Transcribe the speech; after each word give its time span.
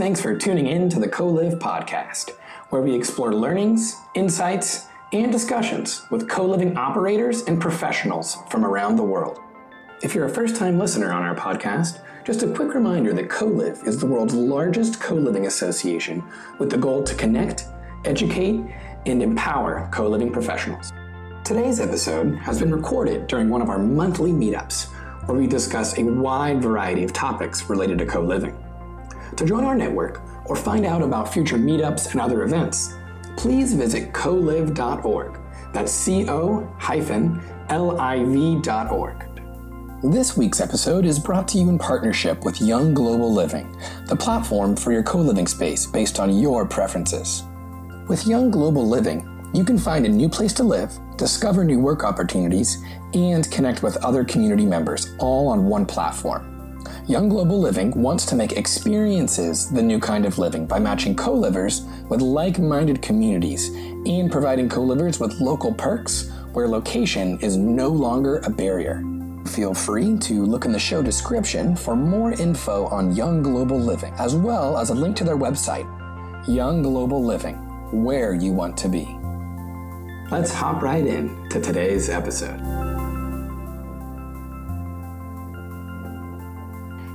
Thanks 0.00 0.22
for 0.22 0.34
tuning 0.34 0.66
in 0.66 0.88
to 0.88 0.98
the 0.98 1.10
Co-Liv 1.10 1.58
podcast, 1.58 2.30
where 2.70 2.80
we 2.80 2.94
explore 2.94 3.34
learnings, 3.34 3.96
insights, 4.14 4.86
and 5.12 5.30
discussions 5.30 6.06
with 6.10 6.26
co-living 6.26 6.74
operators 6.78 7.42
and 7.42 7.60
professionals 7.60 8.38
from 8.48 8.64
around 8.64 8.96
the 8.96 9.02
world. 9.02 9.40
If 10.02 10.14
you're 10.14 10.24
a 10.24 10.30
first-time 10.30 10.78
listener 10.78 11.12
on 11.12 11.22
our 11.22 11.34
podcast, 11.34 12.02
just 12.24 12.42
a 12.42 12.50
quick 12.50 12.72
reminder 12.72 13.12
that 13.12 13.28
Co-Liv 13.28 13.82
is 13.84 14.00
the 14.00 14.06
world's 14.06 14.32
largest 14.32 15.02
co-living 15.02 15.44
association 15.44 16.24
with 16.58 16.70
the 16.70 16.78
goal 16.78 17.02
to 17.02 17.14
connect, 17.14 17.66
educate, 18.06 18.64
and 19.04 19.22
empower 19.22 19.86
co-living 19.92 20.32
professionals. 20.32 20.94
Today's 21.44 21.78
episode 21.78 22.36
has 22.36 22.58
been 22.58 22.74
recorded 22.74 23.26
during 23.26 23.50
one 23.50 23.60
of 23.60 23.68
our 23.68 23.78
monthly 23.78 24.32
meetups, 24.32 24.86
where 25.26 25.36
we 25.36 25.46
discuss 25.46 25.98
a 25.98 26.04
wide 26.04 26.62
variety 26.62 27.04
of 27.04 27.12
topics 27.12 27.68
related 27.68 27.98
to 27.98 28.06
co-living. 28.06 28.56
To 29.36 29.44
join 29.44 29.64
our 29.64 29.74
network 29.74 30.22
or 30.46 30.56
find 30.56 30.84
out 30.84 31.02
about 31.02 31.32
future 31.32 31.56
meetups 31.56 32.12
and 32.12 32.20
other 32.20 32.42
events, 32.42 32.94
please 33.36 33.74
visit 33.74 34.12
coliv.org. 34.12 35.38
That's 35.72 35.92
C 35.92 36.28
O 36.28 36.66
hyphen 36.78 37.40
L 37.68 38.00
I 38.00 38.24
V.org. 38.24 39.26
This 40.02 40.36
week's 40.36 40.60
episode 40.60 41.04
is 41.04 41.18
brought 41.18 41.46
to 41.48 41.58
you 41.58 41.68
in 41.68 41.78
partnership 41.78 42.44
with 42.44 42.60
Young 42.60 42.94
Global 42.94 43.32
Living, 43.32 43.76
the 44.06 44.16
platform 44.16 44.74
for 44.74 44.92
your 44.92 45.02
co 45.02 45.18
living 45.18 45.46
space 45.46 45.86
based 45.86 46.18
on 46.18 46.38
your 46.38 46.66
preferences. 46.66 47.44
With 48.08 48.26
Young 48.26 48.50
Global 48.50 48.88
Living, 48.88 49.26
you 49.52 49.62
can 49.62 49.78
find 49.78 50.06
a 50.06 50.08
new 50.08 50.28
place 50.28 50.52
to 50.54 50.62
live, 50.62 50.92
discover 51.16 51.64
new 51.64 51.78
work 51.78 52.02
opportunities, 52.02 52.82
and 53.14 53.50
connect 53.50 53.82
with 53.82 53.96
other 53.98 54.24
community 54.24 54.64
members 54.64 55.14
all 55.18 55.48
on 55.48 55.66
one 55.66 55.84
platform. 55.84 56.49
Young 57.10 57.28
Global 57.28 57.58
Living 57.58 57.90
wants 58.00 58.24
to 58.26 58.36
make 58.36 58.52
experiences 58.52 59.68
the 59.68 59.82
new 59.82 59.98
kind 59.98 60.24
of 60.24 60.38
living 60.38 60.64
by 60.64 60.78
matching 60.78 61.16
co 61.16 61.32
livers 61.32 61.80
with 62.08 62.20
like 62.20 62.60
minded 62.60 63.02
communities 63.02 63.70
and 64.06 64.30
providing 64.30 64.68
co 64.68 64.80
livers 64.80 65.18
with 65.18 65.40
local 65.40 65.74
perks 65.74 66.30
where 66.52 66.68
location 66.68 67.36
is 67.40 67.56
no 67.56 67.88
longer 67.88 68.36
a 68.44 68.50
barrier. 68.50 69.02
Feel 69.48 69.74
free 69.74 70.18
to 70.18 70.44
look 70.46 70.66
in 70.66 70.70
the 70.70 70.78
show 70.78 71.02
description 71.02 71.74
for 71.74 71.96
more 71.96 72.30
info 72.34 72.86
on 72.86 73.16
Young 73.16 73.42
Global 73.42 73.80
Living, 73.80 74.14
as 74.16 74.36
well 74.36 74.78
as 74.78 74.90
a 74.90 74.94
link 74.94 75.16
to 75.16 75.24
their 75.24 75.36
website, 75.36 75.88
Young 76.46 76.80
Global 76.80 77.24
Living, 77.24 77.56
where 78.04 78.34
you 78.34 78.52
want 78.52 78.76
to 78.76 78.88
be. 78.88 79.18
Let's 80.30 80.54
hop 80.54 80.80
right 80.80 81.04
in 81.04 81.48
to 81.48 81.60
today's 81.60 82.08
episode. 82.08 82.79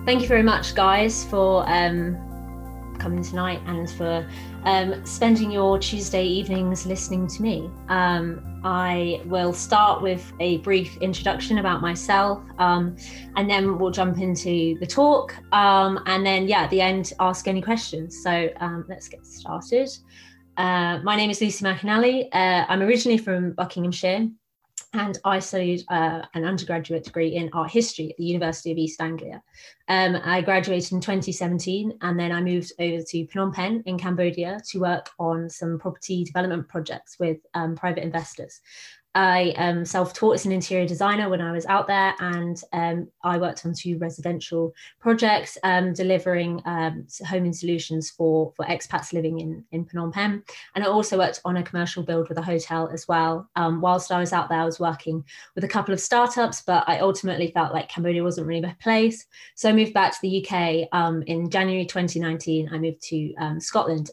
Thank 0.05 0.21
you 0.21 0.27
very 0.27 0.43
much, 0.43 0.75
guys, 0.75 1.25
for 1.25 1.67
um, 1.67 2.15
coming 2.99 3.23
tonight 3.23 3.59
and 3.65 3.89
for 3.89 4.29
um, 4.63 5.03
spending 5.03 5.49
your 5.49 5.79
Tuesday 5.79 6.23
evenings 6.23 6.85
listening 6.85 7.25
to 7.25 7.41
me. 7.41 7.71
Um, 7.89 8.61
I 8.63 9.23
will 9.25 9.51
start 9.51 10.03
with 10.03 10.31
a 10.39 10.57
brief 10.57 10.95
introduction 10.97 11.57
about 11.57 11.81
myself, 11.81 12.43
um, 12.59 12.95
and 13.35 13.49
then 13.49 13.79
we'll 13.79 13.89
jump 13.89 14.19
into 14.19 14.77
the 14.79 14.85
talk. 14.85 15.35
Um, 15.51 15.99
and 16.05 16.23
then, 16.23 16.47
yeah, 16.47 16.65
at 16.65 16.69
the 16.69 16.81
end, 16.81 17.11
ask 17.19 17.47
any 17.47 17.63
questions. 17.63 18.21
So 18.21 18.49
um, 18.59 18.85
let's 18.87 19.07
get 19.07 19.25
started. 19.25 19.89
Uh, 20.55 20.99
my 20.99 21.15
name 21.15 21.31
is 21.31 21.41
Lucy 21.41 21.65
McInally. 21.65 22.27
Uh, 22.31 22.65
I'm 22.69 22.83
originally 22.83 23.17
from 23.17 23.53
Buckinghamshire 23.53 24.29
and 24.95 25.17
I 25.25 25.39
studied 25.39 25.83
uh, 25.89 26.21
an 26.33 26.45
undergraduate 26.45 27.03
degree 27.03 27.35
in 27.35 27.49
art 27.53 27.71
history 27.71 28.09
at 28.09 28.17
the 28.17 28.23
University 28.23 28.71
of 28.71 28.77
East 28.77 29.01
Anglia. 29.01 29.43
Um, 29.87 30.17
I 30.23 30.41
graduated 30.41 30.93
in 30.93 31.01
2017 31.01 31.97
and 32.01 32.19
then 32.19 32.31
I 32.31 32.41
moved 32.41 32.71
over 32.79 33.03
to 33.03 33.27
Phnom 33.27 33.53
Penh 33.53 33.83
in 33.85 33.99
Cambodia 33.99 34.59
to 34.69 34.79
work 34.79 35.09
on 35.19 35.49
some 35.49 35.77
property 35.77 36.23
development 36.23 36.67
projects 36.67 37.17
with 37.19 37.37
um, 37.53 37.75
private 37.75 38.03
investors. 38.03 38.61
I 39.15 39.53
um, 39.57 39.85
self-taught 39.85 40.35
as 40.35 40.45
an 40.45 40.51
interior 40.51 40.85
designer 40.85 41.29
when 41.29 41.39
I 41.39 41.53
was 41.53 41.65
out 41.65 41.87
there, 41.87 42.13
and 42.19 42.61
um, 42.73 43.07
I 43.23 43.37
worked 43.37 43.65
on 43.65 43.73
two 43.73 43.97
residential 43.97 44.73
projects, 44.99 45.57
um, 45.63 45.93
delivering 45.93 46.61
um, 46.65 47.07
homing 47.25 47.53
solutions 47.53 48.11
for 48.11 48.51
for 48.55 48.65
expats 48.65 49.13
living 49.13 49.39
in 49.39 49.63
in 49.71 49.85
Phnom 49.85 50.11
Penh. 50.11 50.43
And 50.75 50.83
I 50.83 50.87
also 50.87 51.17
worked 51.17 51.41
on 51.45 51.57
a 51.57 51.63
commercial 51.63 52.03
build 52.03 52.27
with 52.27 52.37
a 52.37 52.41
hotel 52.41 52.89
as 52.93 53.07
well. 53.07 53.49
Um, 53.55 53.79
whilst 53.79 54.11
I 54.11 54.19
was 54.19 54.33
out 54.33 54.49
there, 54.49 54.59
I 54.59 54.65
was 54.65 54.79
working 54.79 55.23
with 55.55 55.63
a 55.63 55.69
couple 55.69 55.93
of 55.93 56.01
startups, 56.01 56.61
but 56.61 56.83
I 56.87 56.99
ultimately 56.99 57.51
felt 57.51 57.73
like 57.73 57.87
Cambodia 57.87 58.23
wasn't 58.23 58.47
really 58.47 58.61
my 58.61 58.75
place, 58.81 59.25
so 59.55 59.69
I 59.69 59.73
moved 59.73 59.93
back 59.93 60.11
to 60.11 60.19
the 60.21 60.45
UK 60.45 60.89
um, 60.91 61.23
in 61.23 61.49
January 61.49 61.85
2019. 61.85 62.69
I 62.71 62.77
moved 62.77 63.01
to 63.03 63.33
Scotland 63.59 64.11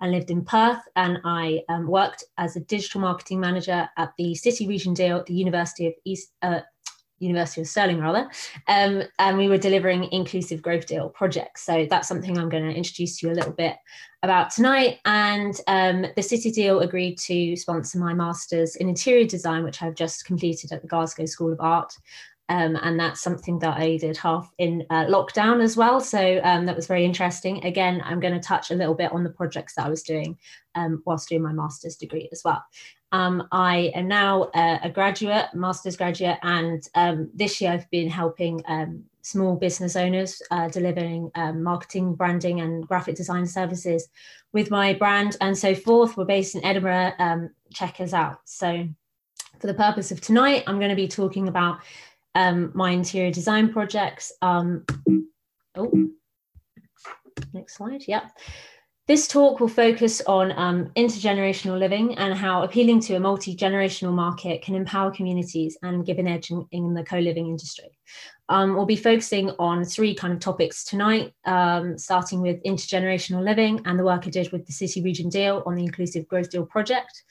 and 0.00 0.12
lived 0.12 0.30
in 0.30 0.44
Perth, 0.44 0.82
and 0.94 1.18
I 1.24 1.62
worked 1.84 2.24
as 2.38 2.56
a 2.56 2.60
digital 2.60 3.00
marketing 3.00 3.40
manager 3.40 3.88
at 3.96 4.12
the 4.18 4.34
City 4.34 4.66
Region 4.66 4.94
deal 4.94 5.16
at 5.18 5.26
the 5.26 5.34
University 5.34 5.86
of 5.86 5.94
East. 6.04 6.32
Uh, 6.42 6.60
University 7.18 7.62
of 7.62 7.66
Stirling, 7.66 7.98
rather, 7.98 8.28
um, 8.68 9.02
and 9.18 9.38
we 9.38 9.48
were 9.48 9.56
delivering 9.56 10.12
inclusive 10.12 10.60
growth 10.60 10.86
deal 10.86 11.08
projects. 11.08 11.62
So 11.62 11.86
that's 11.88 12.08
something 12.08 12.36
I'm 12.36 12.50
going 12.50 12.68
to 12.68 12.76
introduce 12.76 13.22
you 13.22 13.30
a 13.30 13.32
little 13.32 13.52
bit 13.54 13.76
about 14.22 14.50
tonight. 14.50 14.98
And 15.06 15.58
um, 15.66 16.06
the 16.14 16.22
City 16.22 16.50
Deal 16.50 16.80
agreed 16.80 17.16
to 17.20 17.56
sponsor 17.56 17.98
my 17.98 18.12
master's 18.12 18.76
in 18.76 18.88
interior 18.90 19.26
design, 19.26 19.64
which 19.64 19.82
I've 19.82 19.94
just 19.94 20.26
completed 20.26 20.72
at 20.72 20.82
the 20.82 20.88
Glasgow 20.88 21.24
School 21.24 21.52
of 21.52 21.60
Art. 21.60 21.94
Um, 22.48 22.76
and 22.80 22.98
that's 22.98 23.20
something 23.20 23.58
that 23.58 23.76
I 23.76 23.96
did 23.96 24.16
half 24.16 24.52
in 24.58 24.86
uh, 24.90 25.06
lockdown 25.06 25.62
as 25.62 25.76
well. 25.76 26.00
So 26.00 26.40
um, 26.44 26.66
that 26.66 26.76
was 26.76 26.86
very 26.86 27.04
interesting. 27.04 27.64
Again, 27.64 28.00
I'm 28.04 28.20
going 28.20 28.34
to 28.34 28.40
touch 28.40 28.70
a 28.70 28.74
little 28.74 28.94
bit 28.94 29.12
on 29.12 29.24
the 29.24 29.30
projects 29.30 29.74
that 29.74 29.86
I 29.86 29.88
was 29.88 30.02
doing 30.02 30.38
um, 30.76 31.02
whilst 31.04 31.28
doing 31.28 31.42
my 31.42 31.52
master's 31.52 31.96
degree 31.96 32.28
as 32.30 32.42
well. 32.44 32.64
Um, 33.12 33.48
I 33.52 33.92
am 33.94 34.08
now 34.08 34.50
a, 34.54 34.80
a, 34.84 34.90
graduate, 34.90 35.46
master's 35.54 35.96
graduate, 35.96 36.38
and 36.42 36.86
um, 36.94 37.30
this 37.34 37.60
year 37.60 37.70
I've 37.70 37.88
been 37.90 38.10
helping 38.10 38.62
um, 38.66 39.04
small 39.22 39.56
business 39.56 39.96
owners 39.96 40.42
uh, 40.50 40.68
delivering 40.68 41.30
um, 41.34 41.62
marketing, 41.62 42.14
branding, 42.14 42.60
and 42.60 42.86
graphic 42.86 43.16
design 43.16 43.46
services 43.46 44.08
with 44.52 44.70
my 44.70 44.92
brand 44.92 45.36
and 45.40 45.56
so 45.56 45.74
forth. 45.74 46.16
We're 46.16 46.24
based 46.24 46.56
in 46.56 46.64
Edinburgh. 46.64 47.12
Um, 47.18 47.50
check 47.72 48.00
us 48.00 48.12
out. 48.12 48.40
So, 48.44 48.88
for 49.60 49.66
the 49.66 49.74
purpose 49.74 50.10
of 50.12 50.20
tonight, 50.20 50.64
I'm 50.66 50.78
going 50.78 50.90
to 50.90 50.96
be 50.96 51.08
talking 51.08 51.48
about 51.48 51.78
um, 52.36 52.70
my 52.74 52.90
interior 52.90 53.32
design 53.32 53.72
projects. 53.72 54.32
oh, 54.42 54.70
next 57.52 57.76
slide. 57.76 58.02
Yep. 58.06 58.30
This 59.08 59.28
talk 59.28 59.60
will 59.60 59.68
focus 59.68 60.20
on 60.26 60.52
um, 60.58 60.90
intergenerational 60.96 61.78
living 61.78 62.18
and 62.18 62.34
how 62.34 62.64
appealing 62.64 62.98
to 63.02 63.14
a 63.14 63.20
multi 63.20 63.54
generational 63.54 64.12
market 64.12 64.62
can 64.62 64.74
empower 64.74 65.12
communities 65.12 65.78
and 65.82 66.04
give 66.04 66.18
an 66.18 66.26
edge 66.26 66.50
in, 66.50 66.66
in 66.72 66.92
the 66.92 67.04
co 67.04 67.18
living 67.18 67.46
industry. 67.46 67.96
Um, 68.48 68.74
we'll 68.74 68.84
be 68.84 68.96
focusing 68.96 69.50
on 69.58 69.84
three 69.84 70.14
kind 70.14 70.32
of 70.32 70.40
topics 70.40 70.84
tonight, 70.84 71.32
um, 71.44 71.96
starting 71.96 72.40
with 72.40 72.62
intergenerational 72.64 73.44
living 73.44 73.80
and 73.84 73.96
the 73.96 74.04
work 74.04 74.26
I 74.26 74.30
did 74.30 74.50
with 74.50 74.66
the 74.66 74.72
City 74.72 75.02
Region 75.02 75.28
Deal 75.28 75.62
on 75.66 75.76
the 75.76 75.84
Inclusive 75.84 76.26
Growth 76.26 76.50
Deal 76.50 76.66
project. 76.66 77.22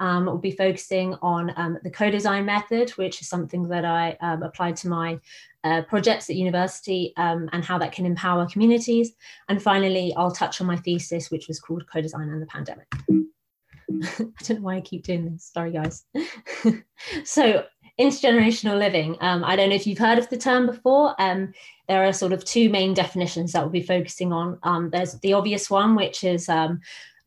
Um, 0.00 0.26
we'll 0.26 0.38
be 0.38 0.50
focusing 0.50 1.14
on 1.22 1.52
um, 1.56 1.78
the 1.82 1.90
co-design 1.90 2.46
method, 2.46 2.90
which 2.90 3.20
is 3.20 3.28
something 3.28 3.68
that 3.68 3.84
I 3.84 4.16
um, 4.20 4.42
applied 4.42 4.76
to 4.76 4.88
my 4.88 5.20
uh, 5.62 5.82
projects 5.82 6.28
at 6.30 6.36
university 6.36 7.12
um, 7.16 7.48
and 7.52 7.64
how 7.64 7.78
that 7.78 7.92
can 7.92 8.06
empower 8.06 8.48
communities. 8.48 9.12
And 9.48 9.62
finally, 9.62 10.14
I'll 10.16 10.32
touch 10.32 10.60
on 10.60 10.66
my 10.66 10.76
thesis, 10.76 11.30
which 11.30 11.48
was 11.48 11.60
called 11.60 11.84
Co-Design 11.86 12.28
and 12.28 12.42
the 12.42 12.46
Pandemic. 12.46 12.86
I 14.02 14.42
don't 14.44 14.50
know 14.50 14.60
why 14.62 14.76
I 14.76 14.80
keep 14.80 15.04
doing 15.04 15.30
this. 15.30 15.50
Sorry, 15.52 15.72
guys. 15.72 16.04
so 17.24 17.64
intergenerational 18.00 18.78
living. 18.78 19.16
Um, 19.20 19.44
I 19.44 19.56
don't 19.56 19.68
know 19.68 19.74
if 19.74 19.86
you've 19.86 19.98
heard 19.98 20.18
of 20.18 20.28
the 20.30 20.38
term 20.38 20.66
before. 20.66 21.14
Um, 21.18 21.52
there 21.86 22.04
are 22.04 22.12
sort 22.12 22.32
of 22.32 22.44
two 22.44 22.70
main 22.70 22.94
definitions 22.94 23.52
that 23.52 23.62
we'll 23.62 23.70
be 23.70 23.82
focusing 23.82 24.32
on. 24.32 24.58
Um, 24.62 24.90
there's 24.90 25.18
the 25.20 25.34
obvious 25.34 25.68
one, 25.68 25.96
which 25.96 26.24
is 26.24 26.48
um, 26.48 26.80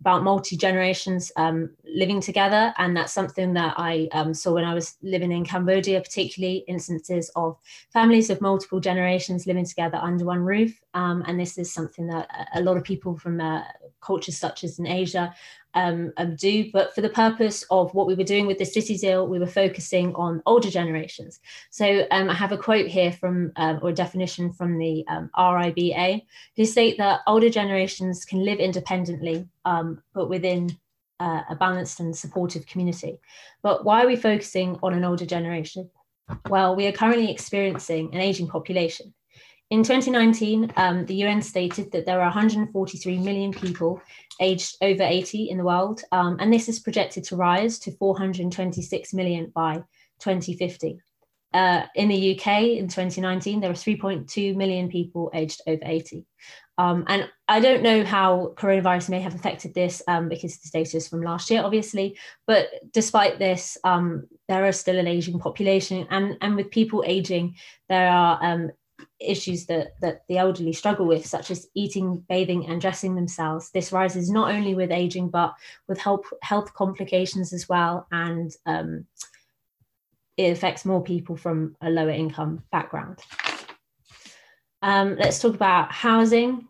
about 0.04 0.22
multi 0.22 0.58
generations 0.58 1.32
um, 1.38 1.70
living 1.86 2.20
together, 2.20 2.74
and 2.78 2.96
that's 2.98 3.14
something 3.14 3.54
that 3.54 3.76
I 3.78 4.10
um, 4.12 4.34
saw 4.34 4.52
when 4.52 4.66
I 4.66 4.74
was 4.74 4.98
living 5.02 5.32
in 5.32 5.46
Cambodia, 5.46 6.02
particularly 6.02 6.66
instances 6.68 7.32
of 7.38 7.56
families 7.94 8.30
of 8.30 8.42
multiple 8.42 8.82
generations 8.82 9.48
living 9.48 9.66
together 9.66 9.98
under 10.02 10.26
one 10.26 10.40
roof. 10.40 10.78
Um, 10.94 11.24
and 11.26 11.40
this 11.40 11.58
is 11.58 11.72
something 11.72 12.08
that 12.08 12.28
a 12.54 12.62
lot 12.62 12.76
of 12.76 12.84
people 12.84 13.18
from 13.18 13.40
uh, 13.40 13.64
cultures 14.02 14.38
such 14.38 14.66
as 14.66 14.78
in 14.78 14.88
Asia 14.88 15.34
um, 15.74 16.12
um, 16.18 16.36
do. 16.36 16.70
But 16.72 16.94
for 16.94 17.02
the 17.02 17.10
purpose 17.10 17.64
of 17.70 17.94
what 17.94 18.08
we 18.08 18.16
were 18.16 18.24
doing 18.24 18.46
with 18.46 18.58
the 18.58 18.66
city 18.66 18.98
deal, 18.98 19.28
we 19.28 19.40
were 19.40 19.48
focusing 19.48 20.14
on 20.16 20.42
older 20.46 20.70
generations. 20.70 21.40
So 21.70 22.06
um, 22.12 22.30
I 22.30 22.34
have 22.34 22.52
a 22.52 22.58
quote 22.58 22.88
here 22.88 23.12
from, 23.12 23.52
um, 23.56 23.80
or 23.82 23.90
a 23.90 23.94
definition 23.94 24.52
from 24.54 24.78
the 24.78 25.06
um, 25.08 25.30
RIBA, 25.38 26.24
who 26.56 26.66
state 26.66 26.98
that 26.98 27.22
older 27.28 27.50
generations 27.50 28.26
can 28.26 28.44
live 28.44 28.60
independently, 28.60 29.48
um, 29.66 30.02
but 30.14 30.30
within 30.30 30.78
uh, 31.20 31.42
a 31.50 31.56
balanced 31.56 32.00
and 32.00 32.16
supportive 32.16 32.66
community. 32.66 33.20
But 33.62 33.86
why 33.86 34.04
are 34.04 34.08
we 34.08 34.16
focusing 34.16 34.78
on 34.84 34.94
an 34.94 35.04
older 35.04 35.26
generation? 35.26 35.90
Well, 36.50 36.76
we 36.76 36.88
are 36.88 36.92
currently 36.92 37.32
experiencing 37.32 38.14
an 38.14 38.22
aging 38.22 38.48
population. 38.48 39.14
In 39.70 39.82
2019, 39.84 40.72
um, 40.78 41.06
the 41.06 41.16
UN 41.16 41.42
stated 41.42 41.92
that 41.92 42.06
there 42.06 42.20
are 42.20 42.26
143 42.26 43.18
million 43.20 43.52
people 43.52 44.02
aged 44.40 44.78
over 44.82 45.04
80 45.04 45.50
in 45.50 45.58
the 45.58 45.64
world, 45.64 46.02
um, 46.12 46.38
and 46.40 46.54
this 46.54 46.70
is 46.70 46.80
projected 46.80 47.24
to 47.26 47.36
rise 47.36 47.80
to 47.80 47.92
426 47.92 49.14
million 49.14 49.52
by 49.56 49.76
2050. 50.20 51.00
Uh, 51.54 51.86
in 51.96 52.08
the 52.08 52.36
UK 52.36 52.64
in 52.64 52.88
2019, 52.88 53.60
there 53.60 53.70
were 53.70 53.76
3.2 53.76 54.56
million 54.56 54.90
people 54.90 55.30
aged 55.34 55.62
over 55.68 55.82
80. 55.84 56.26
Um, 56.80 57.04
and 57.08 57.30
I 57.48 57.60
don't 57.60 57.84
know 57.84 58.04
how 58.04 58.54
coronavirus 58.56 59.10
may 59.10 59.20
have 59.22 59.36
affected 59.36 59.76
this 59.76 60.02
um, 60.08 60.30
because 60.30 60.58
this 60.58 60.72
data 60.72 60.98
is 60.98 61.08
from 61.08 61.22
last 61.22 61.52
year, 61.52 61.62
obviously. 61.62 62.18
But 62.48 62.70
despite 62.92 63.38
this, 63.38 63.78
um, 63.84 64.28
there 64.48 64.66
are 64.66 64.72
still 64.72 64.98
an 64.98 65.08
aging 65.08 65.40
population, 65.40 66.08
and 66.10 66.38
and 66.42 66.56
with 66.56 66.72
people 66.72 67.04
aging, 67.06 67.56
there 67.90 68.10
are 68.10 68.40
um, 68.42 68.72
issues 69.20 69.66
that, 69.68 69.94
that 70.02 70.24
the 70.28 70.38
elderly 70.38 70.74
struggle 70.74 71.06
with, 71.06 71.26
such 71.26 71.52
as 71.52 71.68
eating, 71.74 72.24
bathing, 72.30 72.68
and 72.68 72.82
dressing 72.82 73.16
themselves. 73.16 73.72
This 73.72 73.92
rises 73.92 74.30
not 74.30 74.52
only 74.52 74.76
with 74.76 74.92
aging, 74.92 75.30
but 75.30 75.54
with 75.88 76.00
health, 76.00 76.26
health 76.42 76.74
complications 76.74 77.54
as 77.54 77.68
well. 77.70 78.08
And 78.12 78.52
um, 78.66 79.06
it 80.38 80.52
affects 80.52 80.86
more 80.86 81.04
people 81.04 81.36
from 81.36 81.76
a 81.82 81.90
lower 81.90 82.10
income 82.10 82.64
background. 82.72 83.20
Um, 84.82 85.16
let's 85.18 85.40
talk 85.40 85.56
about 85.56 85.92
housing. 85.92 86.68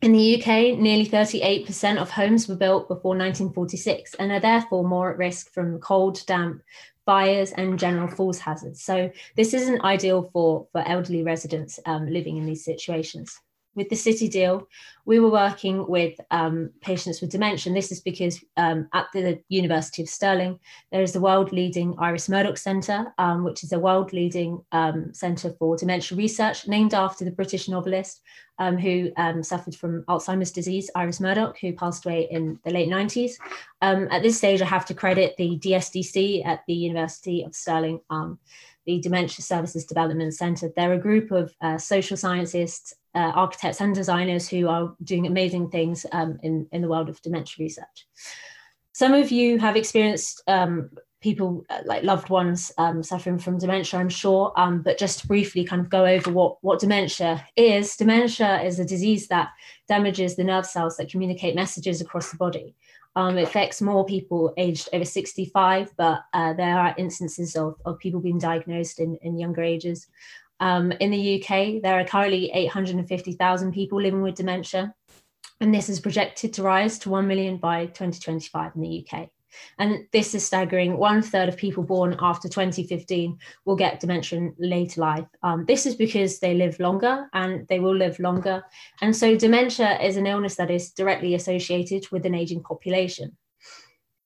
In 0.00 0.12
the 0.12 0.36
UK, 0.36 0.78
nearly 0.78 1.06
38% 1.06 1.96
of 1.96 2.10
homes 2.10 2.46
were 2.46 2.56
built 2.56 2.88
before 2.88 3.16
1946 3.16 4.14
and 4.14 4.32
are 4.32 4.40
therefore 4.40 4.86
more 4.86 5.10
at 5.10 5.18
risk 5.18 5.50
from 5.52 5.78
cold, 5.80 6.22
damp, 6.26 6.62
fires 7.06 7.52
and 7.52 7.78
general 7.78 8.08
falls 8.08 8.38
hazards. 8.38 8.82
So 8.82 9.10
this 9.36 9.54
isn't 9.54 9.82
ideal 9.82 10.30
for, 10.32 10.66
for 10.72 10.86
elderly 10.86 11.22
residents 11.22 11.78
um, 11.86 12.06
living 12.06 12.36
in 12.36 12.46
these 12.46 12.64
situations. 12.64 13.38
With 13.74 13.88
the 13.88 13.96
city 13.96 14.28
deal, 14.28 14.68
we 15.04 15.18
were 15.18 15.30
working 15.30 15.86
with 15.88 16.18
um, 16.30 16.70
patients 16.80 17.20
with 17.20 17.30
dementia. 17.30 17.70
And 17.70 17.76
this 17.76 17.92
is 17.92 18.00
because 18.00 18.42
um, 18.56 18.88
at 18.92 19.06
the 19.12 19.40
University 19.48 20.02
of 20.02 20.08
Stirling, 20.08 20.58
there 20.92 21.02
is 21.02 21.12
the 21.12 21.20
world 21.20 21.52
leading 21.52 21.94
Iris 21.98 22.28
Murdoch 22.28 22.56
Centre, 22.56 23.12
um, 23.18 23.44
which 23.44 23.64
is 23.64 23.72
a 23.72 23.78
world 23.78 24.12
leading 24.12 24.64
um, 24.72 25.12
centre 25.12 25.50
for 25.58 25.76
dementia 25.76 26.16
research, 26.16 26.68
named 26.68 26.94
after 26.94 27.24
the 27.24 27.30
British 27.30 27.68
novelist 27.68 28.20
um, 28.58 28.78
who 28.78 29.10
um, 29.16 29.42
suffered 29.42 29.74
from 29.74 30.04
Alzheimer's 30.04 30.52
disease, 30.52 30.90
Iris 30.94 31.20
Murdoch, 31.20 31.58
who 31.58 31.72
passed 31.72 32.06
away 32.06 32.28
in 32.30 32.58
the 32.64 32.70
late 32.70 32.88
90s. 32.88 33.32
at 33.82 34.22
this 34.22 34.38
stage, 34.38 34.62
I 34.62 34.66
have 34.66 34.86
to 34.86 34.94
credit 34.94 35.36
the 35.36 35.58
DSDC 35.58 36.46
at 36.46 36.62
the 36.66 36.74
University 36.74 37.42
of 37.42 37.54
Stirling 37.54 38.00
the 38.86 39.00
Dementia 39.00 39.42
Services 39.42 39.84
Development 39.84 40.34
Centre. 40.34 40.70
They're 40.74 40.92
a 40.92 40.98
group 40.98 41.30
of 41.30 41.54
uh, 41.60 41.78
social 41.78 42.16
scientists, 42.16 42.94
uh, 43.14 43.32
architects, 43.34 43.80
and 43.80 43.94
designers 43.94 44.48
who 44.48 44.68
are 44.68 44.94
doing 45.02 45.26
amazing 45.26 45.70
things 45.70 46.06
um, 46.12 46.38
in, 46.42 46.66
in 46.72 46.82
the 46.82 46.88
world 46.88 47.08
of 47.08 47.20
dementia 47.22 47.62
research. 47.62 48.06
Some 48.92 49.12
of 49.12 49.32
you 49.32 49.58
have 49.58 49.76
experienced 49.76 50.42
um, 50.46 50.90
people 51.24 51.64
uh, 51.70 51.80
like 51.86 52.02
loved 52.04 52.28
ones 52.28 52.70
um, 52.76 53.02
suffering 53.02 53.38
from 53.38 53.58
dementia, 53.58 53.98
I'm 53.98 54.10
sure. 54.10 54.52
Um, 54.56 54.82
but 54.82 54.98
just 54.98 55.20
to 55.20 55.26
briefly 55.26 55.64
kind 55.64 55.80
of 55.80 55.88
go 55.88 56.04
over 56.04 56.30
what, 56.30 56.58
what 56.60 56.80
dementia 56.80 57.44
is. 57.56 57.96
Dementia 57.96 58.60
is 58.62 58.78
a 58.78 58.84
disease 58.84 59.26
that 59.28 59.48
damages 59.88 60.36
the 60.36 60.44
nerve 60.44 60.66
cells 60.66 60.98
that 60.98 61.10
communicate 61.10 61.54
messages 61.54 62.02
across 62.02 62.30
the 62.30 62.36
body. 62.36 62.76
Um, 63.16 63.38
it 63.38 63.44
affects 63.44 63.80
more 63.80 64.04
people 64.04 64.52
aged 64.58 64.90
over 64.92 65.04
65, 65.04 65.92
but 65.96 66.24
uh, 66.34 66.52
there 66.52 66.78
are 66.78 66.94
instances 66.98 67.56
of, 67.56 67.76
of 67.86 67.98
people 67.98 68.20
being 68.20 68.38
diagnosed 68.38 69.00
in, 69.00 69.16
in 69.22 69.38
younger 69.38 69.62
ages. 69.62 70.08
Um, 70.60 70.92
in 70.92 71.10
the 71.10 71.42
UK, 71.42 71.82
there 71.82 71.98
are 71.98 72.04
currently 72.04 72.50
850,000 72.52 73.72
people 73.72 74.00
living 74.00 74.22
with 74.22 74.36
dementia, 74.36 74.94
and 75.60 75.74
this 75.74 75.88
is 75.88 76.00
projected 76.00 76.52
to 76.54 76.62
rise 76.62 76.98
to 77.00 77.10
1 77.10 77.26
million 77.26 77.56
by 77.56 77.86
2025 77.86 78.72
in 78.76 78.82
the 78.82 79.06
UK. 79.06 79.28
And 79.78 80.06
this 80.12 80.34
is 80.34 80.44
staggering. 80.44 80.96
One 80.96 81.22
third 81.22 81.48
of 81.48 81.56
people 81.56 81.84
born 81.84 82.16
after 82.18 82.48
2015 82.48 83.38
will 83.64 83.76
get 83.76 84.00
dementia 84.00 84.38
in 84.40 84.54
later 84.58 85.00
life. 85.00 85.26
Um, 85.44 85.64
this 85.64 85.86
is 85.86 85.94
because 85.94 86.40
they 86.40 86.54
live 86.54 86.80
longer 86.80 87.28
and 87.32 87.66
they 87.68 87.78
will 87.78 87.94
live 87.94 88.18
longer. 88.18 88.64
And 89.00 89.14
so, 89.14 89.36
dementia 89.36 90.00
is 90.00 90.16
an 90.16 90.26
illness 90.26 90.56
that 90.56 90.72
is 90.72 90.90
directly 90.90 91.34
associated 91.34 92.10
with 92.10 92.26
an 92.26 92.34
aging 92.34 92.64
population 92.64 93.36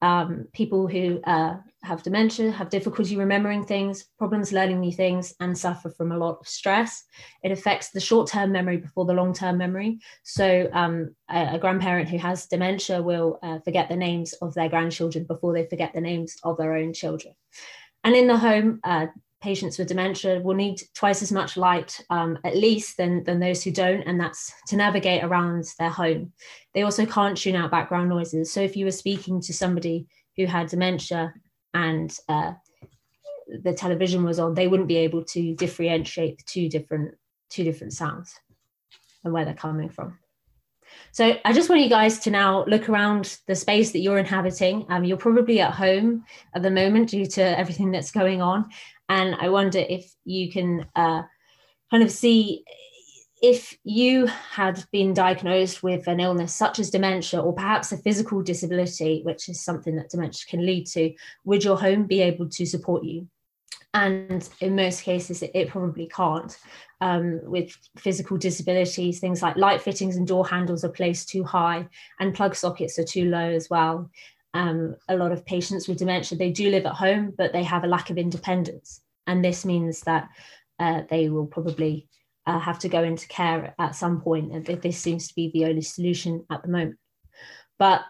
um, 0.03 0.47
people 0.53 0.87
who 0.87 1.21
uh, 1.25 1.57
have 1.83 2.03
dementia 2.03 2.51
have 2.51 2.71
difficulty 2.71 3.17
remembering 3.17 3.65
things, 3.65 4.07
problems 4.19 4.53
learning 4.53 4.81
new 4.81 4.93
things, 4.93 5.35
and 5.41 5.57
suffer 5.57 5.91
from 5.91 6.13
a 6.13 6.19
lot 6.19 6.39
of 6.41 6.49
stress. 6.49 7.05
It 7.43 7.53
affects 7.53 7.91
the 7.91 8.01
short 8.01 8.29
term 8.29 8.53
memory 8.53 8.79
before 8.79 9.05
the 9.05 9.15
long 9.15 9.33
term 9.33 9.59
memory. 9.59 10.01
So, 10.25 10.69
um, 10.73 11.15
a, 11.31 11.55
a, 11.55 11.59
grandparent 11.59 12.09
who 12.09 12.19
has 12.19 12.47
dementia 12.47 13.03
will 13.03 13.39
uh, 13.43 13.61
forget 13.61 13.89
the 13.89 13.97
names 13.97 14.33
of 14.35 14.55
their 14.55 14.69
grandchildren 14.69 15.25
before 15.25 15.53
they 15.53 15.67
forget 15.67 15.93
the 15.95 16.01
names 16.01 16.37
of 16.43 16.57
their 16.57 16.77
own 16.77 16.93
children. 16.93 17.35
And 18.05 18.15
in 18.17 18.27
the 18.27 18.39
home, 18.39 18.81
uh, 18.85 19.07
patients 19.41 19.79
with 19.79 19.89
dementia 19.89 20.41
will 20.41 20.55
need 20.55 20.83
twice 20.95 21.23
as 21.23 21.31
much 21.31 21.57
light 21.57 22.01
um, 22.11 22.39
at 22.45 22.57
least 22.57 22.97
than, 22.97 23.23
than 23.25 23.39
those 23.39 23.63
who 23.63 23.71
don't 23.71 24.03
and 24.03 24.21
that's 24.21 24.53
to 24.67 24.77
navigate 24.77 25.23
around 25.23 25.65
their 25.79 25.91
home 25.91 26.33
they 26.75 26.83
also 26.83 27.07
can't 27.07 27.37
tune 27.37 27.55
out 27.55 27.71
background 27.71 28.09
noises 28.09 28.53
so 28.53 28.61
if 28.61 28.77
you 28.77 28.85
were 28.85 28.91
speaking 28.91 29.41
to 29.41 29.53
somebody 29.53 30.07
who 30.37 30.45
had 30.45 30.67
dementia 30.67 31.33
and 31.75 32.17
uh, 32.29 32.53
the 33.63 33.73
television 33.73 34.25
was 34.25 34.39
on 34.39 34.55
they 34.55 34.69
wouldn't 34.69 34.89
be 34.89 34.97
able 34.97 35.25
to 35.25 35.55
differentiate 35.55 36.39
the 36.39 36.45
two 36.47 36.69
different 36.69 37.15
two 37.51 37.65
different 37.65 37.93
sounds 37.93 38.35
and 39.25 39.33
where 39.33 39.45
they're 39.45 39.55
coming 39.55 39.89
from 39.89 40.19
so 41.13 41.37
I 41.45 41.53
just 41.53 41.69
want 41.69 41.83
you 41.83 41.89
guys 41.89 42.19
to 42.21 42.31
now 42.31 42.65
look 42.65 42.89
around 42.89 43.39
the 43.47 43.55
space 43.55 43.93
that 43.93 44.01
you're 44.01 44.19
inhabiting. 44.19 44.87
Um, 44.89 45.05
you're 45.05 45.17
probably 45.17 45.61
at 45.61 45.75
home 45.75 46.25
at 46.55 46.63
the 46.63 46.71
moment 46.71 47.11
due 47.11 47.27
to 47.27 47.59
everything 47.59 47.91
that's 47.91 48.11
going 48.11 48.43
on. 48.43 48.69
And 49.09 49.35
I 49.37 49.49
wonder 49.49 49.79
if 49.79 50.13
you 50.25 50.51
can 50.51 50.87
uh, 50.95 51.23
kind 51.91 52.03
of 52.03 52.11
see 52.11 52.65
if 53.43 53.77
you 53.85 54.27
had 54.27 54.85
been 54.93 55.15
diagnosed 55.15 55.83
with 55.83 56.07
an 56.07 56.21
illness 56.21 56.55
such 56.55 56.79
as 56.79 56.91
dementia 56.91 57.41
or 57.41 57.53
perhaps 57.53 57.93
a 57.93 57.99
physical 57.99 58.43
disability, 58.43 59.23
which 59.25 59.49
is 59.49 59.61
something 59.61 59.97
that 59.97 60.11
dementia 60.11 60.47
can 60.49 60.65
lead 60.65 60.87
to, 60.89 61.15
would 61.45 61.65
your 61.65 61.79
home 61.79 62.05
be 62.07 62.21
able 62.21 62.49
to 62.49 62.67
support 62.67 63.05
you? 63.05 63.29
And 63.95 64.49
in 64.61 64.77
most 64.77 65.03
cases, 65.03 65.43
it, 65.43 65.51
it 65.55 65.71
probably 65.71 66.07
can't. 66.07 66.57
Um, 67.01 67.41
with 67.45 67.77
physical 67.97 68.37
disabilities, 68.37 69.21
things 69.21 69.41
like 69.41 69.57
light 69.57 69.81
fittings 69.81 70.17
and 70.17 70.27
door 70.27 70.47
handles 70.47 70.85
are 70.85 70.91
placed 70.91 71.29
too 71.29 71.45
high, 71.45 71.89
and 72.21 72.35
plug 72.35 72.55
sockets 72.55 72.99
are 72.99 73.05
too 73.05 73.31
low 73.31 73.51
as 73.51 73.71
well 73.71 74.11
um, 74.55 74.97
a 75.09 75.17
lot 75.17 75.33
of 75.33 75.45
patients 75.45 75.89
with 75.89 75.99
dementia, 75.99 76.39
they 76.39 76.51
do 76.51 76.71
live 76.71 76.87
at 76.87 76.95
home, 76.95 77.33
but 77.37 77.53
they 77.53 77.63
have 77.63 77.85
a 77.85 77.89
lack 77.89 78.11
of 78.11 78.19
independence. 78.19 79.01
And 79.27 79.45
this 79.45 79.65
means 79.65 80.01
that 80.03 80.29
uh, 80.79 81.03
they 81.09 81.29
will 81.29 81.47
probably 81.47 82.09
uh, 82.49 82.59
have 82.59 82.79
to 82.81 82.89
go 82.89 83.03
into 83.03 83.29
care 83.29 83.75
at 83.79 83.95
some 83.95 84.21
point. 84.21 84.53
And 84.53 84.65
this 84.65 84.99
seems 84.99 85.29
to 85.29 85.35
be 85.35 85.51
the 85.53 85.67
only 85.67 85.83
solution 85.83 86.47
at 86.51 86.63
the 86.63 86.69
moment. 86.69 86.97
But 87.79 88.03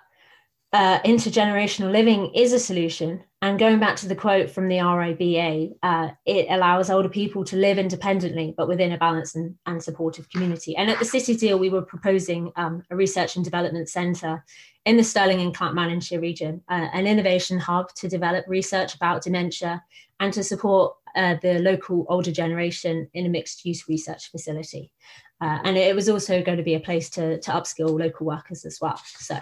uh, 0.73 1.01
intergenerational 1.01 1.91
living 1.91 2.33
is 2.35 2.53
a 2.53 2.59
solution. 2.59 3.25
And 3.41 3.59
going 3.59 3.79
back 3.79 3.97
to 3.97 4.09
the 4.09 4.17
quote 4.17 4.51
from 4.51 4.69
the 4.69 4.77
RIBA, 4.77 5.73
uh, 5.83 6.09
it 6.27 6.47
allows 6.51 6.91
older 6.91 7.09
people 7.09 7.45
to 7.45 7.57
live 7.57 7.79
independently, 7.79 8.55
but 8.57 8.69
within 8.69 8.93
a 8.93 8.99
balanced 8.99 9.37
and, 9.37 9.57
and 9.67 9.83
supportive 9.83 10.29
community. 10.29 10.77
And 10.77 10.91
at 10.91 10.99
the 10.99 11.05
City 11.05 11.37
Deal, 11.37 11.59
we 11.59 11.71
were 11.71 11.83
proposing 11.83 12.53
um, 12.57 12.83
a 12.91 12.97
research 12.97 13.37
and 13.37 13.45
development 13.45 13.89
centre 13.89 14.45
in 14.85 14.97
the 14.97 15.05
Stirling 15.05 15.41
and 15.41 15.57
Clackmannanshire 15.57 16.21
region, 16.21 16.63
uh, 16.69 16.89
an 16.93 17.07
innovation 17.07 17.59
hub 17.59 17.95
to 17.95 18.09
develop 18.09 18.45
research 18.49 18.95
about 18.95 19.23
dementia 19.23 19.83
and 20.21 20.33
to 20.33 20.43
support 20.43 20.97
uh, 21.17 21.37
the 21.43 21.59
local 21.59 22.07
older 22.09 22.33
generation 22.33 23.09
in 23.15 23.27
a 23.27 23.29
mixed 23.29 23.65
use 23.65 23.89
research 23.89 24.31
facility. 24.31 24.93
Uh, 25.41 25.59
and 25.65 25.77
it 25.77 25.95
was 25.95 26.09
also 26.09 26.43
going 26.43 26.59
to 26.59 26.65
be 26.65 26.75
a 26.75 26.81
place 26.81 27.09
to, 27.11 27.41
to 27.41 27.51
upskill 27.51 27.99
local 27.99 28.27
workers 28.27 28.65
as 28.65 28.79
well. 28.81 29.01
So 29.19 29.39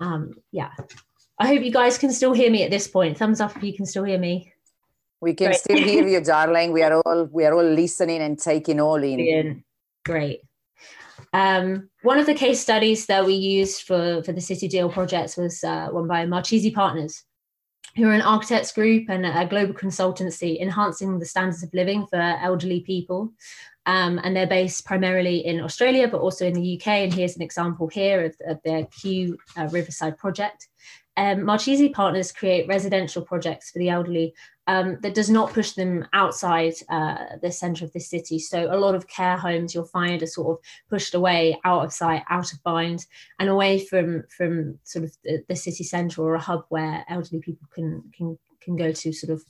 um, 0.00 0.34
yeah, 0.52 0.70
I 1.38 1.46
hope 1.46 1.62
you 1.62 1.72
guys 1.72 1.98
can 1.98 2.12
still 2.12 2.32
hear 2.32 2.50
me 2.50 2.62
at 2.62 2.70
this 2.70 2.88
point. 2.88 3.18
Thumbs 3.18 3.40
up 3.40 3.56
if 3.56 3.62
you 3.62 3.74
can 3.74 3.86
still 3.86 4.04
hear 4.04 4.18
me. 4.18 4.52
We 5.20 5.34
can 5.34 5.48
Great. 5.48 5.60
still 5.60 5.78
hear 5.78 6.06
you, 6.06 6.20
darling. 6.22 6.72
We 6.72 6.82
are 6.82 6.94
all 6.94 7.26
we 7.26 7.44
are 7.44 7.54
all 7.54 7.64
listening 7.64 8.22
and 8.22 8.38
taking 8.38 8.80
all 8.80 9.02
in. 9.02 9.16
Brilliant. 9.16 9.64
Great. 10.04 10.40
Um, 11.32 11.90
one 12.02 12.18
of 12.18 12.26
the 12.26 12.34
case 12.34 12.60
studies 12.60 13.06
that 13.06 13.24
we 13.24 13.34
used 13.34 13.82
for, 13.82 14.22
for 14.24 14.32
the 14.32 14.40
City 14.40 14.66
Deal 14.66 14.90
projects 14.90 15.36
was 15.36 15.62
uh, 15.62 15.88
one 15.88 16.08
by 16.08 16.26
Marchese 16.26 16.72
Partners, 16.72 17.24
who 17.96 18.06
are 18.08 18.12
an 18.12 18.22
architects 18.22 18.72
group 18.72 19.08
and 19.08 19.26
a 19.26 19.46
global 19.46 19.74
consultancy 19.74 20.60
enhancing 20.60 21.18
the 21.18 21.26
standards 21.26 21.62
of 21.62 21.74
living 21.74 22.06
for 22.06 22.20
elderly 22.20 22.80
people. 22.80 23.32
Um, 23.86 24.20
and 24.22 24.36
they're 24.36 24.46
based 24.46 24.84
primarily 24.84 25.44
in 25.44 25.60
Australia, 25.60 26.06
but 26.06 26.20
also 26.20 26.46
in 26.46 26.54
the 26.54 26.76
UK. 26.80 26.86
And 26.86 27.12
here's 27.12 27.36
an 27.36 27.42
example 27.42 27.88
here 27.88 28.26
of, 28.26 28.36
of 28.46 28.62
their 28.62 28.86
Kew 28.86 29.36
uh, 29.56 29.68
Riverside 29.72 30.18
project. 30.18 30.68
Um, 31.20 31.44
Marchese 31.44 31.90
partners 31.90 32.32
create 32.32 32.66
residential 32.66 33.20
projects 33.20 33.70
for 33.70 33.78
the 33.78 33.90
elderly 33.90 34.32
um, 34.66 34.96
that 35.02 35.12
does 35.12 35.28
not 35.28 35.52
push 35.52 35.72
them 35.72 36.06
outside 36.14 36.72
uh, 36.88 37.36
the 37.42 37.52
center 37.52 37.84
of 37.84 37.92
the 37.92 38.00
city. 38.00 38.38
So 38.38 38.74
a 38.74 38.78
lot 38.78 38.94
of 38.94 39.06
care 39.06 39.36
homes 39.36 39.74
you'll 39.74 39.84
find 39.84 40.22
are 40.22 40.26
sort 40.26 40.56
of 40.56 40.64
pushed 40.88 41.14
away, 41.14 41.60
out 41.62 41.84
of 41.84 41.92
sight, 41.92 42.22
out 42.30 42.54
of 42.54 42.58
mind, 42.64 43.04
and 43.38 43.50
away 43.50 43.84
from 43.84 44.24
from 44.34 44.78
sort 44.84 45.04
of 45.04 45.12
the, 45.22 45.44
the 45.46 45.56
city 45.56 45.84
center 45.84 46.22
or 46.22 46.36
a 46.36 46.40
hub 46.40 46.64
where 46.70 47.04
elderly 47.10 47.42
people 47.42 47.68
can 47.74 48.02
can 48.16 48.38
can 48.62 48.76
go 48.76 48.90
to 48.90 49.12
sort 49.12 49.30
of 49.30 49.44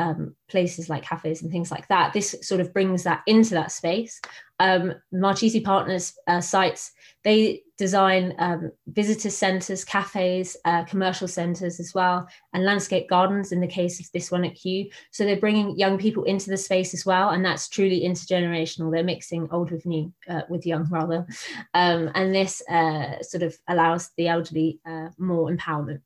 um, 0.00 0.34
places 0.48 0.88
like 0.88 1.02
cafes 1.04 1.42
and 1.42 1.52
things 1.52 1.70
like 1.70 1.86
that. 1.88 2.14
This 2.14 2.34
sort 2.40 2.62
of 2.62 2.72
brings 2.72 3.04
that 3.04 3.22
into 3.26 3.50
that 3.50 3.70
space. 3.70 4.18
Um, 4.58 4.94
Marchese 5.12 5.60
Partners 5.60 6.14
uh, 6.26 6.40
sites, 6.40 6.92
they 7.22 7.62
design 7.76 8.34
um, 8.38 8.72
visitor 8.86 9.28
centres, 9.28 9.84
cafes, 9.84 10.56
uh, 10.64 10.84
commercial 10.84 11.28
centres 11.28 11.80
as 11.80 11.92
well, 11.94 12.26
and 12.54 12.64
landscape 12.64 13.08
gardens 13.10 13.52
in 13.52 13.60
the 13.60 13.66
case 13.66 14.00
of 14.00 14.10
this 14.12 14.30
one 14.30 14.44
at 14.44 14.54
Kew. 14.54 14.88
So 15.10 15.24
they're 15.24 15.36
bringing 15.36 15.78
young 15.78 15.98
people 15.98 16.24
into 16.24 16.48
the 16.48 16.56
space 16.56 16.94
as 16.94 17.04
well, 17.04 17.30
and 17.30 17.44
that's 17.44 17.68
truly 17.68 18.00
intergenerational. 18.00 18.90
They're 18.90 19.04
mixing 19.04 19.48
old 19.50 19.70
with 19.70 19.84
new, 19.84 20.12
uh, 20.30 20.42
with 20.48 20.66
young 20.66 20.88
rather. 20.90 21.26
Um, 21.74 22.10
and 22.14 22.34
this 22.34 22.62
uh, 22.70 23.22
sort 23.22 23.42
of 23.42 23.54
allows 23.68 24.10
the 24.16 24.28
elderly 24.28 24.80
uh, 24.86 25.08
more 25.18 25.50
empowerment 25.54 26.00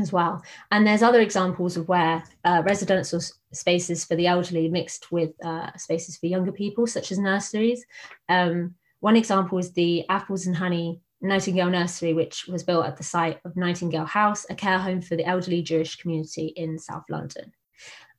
as 0.00 0.12
well. 0.12 0.42
And 0.70 0.86
there's 0.86 1.02
other 1.02 1.20
examples 1.20 1.76
of 1.76 1.88
where 1.88 2.22
uh, 2.44 2.62
residential 2.64 3.20
spaces 3.52 4.04
for 4.04 4.16
the 4.16 4.26
elderly 4.26 4.68
mixed 4.68 5.12
with 5.12 5.30
uh, 5.44 5.76
spaces 5.76 6.16
for 6.16 6.26
younger 6.26 6.52
people, 6.52 6.86
such 6.86 7.12
as 7.12 7.18
nurseries. 7.18 7.84
Um, 8.28 8.74
one 9.00 9.16
example 9.16 9.58
is 9.58 9.72
the 9.72 10.08
Apples 10.08 10.46
and 10.46 10.56
Honey 10.56 11.00
Nightingale 11.20 11.70
Nursery, 11.70 12.12
which 12.12 12.46
was 12.46 12.62
built 12.62 12.86
at 12.86 12.96
the 12.96 13.02
site 13.02 13.40
of 13.44 13.56
Nightingale 13.56 14.04
House, 14.04 14.46
a 14.50 14.54
care 14.54 14.78
home 14.78 15.00
for 15.00 15.16
the 15.16 15.24
elderly 15.24 15.62
Jewish 15.62 15.96
community 15.96 16.46
in 16.46 16.78
South 16.78 17.04
London. 17.08 17.52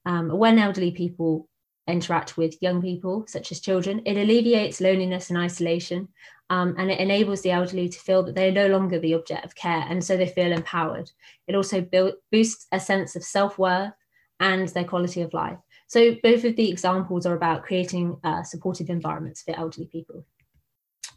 Um, 0.05 0.29
when 0.29 0.59
elderly 0.59 0.91
people 0.91 1.49
interact 1.87 2.37
with 2.37 2.61
young 2.61 2.81
people, 2.81 3.25
such 3.27 3.51
as 3.51 3.59
children, 3.59 4.01
it 4.05 4.17
alleviates 4.17 4.81
loneliness 4.81 5.29
and 5.29 5.37
isolation 5.37 6.09
um, 6.49 6.75
and 6.77 6.89
it 6.89 6.99
enables 6.99 7.41
the 7.41 7.51
elderly 7.51 7.89
to 7.89 7.99
feel 7.99 8.23
that 8.23 8.35
they're 8.35 8.51
no 8.51 8.67
longer 8.67 8.99
the 8.99 9.13
object 9.13 9.45
of 9.45 9.55
care 9.55 9.85
and 9.89 10.03
so 10.03 10.15
they 10.15 10.27
feel 10.27 10.51
empowered. 10.51 11.11
It 11.47 11.55
also 11.55 11.81
build, 11.81 12.13
boosts 12.31 12.67
a 12.71 12.79
sense 12.79 13.15
of 13.15 13.23
self 13.23 13.57
worth 13.57 13.93
and 14.39 14.67
their 14.69 14.83
quality 14.83 15.21
of 15.21 15.33
life. 15.33 15.57
So, 15.87 16.15
both 16.21 16.43
of 16.43 16.55
the 16.55 16.69
examples 16.69 17.25
are 17.25 17.35
about 17.35 17.63
creating 17.63 18.17
uh, 18.23 18.43
supportive 18.43 18.89
environments 18.89 19.41
for 19.41 19.55
elderly 19.57 19.87
people. 19.87 20.25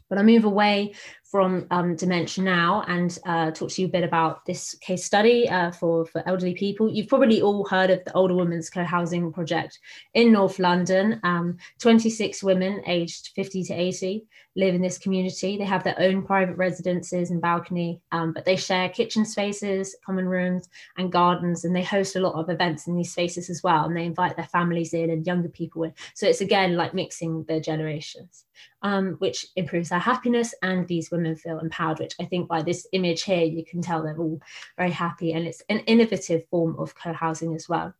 But 0.09 0.17
I 0.17 0.23
move 0.23 0.43
away 0.43 0.93
from 1.31 1.65
um, 1.71 1.95
dementia 1.95 2.43
now 2.43 2.83
and 2.89 3.17
uh, 3.25 3.51
talk 3.51 3.69
to 3.69 3.81
you 3.81 3.87
a 3.87 3.91
bit 3.91 4.03
about 4.03 4.45
this 4.45 4.75
case 4.81 5.05
study 5.05 5.47
uh, 5.47 5.71
for, 5.71 6.05
for 6.05 6.21
elderly 6.27 6.53
people. 6.53 6.91
You've 6.91 7.07
probably 7.07 7.41
all 7.41 7.65
heard 7.65 7.89
of 7.89 8.03
the 8.03 8.11
Older 8.13 8.35
Women's 8.35 8.69
Co-Housing 8.69 9.31
Project 9.31 9.79
in 10.13 10.33
North 10.33 10.59
London. 10.59 11.21
Um, 11.23 11.57
26 11.79 12.43
women 12.43 12.81
aged 12.85 13.29
50 13.33 13.63
to 13.63 13.73
80 13.73 14.25
live 14.57 14.75
in 14.75 14.81
this 14.81 14.97
community. 14.97 15.57
They 15.57 15.63
have 15.63 15.85
their 15.85 15.99
own 15.99 16.23
private 16.23 16.57
residences 16.57 17.31
and 17.31 17.41
balcony, 17.41 18.01
um, 18.11 18.33
but 18.33 18.43
they 18.43 18.57
share 18.57 18.89
kitchen 18.89 19.23
spaces, 19.23 19.95
common 20.05 20.27
rooms, 20.27 20.67
and 20.97 21.11
gardens, 21.11 21.63
and 21.63 21.73
they 21.73 21.83
host 21.83 22.17
a 22.17 22.19
lot 22.19 22.35
of 22.35 22.49
events 22.49 22.87
in 22.87 22.95
these 22.95 23.11
spaces 23.11 23.49
as 23.49 23.63
well. 23.63 23.85
And 23.85 23.95
they 23.95 24.03
invite 24.03 24.35
their 24.35 24.45
families 24.45 24.93
in 24.93 25.09
and 25.09 25.25
younger 25.25 25.47
people 25.47 25.83
in. 25.83 25.93
So 26.13 26.27
it's 26.27 26.41
again 26.41 26.75
like 26.75 26.93
mixing 26.93 27.45
their 27.45 27.61
generations, 27.61 28.43
um, 28.81 29.15
which 29.19 29.45
improves 29.55 29.89
their 29.89 29.99
happiness 29.99 30.53
and 30.61 30.85
these 30.87 31.09
women 31.09 31.20
women 31.21 31.35
feel 31.37 31.59
empowered, 31.59 31.99
which 31.99 32.15
I 32.19 32.25
think 32.25 32.47
by 32.47 32.61
this 32.61 32.87
image 32.93 33.23
here, 33.23 33.43
you 33.43 33.63
can 33.63 33.81
tell 33.81 34.01
they're 34.01 34.17
all 34.17 34.41
very 34.77 34.91
happy. 34.91 35.33
And 35.33 35.47
it's 35.47 35.61
an 35.69 35.79
innovative 35.79 36.47
form 36.49 36.75
of 36.79 36.95
co 36.95 37.13
housing 37.13 37.55
as 37.55 37.69
well. 37.69 37.93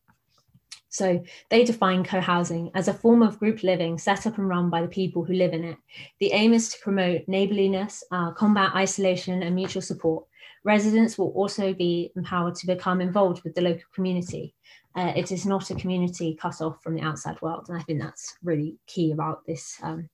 So 0.89 1.23
they 1.49 1.63
define 1.63 2.03
co 2.03 2.19
housing 2.19 2.71
as 2.75 2.87
a 2.87 2.93
form 2.93 3.21
of 3.21 3.39
group 3.39 3.63
living 3.63 3.97
set 3.97 4.27
up 4.27 4.37
and 4.37 4.49
run 4.49 4.69
by 4.69 4.81
the 4.81 4.87
people 4.87 5.23
who 5.23 5.33
live 5.33 5.53
in 5.53 5.63
it. 5.63 5.77
The 6.19 6.33
aim 6.33 6.53
is 6.53 6.69
to 6.69 6.79
promote 6.79 7.27
neighborliness, 7.27 8.03
uh, 8.11 8.31
combat 8.31 8.73
isolation, 8.75 9.43
and 9.43 9.55
mutual 9.55 9.81
support. 9.81 10.25
Residents 10.63 11.17
will 11.17 11.29
also 11.29 11.73
be 11.73 12.11
empowered 12.15 12.55
to 12.55 12.67
become 12.67 13.01
involved 13.01 13.43
with 13.43 13.55
the 13.55 13.61
local 13.61 13.83
community. 13.95 14.53
Uh, 14.95 15.13
it 15.15 15.31
is 15.31 15.45
not 15.45 15.69
a 15.71 15.75
community 15.75 16.35
cut 16.35 16.61
off 16.61 16.83
from 16.83 16.95
the 16.95 17.01
outside 17.01 17.41
world. 17.41 17.67
And 17.69 17.77
I 17.77 17.81
think 17.83 18.01
that's 18.01 18.35
really 18.43 18.77
key 18.85 19.11
about 19.11 19.45
this 19.45 19.79
um, 19.81 20.09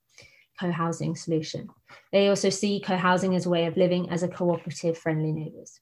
co-housing 0.60 1.14
solution. 1.16 1.68
They 2.12 2.28
also 2.28 2.50
see 2.50 2.80
co-housing 2.80 3.34
as 3.34 3.46
a 3.46 3.50
way 3.50 3.66
of 3.66 3.76
living 3.76 4.10
as 4.10 4.22
a 4.22 4.28
cooperative 4.28 4.98
friendly 4.98 5.32
neighbours. 5.32 5.80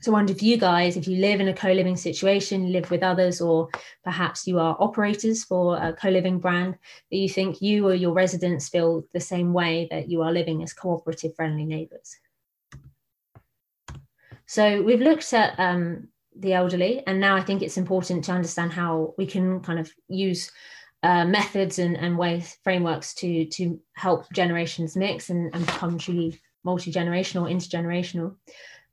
So 0.00 0.12
I 0.12 0.14
wonder 0.14 0.32
if 0.32 0.44
you 0.44 0.58
guys, 0.58 0.96
if 0.96 1.08
you 1.08 1.16
live 1.16 1.40
in 1.40 1.48
a 1.48 1.54
co-living 1.54 1.96
situation, 1.96 2.70
live 2.70 2.88
with 2.88 3.02
others, 3.02 3.40
or 3.40 3.68
perhaps 4.04 4.46
you 4.46 4.60
are 4.60 4.76
operators 4.78 5.42
for 5.42 5.76
a 5.76 5.92
co-living 5.92 6.38
brand, 6.38 6.78
that 7.10 7.16
you 7.16 7.28
think 7.28 7.60
you 7.60 7.88
or 7.88 7.94
your 7.94 8.12
residents 8.12 8.68
feel 8.68 9.04
the 9.12 9.18
same 9.18 9.52
way 9.52 9.88
that 9.90 10.08
you 10.08 10.22
are 10.22 10.30
living 10.30 10.62
as 10.62 10.72
cooperative 10.72 11.34
friendly 11.34 11.64
neighbours. 11.64 12.16
So 14.46 14.82
we've 14.82 15.00
looked 15.00 15.32
at 15.32 15.58
um, 15.58 16.08
the 16.38 16.52
elderly, 16.52 17.02
and 17.08 17.18
now 17.18 17.34
I 17.34 17.42
think 17.42 17.62
it's 17.62 17.76
important 17.76 18.22
to 18.24 18.32
understand 18.32 18.72
how 18.72 19.14
we 19.18 19.26
can 19.26 19.60
kind 19.60 19.80
of 19.80 19.92
use 20.06 20.52
uh, 21.02 21.24
methods 21.24 21.78
and, 21.78 21.96
and 21.96 22.18
ways 22.18 22.58
frameworks 22.64 23.14
to 23.14 23.44
to 23.46 23.80
help 23.94 24.30
generations 24.32 24.96
mix 24.96 25.30
and, 25.30 25.54
and 25.54 25.66
become 25.66 25.98
truly 25.98 26.40
multi-generational 26.64 27.50
intergenerational. 27.50 28.34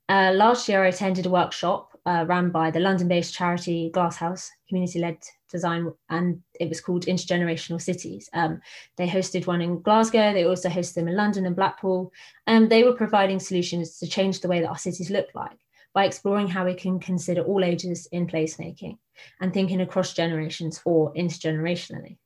Uh, 0.08 0.30
last 0.34 0.68
year 0.68 0.84
i 0.84 0.88
attended 0.88 1.26
a 1.26 1.30
workshop 1.30 1.98
uh, 2.06 2.24
run 2.28 2.50
by 2.50 2.70
the 2.70 2.78
london-based 2.78 3.34
charity 3.34 3.90
glasshouse 3.92 4.50
community-led 4.68 5.18
design 5.50 5.92
and 6.10 6.40
it 6.58 6.68
was 6.68 6.80
called 6.80 7.06
intergenerational 7.06 7.80
cities. 7.80 8.28
Um, 8.32 8.60
they 8.96 9.08
hosted 9.08 9.46
one 9.46 9.60
in 9.60 9.80
glasgow. 9.80 10.32
They 10.32 10.44
also 10.44 10.68
hosted 10.68 10.94
them 10.94 11.08
in 11.08 11.16
london 11.16 11.46
and 11.46 11.56
blackpool. 11.56 12.12
And 12.46 12.70
they 12.70 12.84
were 12.84 12.94
providing 12.94 13.40
solutions 13.40 13.98
to 13.98 14.06
change 14.06 14.40
the 14.40 14.48
way 14.48 14.60
that 14.60 14.68
our 14.68 14.78
cities 14.78 15.10
look 15.10 15.28
like 15.34 15.58
by 15.96 16.04
exploring 16.04 16.46
how 16.46 16.66
we 16.66 16.74
can 16.74 17.00
consider 17.00 17.40
all 17.40 17.64
ages 17.64 18.06
in 18.12 18.26
placemaking 18.26 18.98
and 19.40 19.54
thinking 19.54 19.80
across 19.80 20.12
generations 20.12 20.78
or 20.84 21.10
intergenerationally. 21.14 22.18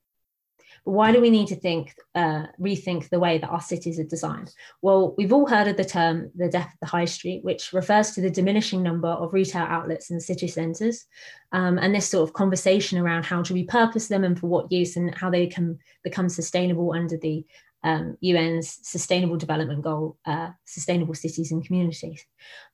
But 0.85 0.91
why 0.91 1.13
do 1.13 1.21
we 1.21 1.31
need 1.31 1.47
to 1.49 1.55
think, 1.55 1.95
uh, 2.17 2.47
rethink 2.61 3.11
the 3.11 3.21
way 3.21 3.39
that 3.39 3.49
our 3.49 3.61
cities 3.61 4.01
are 4.01 4.05
designed? 4.05 4.53
Well, 4.83 5.15
we've 5.17 5.33
all 5.33 5.47
heard 5.47 5.69
of 5.69 5.77
the 5.77 5.85
term 5.85 6.33
the 6.35 6.49
death 6.49 6.73
of 6.73 6.81
the 6.81 6.89
high 6.89 7.05
street, 7.05 7.45
which 7.45 7.73
refers 7.73 8.11
to 8.13 8.21
the 8.21 8.31
diminishing 8.31 8.83
number 8.83 9.09
of 9.09 9.33
retail 9.33 9.63
outlets 9.63 10.11
in 10.11 10.19
city 10.19 10.49
centres. 10.49 11.07
Um, 11.53 11.79
and 11.79 11.95
this 11.95 12.09
sort 12.09 12.29
of 12.29 12.35
conversation 12.35 12.99
around 12.99 13.25
how 13.25 13.41
to 13.45 13.55
repurpose 13.55 14.09
them 14.09 14.25
and 14.25 14.37
for 14.37 14.49
what 14.49 14.73
use 14.73 14.97
and 14.97 15.15
how 15.15 15.31
they 15.31 15.47
can 15.47 15.79
become 16.03 16.29
sustainable 16.29 16.93
under 16.93 17.19
the 17.19 17.47
um, 17.83 18.17
UN's 18.25 18.79
Sustainable 18.83 19.37
Development 19.37 19.83
Goal, 19.83 20.19
uh, 20.27 20.51
sustainable 20.65 21.15
cities 21.15 21.53
and 21.53 21.65
communities. 21.65 22.25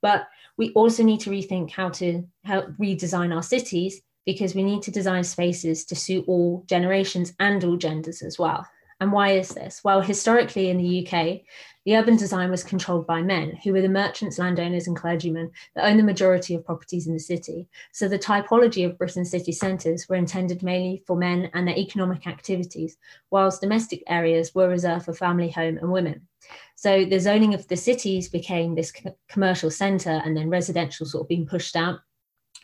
But 0.03 0.27
we 0.59 0.73
also 0.73 1.03
need 1.03 1.21
to 1.21 1.31
rethink 1.31 1.71
how 1.71 1.91
to 1.91 2.25
redesign 2.47 3.35
our 3.35 3.43
cities 3.43 4.01
because 4.25 4.55
we 4.55 4.63
need 4.63 4.83
to 4.83 4.91
design 4.91 5.23
spaces 5.23 5.85
to 5.87 5.95
suit 5.95 6.25
all 6.27 6.65
generations 6.67 7.33
and 7.39 7.63
all 7.65 7.77
genders 7.77 8.23
as 8.23 8.39
well. 8.39 8.67
And 8.99 9.13
why 9.13 9.33
is 9.33 9.51
this? 9.51 9.83
Well, 9.85 10.01
historically 10.01 10.71
in 10.71 10.79
the 10.79 11.07
UK, 11.07 11.43
the 11.85 11.97
urban 11.97 12.17
design 12.17 12.51
was 12.51 12.65
controlled 12.65 13.07
by 13.07 13.23
men, 13.23 13.55
who 13.63 13.73
were 13.73 13.83
the 13.83 13.89
merchants, 13.89 14.39
landowners, 14.39 14.87
and 14.89 14.97
clergymen 14.97 15.51
that 15.75 15.85
owned 15.85 15.99
the 15.99 16.05
majority 16.05 16.55
of 16.55 16.65
properties 16.65 17.07
in 17.07 17.13
the 17.13 17.21
city. 17.21 17.69
So 17.93 18.09
the 18.09 18.19
typology 18.19 18.85
of 18.85 18.99
Britain's 18.99 19.31
city 19.31 19.53
centres 19.53 20.09
were 20.09 20.17
intended 20.17 20.63
mainly 20.63 21.05
for 21.07 21.15
men 21.15 21.51
and 21.53 21.69
their 21.69 21.77
economic 21.77 22.27
activities, 22.27 22.97
whilst 23.31 23.61
domestic 23.61 24.03
areas 24.09 24.55
were 24.55 24.69
reserved 24.69 25.05
for 25.05 25.13
family, 25.13 25.51
home, 25.51 25.77
and 25.77 25.93
women. 25.93 26.27
So 26.75 27.05
the 27.05 27.21
zoning 27.21 27.55
of 27.55 27.69
the 27.69 27.77
cities 27.77 28.29
became 28.29 28.75
this 28.75 28.93
commercial 29.29 29.71
centre 29.71 30.23
and 30.25 30.37
then 30.37 30.49
residential 30.49 31.07
sort 31.07 31.23
of 31.23 31.29
being 31.29 31.47
pushed 31.47 31.77
out. 31.77 32.01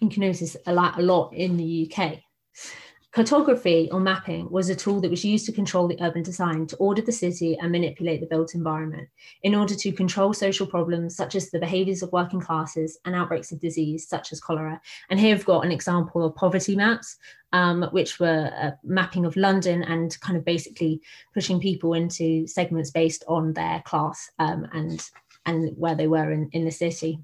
You 0.01 0.09
can 0.09 0.23
notice 0.23 0.57
a 0.67 0.73
lot, 0.73 0.99
a 0.99 1.03
lot 1.03 1.33
in 1.35 1.57
the 1.57 1.93
UK. 1.93 2.19
Cartography 3.13 3.91
or 3.93 4.01
mapping 4.01 4.51
was 4.51 4.71
a 4.71 4.75
tool 4.75 4.99
that 4.99 5.11
was 5.11 5.23
used 5.23 5.45
to 5.45 5.53
control 5.53 5.87
the 5.87 6.03
urban 6.03 6.23
design, 6.23 6.67
to 6.67 6.77
order 6.77 7.03
the 7.03 7.13
city 7.13 7.59
and 7.59 7.71
manipulate 7.71 8.21
the 8.21 8.27
built 8.27 8.55
environment 8.55 9.07
in 9.43 9.55
order 9.55 9.75
to 9.75 9.93
control 9.93 10.33
social 10.33 10.67
problems 10.67 11.15
such 11.15 11.35
as 11.35 11.51
the 11.51 11.59
behaviours 11.59 12.03
of 12.03 12.11
working 12.11 12.41
classes 12.41 12.99
and 13.05 13.15
outbreaks 13.15 13.53
of 13.53 13.61
disease 13.61 14.09
such 14.09 14.33
as 14.33 14.41
cholera. 14.41 14.81
And 15.11 15.21
here 15.21 15.37
we've 15.37 15.45
got 15.45 15.67
an 15.67 15.73
example 15.73 16.25
of 16.25 16.35
poverty 16.35 16.75
maps, 16.75 17.19
um, 17.53 17.83
which 17.93 18.19
were 18.19 18.51
a 18.57 18.79
mapping 18.83 19.27
of 19.27 19.37
London 19.37 19.83
and 19.83 20.19
kind 20.21 20.39
of 20.39 20.45
basically 20.47 21.03
pushing 21.35 21.61
people 21.61 21.93
into 21.93 22.47
segments 22.47 22.91
based 22.91 23.25
on 23.29 23.53
their 23.53 23.83
class 23.85 24.31
um, 24.39 24.67
and, 24.73 25.07
and 25.45 25.77
where 25.77 25.95
they 25.95 26.09
were 26.09 26.33
in, 26.33 26.49
in 26.53 26.65
the 26.65 26.71
city. 26.71 27.19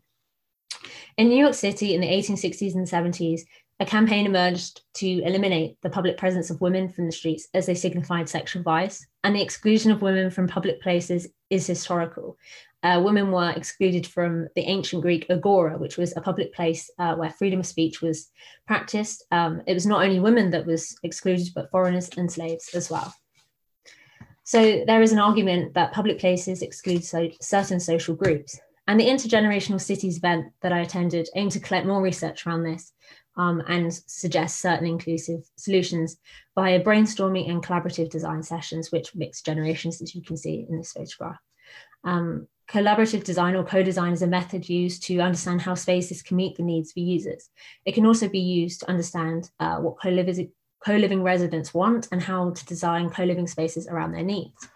In 1.17 1.31
New 1.31 1.39
York 1.39 1.55
City 1.55 1.95
in 1.95 2.03
the 2.03 2.07
1860s 2.07 2.75
and 2.75 2.87
70s, 2.87 3.41
a 3.81 3.87
campaign 3.87 4.27
emerged 4.27 4.83
to 4.95 5.23
eliminate 5.23 5.77
the 5.83 5.91
public 5.91 6.17
presence 6.17 6.51
of 6.51 6.61
women 6.61 6.89
from 6.89 7.07
the 7.07 7.13
streets 7.13 7.47
as 7.55 7.67
they 7.67 7.75
signified 7.75 8.29
sexual 8.29 8.63
vice, 8.63 9.07
and 9.23 9.37
the 9.37 9.43
exclusion 9.43 9.93
of 9.93 10.03
women 10.03 10.31
from 10.31 10.49
public 10.49 10.83
places 10.83 11.29
is 11.49 11.67
historical. 11.67 12.37
Uh, 12.83 13.01
women 13.05 13.31
were 13.31 13.51
excluded 13.51 14.07
from 14.07 14.49
the 14.55 14.63
ancient 14.63 15.03
Greek 15.03 15.27
agora, 15.31 15.79
which 15.79 15.97
was 15.97 16.17
a 16.17 16.21
public 16.21 16.53
place 16.55 16.91
uh, 16.99 17.15
where 17.15 17.31
freedom 17.31 17.61
of 17.61 17.67
speech 17.67 18.01
was 18.01 18.31
practiced. 18.67 19.25
Um, 19.31 19.63
it 19.67 19.75
was 19.75 19.87
not 19.87 20.03
only 20.03 20.21
women 20.21 20.51
that 20.51 20.67
was 20.67 20.97
excluded, 21.03 21.49
but 21.55 21.71
foreigners 21.71 22.09
and 22.17 22.31
slaves 22.31 22.71
as 22.75 22.91
well. 22.91 23.13
So 24.45 24.85
there 24.87 25.03
is 25.03 25.13
an 25.13 25.19
argument 25.19 25.75
that 25.75 25.93
public 25.93 26.19
places 26.19 26.63
exclude 26.63 27.05
so 27.05 27.29
certain 27.41 27.81
social 27.81 28.15
groups. 28.15 28.59
And 28.87 28.99
the 28.99 29.07
Intergenerational 29.07 29.81
Cities 29.81 30.17
event 30.17 30.47
that 30.63 30.73
I 30.73 30.79
attended 30.79 31.29
aimed 31.37 31.53
to 31.53 31.61
collect 31.61 31.87
more 31.87 32.01
research 32.01 32.47
around 32.47 32.63
this 32.63 32.93
um, 33.39 33.63
and 33.69 33.95
suggest 33.95 34.61
certain 34.61 34.87
inclusive 34.87 35.49
solutions 35.57 36.17
via 36.55 36.83
brainstorming 36.83 37.49
and 37.49 37.65
collaborative 37.65 38.11
design 38.11 38.43
sessions, 38.43 38.91
which 38.93 39.15
mix 39.15 39.43
generations, 39.43 40.03
as 40.03 40.15
you 40.15 40.23
can 40.23 40.37
see 40.37 40.67
in 40.69 40.77
this 40.77 40.93
photograph. 40.93 41.39
Um, 42.05 42.49
collaborative 42.69 43.25
design 43.25 43.55
or 43.55 43.65
co-design 43.65 44.13
is 44.13 44.23
a 44.23 44.27
method 44.27 44.69
used 44.69 45.05
to 45.05 45.21
understand 45.21 45.63
how 45.63 45.75
spaces 45.75 46.23
can 46.23 46.37
meet 46.37 46.57
the 46.57 46.63
needs 46.63 46.93
for 46.93 47.01
users. 47.01 47.49
It 47.85 47.93
can 47.93 48.05
also 48.05 48.29
be 48.29 48.41
used 48.41 48.81
to 48.81 48.91
understand 48.91 49.51
uh, 49.59 49.79
what 49.79 50.01
co-living 50.03 50.53
co-living 50.85 51.25
residents 51.25 51.75
want 51.75 52.07
and 52.13 52.23
how 52.23 52.51
to 52.51 52.67
design 52.67 53.11
co-living 53.11 53.49
spaces 53.49 53.89
around 53.89 54.13
their 54.13 54.23
needs. 54.23 54.69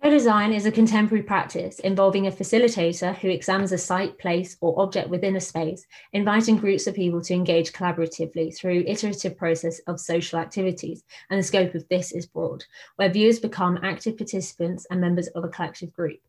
Co-design 0.00 0.52
is 0.52 0.64
a 0.64 0.70
contemporary 0.70 1.24
practice 1.24 1.80
involving 1.80 2.28
a 2.28 2.30
facilitator 2.30 3.16
who 3.16 3.28
examines 3.30 3.72
a 3.72 3.78
site, 3.78 4.16
place, 4.16 4.56
or 4.60 4.80
object 4.80 5.08
within 5.08 5.34
a 5.34 5.40
space, 5.40 5.84
inviting 6.12 6.56
groups 6.56 6.86
of 6.86 6.94
people 6.94 7.20
to 7.20 7.34
engage 7.34 7.72
collaboratively 7.72 8.56
through 8.56 8.84
iterative 8.86 9.36
process 9.36 9.80
of 9.88 9.98
social 9.98 10.38
activities. 10.38 11.02
And 11.30 11.40
the 11.40 11.42
scope 11.42 11.74
of 11.74 11.88
this 11.88 12.12
is 12.12 12.26
broad, 12.26 12.64
where 12.94 13.10
viewers 13.10 13.40
become 13.40 13.80
active 13.82 14.16
participants 14.16 14.86
and 14.88 15.00
members 15.00 15.26
of 15.28 15.42
a 15.42 15.48
collective 15.48 15.92
group. 15.92 16.20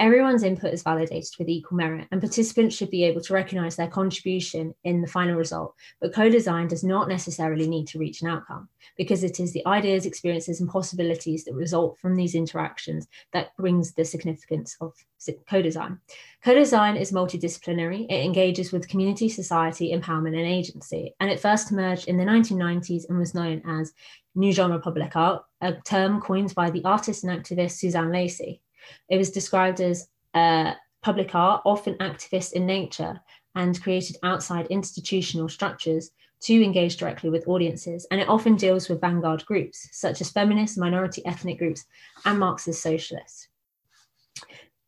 Everyone's 0.00 0.44
input 0.44 0.72
is 0.72 0.82
validated 0.82 1.32
with 1.38 1.50
equal 1.50 1.76
merit, 1.76 2.08
and 2.10 2.22
participants 2.22 2.74
should 2.74 2.90
be 2.90 3.04
able 3.04 3.20
to 3.20 3.34
recognise 3.34 3.76
their 3.76 3.86
contribution 3.86 4.74
in 4.82 5.02
the 5.02 5.06
final 5.06 5.36
result. 5.36 5.74
But 6.00 6.14
co 6.14 6.30
design 6.30 6.68
does 6.68 6.82
not 6.82 7.08
necessarily 7.08 7.68
need 7.68 7.86
to 7.88 7.98
reach 7.98 8.22
an 8.22 8.28
outcome 8.28 8.70
because 8.96 9.22
it 9.22 9.38
is 9.38 9.52
the 9.52 9.66
ideas, 9.66 10.06
experiences, 10.06 10.60
and 10.60 10.70
possibilities 10.70 11.44
that 11.44 11.54
result 11.54 11.98
from 11.98 12.16
these 12.16 12.34
interactions 12.34 13.08
that 13.34 13.54
brings 13.58 13.92
the 13.92 14.04
significance 14.04 14.74
of 14.80 14.94
co 15.48 15.60
design. 15.60 15.98
Co 16.42 16.54
design 16.54 16.96
is 16.96 17.12
multidisciplinary, 17.12 18.06
it 18.08 18.24
engages 18.24 18.72
with 18.72 18.88
community, 18.88 19.28
society, 19.28 19.92
empowerment, 19.92 20.38
and 20.38 20.46
agency. 20.46 21.14
And 21.20 21.30
it 21.30 21.40
first 21.40 21.70
emerged 21.70 22.08
in 22.08 22.16
the 22.16 22.24
1990s 22.24 23.08
and 23.10 23.18
was 23.18 23.34
known 23.34 23.60
as 23.66 23.92
New 24.34 24.52
Genre 24.52 24.78
Public 24.78 25.14
Art, 25.14 25.44
a 25.60 25.74
term 25.74 26.22
coined 26.22 26.54
by 26.54 26.70
the 26.70 26.84
artist 26.84 27.24
and 27.24 27.38
activist 27.38 27.72
Suzanne 27.72 28.12
Lacy. 28.12 28.62
It 29.08 29.18
was 29.18 29.30
described 29.30 29.80
as 29.80 30.08
uh, 30.34 30.74
public 31.02 31.34
art, 31.34 31.62
often 31.64 31.94
activist 31.94 32.52
in 32.52 32.66
nature, 32.66 33.20
and 33.54 33.82
created 33.82 34.16
outside 34.22 34.66
institutional 34.66 35.48
structures 35.48 36.10
to 36.42 36.64
engage 36.64 36.96
directly 36.96 37.30
with 37.30 37.48
audiences. 37.48 38.06
And 38.10 38.20
it 38.20 38.28
often 38.28 38.56
deals 38.56 38.88
with 38.88 39.00
vanguard 39.00 39.44
groups, 39.46 39.88
such 39.92 40.20
as 40.20 40.30
feminists, 40.30 40.78
minority 40.78 41.24
ethnic 41.26 41.58
groups, 41.58 41.84
and 42.24 42.38
Marxist 42.38 42.82
socialists. 42.82 43.48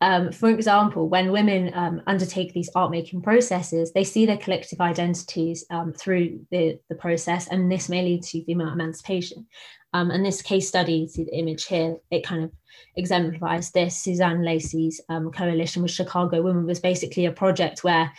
Um, 0.03 0.33
for 0.33 0.49
example, 0.51 1.09
when 1.09 1.31
women 1.31 1.71
um, 1.75 2.03
undertake 2.09 2.53
these 2.53 2.69
art 2.75 2.91
making 2.91 3.23
processes, 3.23 3.93
they 3.93 4.03
see 4.03 4.27
their 4.27 4.37
collective 4.37 4.81
identities 4.81 5.65
um, 5.71 5.93
through 5.93 6.45
the, 6.51 6.81
the 6.89 6.97
process, 6.97 7.47
and 7.47 7.71
this 7.71 7.89
may 7.89 8.03
lead 8.03 8.25
to 8.25 8.45
female 8.45 8.73
emancipation. 8.73 9.47
Um, 9.93 10.11
and 10.11 10.27
this 10.27 10.43
case 10.43 10.67
study, 10.67 11.07
see 11.07 11.23
the 11.23 11.39
image 11.39 11.67
here, 11.67 11.99
it 12.11 12.27
kind 12.27 12.43
of 12.43 12.51
exemplifies 12.97 13.71
this. 13.71 13.97
Suzanne 13.97 14.45
Lacy's 14.45 15.01
um, 15.09 15.31
coalition 15.31 15.83
with 15.83 15.93
Chicago 15.93 16.43
Women 16.43 16.67
was 16.67 16.81
basically 16.81 17.27
a 17.27 17.33
project 17.33 17.85
where 17.85 18.11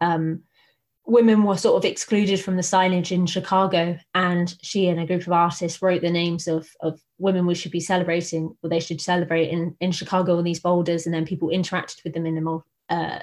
um, 0.00 0.42
women 1.06 1.42
were 1.42 1.56
sort 1.56 1.76
of 1.76 1.90
excluded 1.90 2.40
from 2.40 2.56
the 2.56 2.62
signage 2.62 3.10
in 3.10 3.26
Chicago, 3.26 3.98
and 4.14 4.56
she 4.62 4.88
and 4.88 5.00
a 5.00 5.06
group 5.06 5.26
of 5.26 5.32
artists 5.32 5.82
wrote 5.82 6.02
the 6.02 6.10
names 6.10 6.46
of, 6.46 6.68
of 6.80 7.00
women 7.18 7.46
we 7.46 7.54
should 7.54 7.72
be 7.72 7.80
celebrating, 7.80 8.54
or 8.62 8.70
they 8.70 8.80
should 8.80 9.00
celebrate 9.00 9.50
in, 9.50 9.76
in 9.80 9.92
Chicago 9.92 10.38
on 10.38 10.44
these 10.44 10.60
boulders, 10.60 11.06
and 11.06 11.14
then 11.14 11.26
people 11.26 11.48
interacted 11.48 12.02
with 12.04 12.14
them 12.14 12.26
in 12.26 12.38
a 12.38 12.40
more 12.40 12.64
uh, 12.88 13.18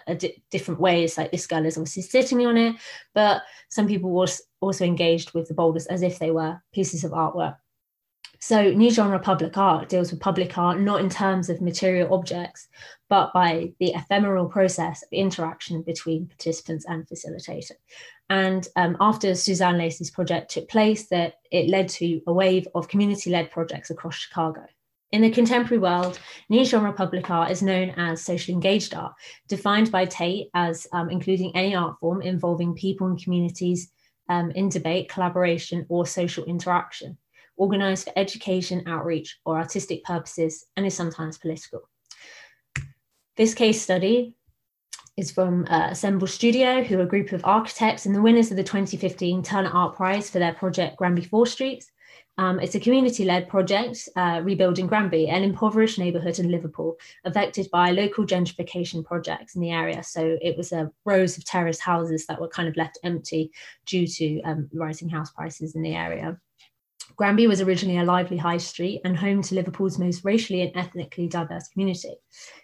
different 0.52 0.80
ways. 0.80 1.18
Like 1.18 1.32
this 1.32 1.48
girl 1.48 1.66
is 1.66 1.78
obviously 1.78 2.04
sitting 2.04 2.46
on 2.46 2.58
it, 2.58 2.76
but 3.14 3.44
some 3.70 3.88
people 3.88 4.12
was 4.12 4.42
also 4.62 4.84
engaged 4.84 5.34
with 5.34 5.48
the 5.48 5.54
boulders 5.54 5.86
as 5.86 6.02
if 6.02 6.20
they 6.20 6.32
were 6.32 6.62
pieces 6.74 7.04
of 7.04 7.12
artwork. 7.12 7.58
So, 8.42 8.72
new 8.72 8.90
genre 8.90 9.20
public 9.20 9.58
art 9.58 9.90
deals 9.90 10.12
with 10.12 10.22
public 10.22 10.58
art 10.58 10.80
not 10.80 11.02
in 11.02 11.10
terms 11.10 11.50
of 11.50 11.60
material 11.60 12.14
objects, 12.14 12.70
but 13.10 13.34
by 13.34 13.74
the 13.80 13.94
ephemeral 13.94 14.48
process 14.48 15.04
of 15.04 15.10
interaction 15.12 15.82
between 15.82 16.28
participants 16.28 16.86
and 16.88 17.06
facilitator. 17.06 17.74
And 18.30 18.66
um, 18.78 18.96
after 19.02 19.36
Suzanne 19.36 19.78
Lacy's 19.78 20.10
project 20.10 20.52
took 20.52 20.70
place, 20.70 21.10
that 21.10 21.34
it 21.52 21.70
led 21.70 21.90
to 21.90 22.22
a 22.28 22.34
wave 22.34 22.66
of 22.76 22.88
community-led 22.88 23.52
projects 23.52 23.90
across 23.90 24.16
Chicago. 24.16 24.66
In 25.12 25.22
the 25.22 25.32
contemporary 25.32 25.80
world, 25.80 26.18
new 26.48 26.64
genre 26.64 26.94
public 26.94 27.30
art 27.30 27.52
is 27.52 27.62
known 27.62 27.90
as 27.98 28.24
social 28.24 28.54
engaged 28.54 28.94
art, 28.94 29.16
defined 29.50 29.92
by 29.92 30.06
Tate 30.06 30.50
as 30.54 30.88
um, 30.94 31.10
including 31.10 31.54
any 31.58 31.76
art 31.76 31.98
form 32.00 32.22
involving 32.22 32.74
people 32.74 33.08
and 33.08 33.22
communities 33.22 33.92
um, 34.30 34.52
in 34.52 34.70
debate, 34.70 35.10
collaboration, 35.10 35.86
or 35.90 36.06
social 36.06 36.46
interaction 36.46 37.18
organised 37.60 38.06
for 38.06 38.14
education, 38.16 38.84
outreach, 38.88 39.40
or 39.46 39.58
artistic 39.58 40.04
purposes, 40.04 40.66
and 40.76 40.86
is 40.86 40.96
sometimes 40.96 41.38
political. 41.38 41.90
This 43.36 43.54
case 43.54 43.82
study 43.82 44.36
is 45.18 45.32
from 45.32 45.66
uh, 45.70 45.90
Assemble 45.92 46.28
Studio, 46.28 46.82
who 46.82 47.00
are 47.00 47.04
a 47.04 47.08
group 47.08 47.34
of 47.34 47.44
architects 47.44 48.06
and 48.06 48.16
the 48.16 48.22
winners 48.22 48.52
of 48.52 48.58
the 48.58 48.64
2015 48.64 49.44
Turner 49.44 49.70
Art 49.70 49.96
Prize 49.96 50.30
for 50.30 50.40
their 50.40 50.54
project 50.54 50.98
Granby 50.98 51.26
Four 51.26 51.46
Streets. 51.46 51.92
Um, 52.38 52.62
it's 52.62 52.76
a 52.76 52.80
community-led 52.80 53.50
project 53.50 54.08
uh, 54.16 54.40
rebuilding 54.42 54.88
Granby, 54.88 55.28
an 55.28 55.44
impoverished 55.44 56.00
neighbourhood 56.00 56.40
in 56.40 56.50
Liverpool, 56.50 56.96
affected 57.26 57.70
by 57.70 57.92
local 57.92 58.26
gentrification 58.26 59.04
projects 59.04 59.56
in 59.56 59.62
the 59.62 59.72
area. 59.72 60.02
So 60.04 60.38
it 60.42 60.56
was 60.56 60.72
a 60.72 60.90
rows 61.04 61.38
of 61.38 61.44
terraced 61.44 61.82
houses 61.82 62.26
that 62.28 62.40
were 62.40 62.48
kind 62.48 62.70
of 62.70 62.78
left 62.78 62.98
empty 63.04 63.52
due 63.86 64.08
to 64.08 64.42
um, 64.44 64.70
rising 64.74 65.10
house 65.10 65.32
prices 65.32 65.76
in 65.76 65.82
the 65.82 65.96
area. 65.96 66.40
Granby 67.16 67.48
was 67.48 67.62
originally 67.62 68.00
a 68.00 68.04
lively 68.04 68.38
high 68.38 68.58
street 68.58 69.02
and 69.04 69.18
home 69.18 69.42
to 69.42 69.56
Liverpool's 69.56 70.00
most 70.00 70.24
racially 70.24 70.62
and 70.62 70.76
ethnically 70.76 71.28
diverse 71.28 71.68
community. 71.68 72.16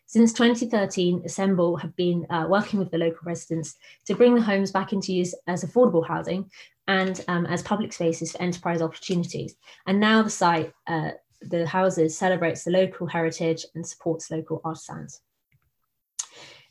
Since 0.06 0.34
2013, 0.34 1.24
Assemble 1.26 1.78
have 1.78 1.96
been 1.96 2.26
uh, 2.30 2.46
working 2.48 2.80
with 2.80 2.92
the 2.92 2.98
local 2.98 3.20
residents 3.24 3.76
to 4.06 4.16
bring 4.16 4.36
the 4.36 4.42
homes 4.42 4.72
back 4.72 4.94
into 4.94 5.14
use 5.14 5.36
as 5.48 5.64
affordable 5.64 6.08
housing 6.08 6.50
and 6.88 7.24
um, 7.28 7.46
as 7.48 7.64
public 7.64 7.92
spaces 7.92 8.32
for 8.32 8.42
enterprise 8.42 8.82
opportunities. 8.82 9.56
And 9.88 10.00
now 10.00 10.22
the 10.22 10.30
site, 10.30 10.74
uh, 10.88 11.12
the 11.42 11.66
houses, 11.66 12.18
celebrates 12.18 12.64
the 12.64 12.72
local 12.72 13.08
heritage 13.08 13.66
and 13.76 13.86
supports 13.86 14.32
local 14.32 14.62
artisans. 14.64 15.22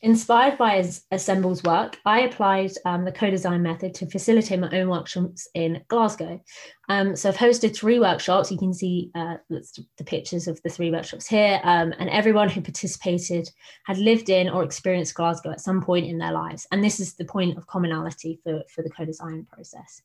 Inspired 0.04 0.58
by 0.58 0.84
Assemble's 1.12 1.62
work, 1.62 1.98
I 2.04 2.20
applied 2.20 2.72
um, 2.84 3.06
the 3.06 3.10
co-design 3.10 3.62
method 3.62 3.94
to 3.94 4.10
facilitate 4.10 4.60
my 4.60 4.68
own 4.78 4.90
workshops 4.90 5.48
in 5.54 5.82
Glasgow. 5.88 6.42
Um, 6.90 7.16
so 7.16 7.30
I've 7.30 7.38
hosted 7.38 7.74
three 7.74 7.98
workshops. 7.98 8.52
You 8.52 8.58
can 8.58 8.74
see 8.74 9.10
uh, 9.14 9.36
the 9.48 10.04
pictures 10.04 10.46
of 10.46 10.60
the 10.60 10.68
three 10.68 10.90
workshops 10.90 11.26
here. 11.26 11.58
Um, 11.64 11.94
and 11.98 12.10
everyone 12.10 12.50
who 12.50 12.60
participated 12.60 13.48
had 13.86 13.96
lived 13.96 14.28
in 14.28 14.50
or 14.50 14.62
experienced 14.62 15.14
Glasgow 15.14 15.52
at 15.52 15.62
some 15.62 15.80
point 15.80 16.04
in 16.04 16.18
their 16.18 16.32
lives. 16.32 16.66
And 16.70 16.84
this 16.84 17.00
is 17.00 17.14
the 17.14 17.24
point 17.24 17.56
of 17.56 17.66
commonality 17.66 18.40
for, 18.44 18.62
for 18.68 18.82
the 18.82 18.90
co-design 18.90 19.46
process. 19.50 20.02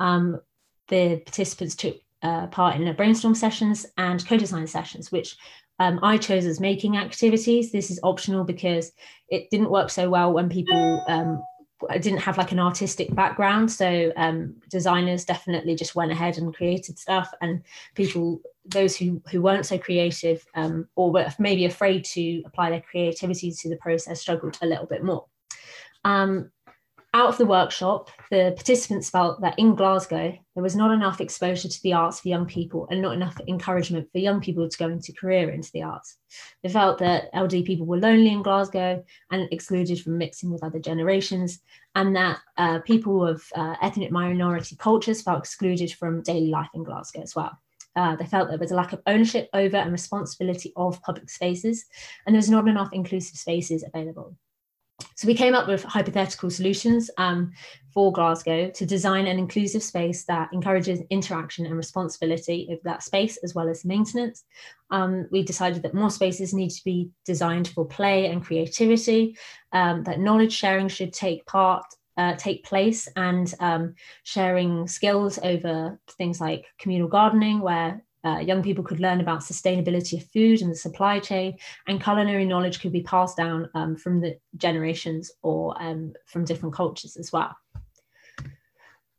Um, 0.00 0.40
the 0.88 1.18
participants 1.26 1.74
took 1.74 1.96
uh, 2.22 2.46
part 2.46 2.76
in 2.76 2.88
a 2.88 2.94
brainstorm 2.94 3.34
sessions 3.34 3.84
and 3.98 4.26
co-design 4.26 4.66
sessions, 4.66 5.12
which 5.12 5.36
um, 5.82 5.98
I 6.00 6.16
chose 6.16 6.46
as 6.46 6.60
making 6.60 6.96
activities. 6.96 7.72
This 7.72 7.90
is 7.90 7.98
optional 8.04 8.44
because 8.44 8.92
it 9.28 9.50
didn't 9.50 9.70
work 9.70 9.90
so 9.90 10.08
well 10.08 10.32
when 10.32 10.48
people 10.48 11.02
um, 11.08 11.42
didn't 11.94 12.20
have 12.20 12.38
like 12.38 12.52
an 12.52 12.60
artistic 12.60 13.12
background. 13.16 13.68
So 13.68 14.12
um, 14.16 14.54
designers 14.70 15.24
definitely 15.24 15.74
just 15.74 15.96
went 15.96 16.12
ahead 16.12 16.38
and 16.38 16.54
created 16.54 17.00
stuff, 17.00 17.34
and 17.40 17.62
people, 17.96 18.40
those 18.64 18.96
who 18.96 19.20
who 19.32 19.42
weren't 19.42 19.66
so 19.66 19.76
creative 19.76 20.44
um, 20.54 20.86
or 20.94 21.10
were 21.12 21.26
maybe 21.40 21.64
afraid 21.64 22.04
to 22.04 22.42
apply 22.46 22.70
their 22.70 22.84
creativity 22.88 23.50
to 23.50 23.68
the 23.68 23.76
process, 23.76 24.20
struggled 24.20 24.56
a 24.62 24.66
little 24.66 24.86
bit 24.86 25.02
more. 25.02 25.26
Out 27.14 27.28
of 27.28 27.36
the 27.36 27.44
workshop, 27.44 28.10
the 28.30 28.54
participants 28.56 29.10
felt 29.10 29.42
that 29.42 29.58
in 29.58 29.74
Glasgow, 29.74 30.34
there 30.54 30.62
was 30.62 30.74
not 30.74 30.92
enough 30.92 31.20
exposure 31.20 31.68
to 31.68 31.82
the 31.82 31.92
arts 31.92 32.20
for 32.20 32.28
young 32.28 32.46
people 32.46 32.88
and 32.90 33.02
not 33.02 33.12
enough 33.12 33.36
encouragement 33.46 34.08
for 34.10 34.16
young 34.16 34.40
people 34.40 34.66
to 34.66 34.78
go 34.78 34.88
into 34.88 35.12
career 35.12 35.50
into 35.50 35.70
the 35.74 35.82
arts. 35.82 36.16
They 36.62 36.70
felt 36.70 36.98
that 37.00 37.28
LD 37.34 37.66
people 37.66 37.84
were 37.84 37.98
lonely 37.98 38.30
in 38.30 38.42
Glasgow 38.42 39.04
and 39.30 39.46
excluded 39.52 40.00
from 40.00 40.16
mixing 40.16 40.50
with 40.50 40.64
other 40.64 40.78
generations, 40.78 41.60
and 41.94 42.16
that 42.16 42.38
uh, 42.56 42.78
people 42.80 43.26
of 43.26 43.44
uh, 43.54 43.74
ethnic 43.82 44.10
minority 44.10 44.74
cultures 44.76 45.20
felt 45.20 45.40
excluded 45.40 45.92
from 45.92 46.22
daily 46.22 46.48
life 46.48 46.70
in 46.72 46.82
Glasgow 46.82 47.20
as 47.20 47.36
well. 47.36 47.52
Uh, 47.94 48.16
they 48.16 48.24
felt 48.24 48.48
there 48.48 48.56
was 48.56 48.72
a 48.72 48.74
lack 48.74 48.94
of 48.94 49.02
ownership 49.06 49.50
over 49.52 49.76
and 49.76 49.92
responsibility 49.92 50.72
of 50.76 51.02
public 51.02 51.28
spaces, 51.28 51.84
and 52.26 52.34
there 52.34 52.38
was 52.38 52.48
not 52.48 52.68
enough 52.68 52.88
inclusive 52.94 53.36
spaces 53.36 53.84
available. 53.86 54.34
So 55.16 55.26
we 55.26 55.34
came 55.34 55.54
up 55.54 55.68
with 55.68 55.84
hypothetical 55.84 56.50
solutions 56.50 57.10
um, 57.16 57.52
for 57.92 58.12
Glasgow 58.12 58.70
to 58.70 58.86
design 58.86 59.26
an 59.26 59.38
inclusive 59.38 59.82
space 59.82 60.24
that 60.24 60.48
encourages 60.52 61.00
interaction 61.10 61.66
and 61.66 61.76
responsibility 61.76 62.68
of 62.70 62.78
that 62.84 63.02
space 63.02 63.36
as 63.38 63.54
well 63.54 63.68
as 63.68 63.84
maintenance. 63.84 64.44
Um, 64.90 65.28
we 65.30 65.42
decided 65.42 65.82
that 65.82 65.94
more 65.94 66.10
spaces 66.10 66.54
need 66.54 66.70
to 66.70 66.84
be 66.84 67.10
designed 67.24 67.68
for 67.68 67.84
play 67.84 68.26
and 68.26 68.44
creativity, 68.44 69.36
um, 69.72 70.02
that 70.04 70.20
knowledge 70.20 70.52
sharing 70.52 70.88
should 70.88 71.12
take 71.12 71.46
part 71.46 71.84
uh, 72.16 72.34
take 72.36 72.64
place 72.64 73.08
and 73.16 73.54
um, 73.60 73.94
sharing 74.22 74.86
skills 74.86 75.38
over 75.42 75.98
things 76.18 76.40
like 76.40 76.66
communal 76.78 77.08
gardening, 77.08 77.60
where 77.60 78.02
uh, 78.24 78.38
young 78.38 78.62
people 78.62 78.84
could 78.84 79.00
learn 79.00 79.20
about 79.20 79.40
sustainability 79.40 80.20
of 80.20 80.26
food 80.30 80.62
and 80.62 80.70
the 80.70 80.76
supply 80.76 81.18
chain, 81.18 81.56
and 81.86 82.02
culinary 82.02 82.44
knowledge 82.44 82.80
could 82.80 82.92
be 82.92 83.02
passed 83.02 83.36
down 83.36 83.68
um, 83.74 83.96
from 83.96 84.20
the 84.20 84.38
generations 84.56 85.30
or 85.42 85.80
um, 85.82 86.12
from 86.26 86.44
different 86.44 86.74
cultures 86.74 87.16
as 87.16 87.32
well. 87.32 87.56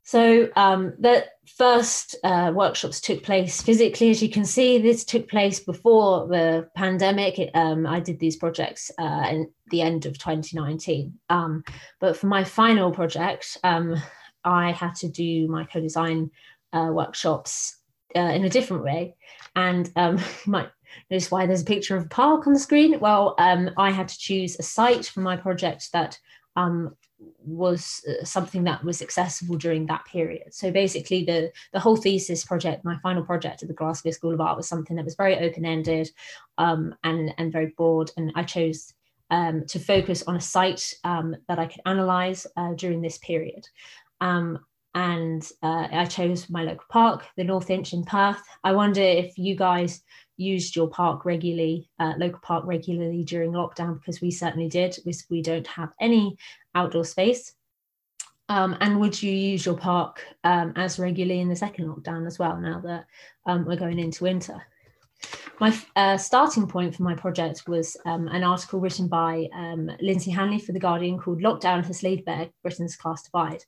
So 0.06 0.50
um, 0.58 0.94
the 1.00 1.26
first 1.46 2.18
uh, 2.26 2.52
workshops 2.54 3.00
took 3.00 3.24
place 3.24 3.62
physically, 3.62 4.10
as 4.10 4.22
you 4.22 4.30
can 4.30 4.44
see. 4.44 4.78
This 4.78 5.06
took 5.06 5.30
place 5.30 5.62
before 5.62 6.28
the 6.28 6.70
pandemic. 6.76 7.40
It, 7.40 7.52
um, 7.56 7.88
I 7.88 8.02
did 8.02 8.20
these 8.20 8.36
projects 8.36 8.92
uh, 9.00 9.28
in 9.30 9.50
the 9.68 9.82
end 9.82 10.06
of 10.06 10.18
2019. 10.20 11.18
Um, 11.30 11.64
but 12.02 12.18
for 12.18 12.28
my 12.28 12.44
final 12.44 12.92
project, 12.92 13.58
um, 13.64 13.96
I 14.44 14.74
had 14.74 14.94
to 14.96 15.10
do 15.10 15.48
my 15.48 15.64
co-design 15.64 16.32
uh, 16.74 16.90
workshops 16.92 17.78
uh, 18.16 18.20
in 18.20 18.46
a 18.46 18.50
different 18.50 18.84
way. 18.84 19.16
And 19.56 19.92
um, 19.96 20.20
might 20.46 20.70
notice 21.10 21.32
why 21.32 21.46
there's 21.46 21.62
a 21.62 21.66
picture 21.66 21.98
of 21.98 22.06
a 22.06 22.10
park 22.10 22.48
on 22.48 22.54
the 22.54 22.60
screen. 22.60 23.00
Well, 23.00 23.36
um, 23.38 23.70
I 23.78 23.92
had 23.92 24.08
to 24.08 24.18
choose 24.18 24.58
a 24.60 24.64
site 24.64 25.06
for 25.06 25.22
my 25.22 25.36
project 25.36 25.92
that 25.94 26.20
um, 26.56 26.96
was 27.46 28.04
uh, 28.08 28.24
something 28.24 28.64
that 28.66 28.84
was 28.84 29.02
accessible 29.02 29.58
during 29.58 29.86
that 29.88 30.06
period. 30.06 30.54
So 30.54 30.72
basically, 30.72 31.24
the 31.24 31.52
the 31.72 31.80
whole 31.80 31.96
thesis 31.96 32.46
project, 32.46 32.86
my 32.86 32.98
final 33.02 33.24
project 33.24 33.62
at 33.62 33.68
the 33.68 33.74
Glasgow 33.74 34.12
School 34.12 34.34
of 34.34 34.42
Art, 34.42 34.58
was 34.58 34.68
something 34.68 34.96
that 34.96 35.06
was 35.06 35.16
very 35.16 35.38
open 35.40 35.66
ended 35.66 36.10
um, 36.58 36.96
and 37.04 37.34
and 37.38 37.52
very 37.52 37.74
broad. 37.78 38.12
And 38.18 38.32
I 38.36 38.44
chose 38.44 38.94
um, 39.30 39.66
to 39.68 39.80
focus 39.80 40.24
on 40.28 40.36
a 40.36 40.42
site 40.42 40.94
um, 41.04 41.36
that 41.48 41.60
I 41.60 41.66
could 41.66 41.82
analyze 41.86 42.46
uh, 42.56 42.74
during 42.74 43.02
this 43.02 43.18
period. 43.18 43.68
Um, 44.22 44.60
and 44.96 45.48
uh, 45.62 45.88
I 45.92 46.06
chose 46.06 46.50
my 46.50 46.64
local 46.64 46.86
park, 46.90 47.26
the 47.36 47.44
North 47.44 47.70
Inch 47.70 47.94
in 47.94 48.04
Perth. 48.04 48.42
I 48.64 48.74
wonder 48.74 49.02
if 49.02 49.38
you 49.38 49.56
guys 49.56 50.02
used 50.38 50.76
your 50.76 50.90
park 50.90 51.26
regularly, 51.26 51.90
uh, 52.00 52.14
local 52.18 52.40
park 52.42 52.66
regularly 52.66 53.24
during 53.24 53.52
lockdown, 53.52 53.96
because 53.96 54.22
we 54.22 54.32
certainly 54.32 54.70
did. 54.70 54.98
We, 55.06 55.14
we 55.30 55.42
don't 55.42 55.68
have 55.68 55.94
any 56.00 56.38
outdoor 56.76 57.06
space. 57.06 57.54
Um, 58.50 58.78
and 58.82 59.00
would 59.00 59.22
you 59.22 59.32
use 59.32 59.66
your 59.66 59.78
park 59.78 60.24
um, 60.44 60.74
as 60.76 61.00
regularly 61.00 61.42
in 61.42 61.50
the 61.50 61.56
second 61.56 61.88
lockdown 61.88 62.28
as 62.28 62.38
well, 62.38 62.58
now 62.58 62.80
that 62.82 63.06
um, 63.46 63.66
we're 63.66 63.78
going 63.78 64.00
into 64.00 64.26
winter? 64.26 64.62
My 65.60 65.76
uh, 65.96 66.18
starting 66.18 66.68
point 66.68 66.96
for 66.96 67.04
my 67.04 67.16
project 67.16 67.68
was 67.68 67.96
um, 68.06 68.28
an 68.28 68.44
article 68.44 68.80
written 68.80 69.08
by 69.08 69.48
um, 69.54 69.90
Lynsey 70.02 70.32
Hanley 70.32 70.60
for 70.60 70.74
The 70.74 70.80
Guardian 70.80 71.18
called 71.18 71.42
Lockdown 71.42 71.86
Has 71.86 72.04
Laid 72.04 72.26
Bare 72.26 72.50
Britain's 72.62 72.98
Class 72.98 73.24
Divide. 73.24 73.64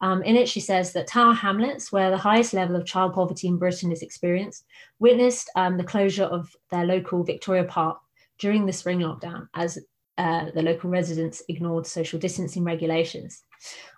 Um, 0.00 0.22
in 0.22 0.36
it, 0.36 0.48
she 0.48 0.60
says 0.60 0.92
that 0.92 1.06
Tower 1.06 1.32
Hamlets, 1.32 1.90
where 1.90 2.10
the 2.10 2.18
highest 2.18 2.52
level 2.52 2.76
of 2.76 2.84
child 2.84 3.14
poverty 3.14 3.48
in 3.48 3.56
Britain 3.56 3.90
is 3.90 4.02
experienced, 4.02 4.64
witnessed 4.98 5.50
um, 5.56 5.76
the 5.76 5.84
closure 5.84 6.24
of 6.24 6.54
their 6.70 6.84
local 6.84 7.24
Victoria 7.24 7.64
Park 7.64 7.98
during 8.38 8.66
the 8.66 8.72
spring 8.72 9.00
lockdown 9.00 9.48
as 9.54 9.78
uh, 10.18 10.46
the 10.54 10.62
local 10.62 10.90
residents 10.90 11.42
ignored 11.48 11.86
social 11.86 12.18
distancing 12.18 12.64
regulations. 12.64 13.42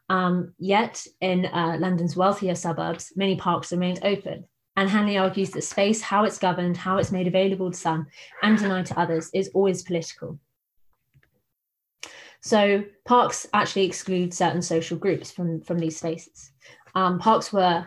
Um, 0.09 0.55
yet, 0.59 1.05
in 1.21 1.47
uh, 1.47 1.77
London's 1.79 2.17
wealthier 2.17 2.55
suburbs, 2.55 3.13
many 3.17 3.37
parks 3.37 3.73
remained 3.73 4.01
open. 4.03 4.45
And 4.77 4.89
Hanley 4.89 5.19
argues 5.19 5.51
that 5.51 5.65
space, 5.65 6.01
how 6.01 6.25
it's 6.25 6.39
governed, 6.39 6.77
how 6.77 6.99
it's 6.99 7.11
made 7.11 7.27
available 7.27 7.73
to 7.73 7.77
some 7.77 8.07
and 8.43 8.57
denied 8.57 8.87
to 8.87 8.99
others, 8.99 9.29
is 9.35 9.51
always 9.53 9.83
political. 9.83 10.39
So 12.41 12.85
parks 13.05 13.47
actually 13.53 13.85
exclude 13.85 14.33
certain 14.33 14.63
social 14.63 14.97
groups 14.97 15.31
from, 15.31 15.61
from 15.61 15.79
these 15.79 15.97
spaces. 15.97 16.53
Um, 16.95 17.19
parks 17.19 17.53
were 17.53 17.87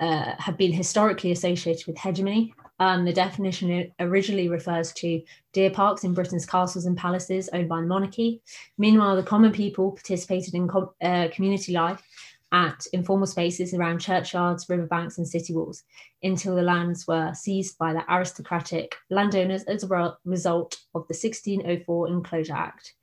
uh, 0.00 0.32
have 0.38 0.56
been 0.56 0.72
historically 0.72 1.30
associated 1.30 1.86
with 1.86 1.98
hegemony. 1.98 2.52
Um, 2.80 3.04
the 3.04 3.12
definition 3.12 3.92
originally 4.00 4.48
refers 4.48 4.92
to 4.94 5.22
deer 5.52 5.70
parks 5.70 6.04
in 6.04 6.14
Britain's 6.14 6.46
castles 6.46 6.86
and 6.86 6.96
palaces 6.96 7.48
owned 7.52 7.68
by 7.68 7.80
the 7.80 7.86
monarchy. 7.86 8.40
Meanwhile, 8.76 9.16
the 9.16 9.22
common 9.22 9.52
people 9.52 9.92
participated 9.92 10.54
in 10.54 10.68
com- 10.68 10.90
uh, 11.02 11.28
community 11.32 11.72
life 11.72 12.02
at 12.52 12.86
informal 12.92 13.26
spaces 13.26 13.74
around 13.74 13.98
churchyards, 13.98 14.68
riverbanks, 14.68 15.18
and 15.18 15.28
city 15.28 15.54
walls 15.54 15.82
until 16.22 16.54
the 16.54 16.62
lands 16.62 17.06
were 17.06 17.32
seized 17.34 17.76
by 17.78 17.92
the 17.92 18.04
aristocratic 18.12 18.94
landowners 19.10 19.64
as 19.64 19.84
a 19.84 20.16
result 20.24 20.78
of 20.94 21.06
the 21.08 21.14
1604 21.14 22.08
Enclosure 22.08 22.54
Act. 22.54 22.94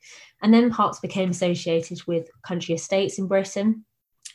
And 0.42 0.54
then 0.54 0.72
parks 0.72 1.00
became 1.00 1.30
associated 1.30 2.00
with 2.08 2.30
country 2.46 2.76
estates 2.76 3.20
in 3.20 3.28
Britain. 3.28 3.86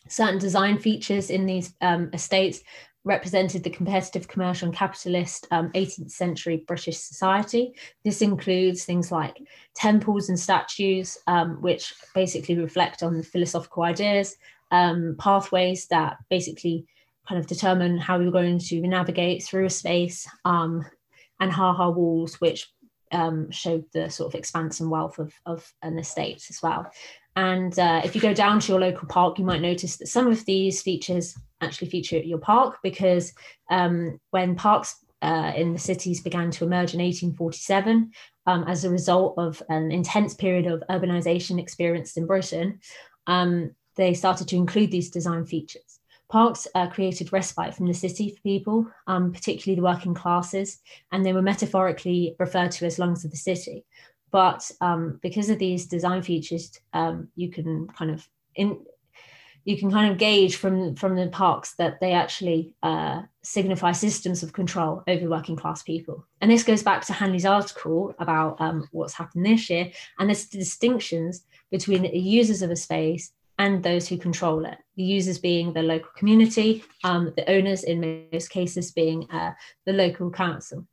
Certain 0.09 0.39
design 0.39 0.79
features 0.79 1.31
in 1.31 1.47
these 1.47 1.75
um, 1.81 2.11
estates 2.13 2.61
represented 3.05 3.65
the 3.65 3.71
competitive 3.71 4.29
commercial 4.29 4.69
and 4.69 4.77
capitalist 4.77 5.47
um, 5.51 5.71
18th 5.73 6.11
century 6.11 6.65
British 6.67 6.99
society. 6.99 7.75
This 8.05 8.21
includes 8.21 8.85
things 8.85 9.11
like 9.11 9.39
temples 9.75 10.29
and 10.29 10.39
statues, 10.39 11.17
um, 11.27 11.63
which 11.63 11.95
basically 12.15 12.59
reflect 12.59 13.03
on 13.03 13.17
the 13.17 13.23
philosophical 13.23 13.85
ideas, 13.85 14.37
um, 14.71 15.17
pathways 15.19 15.87
that 15.89 16.19
basically 16.29 16.87
kind 17.29 17.39
of 17.39 17.47
determine 17.47 17.99
how 17.99 18.19
you're 18.19 18.33
going 18.33 18.59
to 18.59 18.81
navigate 18.81 19.43
through 19.43 19.67
a 19.67 19.71
space, 19.71 20.29
um, 20.45 20.85
and 21.41 21.53
ha-ha 21.53 21.89
walls, 21.89 22.41
which 22.41 22.69
um, 23.13 23.51
showed 23.51 23.85
the 23.93 24.09
sort 24.09 24.33
of 24.33 24.39
expanse 24.39 24.81
and 24.81 24.91
wealth 24.91 25.19
of, 25.19 25.33
of 25.47 25.73
an 25.83 25.99
estate 25.99 26.47
as 26.51 26.61
well. 26.63 26.91
And 27.37 27.77
uh, 27.79 28.03
if 28.05 28.15
you 28.15 28.21
go 28.21 28.35
down 28.35 28.61
to 28.61 28.73
your 28.73 28.81
local 28.81 29.09
park, 29.09 29.39
you 29.39 29.45
might 29.45 29.63
notice 29.63 29.97
that 29.97 30.09
some 30.09 30.27
of 30.27 30.45
these 30.45 30.83
features 30.83 31.37
actually 31.61 31.89
feature 31.89 32.17
at 32.17 32.27
your 32.27 32.39
park 32.39 32.79
because 32.83 33.33
um, 33.71 34.21
when 34.31 34.57
parks 34.57 34.97
uh, 35.23 35.53
in 35.55 35.73
the 35.73 35.79
cities 35.79 36.23
began 36.23 36.51
to 36.51 36.65
emerge 36.65 36.95
in 36.95 37.01
1847 37.01 38.11
um, 38.47 38.65
as 38.65 38.85
a 38.85 38.91
result 38.91 39.35
of 39.39 39.63
an 39.69 39.93
intense 39.93 40.35
period 40.35 40.67
of 40.67 40.83
urbanization 40.91 41.61
experienced 41.61 42.17
in 42.17 42.27
Britain, 42.27 42.81
um, 43.27 43.71
they 43.97 44.15
started 44.15 44.49
to 44.49 44.57
include 44.57 44.91
these 44.91 45.11
design 45.11 45.45
features. 45.47 46.01
Parks 46.29 46.69
uh, 46.77 46.87
created 46.87 47.33
respite 47.33 47.75
from 47.75 47.87
the 47.87 47.95
city 47.95 48.31
for 48.31 48.41
people, 48.43 48.87
um, 49.09 49.33
particularly 49.33 49.75
the 49.75 49.85
working 49.85 50.15
classes, 50.15 50.79
and 51.11 51.27
they 51.27 51.33
were 51.33 51.43
metaphorically 51.43 52.37
referred 52.39 52.71
to 52.73 52.87
as 52.87 53.01
lungs 53.01 53.25
of 53.25 53.33
the 53.33 53.37
city. 53.37 53.85
But 54.31 54.71
um, 54.81 55.19
because 55.23 55.51
of 55.51 55.59
these 55.59 55.87
design 55.87 56.23
features, 56.23 56.79
um, 56.93 57.29
you 57.35 57.51
can 57.51 57.89
kind 57.89 58.13
of 58.13 58.29
in, 58.55 58.79
you 59.65 59.77
can 59.77 59.91
kind 59.91 60.11
of 60.11 60.19
gauge 60.19 60.55
from 60.55 60.95
from 60.95 61.17
the 61.17 61.27
parks 61.29 61.75
that 61.75 61.99
they 62.01 62.13
actually 62.13 62.75
uh, 62.83 63.23
signify 63.43 63.91
systems 63.91 64.45
of 64.45 64.53
control 64.53 65.03
over 65.09 65.29
working 65.29 65.57
class 65.57 65.83
people. 65.83 66.25
And 66.41 66.51
this 66.51 66.63
goes 66.63 66.83
back 66.83 67.05
to 67.07 67.13
Hanley's 67.13 67.45
article 67.45 68.15
about 68.21 68.61
um, 68.61 68.89
what's 68.93 69.15
happened 69.15 69.47
this 69.47 69.69
year, 69.69 69.91
and 70.19 70.29
there's 70.29 70.47
distinctions 70.47 71.45
between 71.73 72.03
the 72.03 72.17
users 72.17 72.63
of 72.63 72.71
a 72.71 72.77
space 72.77 73.33
and 73.61 73.83
those 73.83 74.09
who 74.09 74.17
control 74.17 74.65
it. 74.65 74.79
The 74.97 75.03
users 75.03 75.39
being 75.39 75.75
the 75.75 75.83
local 75.83 76.11
community, 76.17 76.83
um, 77.05 77.31
the 77.37 77.49
owners 77.51 77.85
in 77.85 78.27
most 78.33 78.49
cases 78.49 78.91
being 78.91 79.31
uh, 79.31 79.53
the 79.85 79.93
local 79.93 80.31
council. 80.31 80.87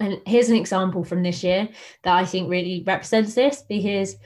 And 0.00 0.20
here's 0.26 0.48
an 0.48 0.56
example 0.56 1.04
from 1.04 1.22
this 1.22 1.44
year 1.44 1.68
that 2.02 2.16
I 2.16 2.24
think 2.24 2.50
really 2.50 2.82
represents 2.84 3.34
this 3.34 3.62
because 3.68 4.16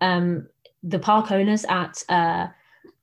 um, 0.00 0.46
the 0.84 1.00
park 1.00 1.32
owners 1.32 1.64
at 1.64 2.00
uh, 2.08 2.46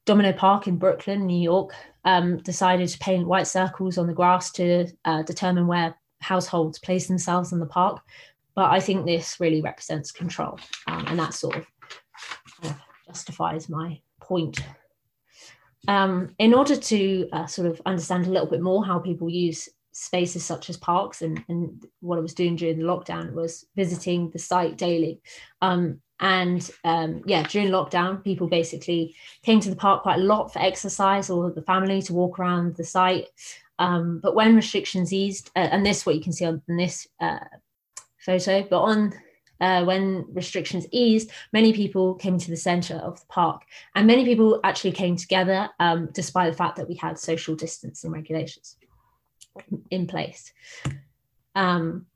Domino 0.06 0.32
Park 0.32 0.68
in 0.68 0.78
Brooklyn, 0.78 1.28
New 1.28 1.42
York, 1.42 1.74
um, 2.06 2.38
decided 2.38 2.88
to 2.88 3.00
paint 3.00 3.28
white 3.28 3.48
circles 3.48 3.98
on 3.98 4.08
the 4.08 4.14
grass 4.14 4.52
to 4.54 4.88
uh, 5.04 5.24
determine 5.24 5.68
where 5.68 5.98
households 6.22 6.80
place 6.80 7.08
themselves 7.08 7.52
in 7.52 7.60
the 7.60 7.66
park. 7.66 8.02
But 8.56 8.72
I 8.72 8.80
think 8.80 9.06
this 9.06 9.42
really 9.42 9.62
represents 9.62 10.12
control, 10.14 10.60
um, 10.88 11.08
and 11.08 11.20
that 11.20 11.34
sort 11.34 11.58
of 11.58 11.66
uh, 12.64 12.74
justifies 13.08 13.68
my 13.68 14.00
point. 14.24 14.60
Um, 15.88 16.34
in 16.40 16.54
order 16.54 16.78
to 16.78 17.30
uh, 17.34 17.46
sort 17.46 17.68
of 17.68 17.82
understand 17.86 18.26
a 18.26 18.30
little 18.30 18.48
bit 18.48 18.62
more 18.62 18.86
how 18.86 19.00
people 19.00 19.30
use 19.30 19.68
spaces 19.92 20.44
such 20.44 20.70
as 20.70 20.78
parks 20.78 21.22
and, 21.22 21.44
and 21.50 21.86
what 22.00 22.18
I 22.18 22.22
was 22.22 22.34
doing 22.34 22.56
during 22.56 22.80
the 22.80 22.86
lockdown 22.86 23.34
was 23.34 23.66
visiting 23.76 24.30
the 24.32 24.40
site 24.40 24.78
daily. 24.78 25.22
Um, 25.62 26.02
and 26.20 26.70
um, 26.84 27.22
yeah, 27.26 27.44
during 27.44 27.70
lockdown, 27.70 28.24
people 28.24 28.48
basically 28.48 29.16
came 29.44 29.60
to 29.60 29.70
the 29.70 29.76
park 29.76 30.04
quite 30.04 30.20
a 30.20 30.24
lot 30.24 30.54
for 30.54 30.60
exercise 30.60 31.30
or 31.30 31.52
the 31.52 31.62
family 31.62 32.02
to 32.04 32.14
walk 32.14 32.40
around 32.40 32.76
the 32.76 32.84
site. 32.84 33.28
Um, 33.78 34.20
but 34.22 34.36
when 34.36 34.56
restrictions 34.56 35.12
eased, 35.12 35.52
uh, 35.56 35.68
and 35.72 35.86
this 35.86 36.06
what 36.06 36.16
you 36.16 36.22
can 36.22 36.32
see 36.32 36.46
on 36.46 36.62
this 36.68 37.08
uh, 37.20 37.40
photo, 38.20 38.66
but 38.70 38.82
on 38.82 39.14
uh, 39.64 39.82
when 39.86 40.26
restrictions 40.34 40.86
eased, 40.92 41.32
many 41.54 41.72
people 41.72 42.16
came 42.16 42.38
to 42.38 42.50
the 42.50 42.58
center 42.58 42.96
of 42.96 43.18
the 43.22 43.26
park, 43.28 43.62
and 43.96 44.06
many 44.06 44.26
people 44.26 44.60
actually 44.66 44.92
came 44.92 45.16
together, 45.16 45.70
um, 45.80 46.10
despite 46.12 46.52
the 46.52 46.58
fact 46.58 46.76
that 46.76 46.90
we 46.90 46.96
had 46.96 47.18
social 47.18 47.56
distancing 47.56 48.12
regulations 48.12 48.76
in 49.90 50.06
place. 50.06 50.52
Um, 51.56 52.08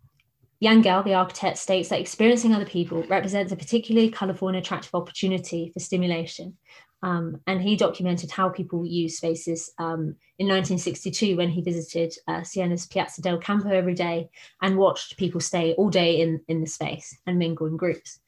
Jan 0.61 0.83
Gehl, 0.83 1.05
the 1.05 1.13
architect, 1.13 1.57
states 1.57 1.87
that 1.87 2.01
experiencing 2.01 2.53
other 2.53 2.65
people 2.65 3.03
represents 3.03 3.53
a 3.53 3.55
particularly 3.55 4.09
colourful 4.09 4.49
and 4.49 4.57
attractive 4.57 4.93
opportunity 4.93 5.71
for 5.73 5.79
stimulation. 5.79 6.57
Um, 7.03 7.41
and 7.45 7.61
he 7.61 7.75
documented 7.75 8.31
how 8.31 8.49
people 8.49 8.85
use 8.85 9.17
spaces 9.17 9.71
um, 9.77 10.15
in 10.39 10.47
1962 10.47 11.37
when 11.37 11.49
he 11.49 11.61
visited 11.61 12.13
uh, 12.27 12.41
Siena's 12.41 12.87
Piazza 12.87 13.21
del 13.21 13.37
Campo 13.37 13.69
every 13.69 13.93
day 13.93 14.29
and 14.61 14.77
watched 14.77 15.17
people 15.17 15.39
stay 15.39 15.73
all 15.73 15.89
day 15.89 16.19
in, 16.21 16.41
in 16.47 16.61
the 16.61 16.67
space 16.67 17.15
and 17.27 17.37
mingle 17.37 17.67
in 17.67 17.77
groups. 17.77 18.19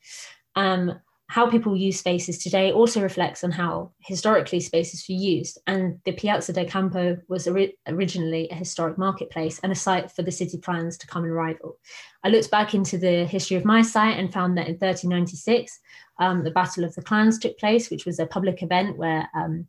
Um, 0.55 0.99
how 1.30 1.48
people 1.48 1.76
use 1.76 2.00
spaces 2.00 2.39
today 2.39 2.72
also 2.72 3.02
reflects 3.02 3.44
on 3.44 3.52
how 3.52 3.92
historically 4.00 4.60
spaces 4.60 5.06
were 5.08 5.13
used. 5.13 5.60
And 5.68 6.00
the 6.04 6.12
Piazza 6.12 6.54
del 6.54 6.65
Campo 6.65 7.20
was 7.28 7.48
ori- 7.48 7.78
originally 7.86 8.50
a 8.50 8.56
historic 8.56 8.98
marketplace 8.98 9.60
and 9.60 9.72
a 9.72 9.76
site 9.76 10.12
for 10.12 10.24
the 10.24 10.32
city 10.32 10.58
clans 10.58 10.98
to 10.98 11.08
come 11.08 11.24
and 11.24 11.34
rival. 11.34 11.78
I 12.24 12.30
looked 12.30 12.50
back 12.50 12.74
into 12.74 12.98
the 12.98 13.26
history 13.26 13.58
of 13.58 13.63
my 13.63 13.84
site 13.84 14.18
and 14.18 14.34
found 14.34 14.58
that 14.58 14.68
in 14.68 14.74
1396, 14.74 15.80
um, 16.20 16.44
the 16.44 16.50
Battle 16.50 16.84
of 16.84 16.96
the 16.96 17.04
Clans 17.04 17.38
took 17.38 17.60
place, 17.60 17.92
which 17.92 18.08
was 18.08 18.18
a 18.18 18.26
public 18.26 18.63
event 18.63 18.98
where 18.98 19.30
um, 19.36 19.68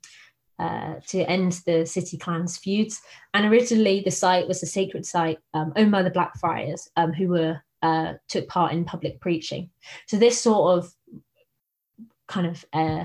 uh, 0.58 0.94
to 1.08 1.20
end 1.30 1.60
the 1.66 1.84
city 1.84 2.16
clans 2.16 2.56
feuds. 2.56 3.02
And 3.34 3.44
originally, 3.44 4.00
the 4.02 4.10
site 4.10 4.48
was 4.48 4.62
a 4.62 4.66
sacred 4.66 5.04
site 5.04 5.38
um, 5.52 5.74
owned 5.76 5.92
by 5.92 6.02
the 6.02 6.10
Blackfriars, 6.10 6.88
um, 6.96 7.12
who 7.12 7.28
were 7.28 7.62
uh, 7.82 8.14
took 8.28 8.48
part 8.48 8.72
in 8.72 8.84
public 8.84 9.20
preaching. 9.20 9.70
So 10.06 10.16
this 10.16 10.40
sort 10.40 10.78
of 10.78 10.94
kind 12.30 12.46
of 12.46 12.64
uh, 12.72 13.04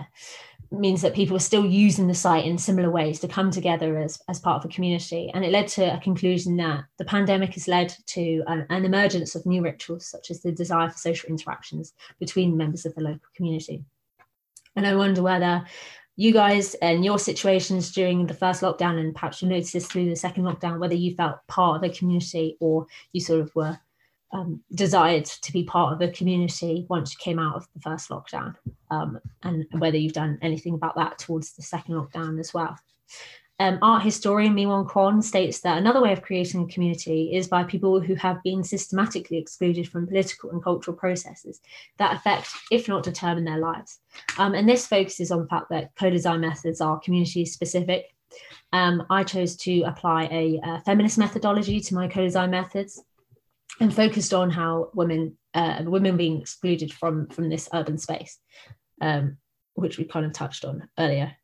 means 0.71 1.01
that 1.01 1.13
people 1.13 1.35
are 1.35 1.39
still 1.39 1.65
using 1.65 2.07
the 2.07 2.13
site 2.13 2.45
in 2.45 2.57
similar 2.57 2.89
ways 2.89 3.19
to 3.19 3.27
come 3.27 3.51
together 3.51 3.97
as, 3.97 4.21
as 4.29 4.39
part 4.39 4.63
of 4.63 4.69
a 4.69 4.73
community. 4.73 5.31
And 5.33 5.43
it 5.43 5.51
led 5.51 5.67
to 5.69 5.95
a 5.95 5.99
conclusion 5.99 6.57
that 6.57 6.85
the 6.97 7.05
pandemic 7.05 7.53
has 7.53 7.67
led 7.67 7.93
to 8.07 8.43
an, 8.47 8.65
an, 8.69 8.85
emergence 8.85 9.35
of 9.35 9.45
new 9.45 9.61
rituals, 9.61 10.07
such 10.07 10.31
as 10.31 10.41
the 10.41 10.51
desire 10.51 10.89
for 10.89 10.97
social 10.97 11.29
interactions 11.29 11.93
between 12.19 12.57
members 12.57 12.85
of 12.85 12.95
the 12.95 13.01
local 13.01 13.27
community. 13.35 13.83
And 14.75 14.85
I 14.85 14.95
wonder 14.95 15.21
whether 15.21 15.65
you 16.17 16.31
guys 16.31 16.75
and 16.75 17.03
your 17.03 17.19
situations 17.19 17.91
during 17.91 18.25
the 18.25 18.33
first 18.33 18.61
lockdown, 18.61 18.99
and 18.99 19.13
perhaps 19.13 19.41
you 19.41 19.49
noticed 19.49 19.91
through 19.91 20.09
the 20.09 20.15
second 20.15 20.43
lockdown, 20.43 20.79
whether 20.79 20.95
you 20.95 21.15
felt 21.15 21.45
part 21.47 21.77
of 21.77 21.89
a 21.89 21.93
community 21.93 22.57
or 22.59 22.87
you 23.11 23.21
sort 23.21 23.41
of 23.41 23.53
were 23.55 23.77
um, 24.35 24.61
desired 24.73 25.25
to 25.25 25.53
be 25.53 25.63
part 25.63 25.93
of 25.93 26.01
a 26.01 26.11
community 26.11 26.85
once 26.89 27.13
you 27.13 27.17
came 27.19 27.39
out 27.39 27.55
of 27.55 27.67
the 27.73 27.79
first 27.79 28.09
lockdown, 28.09 28.53
um, 28.91 29.19
and 29.43 29.65
whether 29.79 29.97
you've 29.97 30.13
done 30.13 30.37
anything 30.41 30.73
about 30.73 30.95
that 30.95 31.17
towards 31.17 31.53
the 31.53 31.61
second 31.61 31.95
lockdown 31.95 32.37
as 32.39 32.53
well. 32.53 32.77
Um, 33.57 33.79
art 33.81 34.03
historian 34.03 34.53
Miwon 34.53 34.89
Kwon 34.89 35.23
states 35.23 35.61
that 35.61 35.77
another 35.77 36.01
way 36.01 36.11
of 36.11 36.21
creating 36.21 36.63
a 36.63 36.67
community 36.67 37.33
is 37.33 37.47
by 37.47 37.63
people 37.63 38.01
who 38.01 38.13
have 38.15 38.43
been 38.43 38.65
systematically 38.65 39.37
excluded 39.37 39.87
from 39.87 40.05
political 40.05 40.51
and 40.51 40.61
cultural 40.61 40.97
processes 40.97 41.61
that 41.97 42.13
affect, 42.13 42.49
if 42.69 42.89
not 42.89 43.03
determine, 43.03 43.45
their 43.45 43.59
lives. 43.59 43.99
Um, 44.37 44.53
and 44.53 44.67
this 44.67 44.85
focuses 44.85 45.31
on 45.31 45.43
the 45.43 45.47
fact 45.47 45.69
that 45.69 45.95
co-design 45.95 46.41
methods 46.41 46.81
are 46.81 46.99
community 46.99 47.45
specific. 47.45 48.13
Um, 48.73 49.05
I 49.09 49.23
chose 49.23 49.55
to 49.57 49.83
apply 49.83 50.25
a, 50.25 50.59
a 50.61 50.81
feminist 50.81 51.17
methodology 51.17 51.79
to 51.79 51.95
my 51.95 52.09
co-design 52.09 52.51
methods 52.51 53.01
and 53.79 53.93
focused 53.93 54.33
on 54.33 54.49
how 54.49 54.89
women 54.93 55.37
uh, 55.53 55.81
women 55.85 56.17
being 56.17 56.41
excluded 56.41 56.93
from 56.93 57.27
from 57.27 57.49
this 57.49 57.69
urban 57.73 57.97
space, 57.97 58.39
um, 59.01 59.37
which 59.73 59.97
we 59.97 60.05
kind 60.05 60.25
of 60.25 60.33
touched 60.33 60.65
on 60.65 60.87
earlier. 60.97 61.35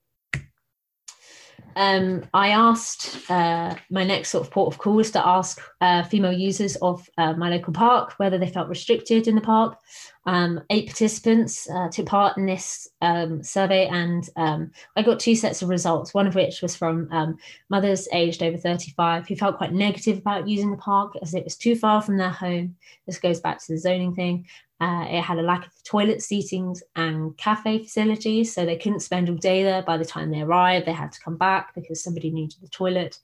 Um, 1.76 2.24
I 2.34 2.50
asked 2.50 3.30
uh, 3.30 3.76
my 3.90 4.04
next 4.04 4.30
sort 4.30 4.46
of 4.46 4.52
port 4.52 4.74
of 4.74 4.80
call 4.80 4.96
was 4.96 5.12
to 5.12 5.26
ask 5.26 5.62
uh, 5.80 6.04
female 6.04 6.34
users 6.34 6.76
of 6.78 7.10
uh, 7.18 7.34
my 7.34 7.50
local 7.50 7.74
park 7.74 8.14
whether 8.18 8.38
they 8.38 8.50
felt 8.50 8.70
restricted 8.70 9.28
in 9.28 9.36
the 9.36 9.42
park. 9.42 9.78
Um, 10.26 10.62
eight 10.70 10.88
participants 10.88 11.68
uh, 11.70 11.90
took 11.90 12.06
part 12.06 12.38
in 12.38 12.46
this 12.46 12.88
um, 13.02 13.42
survey, 13.42 13.88
and 13.88 14.30
um, 14.36 14.72
I 14.96 15.02
got 15.02 15.20
two 15.20 15.36
sets 15.36 15.62
of 15.62 15.70
results. 15.70 16.14
One 16.14 16.28
of 16.28 16.36
which 16.36 16.62
was 16.62 16.76
from 16.76 17.08
um, 17.12 17.38
mothers 17.70 18.08
aged 18.14 18.44
over 18.44 18.58
35 18.58 19.28
who 19.28 19.36
felt 19.36 19.58
quite 19.58 19.74
negative 19.74 20.20
about 20.20 20.48
using 20.48 20.72
the 20.72 20.78
park 20.78 21.14
as 21.22 21.34
it 21.34 21.44
was 21.44 21.56
too 21.56 21.76
far 21.76 22.02
from 22.02 22.18
their 22.18 22.30
home. 22.30 22.76
This 23.08 23.20
goes 23.20 23.40
back 23.40 23.60
to 23.60 23.72
the 23.72 23.80
zoning 23.80 24.14
thing. 24.14 24.46
Uh, 24.82 25.06
it 25.08 25.22
had 25.22 25.38
a 25.38 25.44
lack 25.44 25.68
of 25.68 25.72
toilet 25.84 26.18
seatings 26.18 26.80
and 26.96 27.38
cafe 27.38 27.84
facilities, 27.84 28.52
so 28.52 28.66
they 28.66 28.76
couldn't 28.76 29.02
spend 29.02 29.30
all 29.30 29.36
day 29.36 29.64
there. 29.64 29.84
By 29.84 29.96
the 29.96 30.06
time 30.06 30.32
they 30.32 30.42
arrived, 30.42 30.88
they 30.88 30.92
had 30.92 31.12
to 31.12 31.22
come 31.22 31.38
back 31.38 31.76
because 31.76 32.04
somebody 32.04 32.32
needed 32.32 32.58
the 32.60 32.68
toilet. 32.68 33.20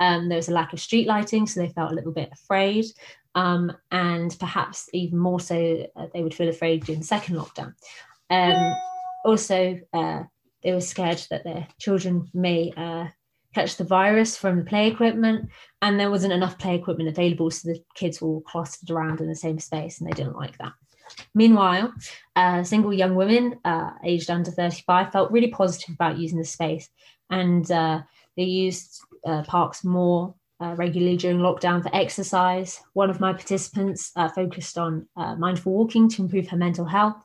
Um, 0.00 0.30
there 0.30 0.36
was 0.36 0.48
a 0.48 0.52
lack 0.52 0.72
of 0.72 0.80
street 0.80 1.06
lighting, 1.06 1.46
so 1.46 1.60
they 1.60 1.68
felt 1.68 1.92
a 1.92 1.94
little 1.94 2.12
bit 2.12 2.30
afraid. 2.32 2.86
Um, 3.34 3.72
and 3.90 4.34
perhaps 4.40 4.88
even 4.94 5.18
more 5.18 5.38
so, 5.38 5.86
uh, 5.96 6.06
they 6.14 6.22
would 6.22 6.34
feel 6.34 6.48
afraid 6.48 6.84
during 6.84 7.00
the 7.00 7.06
second 7.06 7.36
lockdown. 7.36 7.74
Um, 8.30 8.74
also, 9.26 9.78
uh, 9.92 10.22
they 10.62 10.72
were 10.72 10.80
scared 10.80 11.22
that 11.30 11.44
their 11.44 11.68
children 11.78 12.30
may 12.32 12.72
uh, 12.74 13.08
catch 13.54 13.76
the 13.76 13.84
virus 13.84 14.36
from 14.36 14.56
the 14.56 14.64
play 14.64 14.88
equipment, 14.88 15.50
and 15.82 16.00
there 16.00 16.10
wasn't 16.10 16.32
enough 16.32 16.58
play 16.58 16.74
equipment 16.74 17.10
available, 17.10 17.50
so 17.50 17.68
the 17.68 17.82
kids 17.94 18.22
were 18.22 18.28
all 18.28 18.40
clustered 18.40 18.90
around 18.90 19.20
in 19.20 19.28
the 19.28 19.36
same 19.36 19.58
space, 19.58 20.00
and 20.00 20.08
they 20.08 20.14
didn't 20.14 20.36
like 20.36 20.56
that. 20.56 20.72
Meanwhile, 21.34 21.92
uh, 22.36 22.62
single 22.62 22.92
young 22.92 23.14
women 23.14 23.58
uh, 23.64 23.90
aged 24.04 24.30
under 24.30 24.50
35 24.50 25.12
felt 25.12 25.30
really 25.30 25.48
positive 25.48 25.94
about 25.94 26.18
using 26.18 26.38
the 26.38 26.44
space 26.44 26.88
and 27.32 27.68
uh, 27.70 28.02
they 28.36 28.44
used 28.44 29.00
uh, 29.26 29.42
parks 29.42 29.82
more 29.84 30.34
uh, 30.60 30.74
regularly 30.76 31.16
during 31.16 31.38
lockdown 31.38 31.82
for 31.82 31.94
exercise. 31.94 32.80
One 32.92 33.10
of 33.10 33.18
my 33.18 33.32
participants 33.32 34.12
uh, 34.14 34.28
focused 34.28 34.78
on 34.78 35.08
mindful 35.16 35.72
walking 35.72 36.08
to 36.10 36.22
improve 36.22 36.48
her 36.48 36.56
mental 36.56 36.84
health. 36.84 37.24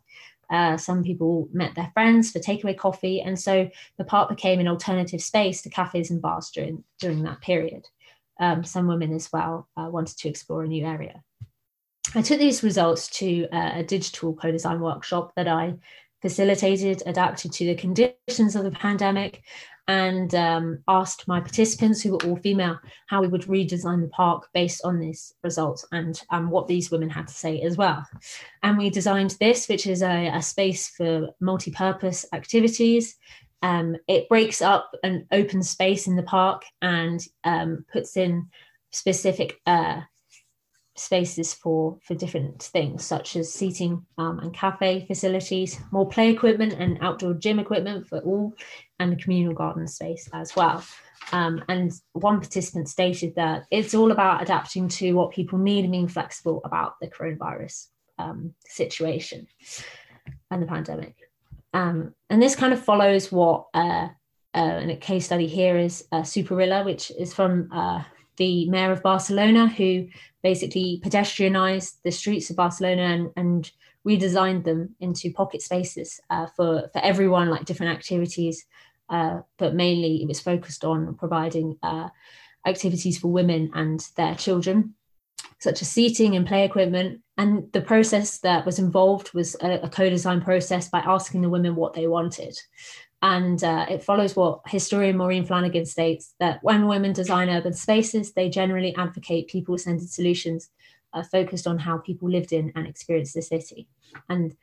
some 0.78 1.04
people 1.04 1.47
met 1.52 1.76
their 1.76 1.91
friends 1.93 2.32
for 2.32 2.39
takeaway 2.39 2.76
coffee, 2.76 3.21
and 3.21 3.39
so 3.39 3.69
the 3.97 4.06
park 4.06 4.30
became 4.30 4.60
an 4.60 4.67
alternative 4.67 5.21
space 5.21 5.62
to 5.62 5.69
cafes 5.69 6.10
and 6.10 6.21
bars 6.21 6.50
during, 6.50 6.84
during 7.00 7.21
that 7.23 7.41
period. 7.41 7.86
Um, 8.39 8.63
some 8.63 8.88
women 8.88 9.13
as 9.13 9.30
well 9.34 9.67
wanted 9.76 10.17
to 10.17 10.30
explore 10.30 10.63
a 10.63 10.67
new 10.67 10.86
area. 10.86 11.23
I 12.15 12.21
took 12.21 12.39
these 12.39 12.63
results 12.63 13.09
to 13.19 13.47
uh, 13.51 13.71
a 13.75 13.83
digital 13.83 14.33
co-design 14.33 14.79
workshop 14.79 15.33
that 15.35 15.47
I 15.47 15.75
facilitated, 16.21 17.03
adapted 17.05 17.51
to 17.53 17.65
the 17.65 17.75
conditions 17.75 18.55
of 18.55 18.63
the 18.63 18.71
pandemic, 18.71 19.43
and 19.87 20.33
um, 20.35 20.79
asked 20.87 21.27
my 21.27 21.39
participants, 21.39 22.01
who 22.01 22.11
were 22.11 22.23
all 22.25 22.35
female, 22.37 22.77
how 23.07 23.21
we 23.21 23.27
would 23.27 23.43
redesign 23.43 24.01
the 24.01 24.09
park 24.09 24.47
based 24.53 24.81
on 24.83 24.99
these 24.99 25.33
results 25.43 25.85
and 25.91 26.21
um, 26.29 26.49
what 26.49 26.67
these 26.67 26.91
women 26.91 27.09
had 27.09 27.27
to 27.27 27.33
say 27.33 27.61
as 27.61 27.77
well. 27.77 28.05
And 28.63 28.77
we 28.77 28.89
designed 28.89 29.37
this, 29.39 29.67
which 29.69 29.87
is 29.87 30.01
a, 30.01 30.27
a 30.27 30.41
space 30.41 30.89
for 30.89 31.29
multi-purpose 31.39 32.25
activities. 32.33 33.15
Um, 33.61 33.95
it 34.07 34.27
breaks 34.27 34.61
up 34.61 34.91
an 35.03 35.25
open 35.31 35.63
space 35.63 36.07
in 36.07 36.15
the 36.15 36.23
park 36.23 36.63
and 36.81 37.25
um, 37.45 37.85
puts 37.91 38.17
in 38.17 38.49
specific 38.91 39.61
uh, 39.65 40.01
spaces 40.97 41.53
for 41.53 41.97
for 42.03 42.15
different 42.15 42.62
things 42.62 43.05
such 43.05 43.36
as 43.36 43.53
seating 43.53 44.05
um, 44.17 44.39
and 44.39 44.53
cafe 44.53 45.05
facilities 45.05 45.79
more 45.91 46.07
play 46.07 46.29
equipment 46.29 46.73
and 46.73 46.97
outdoor 47.01 47.33
gym 47.33 47.60
equipment 47.60 48.07
for 48.07 48.19
all 48.19 48.53
and 48.99 49.13
a 49.13 49.15
communal 49.15 49.53
garden 49.53 49.88
space 49.88 50.29
as 50.33 50.55
well. 50.55 50.83
Um, 51.31 51.63
and 51.67 51.91
one 52.13 52.39
participant 52.39 52.89
stated 52.89 53.36
that 53.36 53.65
it's 53.69 53.93
all 53.93 54.12
about 54.12 54.41
adapting 54.41 54.88
to 54.89 55.13
what 55.13 55.31
people 55.31 55.60
need 55.60 55.83
and 55.83 55.91
being 55.91 56.07
flexible 56.07 56.62
about 56.63 56.93
the 57.01 57.07
coronavirus 57.07 57.88
um, 58.17 58.53
situation 58.65 59.47
and 60.49 60.62
the 60.62 60.67
pandemic. 60.67 61.15
Um, 61.73 62.15
and 62.29 62.41
this 62.41 62.55
kind 62.55 62.73
of 62.73 62.83
follows 62.83 63.31
what 63.31 63.67
uh, 63.73 64.07
uh, 64.57 64.79
and 64.81 64.89
a 64.89 64.95
case 64.95 65.25
study 65.25 65.45
here 65.45 65.77
is 65.77 66.05
uh, 66.12 66.21
Superilla, 66.21 66.83
which 66.83 67.12
is 67.12 67.33
from 67.33 67.69
uh, 67.71 68.03
the 68.38 68.69
mayor 68.69 68.91
of 68.91 69.04
Barcelona, 69.04 69.67
who 69.67 70.08
basically 70.41 71.02
pedestrianized 71.04 71.97
the 72.04 72.12
streets 72.12 72.50
of 72.50 72.56
Barcelona 72.56 73.04
and, 73.04 73.30
and 73.36 73.71
redesigned 74.08 74.63
them 74.63 74.95
into 75.00 75.34
pocket 75.34 75.62
spaces 75.62 76.21
uh, 76.30 76.47
for, 76.56 76.89
for 76.93 77.00
everyone, 77.00 77.50
like 77.50 77.65
different 77.65 77.95
activities. 77.95 78.65
Uh, 79.10 79.41
but 79.58 79.76
mainly 79.76 80.21
it 80.21 80.28
was 80.28 80.39
focused 80.39 80.86
on 80.86 81.15
providing 81.15 81.78
uh, 81.84 82.10
activities 82.65 83.17
for 83.17 83.30
women 83.30 83.71
and 83.73 84.08
their 84.15 84.36
children, 84.36 84.93
such 85.60 85.82
as 85.82 85.89
seating 85.89 86.36
and 86.36 86.47
play 86.47 86.63
equipment. 86.63 87.21
And 87.38 87.71
the 87.71 87.82
process 87.82 88.39
that 88.39 88.65
was 88.65 88.80
involved 88.80 89.34
was 89.34 89.56
a, 89.62 89.80
a 89.84 89.89
co 89.89 90.10
design 90.10 90.41
process 90.41 90.89
by 90.89 91.00
asking 91.00 91.41
the 91.41 91.50
women 91.50 91.76
what 91.76 91.93
they 91.93 92.08
wanted. 92.08 92.58
And 93.21 93.63
uh, 93.63 93.88
it 93.89 94.03
follows 94.03 94.36
what 94.36 94.62
historian 94.67 95.17
Maureen 95.17 95.45
Flanagan 95.45 95.86
states 95.86 96.36
that 96.39 96.60
when 96.62 96.88
women 96.88 97.13
design 97.13 97.49
urban 97.49 97.73
spaces, 97.73 98.34
they 98.34 98.49
generally 98.49 98.95
advocate 98.95 99.47
people 99.47 99.77
centered 99.77 100.10
solutions 100.10 100.69
uh, 101.13 101.23
focused 101.23 101.65
on 101.65 101.80
how 101.80 101.97
people 101.97 102.30
lived 102.30 102.53
in 102.53 102.71
and 102.75 102.86
experienced 102.86 103.34
the 103.34 103.41
city. 103.41 103.88
And 104.30 104.56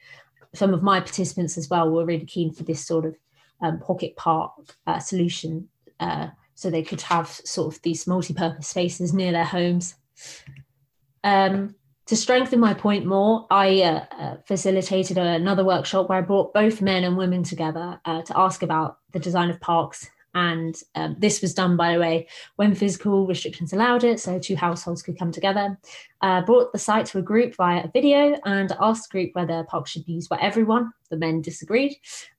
some 0.54 0.72
of 0.72 0.82
my 0.82 1.00
participants 1.00 1.58
as 1.58 1.68
well 1.68 1.90
were 1.90 2.04
really 2.04 2.26
keen 2.26 2.52
for 2.52 2.62
this 2.62 2.86
sort 2.86 3.06
of 3.06 3.16
um, 3.60 3.80
pocket 3.80 4.14
park 4.16 4.52
uh, 4.86 5.00
solution 5.00 5.68
uh, 5.98 6.28
so 6.54 6.70
they 6.70 6.82
could 6.82 7.00
have 7.00 7.28
sort 7.28 7.74
of 7.74 7.82
these 7.82 8.06
multi-purpose 8.06 8.68
spaces 8.68 9.12
near 9.12 9.32
their 9.32 9.44
homes. 9.44 9.96
Um, 11.24 11.74
to 12.06 12.16
strengthen 12.16 12.60
my 12.60 12.74
point 12.74 13.06
more, 13.06 13.46
I 13.50 13.82
uh, 13.82 14.04
uh, 14.18 14.36
facilitated 14.44 15.16
another 15.16 15.64
workshop 15.64 16.08
where 16.08 16.18
I 16.18 16.22
brought 16.22 16.52
both 16.52 16.82
men 16.82 17.04
and 17.04 17.16
women 17.16 17.42
together 17.42 18.00
uh, 18.04 18.22
to 18.22 18.38
ask 18.38 18.62
about 18.62 18.98
the 19.12 19.18
design 19.18 19.50
of 19.50 19.60
parks. 19.60 20.08
And 20.34 20.74
um, 20.96 21.16
this 21.18 21.40
was 21.40 21.54
done, 21.54 21.76
by 21.76 21.92
the 21.92 22.00
way, 22.00 22.26
when 22.56 22.74
physical 22.74 23.26
restrictions 23.26 23.72
allowed 23.72 24.02
it, 24.02 24.18
so 24.18 24.38
two 24.38 24.56
households 24.56 25.00
could 25.00 25.18
come 25.18 25.30
together. 25.30 25.78
Uh, 26.20 26.42
brought 26.42 26.72
the 26.72 26.78
site 26.78 27.06
to 27.06 27.18
a 27.18 27.22
group 27.22 27.54
via 27.54 27.84
a 27.84 27.90
video 27.92 28.36
and 28.44 28.72
asked 28.80 29.10
the 29.10 29.12
group 29.12 29.30
whether 29.34 29.62
parks 29.64 29.92
should 29.92 30.04
be 30.04 30.14
used 30.14 30.28
by 30.28 30.38
everyone. 30.40 30.92
The 31.08 31.16
men 31.16 31.40
disagreed. 31.40 31.96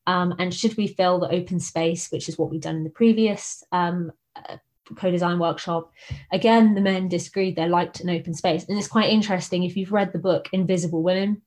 Um, 0.07 0.35
and 0.39 0.53
should 0.53 0.75
we 0.75 0.87
fill 0.87 1.19
the 1.19 1.31
open 1.31 1.59
space, 1.59 2.11
which 2.11 2.27
is 2.27 2.37
what 2.37 2.51
we've 2.51 2.61
done 2.61 2.75
in 2.75 2.83
the 2.83 2.89
previous 2.89 3.63
um, 3.71 4.11
uh, 4.35 4.57
co-design 4.95 5.39
workshop. 5.39 5.91
Again 6.31 6.75
the 6.75 6.81
men 6.81 7.07
disagreed. 7.07 7.55
They 7.55 7.67
liked 7.67 7.99
an 7.99 8.09
open 8.09 8.33
space. 8.33 8.65
And 8.67 8.77
it's 8.77 8.87
quite 8.87 9.09
interesting 9.09 9.63
if 9.63 9.75
you've 9.75 9.91
read 9.91 10.13
the 10.13 10.19
book 10.19 10.49
invisible 10.51 11.03
women 11.03 11.41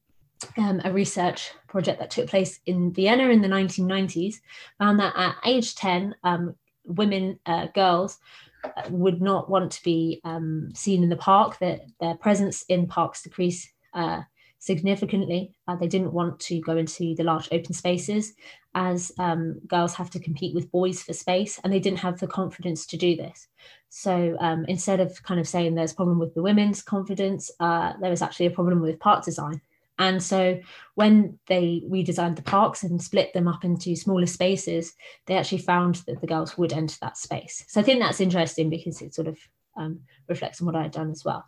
um, 0.56 0.80
a 0.84 0.92
research 0.92 1.50
project 1.66 1.98
that 1.98 2.10
took 2.10 2.28
place 2.28 2.60
in 2.66 2.92
vienna 2.92 3.28
in 3.28 3.42
the 3.42 3.48
1990s 3.48 4.36
found 4.78 5.00
that 5.00 5.12
at 5.16 5.36
age 5.44 5.74
10 5.74 6.14
um, 6.24 6.54
women 6.84 7.38
uh, 7.46 7.66
girls 7.74 8.18
uh, 8.64 8.82
would 8.90 9.20
not 9.20 9.50
want 9.50 9.70
to 9.72 9.82
be 9.82 10.20
um, 10.24 10.70
seen 10.74 11.02
in 11.02 11.08
the 11.08 11.16
park. 11.16 11.58
That 11.58 11.82
their 12.00 12.14
presence 12.14 12.62
in 12.68 12.86
parks 12.86 13.22
decrease 13.22 13.68
uh, 13.94 14.22
significantly. 14.58 15.52
Uh, 15.66 15.76
they 15.76 15.88
didn't 15.88 16.12
want 16.12 16.40
to 16.40 16.60
go 16.60 16.76
into 16.76 17.14
the 17.14 17.24
large 17.24 17.48
open 17.52 17.72
spaces 17.72 18.34
as 18.74 19.12
um, 19.18 19.60
girls 19.66 19.94
have 19.94 20.10
to 20.10 20.20
compete 20.20 20.54
with 20.54 20.70
boys 20.70 21.02
for 21.02 21.12
space, 21.12 21.58
and 21.62 21.72
they 21.72 21.80
didn't 21.80 21.98
have 21.98 22.18
the 22.18 22.26
confidence 22.26 22.86
to 22.86 22.96
do 22.96 23.16
this. 23.16 23.48
So 23.88 24.36
um, 24.40 24.64
instead 24.66 25.00
of 25.00 25.22
kind 25.22 25.40
of 25.40 25.48
saying 25.48 25.74
there's 25.74 25.92
a 25.92 25.96
problem 25.96 26.18
with 26.18 26.34
the 26.34 26.42
women's 26.42 26.82
confidence, 26.82 27.50
uh, 27.60 27.94
there 28.00 28.10
was 28.10 28.22
actually 28.22 28.46
a 28.46 28.50
problem 28.50 28.80
with 28.80 29.00
park 29.00 29.24
design. 29.24 29.60
And 29.98 30.22
so 30.22 30.60
when 30.94 31.38
they 31.48 31.82
redesigned 31.88 32.36
the 32.36 32.42
parks 32.42 32.84
and 32.84 33.02
split 33.02 33.32
them 33.32 33.48
up 33.48 33.64
into 33.64 33.96
smaller 33.96 34.26
spaces, 34.26 34.94
they 35.26 35.36
actually 35.36 35.58
found 35.58 35.96
that 36.06 36.20
the 36.20 36.26
girls 36.26 36.56
would 36.56 36.72
enter 36.72 36.96
that 37.00 37.18
space. 37.18 37.64
So 37.66 37.80
I 37.80 37.82
think 37.82 38.00
that's 38.00 38.20
interesting 38.20 38.70
because 38.70 39.02
it 39.02 39.14
sort 39.14 39.26
of 39.26 39.38
um, 39.78 40.00
reflects 40.28 40.60
on 40.60 40.66
what 40.66 40.76
I'd 40.76 40.90
done 40.90 41.10
as 41.10 41.24
well. 41.24 41.44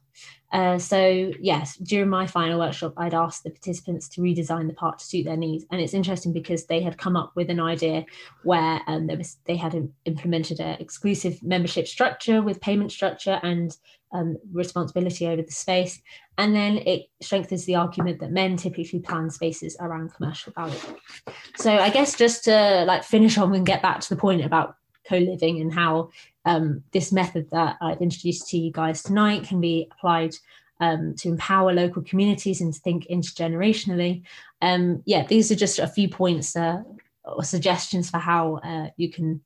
Uh, 0.52 0.78
so 0.78 1.32
yes, 1.40 1.76
during 1.76 2.08
my 2.08 2.26
final 2.26 2.58
workshop, 2.58 2.94
I'd 2.96 3.14
asked 3.14 3.44
the 3.44 3.50
participants 3.50 4.08
to 4.10 4.20
redesign 4.20 4.66
the 4.66 4.74
park 4.74 4.98
to 4.98 5.04
suit 5.04 5.24
their 5.24 5.36
needs, 5.36 5.64
and 5.70 5.80
it's 5.80 5.94
interesting 5.94 6.32
because 6.32 6.66
they 6.66 6.80
had 6.80 6.98
come 6.98 7.16
up 7.16 7.32
with 7.34 7.50
an 7.50 7.60
idea 7.60 8.04
where 8.42 8.80
um, 8.86 9.06
there 9.06 9.16
was 9.16 9.36
they 9.46 9.56
had 9.56 9.88
implemented 10.04 10.60
an 10.60 10.80
exclusive 10.80 11.42
membership 11.42 11.86
structure 11.86 12.42
with 12.42 12.60
payment 12.60 12.90
structure 12.90 13.38
and 13.42 13.76
um, 14.12 14.36
responsibility 14.52 15.26
over 15.26 15.42
the 15.42 15.52
space, 15.52 16.00
and 16.38 16.54
then 16.54 16.78
it 16.78 17.06
strengthens 17.22 17.64
the 17.64 17.76
argument 17.76 18.20
that 18.20 18.32
men 18.32 18.56
typically 18.56 19.00
plan 19.00 19.30
spaces 19.30 19.76
around 19.80 20.14
commercial 20.14 20.52
value. 20.52 20.78
So 21.56 21.72
I 21.72 21.90
guess 21.90 22.16
just 22.16 22.44
to 22.44 22.84
like 22.86 23.04
finish 23.04 23.38
on 23.38 23.54
and 23.54 23.66
get 23.66 23.82
back 23.82 24.00
to 24.00 24.08
the 24.08 24.20
point 24.20 24.44
about 24.44 24.74
co-living 25.08 25.60
and 25.60 25.72
how 25.72 26.10
um, 26.44 26.82
this 26.92 27.12
method 27.12 27.48
that 27.50 27.76
I've 27.80 28.00
introduced 28.00 28.48
to 28.48 28.58
you 28.58 28.72
guys 28.72 29.02
tonight 29.02 29.44
can 29.44 29.60
be 29.60 29.88
applied 29.90 30.34
um, 30.80 31.14
to 31.18 31.28
empower 31.28 31.72
local 31.72 32.02
communities 32.02 32.60
and 32.60 32.72
to 32.72 32.80
think 32.80 33.06
intergenerationally. 33.08 34.22
Um, 34.62 35.02
yeah, 35.04 35.26
these 35.26 35.52
are 35.52 35.56
just 35.56 35.78
a 35.78 35.86
few 35.86 36.08
points 36.08 36.56
uh, 36.56 36.82
or 37.24 37.44
suggestions 37.44 38.10
for 38.10 38.18
how 38.18 38.56
uh, 38.56 38.88
you 38.96 39.10
can 39.10 39.42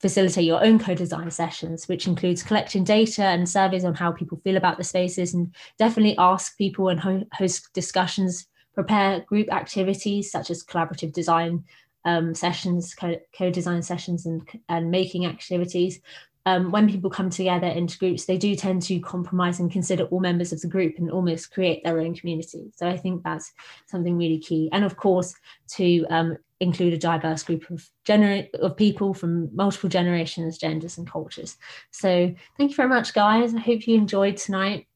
facilitate 0.00 0.44
your 0.44 0.62
own 0.62 0.78
co-design 0.78 1.30
sessions, 1.30 1.88
which 1.88 2.06
includes 2.06 2.42
collecting 2.42 2.84
data 2.84 3.22
and 3.24 3.48
surveys 3.48 3.84
on 3.84 3.94
how 3.94 4.12
people 4.12 4.40
feel 4.44 4.56
about 4.56 4.76
the 4.76 4.84
spaces, 4.84 5.32
and 5.32 5.54
definitely 5.78 6.16
ask 6.18 6.58
people 6.58 6.88
and 6.88 7.00
ho- 7.00 7.24
host 7.32 7.72
discussions. 7.72 8.46
Prepare 8.74 9.20
group 9.20 9.52
activities 9.52 10.32
such 10.32 10.50
as 10.50 10.64
collaborative 10.64 11.12
design 11.12 11.62
um, 12.04 12.34
sessions, 12.34 12.94
co 12.94 13.50
design 13.50 13.82
sessions, 13.82 14.26
and, 14.26 14.48
and 14.68 14.90
making 14.90 15.26
activities. 15.26 16.00
Um, 16.46 16.70
when 16.70 16.90
people 16.90 17.08
come 17.08 17.30
together 17.30 17.68
into 17.68 17.96
groups, 17.96 18.26
they 18.26 18.36
do 18.36 18.54
tend 18.54 18.82
to 18.82 19.00
compromise 19.00 19.60
and 19.60 19.72
consider 19.72 20.04
all 20.04 20.20
members 20.20 20.52
of 20.52 20.60
the 20.60 20.68
group 20.68 20.98
and 20.98 21.10
almost 21.10 21.50
create 21.50 21.82
their 21.82 21.98
own 21.98 22.14
community. 22.14 22.70
So 22.76 22.86
I 22.86 22.98
think 22.98 23.22
that's 23.22 23.50
something 23.86 24.18
really 24.18 24.38
key. 24.38 24.68
And 24.70 24.84
of 24.84 24.96
course, 24.98 25.34
to 25.76 26.04
um, 26.10 26.36
include 26.60 26.92
a 26.92 26.98
diverse 26.98 27.42
group 27.42 27.70
of 27.70 27.88
gener- 28.06 28.52
of 28.56 28.76
people 28.76 29.14
from 29.14 29.54
multiple 29.56 29.88
generations, 29.88 30.58
genders, 30.58 30.98
and 30.98 31.10
cultures. 31.10 31.56
So 31.90 32.34
thank 32.58 32.70
you 32.70 32.76
very 32.76 32.90
much, 32.90 33.14
guys. 33.14 33.54
I 33.54 33.60
hope 33.60 33.86
you 33.86 33.96
enjoyed 33.96 34.36
tonight. 34.36 34.86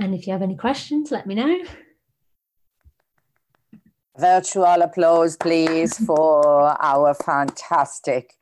And 0.00 0.14
if 0.14 0.26
you 0.26 0.32
have 0.32 0.42
any 0.42 0.56
questions, 0.56 1.12
let 1.12 1.26
me 1.26 1.36
know. 1.36 1.64
Virtual 4.18 4.82
applause, 4.82 5.36
please, 5.36 5.98
for 6.06 6.76
our 6.82 7.14
fantastic 7.14 8.34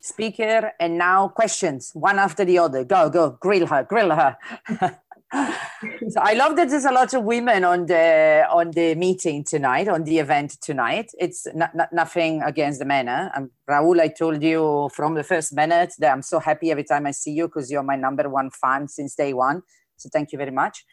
speaker. 0.00 0.72
And 0.80 0.96
now 0.96 1.28
questions, 1.28 1.90
one 1.94 2.18
after 2.18 2.44
the 2.44 2.58
other. 2.58 2.84
Go, 2.84 3.10
go, 3.10 3.30
grill 3.30 3.66
her, 3.66 3.84
grill 3.84 4.10
her. 4.10 4.36
so 6.08 6.20
I 6.20 6.32
love 6.32 6.56
that 6.56 6.70
there's 6.70 6.86
a 6.86 6.92
lot 6.92 7.12
of 7.12 7.24
women 7.24 7.62
on 7.62 7.84
the 7.84 8.46
on 8.50 8.70
the 8.70 8.94
meeting 8.94 9.44
tonight, 9.44 9.86
on 9.86 10.04
the 10.04 10.18
event 10.18 10.56
tonight. 10.62 11.12
It's 11.18 11.46
not, 11.54 11.74
not 11.74 11.92
nothing 11.92 12.42
against 12.42 12.78
the 12.78 12.86
men. 12.86 13.08
Eh? 13.08 13.28
Um, 13.36 13.50
Raul, 13.68 14.00
I 14.00 14.08
told 14.08 14.42
you 14.42 14.88
from 14.94 15.14
the 15.14 15.24
first 15.24 15.54
minute 15.54 15.92
that 15.98 16.12
I'm 16.12 16.22
so 16.22 16.38
happy 16.38 16.70
every 16.70 16.84
time 16.84 17.06
I 17.06 17.10
see 17.10 17.32
you 17.32 17.48
because 17.48 17.70
you're 17.70 17.82
my 17.82 17.96
number 17.96 18.28
one 18.30 18.50
fan 18.50 18.88
since 18.88 19.14
day 19.14 19.34
one. 19.34 19.62
So 19.98 20.08
thank 20.10 20.32
you 20.32 20.38
very 20.38 20.52
much. 20.52 20.84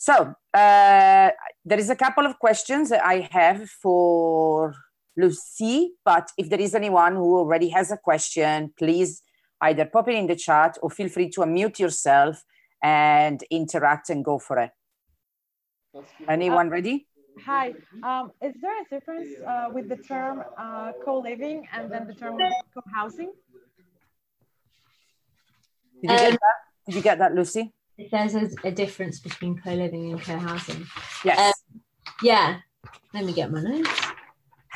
So 0.00 0.34
uh, 0.54 1.30
there 1.62 1.78
is 1.78 1.90
a 1.90 1.94
couple 1.94 2.24
of 2.24 2.38
questions 2.38 2.88
that 2.88 3.04
I 3.04 3.28
have 3.30 3.68
for 3.68 4.72
Lucy, 5.14 5.92
but 6.06 6.30
if 6.38 6.48
there 6.48 6.58
is 6.58 6.74
anyone 6.74 7.16
who 7.16 7.36
already 7.36 7.68
has 7.68 7.92
a 7.92 7.98
question, 7.98 8.72
please 8.78 9.22
either 9.60 9.84
pop 9.84 10.08
it 10.08 10.14
in 10.14 10.26
the 10.26 10.36
chat 10.36 10.78
or 10.80 10.88
feel 10.88 11.10
free 11.10 11.28
to 11.32 11.42
unmute 11.42 11.78
yourself 11.78 12.42
and 12.82 13.44
interact 13.50 14.08
and 14.08 14.24
go 14.24 14.38
for 14.38 14.58
it. 14.60 14.70
Anyone 16.26 16.68
uh, 16.68 16.70
ready? 16.70 17.06
Hi, 17.44 17.74
um, 18.02 18.32
is 18.40 18.54
there 18.62 18.80
a 18.80 18.84
difference 18.88 19.28
uh, 19.46 19.68
with 19.70 19.90
the 19.90 19.98
term 19.98 20.42
uh, 20.56 20.92
co-living 21.04 21.68
and 21.74 21.92
then 21.92 22.06
the 22.06 22.14
term 22.14 22.38
co-housing? 22.72 23.32
Did, 26.02 26.10
um, 26.10 26.38
Did 26.86 26.94
you 26.94 27.02
get 27.02 27.18
that, 27.18 27.34
Lucy? 27.34 27.74
There's 28.10 28.34
a, 28.34 28.48
a 28.64 28.70
difference 28.70 29.20
between 29.20 29.58
co-living 29.58 30.12
and 30.12 30.20
co-housing. 30.20 30.86
Yes. 31.24 31.38
Um, 31.38 31.80
yeah. 32.22 32.58
Let 33.12 33.24
me 33.24 33.32
get 33.32 33.50
my 33.50 33.60
notes. 33.60 34.00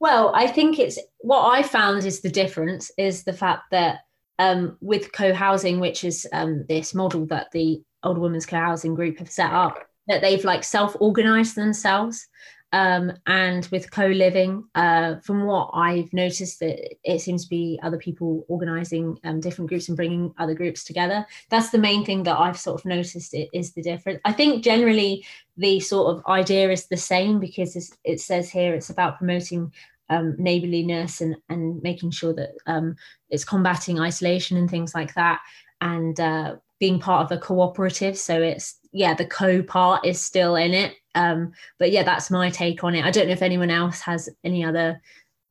well, 0.00 0.32
I 0.34 0.46
think 0.46 0.78
it's 0.78 0.98
what 1.18 1.48
I 1.48 1.62
found 1.62 2.04
is 2.04 2.20
the 2.20 2.30
difference 2.30 2.90
is 2.98 3.24
the 3.24 3.32
fact 3.32 3.64
that 3.70 4.00
um, 4.38 4.76
with 4.80 5.12
co-housing, 5.12 5.80
which 5.80 6.04
is 6.04 6.26
um, 6.32 6.64
this 6.68 6.94
model 6.94 7.26
that 7.26 7.50
the 7.52 7.82
Older 8.02 8.20
Women's 8.20 8.46
Co-housing 8.46 8.94
Group 8.94 9.18
have 9.18 9.30
set 9.30 9.52
up, 9.52 9.78
that 10.08 10.20
they've 10.20 10.44
like 10.44 10.64
self-organized 10.64 11.54
themselves 11.54 12.26
um, 12.74 13.12
and 13.26 13.66
with 13.70 13.92
co-living, 13.92 14.64
uh, 14.74 15.20
from 15.20 15.44
what 15.44 15.70
I've 15.74 16.12
noticed, 16.12 16.58
that 16.58 16.76
it 17.04 17.20
seems 17.20 17.44
to 17.44 17.48
be 17.48 17.78
other 17.84 17.98
people 17.98 18.44
organising 18.48 19.16
um, 19.22 19.38
different 19.38 19.68
groups 19.68 19.86
and 19.86 19.96
bringing 19.96 20.34
other 20.38 20.54
groups 20.54 20.82
together. 20.82 21.24
That's 21.50 21.70
the 21.70 21.78
main 21.78 22.04
thing 22.04 22.24
that 22.24 22.36
I've 22.36 22.58
sort 22.58 22.80
of 22.80 22.84
noticed 22.84 23.32
it 23.32 23.48
is 23.52 23.74
the 23.74 23.82
difference. 23.82 24.20
I 24.24 24.32
think 24.32 24.64
generally 24.64 25.24
the 25.56 25.78
sort 25.78 26.16
of 26.16 26.26
idea 26.26 26.68
is 26.72 26.88
the 26.88 26.96
same 26.96 27.38
because 27.38 27.76
it 28.02 28.20
says 28.20 28.50
here 28.50 28.74
it's 28.74 28.90
about 28.90 29.18
promoting 29.18 29.72
um, 30.10 30.34
neighborliness 30.36 31.20
and, 31.20 31.36
and 31.48 31.80
making 31.82 32.10
sure 32.10 32.34
that 32.34 32.54
um, 32.66 32.96
it's 33.30 33.44
combating 33.44 34.00
isolation 34.00 34.56
and 34.56 34.68
things 34.68 34.96
like 34.96 35.14
that. 35.14 35.40
and 35.80 36.18
uh, 36.18 36.56
being 36.80 36.98
part 36.98 37.24
of 37.24 37.36
a 37.36 37.40
cooperative. 37.40 38.18
So 38.18 38.42
it's 38.42 38.78
yeah, 38.94 39.12
the 39.12 39.26
co 39.26 39.62
part 39.62 40.06
is 40.06 40.20
still 40.20 40.54
in 40.54 40.72
it. 40.72 40.94
Um, 41.16 41.52
but 41.78 41.90
yeah, 41.90 42.04
that's 42.04 42.30
my 42.30 42.48
take 42.48 42.84
on 42.84 42.94
it. 42.94 43.04
I 43.04 43.10
don't 43.10 43.26
know 43.26 43.32
if 43.32 43.42
anyone 43.42 43.70
else 43.70 44.00
has 44.00 44.28
any 44.44 44.64
other 44.64 45.02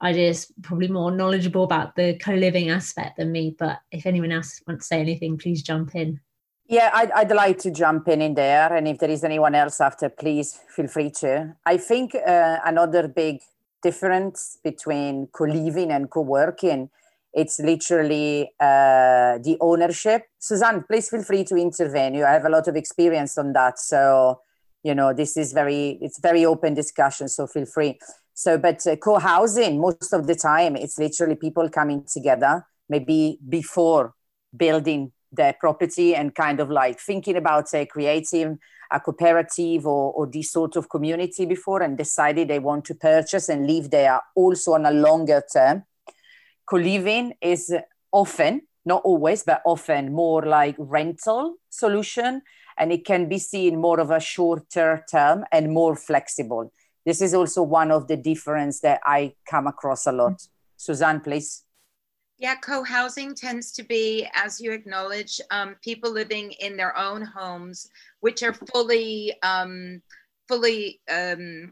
ideas, 0.01 0.51
probably 0.61 0.87
more 0.87 1.11
knowledgeable 1.11 1.65
about 1.65 1.95
the 1.95 2.17
co 2.17 2.33
living 2.33 2.69
aspect 2.69 3.17
than 3.17 3.31
me. 3.31 3.55
But 3.59 3.79
if 3.91 4.05
anyone 4.05 4.31
else 4.31 4.61
wants 4.65 4.85
to 4.85 4.87
say 4.87 5.01
anything, 5.01 5.37
please 5.37 5.61
jump 5.61 5.93
in. 5.93 6.21
Yeah, 6.67 6.89
I'd, 6.93 7.11
I'd 7.11 7.31
like 7.31 7.59
to 7.59 7.71
jump 7.71 8.07
in 8.07 8.21
in 8.21 8.35
there. 8.35 8.73
And 8.73 8.87
if 8.87 8.99
there 8.99 9.09
is 9.09 9.25
anyone 9.25 9.55
else 9.55 9.81
after, 9.81 10.07
please 10.07 10.61
feel 10.73 10.87
free 10.87 11.11
to. 11.19 11.53
I 11.65 11.75
think 11.75 12.15
uh, 12.15 12.59
another 12.65 13.09
big 13.09 13.41
difference 13.81 14.57
between 14.63 15.27
co-living 15.33 15.91
and 15.91 16.09
co-working, 16.09 16.89
it's 17.34 17.59
literally 17.59 18.51
uh, 18.59 19.39
the 19.39 19.57
ownership. 19.59 20.23
Suzanne, 20.39 20.84
please 20.88 21.09
feel 21.09 21.23
free 21.23 21.43
to 21.45 21.55
intervene. 21.55 22.13
You 22.13 22.25
have 22.25 22.45
a 22.45 22.49
lot 22.49 22.67
of 22.67 22.75
experience 22.75 23.38
on 23.38 23.53
that. 23.53 23.79
So, 23.79 24.39
you 24.84 24.93
know, 24.93 25.13
this 25.13 25.36
is 25.36 25.51
very, 25.53 25.97
it's 26.01 26.19
very 26.19 26.45
open 26.45 26.73
discussion. 26.73 27.27
So 27.27 27.47
feel 27.47 27.65
free. 27.65 27.99
So, 28.36 28.57
but 28.57 28.86
uh, 28.86 28.95
co-housing, 28.97 29.79
most 29.79 30.13
of 30.13 30.27
the 30.27 30.36
time, 30.36 30.75
it's 30.75 30.97
literally 30.97 31.36
people 31.36 31.69
coming 31.69 32.03
together, 32.11 32.65
maybe 32.89 33.39
before 33.47 34.13
building 34.55 35.11
their 35.31 35.53
property 35.59 36.15
and 36.15 36.36
kind 36.36 36.59
of 36.59 36.69
like 36.69 36.99
thinking 36.99 37.36
about 37.36 37.67
say 37.67 37.88
creating 37.88 38.59
a 38.91 38.99
cooperative 38.99 39.88
or, 39.88 40.13
or 40.13 40.27
this 40.27 40.51
sort 40.51 40.75
of 40.75 40.88
community 40.88 41.45
before 41.45 41.81
and 41.81 41.97
decided 41.97 42.47
they 42.47 42.59
want 42.59 42.86
to 42.86 42.93
purchase 42.93 43.49
and 43.49 43.65
live 43.65 43.89
there 43.89 44.21
also 44.36 44.73
on 44.73 44.86
a 44.86 44.91
longer 44.91 45.41
term. 45.51 45.84
Co-living 46.66 47.34
is 47.41 47.74
often, 48.11 48.61
not 48.86 49.01
always, 49.03 49.43
but 49.43 49.61
often 49.66 50.14
more 50.14 50.43
like 50.43 50.76
rental 50.78 51.55
solution 51.70 52.41
and 52.78 52.91
it 52.91 53.05
can 53.05 53.30
be 53.30 53.38
seen 53.38 53.80
more 53.80 53.99
of 53.99 54.11
a 54.11 54.20
shorter 54.20 55.05
term 55.09 55.45
and 55.51 55.72
more 55.72 55.95
flexible. 55.95 56.72
This 57.05 57.22
is 57.22 57.34
also 57.34 57.61
one 57.64 57.91
of 57.91 58.07
the 58.07 58.18
difference 58.18 58.80
that 58.82 59.01
I 59.05 59.34
come 59.49 59.68
across 59.68 60.07
a 60.07 60.11
lot. 60.11 60.47
Suzanne, 60.78 61.20
please. 61.20 61.64
Yeah, 62.38 62.55
co 62.55 62.84
housing 62.84 63.36
tends 63.36 63.72
to 63.74 63.84
be, 63.84 64.28
as 64.34 64.59
you 64.59 64.72
acknowledge, 64.72 65.39
um, 65.51 65.76
people 65.84 66.11
living 66.11 66.51
in 66.59 66.76
their 66.76 66.97
own 66.97 67.22
homes, 67.22 67.88
which 68.22 68.41
are 68.41 68.53
fully, 68.53 69.34
um, 69.43 70.01
fully, 70.47 70.99
um, 71.11 71.72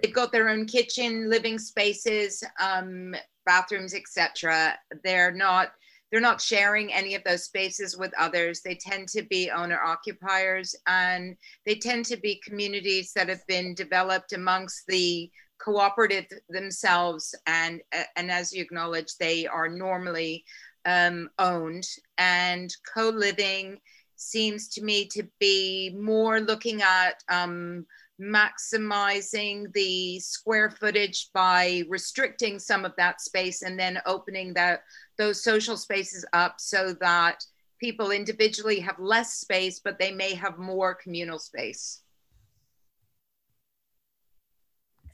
they've 0.00 0.14
got 0.14 0.32
their 0.32 0.48
own 0.48 0.66
kitchen, 0.66 1.28
living 1.28 1.58
spaces, 1.58 2.42
um, 2.60 3.14
bathrooms, 3.46 3.94
etc. 3.94 4.76
They're 5.04 5.32
not 5.32 5.72
they're 6.10 6.20
not 6.20 6.42
sharing 6.42 6.92
any 6.92 7.14
of 7.14 7.24
those 7.24 7.44
spaces 7.44 7.96
with 7.96 8.12
others. 8.18 8.60
They 8.60 8.74
tend 8.74 9.08
to 9.08 9.22
be 9.22 9.50
owner 9.50 9.80
occupiers 9.82 10.76
and 10.86 11.36
they 11.64 11.76
tend 11.76 12.04
to 12.06 12.18
be 12.18 12.42
communities 12.44 13.12
that 13.14 13.30
have 13.30 13.44
been 13.46 13.74
developed 13.74 14.34
amongst 14.34 14.86
the 14.86 15.30
cooperative 15.58 16.26
themselves 16.48 17.34
and 17.46 17.80
and 18.16 18.30
as 18.30 18.52
you 18.52 18.60
acknowledge 18.60 19.16
they 19.16 19.46
are 19.46 19.68
normally 19.68 20.44
um, 20.86 21.30
owned 21.38 21.86
and 22.18 22.74
co-living 22.92 23.78
seems 24.16 24.68
to 24.68 24.82
me 24.82 25.06
to 25.06 25.22
be 25.38 25.96
more 25.96 26.40
looking 26.40 26.82
at 26.82 27.22
um, 27.28 27.86
maximizing 28.20 29.72
the 29.72 30.20
square 30.20 30.70
footage 30.70 31.30
by 31.32 31.82
restricting 31.88 32.58
some 32.58 32.84
of 32.84 32.92
that 32.96 33.20
space 33.20 33.62
and 33.62 33.78
then 33.78 33.98
opening 34.06 34.54
that 34.54 34.82
those 35.18 35.42
social 35.42 35.76
spaces 35.76 36.24
up 36.32 36.54
so 36.58 36.94
that 37.00 37.44
people 37.80 38.10
individually 38.10 38.78
have 38.78 38.98
less 38.98 39.34
space 39.34 39.80
but 39.80 39.98
they 39.98 40.12
may 40.12 40.34
have 40.34 40.58
more 40.58 40.94
communal 40.94 41.38
space 41.38 42.02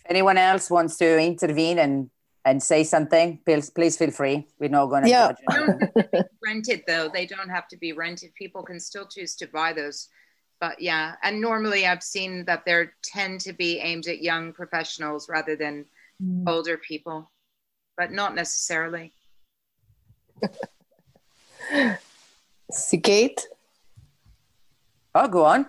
If 0.09 0.11
anyone 0.11 0.39
else 0.39 0.71
wants 0.71 0.97
to 0.99 1.19
intervene 1.19 1.79
and 1.79 2.11
and 2.45 2.63
say 2.63 2.83
something, 2.83 3.41
please 3.45 3.69
please 3.71 3.97
feel 3.97 4.11
free. 4.11 4.47
We're 4.59 4.71
not 4.71 4.87
going 4.87 5.05
to 5.05 5.11
yeah. 5.11 5.33
rented 6.45 6.83
though. 6.87 7.11
They 7.13 7.27
don't 7.27 7.51
have 7.51 7.69
to 7.69 7.77
be 7.77 7.93
rented. 7.93 8.35
People 8.35 8.63
can 8.63 8.81
still 8.81 9.07
choose 9.07 9.35
to 9.37 9.47
buy 9.49 9.73
those. 9.73 10.09
But 10.61 10.81
yeah, 10.81 11.15
and 11.23 11.41
normally 11.41 11.87
I've 11.87 12.03
seen 12.03 12.45
that 12.47 12.65
they 12.65 12.87
tend 13.03 13.41
to 13.43 13.53
be 13.53 13.79
aimed 13.79 14.07
at 14.09 14.23
young 14.23 14.53
professionals 14.53 15.29
rather 15.29 15.55
than 15.55 15.85
mm. 16.23 16.49
older 16.49 16.77
people, 16.77 17.31
but 17.97 18.11
not 18.11 18.35
necessarily. 18.35 19.13
Sigate? 22.73 23.41
Oh, 25.15 25.29
go 25.29 25.45
on. 25.45 25.67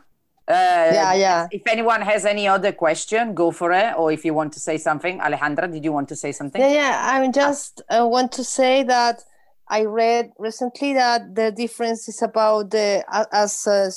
Uh, 0.47 0.89
yeah, 0.91 1.13
yeah. 1.13 1.47
If 1.51 1.61
anyone 1.67 2.01
has 2.01 2.25
any 2.25 2.47
other 2.47 2.71
question, 2.71 3.35
go 3.35 3.51
for 3.51 3.71
it. 3.71 3.93
Or 3.95 4.11
if 4.11 4.25
you 4.25 4.33
want 4.33 4.51
to 4.53 4.59
say 4.59 4.77
something, 4.77 5.19
Alejandra, 5.19 5.71
did 5.71 5.83
you 5.83 5.91
want 5.91 6.09
to 6.09 6.15
say 6.15 6.31
something? 6.31 6.59
Yeah, 6.59 6.73
yeah. 6.73 7.01
I 7.03 7.27
just 7.31 7.83
uh, 7.89 8.07
want 8.07 8.31
to 8.33 8.43
say 8.43 8.81
that 8.83 9.21
I 9.67 9.85
read 9.85 10.31
recently 10.39 10.93
that 10.93 11.35
the 11.35 11.51
difference 11.51 12.09
is 12.09 12.23
about 12.23 12.71
the, 12.71 13.05
as 13.31 13.67
uh, 13.67 13.91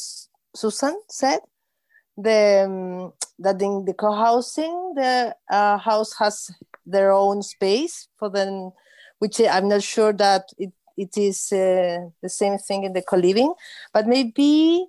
Susan 0.55 1.00
said, 1.09 1.40
the 2.16 2.64
um, 2.66 3.12
that 3.38 3.61
in 3.62 3.84
the 3.84 3.94
co-housing, 3.94 4.94
the 4.94 5.34
uh, 5.50 5.78
house 5.78 6.14
has 6.18 6.50
their 6.84 7.12
own 7.12 7.42
space 7.42 8.09
for 8.18 8.28
them, 8.28 8.70
which 9.18 9.40
I'm 9.40 9.68
not 9.68 9.82
sure 9.82 10.12
that 10.12 10.44
it 10.59 10.72
it 10.96 11.16
is 11.16 11.53
uh, 11.53 12.11
the 12.22 12.28
same 12.28 12.59
thing 12.59 12.84
in 12.84 12.92
the 12.92 13.03
co-living, 13.03 13.55
but 13.94 14.07
maybe 14.07 14.86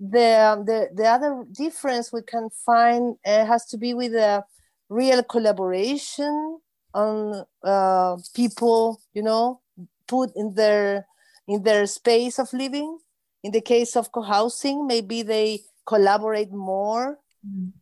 the, 0.00 0.62
the, 0.64 0.88
the 0.94 1.06
other 1.06 1.44
difference 1.52 2.12
we 2.12 2.22
can 2.22 2.48
find 2.64 3.16
uh, 3.26 3.44
has 3.46 3.66
to 3.66 3.76
be 3.76 3.94
with 3.94 4.14
a 4.14 4.44
real 4.88 5.22
collaboration 5.22 6.60
on 6.94 7.44
uh, 7.64 8.16
people, 8.34 9.00
you 9.12 9.22
know, 9.22 9.60
put 10.06 10.30
in 10.34 10.54
their 10.54 11.06
in 11.46 11.62
their 11.62 11.86
space 11.86 12.38
of 12.38 12.52
living. 12.52 12.98
In 13.42 13.52
the 13.52 13.60
case 13.60 13.96
of 13.96 14.10
co-housing, 14.12 14.86
maybe 14.86 15.22
they 15.22 15.60
collaborate 15.86 16.52
more 16.52 17.18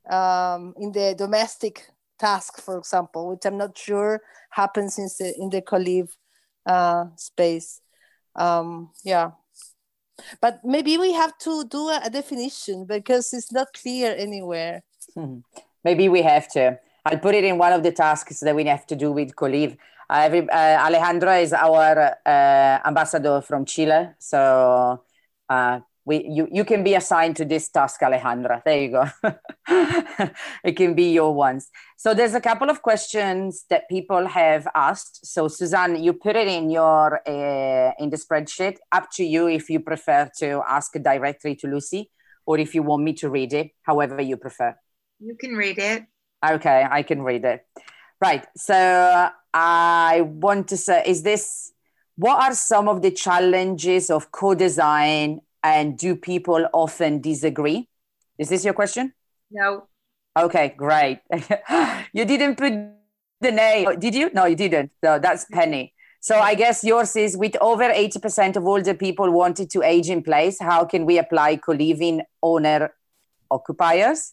um, 0.08 0.74
in 0.78 0.92
the 0.92 1.14
domestic 1.16 1.86
task, 2.18 2.60
for 2.60 2.78
example, 2.78 3.28
which 3.28 3.44
I'm 3.44 3.56
not 3.56 3.76
sure 3.76 4.20
happens 4.50 4.98
in 4.98 5.08
the 5.18 5.34
in 5.38 5.50
the 5.50 5.62
co-live 5.62 6.14
uh, 6.66 7.06
space. 7.16 7.80
Um, 8.34 8.90
yeah, 9.02 9.30
but 10.40 10.60
maybe 10.64 10.98
we 10.98 11.12
have 11.12 11.36
to 11.38 11.64
do 11.64 11.88
a, 11.88 12.10
definition 12.10 12.84
because 12.84 13.32
it's 13.32 13.52
not 13.52 13.68
clear 13.72 14.14
anywhere. 14.16 14.82
Hmm. 15.14 15.38
Maybe 15.84 16.08
we 16.08 16.22
have 16.22 16.48
to. 16.52 16.78
I'll 17.04 17.18
put 17.18 17.34
it 17.34 17.44
in 17.44 17.58
one 17.58 17.72
of 17.72 17.82
the 17.82 17.92
tasks 17.92 18.40
that 18.40 18.54
we 18.54 18.64
have 18.64 18.86
to 18.88 18.96
do 18.96 19.12
with 19.12 19.36
Co-Liv. 19.36 19.76
Uh, 20.10 20.12
uh, 20.12 20.88
Alejandra 20.88 21.42
is 21.42 21.52
our 21.52 22.16
uh, 22.26 22.78
ambassador 22.84 23.40
from 23.40 23.64
Chile, 23.64 24.10
so 24.18 25.02
uh, 25.48 25.80
we 26.06 26.24
you, 26.24 26.48
you 26.50 26.64
can 26.64 26.84
be 26.84 26.94
assigned 26.94 27.36
to 27.36 27.44
this 27.44 27.68
task 27.68 28.00
alejandra. 28.00 28.62
There 28.64 28.80
you 28.80 28.90
go. 28.90 29.04
It 30.64 30.76
can 30.76 30.94
be 30.94 31.12
your 31.12 31.34
ones. 31.34 31.68
So 31.96 32.14
there's 32.14 32.34
a 32.34 32.40
couple 32.40 32.70
of 32.70 32.80
questions 32.80 33.64
that 33.70 33.88
people 33.88 34.26
have 34.28 34.68
asked. 34.74 35.26
So 35.26 35.48
suzanne 35.48 36.02
you 36.02 36.12
put 36.12 36.36
it 36.36 36.46
in 36.46 36.70
your 36.70 37.20
uh, 37.26 37.92
in 37.98 38.10
the 38.10 38.16
spreadsheet. 38.16 38.76
Up 38.92 39.08
to 39.16 39.24
you 39.24 39.48
if 39.48 39.68
you 39.68 39.80
prefer 39.80 40.30
to 40.38 40.62
ask 40.68 40.92
directly 40.92 41.56
to 41.56 41.66
lucy 41.66 42.10
or 42.46 42.58
if 42.58 42.74
you 42.74 42.82
want 42.84 43.02
me 43.02 43.12
to 43.14 43.28
read 43.28 43.52
it 43.52 43.72
however 43.82 44.20
you 44.22 44.36
prefer. 44.36 44.76
You 45.18 45.34
can 45.34 45.56
read 45.56 45.78
it. 45.78 46.04
Okay 46.48 46.86
i 46.88 47.02
can 47.02 47.22
read 47.22 47.44
it. 47.44 47.66
Right 48.20 48.46
so 48.56 49.28
i 49.52 50.20
want 50.20 50.68
to 50.68 50.76
say 50.76 51.02
is 51.06 51.22
this 51.22 51.72
what 52.16 52.42
are 52.42 52.54
some 52.54 52.88
of 52.88 53.02
the 53.02 53.10
challenges 53.10 54.10
of 54.10 54.30
co-design 54.32 55.40
and 55.62 55.98
do 55.98 56.16
people 56.16 56.66
often 56.72 57.20
disagree? 57.20 57.88
Is 58.38 58.48
this 58.48 58.64
your 58.64 58.74
question? 58.74 59.12
No. 59.50 59.88
Okay, 60.36 60.74
great. 60.76 61.20
you 62.12 62.24
didn't 62.24 62.56
put 62.56 62.72
the 63.40 63.52
name, 63.52 63.98
did 63.98 64.14
you? 64.14 64.30
No, 64.32 64.46
you 64.46 64.56
didn't. 64.56 64.92
So 65.02 65.18
that's 65.18 65.46
Penny. 65.52 65.92
So 66.20 66.38
I 66.38 66.54
guess 66.54 66.82
yours 66.82 67.14
is 67.14 67.36
with 67.36 67.56
over 67.60 67.84
80% 67.84 68.56
of 68.56 68.66
older 68.66 68.94
people 68.94 69.30
wanted 69.30 69.70
to 69.70 69.82
age 69.82 70.10
in 70.10 70.22
place. 70.22 70.58
How 70.60 70.84
can 70.84 71.06
we 71.06 71.18
apply 71.18 71.56
co-living 71.56 72.22
owner 72.42 72.92
occupiers? 73.50 74.32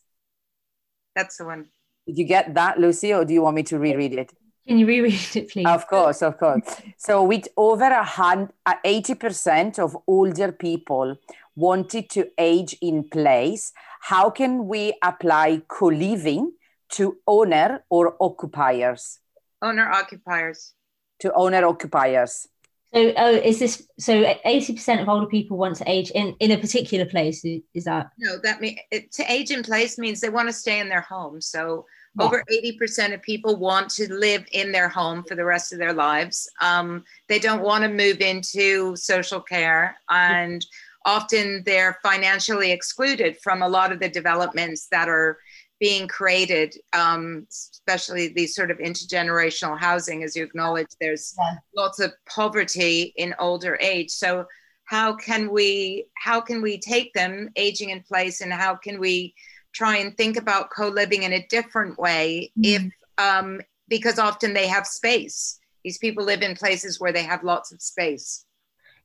That's 1.16 1.38
the 1.38 1.46
one. 1.46 1.68
Did 2.08 2.18
you 2.18 2.26
get 2.26 2.54
that, 2.56 2.80
Lucy, 2.80 3.14
or 3.14 3.24
do 3.26 3.34
you 3.34 3.42
want 3.42 3.56
me 3.56 3.64
to 3.64 3.78
reread 3.78 4.14
it? 4.14 4.34
Can 4.68 4.80
you 4.80 4.86
reread 4.88 5.36
it, 5.36 5.50
please? 5.50 5.66
Of 5.66 5.88
course, 5.88 6.22
of 6.22 6.38
course. 6.38 6.64
so, 6.98 7.24
with 7.24 7.48
over 7.58 7.86
a 7.86 8.04
hundred, 8.04 8.54
eighty 8.86 9.14
percent 9.16 9.78
of 9.78 9.98
older 10.08 10.52
people 10.52 11.18
wanted 11.56 12.10
to 12.12 12.30
age 12.38 12.76
in 12.82 13.04
place, 13.04 13.74
how 14.02 14.30
can 14.30 14.68
we 14.68 14.94
apply 15.04 15.62
co-living 15.68 16.54
to 16.92 17.18
owner 17.28 17.84
or 17.90 18.16
occupiers? 18.22 19.20
Owner 19.62 19.90
occupiers. 19.90 20.74
To 21.20 21.34
owner 21.34 21.66
occupiers. 21.66 22.48
So, 22.94 23.14
oh, 23.18 23.34
is 23.34 23.60
this 23.60 23.88
so? 24.00 24.36
Eighty 24.46 24.74
percent 24.74 25.02
of 25.02 25.10
older 25.10 25.26
people 25.26 25.58
want 25.58 25.78
to 25.78 25.90
age 25.90 26.12
in 26.12 26.36
in 26.40 26.52
a 26.52 26.58
particular 26.58 27.06
place. 27.06 27.44
Is 27.74 27.84
that 27.86 28.12
no? 28.20 28.38
That 28.38 28.62
mean 28.62 28.78
to 28.92 29.32
age 29.32 29.52
in 29.52 29.64
place 29.64 29.98
means 29.98 30.22
they 30.22 30.30
want 30.30 30.48
to 30.48 30.54
stay 30.54 30.80
in 30.80 30.90
their 30.90 31.02
home. 31.02 31.42
So, 31.42 31.86
Yeah. 32.20 32.26
over 32.26 32.44
eighty 32.52 32.78
percent 32.78 33.14
of 33.14 33.22
people 33.22 33.56
want 33.56 33.90
to 33.92 34.12
live 34.14 34.46
in 34.52 34.72
their 34.72 34.90
home 34.90 35.24
for 35.28 35.36
the 35.36 35.46
rest 35.46 35.74
of 35.74 35.80
their 35.80 35.94
lives. 35.94 36.50
Um, 36.62 37.04
they 37.28 37.40
don't 37.40 37.64
want 37.64 37.84
to 37.84 37.90
move 37.90 38.22
into 38.22 38.96
social 38.96 39.42
care, 39.42 39.98
and 40.10 40.66
often 41.06 41.64
they're 41.66 41.98
financially 42.04 42.72
excluded 42.72 43.38
from 43.42 43.62
a 43.62 43.68
lot 43.68 43.92
of 43.92 44.00
the 44.00 44.10
developments 44.10 44.88
that 44.92 45.10
are 45.10 45.38
being 45.80 46.08
created, 46.08 46.76
um, 46.94 47.46
especially 47.50 48.30
these 48.30 48.56
sort 48.56 48.72
of 48.72 48.78
intergenerational 48.78 49.78
housing. 49.78 50.24
As 50.24 50.36
you 50.36 50.44
acknowledge, 50.44 50.88
there's 51.02 51.36
Yeah. 51.38 51.56
lots 51.76 52.00
of 52.00 52.14
poverty 52.26 53.14
in 53.18 53.36
older 53.40 53.78
age. 53.82 54.12
So 54.12 54.46
how 54.86 55.16
can 55.16 55.50
we 55.50 56.06
how 56.16 56.40
can 56.42 56.62
we 56.62 56.78
take 56.78 57.12
them 57.14 57.50
aging 57.56 57.90
in 57.90 58.02
place, 58.04 58.40
and 58.42 58.54
how 58.54 58.76
can 58.76 59.00
we 59.00 59.34
try 59.74 59.98
and 59.98 60.16
think 60.16 60.38
about 60.38 60.70
co-living 60.70 61.24
in 61.24 61.34
a 61.34 61.46
different 61.48 62.00
way? 62.00 62.52
If 62.62 62.84
um, 63.18 63.62
because 63.88 64.20
often 64.20 64.54
they 64.54 64.68
have 64.68 64.88
space. 64.88 65.60
These 65.84 65.98
people 65.98 66.24
live 66.24 66.42
in 66.42 66.56
places 66.56 67.00
where 67.00 67.12
they 67.12 67.24
have 67.24 67.44
lots 67.44 67.72
of 67.72 67.82
space. 67.82 68.46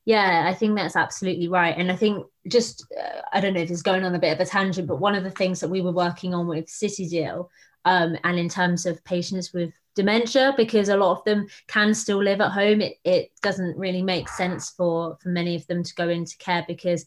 Yeah, 0.05 0.45
I 0.47 0.53
think 0.53 0.75
that's 0.75 0.95
absolutely 0.95 1.47
right. 1.47 1.75
And 1.77 1.91
I 1.91 1.95
think 1.95 2.25
just, 2.47 2.85
uh, 2.99 3.21
I 3.31 3.41
don't 3.41 3.53
know 3.53 3.61
if 3.61 3.69
it's 3.69 3.81
going 3.81 4.03
on 4.03 4.15
a 4.15 4.19
bit 4.19 4.33
of 4.33 4.39
a 4.39 4.49
tangent, 4.49 4.87
but 4.87 4.99
one 4.99 5.13
of 5.13 5.23
the 5.23 5.31
things 5.31 5.59
that 5.59 5.69
we 5.69 5.81
were 5.81 5.91
working 5.91 6.33
on 6.33 6.47
with 6.47 6.69
City 6.69 7.07
Deal, 7.07 7.51
um, 7.85 8.17
and 8.23 8.39
in 8.39 8.49
terms 8.49 8.85
of 8.85 9.03
patients 9.03 9.53
with 9.53 9.71
dementia, 9.95 10.53
because 10.57 10.89
a 10.89 10.97
lot 10.97 11.17
of 11.17 11.23
them 11.25 11.47
can 11.67 11.93
still 11.93 12.23
live 12.23 12.41
at 12.41 12.51
home, 12.51 12.81
it, 12.81 12.95
it 13.03 13.31
doesn't 13.41 13.77
really 13.77 14.01
make 14.01 14.29
sense 14.29 14.71
for, 14.71 15.17
for 15.21 15.29
many 15.29 15.55
of 15.55 15.67
them 15.67 15.83
to 15.83 15.93
go 15.93 16.09
into 16.09 16.37
care 16.37 16.65
because 16.67 17.05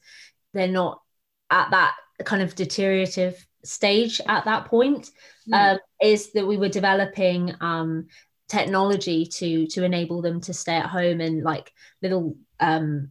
they're 0.55 0.69
not 0.69 1.01
at 1.51 1.71
that 1.71 1.95
kind 2.25 2.43
of 2.43 2.55
deteriorative 2.55 3.45
stage 3.65 4.21
at 4.27 4.45
that 4.45 4.67
point. 4.67 5.11
Um, 5.53 5.79
is 6.01 6.33
that 6.33 6.47
we 6.47 6.57
were 6.57 6.69
developing 6.69 7.55
um, 7.61 8.07
technology 8.49 9.25
to 9.25 9.67
to 9.69 9.85
enable 9.85 10.21
them 10.23 10.41
to 10.43 10.53
stay 10.53 10.77
at 10.77 10.87
home 10.87 11.21
and 11.21 11.43
like 11.43 11.73
little 12.03 12.37
um, 12.61 13.11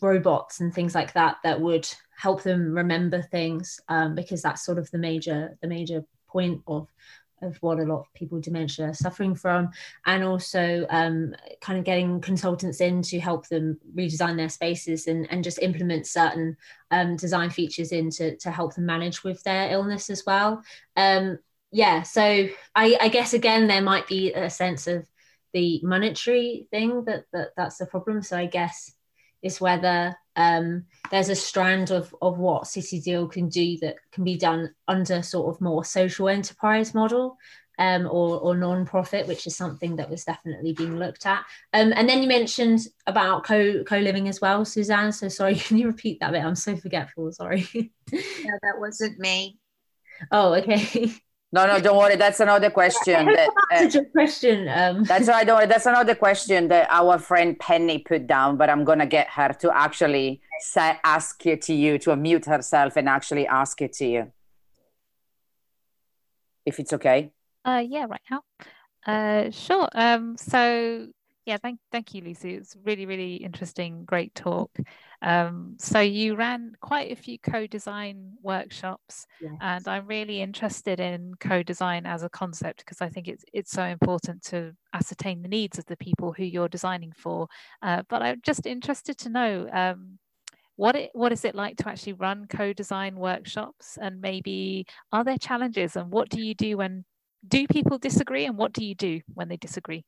robots 0.00 0.60
and 0.60 0.72
things 0.72 0.94
like 0.94 1.12
that 1.14 1.36
that 1.42 1.60
would 1.60 1.88
help 2.16 2.42
them 2.42 2.74
remember 2.74 3.22
things 3.22 3.80
um, 3.88 4.14
because 4.14 4.42
that's 4.42 4.64
sort 4.64 4.78
of 4.78 4.90
the 4.90 4.98
major 4.98 5.56
the 5.62 5.68
major 5.68 6.04
point 6.28 6.62
of 6.66 6.88
of 7.42 7.56
what 7.58 7.78
a 7.78 7.84
lot 7.84 8.00
of 8.00 8.14
people 8.14 8.36
with 8.36 8.44
dementia 8.44 8.86
are 8.86 8.94
suffering 8.94 9.34
from 9.34 9.70
and 10.06 10.24
also 10.24 10.86
um, 10.90 11.34
kind 11.60 11.78
of 11.78 11.84
getting 11.84 12.20
consultants 12.20 12.80
in 12.80 13.02
to 13.02 13.20
help 13.20 13.48
them 13.48 13.78
redesign 13.94 14.36
their 14.36 14.48
spaces 14.48 15.06
and, 15.06 15.30
and 15.30 15.44
just 15.44 15.60
implement 15.60 16.06
certain 16.06 16.56
um, 16.90 17.16
design 17.16 17.50
features 17.50 17.92
in 17.92 18.10
to, 18.10 18.36
to 18.36 18.50
help 18.50 18.74
them 18.74 18.86
manage 18.86 19.24
with 19.24 19.42
their 19.42 19.70
illness 19.70 20.10
as 20.10 20.24
well. 20.26 20.62
Um, 20.96 21.38
yeah 21.70 22.02
so 22.02 22.22
I, 22.74 22.96
I 23.00 23.08
guess 23.08 23.34
again 23.34 23.66
there 23.66 23.82
might 23.82 24.06
be 24.06 24.32
a 24.32 24.48
sense 24.48 24.86
of 24.86 25.06
the 25.52 25.80
monetary 25.82 26.66
thing 26.70 27.04
that, 27.04 27.24
that 27.32 27.48
that's 27.56 27.78
the 27.78 27.86
problem. 27.86 28.22
So 28.22 28.36
i 28.36 28.46
guess 28.46 28.92
it's 29.42 29.60
whether 29.60 30.16
um, 30.38 30.84
there's 31.10 31.28
a 31.28 31.34
strand 31.34 31.90
of, 31.90 32.14
of 32.22 32.38
what 32.38 32.68
city 32.68 33.00
deal 33.00 33.26
can 33.26 33.48
do 33.48 33.76
that 33.78 33.96
can 34.12 34.22
be 34.22 34.38
done 34.38 34.72
under 34.86 35.20
sort 35.20 35.52
of 35.52 35.60
more 35.60 35.84
social 35.84 36.28
enterprise 36.28 36.94
model 36.94 37.36
um, 37.80 38.06
or, 38.06 38.38
or 38.38 38.56
non-profit 38.56 39.26
which 39.26 39.48
is 39.48 39.56
something 39.56 39.96
that 39.96 40.08
was 40.08 40.24
definitely 40.24 40.72
being 40.72 40.96
looked 40.96 41.26
at. 41.26 41.44
Um, 41.72 41.92
and 41.96 42.08
then 42.08 42.22
you 42.22 42.28
mentioned 42.28 42.86
about 43.08 43.44
co 43.44 43.82
co-living 43.82 44.28
as 44.28 44.40
well 44.40 44.64
suzanne. 44.64 45.10
So 45.10 45.28
sorry 45.28 45.54
can 45.56 45.76
you 45.76 45.88
repeat 45.88 46.20
that 46.20 46.30
bit? 46.30 46.44
I'm 46.44 46.54
so 46.54 46.76
forgetful 46.76 47.32
sorry. 47.32 47.68
No, 48.10 48.58
that 48.62 48.78
wasn't 48.78 49.18
me. 49.18 49.58
oh 50.32 50.54
okay 50.54 51.12
No, 51.50 51.66
no, 51.66 51.80
don't 51.80 51.96
worry. 51.96 52.16
That's 52.16 52.40
another 52.40 52.68
question. 52.68 53.24
That, 53.26 53.48
uh, 53.48 53.52
That's 53.70 53.94
a 53.94 54.04
question. 54.04 54.68
Um, 54.68 55.04
that's 55.10 55.28
right. 55.28 55.46
Don't 55.46 55.56
worry. 55.56 55.66
That's 55.66 55.86
another 55.86 56.14
question 56.14 56.68
that 56.68 56.88
our 56.90 57.18
friend 57.18 57.58
Penny 57.58 57.98
put 57.98 58.26
down, 58.26 58.58
but 58.58 58.68
I'm 58.68 58.84
gonna 58.84 59.06
get 59.06 59.28
her 59.30 59.54
to 59.60 59.74
actually 59.74 60.42
say, 60.60 60.98
ask 61.04 61.46
it 61.46 61.62
to 61.62 61.74
you 61.74 61.98
to 62.00 62.10
unmute 62.10 62.44
herself 62.44 62.96
and 62.96 63.08
actually 63.08 63.46
ask 63.46 63.80
it 63.80 63.94
to 63.94 64.06
you, 64.06 64.32
if 66.66 66.78
it's 66.78 66.92
okay. 66.92 67.32
Uh, 67.64 67.82
yeah, 67.86 68.06
right 68.08 68.20
now. 68.30 68.42
Uh, 69.06 69.50
sure. 69.50 69.88
Um, 69.94 70.36
so 70.36 71.08
yeah, 71.48 71.56
thank 71.56 71.80
thank 71.90 72.12
you, 72.14 72.20
Lucy. 72.22 72.54
It's 72.54 72.76
really, 72.84 73.06
really 73.06 73.36
interesting, 73.36 74.04
great 74.04 74.34
talk. 74.34 74.70
Um, 75.22 75.76
so 75.78 75.98
you 76.00 76.36
ran 76.36 76.74
quite 76.82 77.10
a 77.10 77.16
few 77.16 77.38
co-design 77.38 78.34
workshops, 78.42 79.26
Yes. 79.40 79.58
and 79.60 79.88
I'm 79.88 80.06
really 80.06 80.42
interested 80.42 81.00
in 81.00 81.34
co-design 81.40 82.04
as 82.04 82.22
a 82.22 82.28
concept 82.28 82.80
because 82.80 83.00
I 83.00 83.08
think 83.08 83.28
it's 83.28 83.44
it's 83.54 83.70
so 83.70 83.84
important 83.84 84.42
to 84.44 84.74
ascertain 84.92 85.40
the 85.40 85.48
needs 85.48 85.78
of 85.78 85.86
the 85.86 85.96
people 85.96 86.34
who 86.34 86.44
you're 86.44 86.68
designing 86.68 87.12
for. 87.12 87.48
Uh, 87.82 88.02
but 88.10 88.20
I'm 88.22 88.42
just 88.42 88.66
interested 88.66 89.16
to 89.18 89.30
know 89.30 89.68
um, 89.72 90.18
what 90.76 90.96
it 90.96 91.10
what 91.14 91.32
is 91.32 91.44
it 91.46 91.54
like 91.54 91.78
to 91.78 91.88
actually 91.88 92.14
run 92.14 92.46
co-design 92.46 93.16
workshops, 93.16 93.98
and 94.00 94.20
maybe 94.20 94.86
are 95.12 95.24
there 95.24 95.38
challenges, 95.38 95.96
and 95.96 96.10
what 96.12 96.28
do 96.28 96.42
you 96.42 96.54
do 96.54 96.76
when 96.76 97.06
do 97.48 97.66
people 97.68 97.98
disagree, 97.98 98.44
and 98.44 98.58
what 98.58 98.74
do 98.74 98.84
you 98.84 98.94
do 98.94 99.20
when 99.34 99.48
they 99.48 99.56
disagree? 99.56 100.04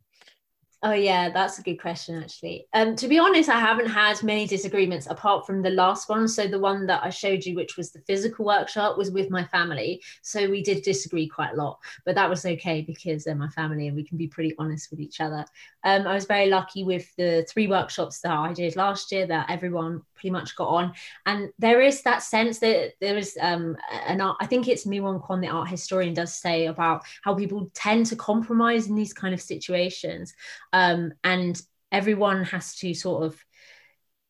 Oh 0.83 0.93
yeah, 0.93 1.28
that's 1.28 1.59
a 1.59 1.62
good 1.62 1.78
question 1.78 2.22
actually. 2.22 2.66
Um, 2.72 2.97
to 2.97 3.07
be 3.07 3.18
honest, 3.18 3.51
I 3.51 3.61
haven't 3.61 3.91
had 3.91 4.22
many 4.22 4.47
disagreements 4.47 5.07
apart 5.11 5.47
from 5.47 5.61
the 5.61 5.68
last 5.68 6.09
one. 6.09 6.26
So 6.26 6.47
the 6.47 6.59
one 6.59 6.87
that 6.87 7.05
I 7.05 7.11
showed 7.11 7.45
you, 7.45 7.55
which 7.55 7.76
was 7.76 7.93
the 7.93 8.01
physical 8.07 8.47
workshop, 8.47 8.97
was 8.97 9.11
with 9.11 9.28
my 9.28 9.45
family. 9.45 10.03
So 10.22 10.49
we 10.49 10.62
did 10.62 10.83
disagree 10.83 11.28
quite 11.28 11.53
a 11.53 11.57
lot, 11.57 11.78
but 12.07 12.14
that 12.14 12.31
was 12.31 12.47
okay 12.47 12.81
because 12.81 13.24
they're 13.24 13.35
my 13.35 13.51
family 13.51 13.89
and 13.89 13.97
we 13.97 14.05
can 14.07 14.16
be 14.16 14.26
pretty 14.26 14.55
honest 14.59 14.91
with 14.91 15.01
each 15.01 15.20
other. 15.20 15.45
Um, 15.85 16.07
I 16.07 16.14
was 16.14 16.24
very 16.24 16.49
lucky 16.49 16.83
with 16.83 17.14
the 17.16 17.47
three 17.47 17.66
workshops 17.66 18.20
that 18.20 18.33
I 18.33 18.55
did 18.55 18.74
last 18.74 19.12
year 19.12 19.26
that 19.26 19.51
everyone 19.51 20.01
pretty 20.21 20.31
much 20.31 20.55
got 20.55 20.68
on, 20.68 20.93
and 21.27 21.51
there 21.59 21.81
is 21.81 22.03
that 22.03 22.23
sense 22.23 22.59
that 22.59 22.93
there 23.01 23.16
is 23.16 23.37
um, 23.41 23.77
an 24.07 24.21
art. 24.21 24.37
I 24.41 24.47
think 24.47 24.68
it's 24.68 24.87
Miwon 24.87 25.27
Kwon, 25.27 25.41
the 25.41 25.49
art 25.49 25.68
historian, 25.68 26.14
does 26.14 26.35
say 26.35 26.66
about 26.66 27.03
how 27.23 27.35
people 27.35 27.71
tend 27.75 28.07
to 28.07 28.16
compromise 28.16 28.87
in 28.87 28.95
these 28.95 29.12
kind 29.12 29.35
of 29.35 29.41
situations 29.41 30.35
um, 30.73 31.12
and 31.25 31.61
everyone 31.93 32.45
has 32.45 32.77
to 32.77 32.95
sort 32.95 33.25
of 33.25 33.45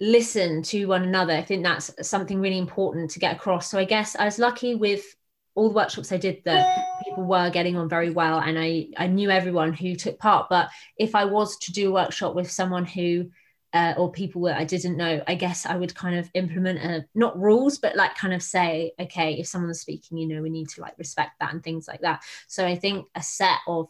listen 0.00 0.62
to 0.62 0.86
one 0.86 1.02
another. 1.02 1.34
I 1.34 1.42
think 1.42 1.62
that's 1.62 1.90
something 2.08 2.40
really 2.40 2.58
important 2.58 3.10
to 3.10 3.18
get 3.18 3.36
across. 3.36 3.70
So 3.70 3.78
I 3.78 3.84
guess 3.84 4.16
I 4.16 4.24
was 4.24 4.38
lucky 4.38 4.74
with 4.74 5.04
all 5.54 5.68
the 5.68 5.74
workshops 5.74 6.12
I 6.12 6.16
did 6.16 6.42
that 6.44 6.86
people 7.04 7.24
were 7.24 7.50
getting 7.50 7.76
on 7.76 7.88
very 7.88 8.10
well, 8.10 8.38
and 8.38 8.58
I 8.58 8.88
I 8.96 9.08
knew 9.08 9.30
everyone 9.30 9.72
who 9.72 9.94
took 9.94 10.18
part. 10.18 10.48
But 10.48 10.70
if 10.96 11.14
I 11.14 11.24
was 11.24 11.58
to 11.58 11.72
do 11.72 11.88
a 11.88 11.92
workshop 11.92 12.34
with 12.34 12.50
someone 12.50 12.86
who 12.86 13.30
uh, 13.72 13.94
or 13.96 14.10
people 14.10 14.42
that 14.42 14.58
I 14.58 14.64
didn't 14.64 14.96
know, 14.96 15.22
I 15.26 15.34
guess 15.34 15.66
I 15.66 15.76
would 15.76 15.94
kind 15.94 16.18
of 16.18 16.30
implement 16.34 16.78
a 16.80 17.06
not 17.14 17.38
rules, 17.38 17.78
but 17.78 17.96
like 17.96 18.16
kind 18.16 18.34
of 18.34 18.42
say, 18.42 18.92
okay, 18.98 19.34
if 19.34 19.46
someone's 19.46 19.80
speaking, 19.80 20.18
you 20.18 20.26
know, 20.26 20.42
we 20.42 20.50
need 20.50 20.68
to 20.70 20.80
like 20.80 20.94
respect 20.98 21.32
that 21.40 21.52
and 21.52 21.62
things 21.62 21.86
like 21.86 22.00
that. 22.00 22.22
So 22.48 22.66
I 22.66 22.76
think 22.76 23.06
a 23.14 23.22
set 23.22 23.58
of 23.66 23.88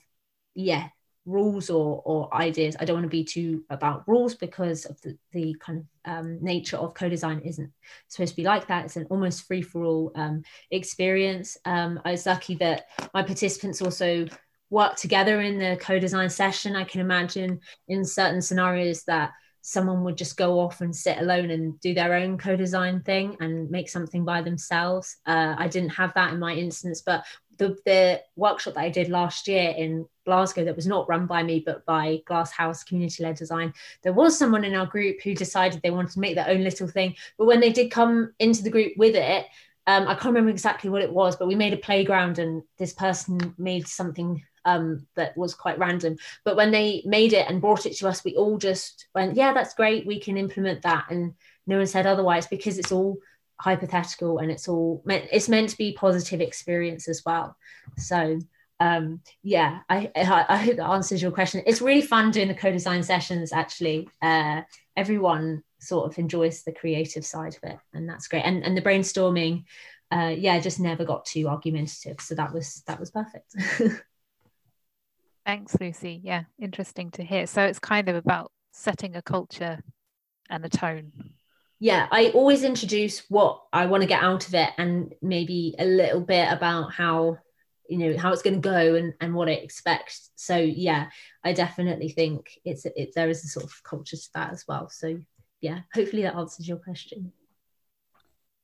yeah 0.55 0.89
rules 1.26 1.70
or 1.70 2.03
or 2.05 2.35
ideas 2.35 2.76
i 2.81 2.85
don't 2.85 2.97
want 2.97 3.05
to 3.05 3.09
be 3.09 3.22
too 3.22 3.62
about 3.70 4.09
rules 4.09 4.35
because 4.35 4.87
of 4.87 5.01
the, 5.03 5.16
the 5.33 5.55
kind 5.61 5.78
of 5.78 5.85
um, 6.07 6.39
nature 6.41 6.78
of 6.78 6.95
co-design 6.95 7.41
isn't 7.41 7.70
supposed 8.09 8.31
to 8.31 8.37
be 8.37 8.45
like 8.45 8.66
that. 8.68 8.87
It's 8.87 8.97
an 8.97 9.07
almost 9.11 9.47
free-for-all 9.47 10.12
um, 10.14 10.43
experience. 10.70 11.59
Um, 11.66 12.01
i 12.07 12.12
was 12.12 12.24
lucky 12.24 12.55
that 12.57 12.87
my 13.12 13.22
participants 13.22 13.83
also 13.83 14.26
work 14.70 14.97
together 14.97 15.41
in 15.41 15.59
the 15.59 15.76
co-design 15.81 16.31
session. 16.31 16.76
I 16.76 16.85
can 16.85 17.01
imagine 17.01 17.61
in 17.89 18.05
certain 18.05 18.41
scenarios 18.41 19.03
that 19.05 19.33
someone 19.63 20.05
would 20.05 20.17
just 20.17 20.37
go 20.37 20.61
off 20.61 20.81
and 20.81 20.95
sit 20.95 21.19
alone 21.19 21.51
and 21.51 21.79
do 21.81 21.95
their 21.95 22.15
own 22.15 22.39
co-design 22.39 23.01
thing 23.03 23.37
and 23.41 23.71
make 23.71 23.89
something 23.89 24.25
by 24.25 24.41
themselves 24.43 25.17
uh, 25.27 25.55
i 25.59 25.69
didn't 25.69 25.91
have 25.91 26.13
that 26.15 26.33
in 26.33 26.39
my 26.39 26.53
instance 26.53 27.03
but 27.03 27.25
the, 27.61 27.77
the 27.85 28.23
workshop 28.37 28.75
that 28.75 28.81
I 28.81 28.89
did 28.89 29.11
last 29.11 29.47
year 29.47 29.75
in 29.77 30.07
Glasgow 30.25 30.65
that 30.65 30.75
was 30.75 30.87
not 30.87 31.09
run 31.09 31.27
by 31.27 31.43
me 31.43 31.63
but 31.65 31.85
by 31.85 32.21
Glasshouse 32.27 32.83
Community 32.83 33.23
Led 33.23 33.37
Design, 33.37 33.73
there 34.03 34.15
was 34.15 34.37
someone 34.37 34.65
in 34.65 34.75
our 34.75 34.87
group 34.87 35.19
who 35.23 35.35
decided 35.35 35.81
they 35.83 35.91
wanted 35.91 36.13
to 36.13 36.21
make 36.21 36.35
their 36.35 36.49
own 36.49 36.65
little 36.65 36.89
thing. 36.89 37.15
But 37.39 37.45
when 37.45 37.61
they 37.61 37.71
did 37.71 37.91
come 37.91 38.33
into 38.39 38.63
the 38.63 38.71
group 38.71 38.95
with 38.97 39.15
it, 39.15 39.47
um, 39.91 40.07
I 40.07 40.14
can't 40.14 40.26
remember 40.26 40.51
exactly 40.51 40.88
what 40.88 41.03
it 41.03 41.12
was, 41.12 41.34
but 41.34 41.49
we 41.49 41.57
made 41.57 41.72
a 41.72 41.78
playground 41.78 42.38
and 42.38 42.62
this 42.78 42.93
person 42.93 43.55
made 43.59 43.88
something 43.88 44.43
um, 44.64 45.07
that 45.16 45.36
was 45.36 45.55
quite 45.55 45.78
random. 45.78 46.16
But 46.45 46.55
when 46.55 46.70
they 46.70 47.03
made 47.05 47.32
it 47.32 47.49
and 47.49 47.61
brought 47.61 47.86
it 47.86 47.97
to 47.97 48.09
us, 48.09 48.22
we 48.22 48.36
all 48.36 48.57
just 48.57 49.09
went, 49.16 49.36
yeah, 49.36 49.53
that's 49.53 49.74
great. 49.74 50.07
We 50.07 50.20
can 50.20 50.36
implement 50.36 50.82
that. 50.82 51.07
And 51.11 51.34
no 51.66 51.78
one 51.78 51.86
said 51.88 52.07
otherwise 52.07 52.47
because 52.47 52.78
it's 52.78 52.93
all 52.93 53.18
hypothetical 53.59 54.38
and 54.38 54.51
it's 54.51 54.68
all 54.68 55.03
meant 55.05 55.26
it's 55.30 55.49
meant 55.49 55.68
to 55.68 55.76
be 55.76 55.93
positive 55.93 56.41
experience 56.41 57.09
as 57.09 57.22
well 57.26 57.55
so 57.99 58.38
um, 58.80 59.20
yeah, 59.43 59.80
I, 59.91 60.11
I, 60.16 60.47
I 60.49 60.57
hope 60.57 60.76
that 60.76 60.88
answers 60.88 61.20
your 61.20 61.32
question. 61.32 61.62
It's 61.66 61.82
really 61.82 62.01
fun 62.01 62.30
doing 62.30 62.49
the 62.49 62.55
co-design 62.55 63.03
sessions. 63.03 63.53
Actually, 63.53 64.09
uh, 64.22 64.62
everyone 64.97 65.62
sort 65.81 66.11
of 66.11 66.18
enjoys 66.18 66.62
the 66.62 66.72
creative 66.72 67.24
side 67.24 67.57
of 67.57 67.70
it, 67.70 67.78
and 67.93 68.09
that's 68.09 68.28
great. 68.28 68.45
And 68.45 68.64
and 68.64 68.76
the 68.76 68.83
brainstorming, 68.83 69.64
uh, 70.11 70.35
yeah, 70.37 70.59
just 70.61 70.81
never 70.81 71.05
got 71.05 71.24
too 71.24 71.49
argumentative, 71.49 72.20
so 72.20 72.35
that 72.35 72.53
was 72.53 72.83
that 72.87 73.01
was 73.01 73.11
perfect. 73.11 73.55
Thanks, 75.47 75.76
Lucy. 75.81 76.20
Yeah, 76.22 76.45
interesting 76.61 77.11
to 77.12 77.24
hear. 77.24 77.47
So 77.47 77.62
it's 77.62 77.78
kind 77.78 78.09
of 78.09 78.16
about 78.16 78.53
setting 78.72 79.16
a 79.16 79.22
culture 79.22 79.81
and 80.49 80.64
a 80.64 80.68
tone. 80.68 81.12
Yeah, 81.78 82.07
I 82.11 82.28
always 82.28 82.62
introduce 82.62 83.20
what 83.31 83.62
I 83.72 83.87
want 83.87 84.03
to 84.03 84.07
get 84.07 84.22
out 84.22 84.47
of 84.47 84.55
it 84.55 84.70
and 84.76 85.14
maybe 85.22 85.74
a 85.78 85.85
little 85.87 86.20
bit 86.20 86.53
about 86.53 86.93
how 86.93 87.39
you 87.89 87.99
know 87.99 88.16
how 88.16 88.33
it's 88.33 88.43
going 88.43 88.61
to 88.61 88.68
go 88.68 88.95
and, 88.95 89.14
and 89.20 89.35
what 89.35 89.49
I 89.49 89.53
expect. 89.53 90.16
So 90.37 90.57
yeah, 90.57 91.09
I 91.43 91.53
definitely 91.53 92.11
think 92.11 92.61
it's 92.64 92.87
it, 92.87 93.11
there 93.16 93.28
is 93.28 93.45
a 93.45 93.49
sort 93.49 93.64
of 93.64 93.83
culture 93.83 94.16
to 94.16 94.28
that 94.35 94.53
as 94.53 94.64
well. 94.68 94.89
So 94.89 95.18
yeah, 95.61 95.81
hopefully 95.95 96.23
that 96.23 96.35
answers 96.35 96.69
your 96.69 96.79
question. 96.79 97.33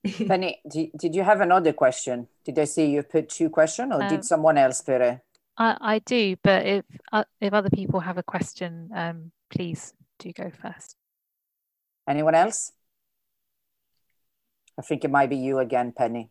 Penny, 0.29 0.61
did 0.71 0.91
did 0.97 1.15
you 1.15 1.23
have 1.23 1.41
another 1.41 1.73
question? 1.73 2.29
Did 2.45 2.59
I 2.59 2.65
see 2.65 2.87
you 2.87 3.03
put 3.03 3.29
two 3.29 3.51
questions 3.51 3.93
or 3.93 4.03
um, 4.03 4.09
did 4.09 4.25
someone 4.25 4.59
else 4.59 4.81
put 4.81 5.01
it? 5.01 5.21
I, 5.59 5.77
I 5.81 5.99
do, 6.01 6.37
but 6.43 6.67
if 6.67 6.85
uh, 7.13 7.25
if 7.41 7.53
other 7.53 7.71
people 7.71 8.01
have 8.01 8.19
a 8.19 8.23
question, 8.23 8.91
um, 8.95 9.33
please 9.51 9.95
do 10.19 10.33
go 10.33 10.51
first. 10.51 10.97
Anyone 12.09 12.35
else? 12.35 12.73
I 14.79 14.83
think 14.83 15.05
it 15.05 15.11
might 15.11 15.31
be 15.31 15.37
you 15.37 15.59
again, 15.59 15.93
Penny. 15.97 16.31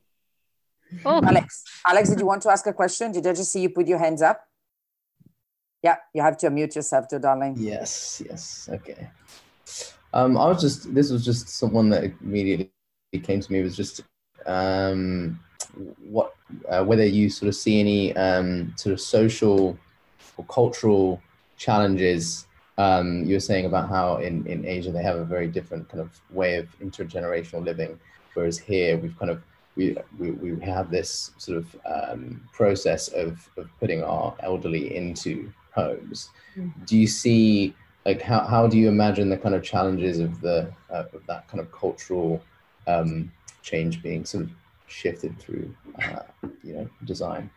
Oh. 1.04 1.22
Alex, 1.26 1.64
Alex, 1.88 2.10
did 2.10 2.20
you 2.20 2.28
want 2.28 2.44
to 2.44 2.52
ask 2.52 2.66
a 2.68 2.74
question? 2.74 3.12
Did 3.12 3.26
I 3.26 3.34
just 3.34 3.52
see 3.52 3.62
you 3.62 3.70
put 3.70 3.88
your 3.88 3.98
hands 3.98 4.22
up? 4.22 4.42
Yeah, 5.82 5.98
you 6.14 6.22
have 6.22 6.38
to 6.38 6.50
unmute 6.50 6.76
yourself 6.76 7.08
too, 7.08 7.20
darling. 7.20 7.56
Yes, 7.58 8.22
yes, 8.26 8.70
okay. 8.72 9.10
Um, 10.16 10.38
I 10.38 10.48
was 10.48 10.62
just, 10.62 10.96
this 10.96 11.12
was 11.12 11.24
just 11.24 11.50
someone 11.50 11.90
that 11.90 12.06
immediately 12.22 12.72
came 13.22 13.42
to 13.42 13.52
me 13.52 13.62
was 13.62 13.76
just 13.76 14.02
um, 14.46 15.40
what 16.10 16.34
uh, 16.70 16.84
whether 16.84 17.06
you 17.06 17.30
sort 17.30 17.50
of 17.50 17.56
see 17.56 17.80
any 17.80 18.16
um, 18.16 18.74
sort 18.78 18.94
of 18.94 19.02
social 19.02 19.78
or 20.38 20.46
cultural 20.46 21.22
challenges. 21.58 22.48
Um, 22.78 23.26
you 23.26 23.36
were 23.36 23.42
saying 23.42 23.66
about 23.66 23.90
how 23.90 24.18
in, 24.18 24.46
in 24.48 24.66
Asia 24.66 24.92
they 24.92 25.04
have 25.04 25.18
a 25.18 25.26
very 25.26 25.48
different 25.48 25.88
kind 25.90 26.02
of 26.02 26.10
way 26.30 26.56
of 26.56 26.68
intergenerational 26.80 27.64
living, 27.64 28.00
whereas 28.34 28.58
here 28.58 28.98
we've 28.98 29.18
kind 29.20 29.32
of 29.32 29.42
we, 29.76 29.98
we, 30.18 30.32
we 30.32 30.66
have 30.66 30.90
this 30.90 31.32
sort 31.38 31.58
of 31.58 31.76
um, 31.86 32.42
process 32.54 33.10
of, 33.10 33.50
of 33.58 33.70
putting 33.80 34.02
our 34.04 34.34
elderly 34.40 34.96
into 34.96 35.52
homes. 35.74 36.30
Mm. 36.58 36.72
Do 36.86 36.98
you 36.98 37.08
see 37.08 37.76
like 38.06 38.22
how, 38.22 38.46
how 38.46 38.68
do 38.68 38.78
you 38.78 38.88
imagine 38.88 39.30
the 39.30 39.38
kind 39.38 39.56
of 39.56 39.64
challenges 39.64 40.20
of 40.20 40.42
the 40.42 40.72
uh, 40.90 41.04
of 41.14 41.26
that 41.28 41.48
kind 41.48 41.60
of 41.60 41.72
cultural 41.72 42.42
um, 42.88 43.32
change 43.62 44.02
being 44.04 44.26
sort 44.26 44.44
of 44.46 44.52
shifted 44.88 45.38
through 45.40 45.74
uh, 46.02 46.20
you 46.64 46.74
know 46.74 46.90
design? 47.04 47.50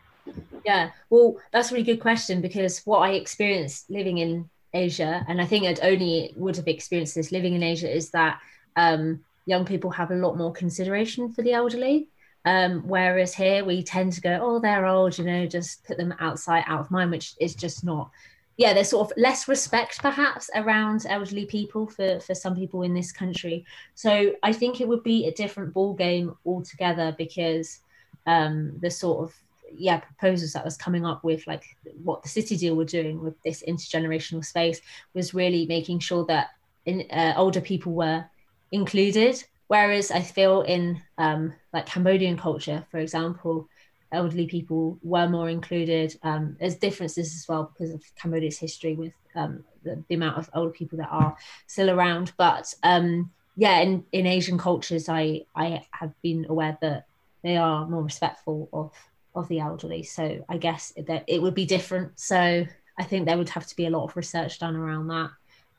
Yeah. 0.65 0.91
Well 1.09 1.37
that's 1.51 1.71
a 1.71 1.73
really 1.73 1.85
good 1.85 2.01
question 2.01 2.41
because 2.41 2.79
what 2.85 2.99
i 2.99 3.11
experienced 3.11 3.89
living 3.89 4.19
in 4.19 4.49
asia 4.75 5.25
and 5.27 5.41
i 5.41 5.45
think 5.45 5.65
i'd 5.65 5.79
only 5.81 6.31
would 6.35 6.55
have 6.55 6.67
experienced 6.67 7.15
this 7.15 7.31
living 7.31 7.55
in 7.55 7.63
asia 7.63 7.91
is 7.91 8.11
that 8.11 8.39
um, 8.75 9.23
young 9.45 9.65
people 9.65 9.89
have 9.89 10.11
a 10.11 10.15
lot 10.15 10.37
more 10.37 10.53
consideration 10.53 11.33
for 11.33 11.41
the 11.41 11.53
elderly. 11.53 12.07
Um, 12.45 12.87
whereas 12.87 13.33
here 13.33 13.65
we 13.65 13.83
tend 13.83 14.13
to 14.13 14.21
go 14.21 14.39
oh 14.41 14.59
they're 14.59 14.85
old 14.85 15.17
you 15.17 15.25
know 15.25 15.45
just 15.45 15.83
put 15.83 15.97
them 15.97 16.13
outside 16.19 16.63
out 16.67 16.79
of 16.79 16.89
mind 16.89 17.11
which 17.11 17.35
is 17.41 17.53
just 17.53 17.83
not 17.83 18.11
yeah, 18.59 18.73
there's 18.73 18.89
sort 18.89 19.09
of 19.09 19.17
less 19.17 19.47
respect 19.47 20.01
perhaps 20.01 20.49
around 20.53 21.05
elderly 21.07 21.45
people 21.45 21.87
for, 21.87 22.19
for 22.19 22.35
some 22.35 22.57
people 22.57 22.81
in 22.81 22.93
this 22.93 23.09
country. 23.09 23.65
So 23.95 24.33
I 24.43 24.51
think 24.51 24.81
it 24.81 24.87
would 24.87 25.01
be 25.01 25.27
a 25.27 25.31
different 25.31 25.73
ball 25.73 25.93
game 25.93 26.35
altogether 26.45 27.15
because 27.17 27.79
um, 28.27 28.77
the 28.81 28.91
sort 28.91 29.23
of 29.23 29.33
yeah 29.71 29.99
proposals 29.99 30.51
that 30.51 30.65
was 30.65 30.75
coming 30.75 31.05
up 31.05 31.23
with 31.23 31.47
like 31.47 31.63
what 32.03 32.21
the 32.21 32.27
city 32.27 32.57
deal 32.57 32.75
were 32.75 32.83
doing 32.83 33.21
with 33.21 33.41
this 33.43 33.63
intergenerational 33.65 34.43
space 34.43 34.81
was 35.13 35.33
really 35.33 35.65
making 35.65 35.99
sure 35.99 36.25
that 36.25 36.49
in, 36.85 37.05
uh, 37.11 37.35
older 37.37 37.61
people 37.61 37.93
were 37.93 38.25
included. 38.73 39.41
Whereas 39.67 40.11
I 40.11 40.19
feel 40.19 40.63
in 40.63 41.01
um, 41.17 41.53
like 41.71 41.85
Cambodian 41.85 42.35
culture, 42.37 42.85
for 42.91 42.97
example, 42.97 43.69
elderly 44.11 44.47
people 44.47 44.97
were 45.03 45.27
more 45.27 45.49
included. 45.49 46.17
Um, 46.23 46.55
there's 46.59 46.75
differences 46.75 47.35
as 47.35 47.47
well 47.47 47.71
because 47.73 47.93
of 47.93 48.03
Cambodia's 48.15 48.57
history 48.57 48.95
with 48.95 49.13
um, 49.35 49.63
the, 49.83 50.03
the, 50.07 50.15
amount 50.15 50.37
of 50.37 50.49
older 50.53 50.71
people 50.71 50.97
that 50.97 51.09
are 51.11 51.35
still 51.67 51.89
around. 51.89 52.33
But 52.37 52.73
um, 52.83 53.31
yeah, 53.55 53.79
in, 53.79 54.03
in 54.11 54.25
Asian 54.25 54.57
cultures, 54.57 55.09
I, 55.09 55.45
I 55.55 55.85
have 55.91 56.13
been 56.21 56.45
aware 56.49 56.77
that 56.81 57.05
they 57.43 57.57
are 57.57 57.87
more 57.87 58.03
respectful 58.03 58.69
of, 58.73 58.91
of 59.35 59.47
the 59.47 59.59
elderly. 59.59 60.03
So 60.03 60.43
I 60.49 60.57
guess 60.57 60.93
that 61.07 61.23
it 61.27 61.41
would 61.41 61.55
be 61.55 61.65
different. 61.65 62.19
So 62.19 62.65
I 62.97 63.03
think 63.03 63.25
there 63.25 63.37
would 63.37 63.49
have 63.49 63.67
to 63.67 63.75
be 63.75 63.85
a 63.85 63.89
lot 63.91 64.05
of 64.05 64.17
research 64.17 64.59
done 64.59 64.75
around 64.75 65.07
that. 65.07 65.29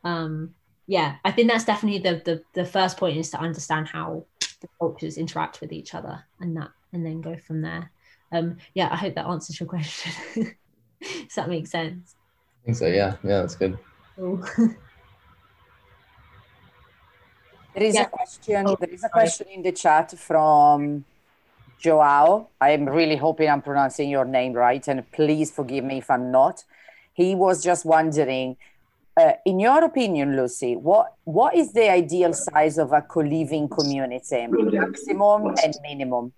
Um, 0.05 0.55
yeah, 0.87 1.17
I 1.25 1.31
think 1.31 1.49
that's 1.49 1.65
definitely 1.65 2.01
the, 2.01 2.21
the 2.25 2.43
the 2.53 2.65
first 2.65 2.97
point 2.97 3.17
is 3.17 3.31
to 3.31 3.39
understand 3.39 3.87
how 3.87 4.25
the 4.61 4.69
cultures 4.79 5.19
interact 5.19 5.61
with 5.61 5.73
each 5.73 5.95
other 5.95 6.25
and 6.41 6.57
that 6.57 6.71
and 6.93 7.07
then 7.07 7.21
go 7.21 7.37
from 7.37 7.63
there 7.63 7.91
um, 8.33 8.57
yeah, 8.75 8.89
I 8.91 8.97
hope 8.97 9.15
that 9.15 9.27
answers 9.27 9.59
your 9.59 9.69
question. 9.69 10.13
Does 11.01 11.35
that 11.37 11.49
make 11.49 11.67
sense? 11.67 12.15
I 12.63 12.67
think 12.67 12.77
so. 12.77 12.87
Yeah, 12.87 13.17
yeah, 13.25 13.41
that's 13.41 13.57
good. 13.57 13.79
Cool. 14.17 14.37
there 17.75 17.83
is 17.83 17.95
yeah. 17.95 18.03
a 18.03 18.09
question. 18.09 18.65
Oh, 18.69 18.77
there 18.79 18.91
is 18.91 19.05
a 19.05 19.09
question 19.09 19.49
in 19.49 19.63
the 19.63 19.73
chat 19.73 20.17
from 20.19 21.05
Joao. 21.79 22.49
I 22.61 22.71
am 22.71 22.89
really 22.89 23.17
hoping 23.17 23.49
I'm 23.49 23.63
pronouncing 23.63 24.11
your 24.11 24.27
name 24.27 24.53
right, 24.53 24.87
and 24.87 25.11
please 25.11 25.51
forgive 25.51 25.85
me 25.85 25.99
if 25.99 26.11
I'm 26.11 26.31
not. 26.31 26.65
He 27.15 27.35
was 27.35 27.63
just 27.65 27.85
wondering, 27.85 28.57
uh, 29.17 29.33
in 29.45 29.59
your 29.59 29.83
opinion, 29.85 30.37
Lucy, 30.37 30.77
what 30.77 31.15
what 31.25 31.55
is 31.55 31.73
the 31.73 31.91
ideal 31.91 32.33
size 32.35 32.79
of 32.79 32.93
a 32.93 33.03
co-living 33.03 33.69
community, 33.69 34.47
maximum 34.49 35.55
and 35.63 35.75
minimum? 35.83 36.33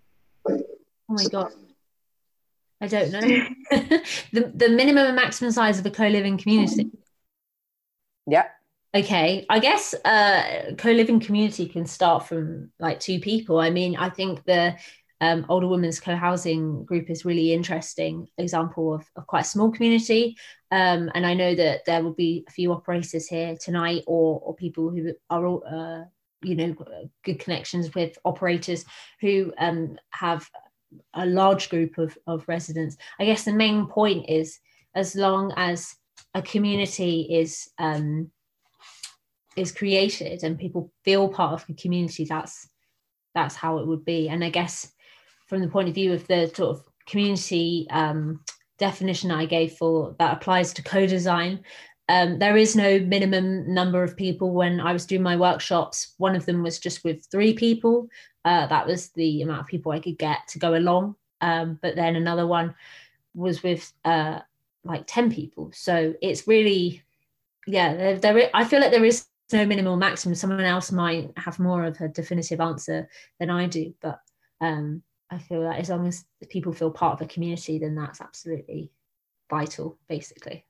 Oh 0.48 0.62
my 1.08 1.24
god, 1.24 1.52
I 2.82 2.88
don't 2.88 3.12
know. 3.12 3.20
the, 4.32 4.52
the 4.54 4.68
minimum 4.68 5.06
and 5.06 5.16
maximum 5.16 5.52
size 5.52 5.78
of 5.78 5.86
a 5.86 5.90
co-living 5.90 6.36
community. 6.36 6.90
Yeah. 8.26 8.48
Okay. 8.94 9.46
I 9.48 9.58
guess 9.60 9.94
uh 10.04 10.74
co-living 10.76 11.20
community 11.20 11.66
can 11.66 11.86
start 11.86 12.26
from 12.26 12.72
like 12.80 12.98
two 12.98 13.20
people. 13.20 13.60
I 13.60 13.70
mean, 13.70 13.96
I 13.96 14.10
think 14.10 14.44
the 14.44 14.76
um, 15.20 15.46
older 15.48 15.68
women's 15.68 16.00
co-housing 16.00 16.84
group 16.84 17.08
is 17.08 17.24
really 17.24 17.52
interesting 17.52 18.26
example 18.38 18.92
of, 18.92 19.08
of 19.14 19.24
quite 19.28 19.42
a 19.42 19.48
small 19.48 19.70
community 19.70 20.36
um, 20.72 21.12
and 21.14 21.24
i 21.24 21.32
know 21.32 21.54
that 21.54 21.84
there 21.86 22.02
will 22.02 22.12
be 22.12 22.44
a 22.48 22.50
few 22.50 22.72
operators 22.72 23.28
here 23.28 23.56
tonight 23.56 24.02
or, 24.08 24.40
or 24.40 24.56
people 24.56 24.90
who 24.90 25.12
are 25.30 25.46
uh, 25.64 26.04
you 26.42 26.56
know 26.56 26.74
good 27.22 27.38
connections 27.38 27.94
with 27.94 28.18
operators 28.24 28.84
who 29.20 29.52
um, 29.58 29.96
have 30.10 30.50
a 31.14 31.26
large 31.26 31.68
group 31.68 31.98
of, 31.98 32.16
of 32.26 32.46
residents. 32.48 32.96
I 33.18 33.24
guess 33.24 33.44
the 33.44 33.52
main 33.52 33.86
point 33.86 34.26
is 34.28 34.58
as 34.94 35.14
long 35.14 35.52
as 35.56 35.94
a 36.34 36.42
community 36.42 37.28
is 37.30 37.68
um, 37.78 38.30
is 39.56 39.72
created 39.72 40.44
and 40.44 40.58
people 40.58 40.90
feel 41.04 41.28
part 41.28 41.52
of 41.52 41.66
the 41.66 41.74
community, 41.74 42.24
that's 42.24 42.68
that's 43.34 43.54
how 43.54 43.78
it 43.78 43.86
would 43.86 44.04
be. 44.04 44.28
And 44.28 44.44
I 44.44 44.50
guess 44.50 44.92
from 45.46 45.60
the 45.60 45.68
point 45.68 45.88
of 45.88 45.94
view 45.94 46.12
of 46.12 46.26
the 46.26 46.50
sort 46.54 46.76
of 46.76 46.84
community 47.06 47.86
um, 47.90 48.40
definition 48.78 49.30
I 49.30 49.46
gave 49.46 49.72
for 49.72 50.14
that 50.18 50.34
applies 50.36 50.72
to 50.74 50.82
co-design. 50.82 51.60
Um, 52.08 52.38
there 52.38 52.56
is 52.56 52.76
no 52.76 52.98
minimum 52.98 53.72
number 53.72 54.02
of 54.02 54.16
people. 54.16 54.50
When 54.50 54.80
I 54.80 54.92
was 54.92 55.06
doing 55.06 55.22
my 55.22 55.36
workshops, 55.36 56.14
one 56.18 56.36
of 56.36 56.46
them 56.46 56.62
was 56.62 56.78
just 56.78 57.04
with 57.04 57.26
three 57.30 57.54
people, 57.54 58.08
uh, 58.44 58.66
that 58.66 58.86
was 58.86 59.08
the 59.10 59.42
amount 59.42 59.60
of 59.60 59.66
people 59.66 59.92
I 59.92 60.00
could 60.00 60.18
get 60.18 60.48
to 60.48 60.58
go 60.58 60.74
along. 60.74 61.16
Um, 61.40 61.78
but 61.80 61.96
then 61.96 62.16
another 62.16 62.46
one 62.46 62.74
was 63.34 63.62
with 63.62 63.92
uh, 64.04 64.40
like 64.84 65.04
10 65.06 65.32
people. 65.32 65.70
So 65.74 66.14
it's 66.20 66.46
really, 66.46 67.02
yeah, 67.66 68.16
there, 68.16 68.50
I 68.54 68.64
feel 68.64 68.80
like 68.80 68.90
there 68.90 69.04
is 69.04 69.26
no 69.52 69.66
minimal 69.66 69.96
maximum. 69.96 70.34
Someone 70.34 70.60
else 70.60 70.92
might 70.92 71.32
have 71.36 71.58
more 71.58 71.84
of 71.84 72.00
a 72.00 72.08
definitive 72.08 72.60
answer 72.60 73.08
than 73.38 73.50
I 73.50 73.66
do. 73.66 73.94
But 74.00 74.20
um, 74.60 75.02
I 75.30 75.38
feel 75.38 75.62
that 75.62 75.78
as 75.78 75.88
long 75.88 76.06
as 76.06 76.24
people 76.48 76.72
feel 76.72 76.90
part 76.90 77.20
of 77.20 77.26
a 77.26 77.32
community, 77.32 77.78
then 77.78 77.94
that's 77.94 78.20
absolutely 78.20 78.90
vital, 79.50 79.98
basically. 80.08 80.64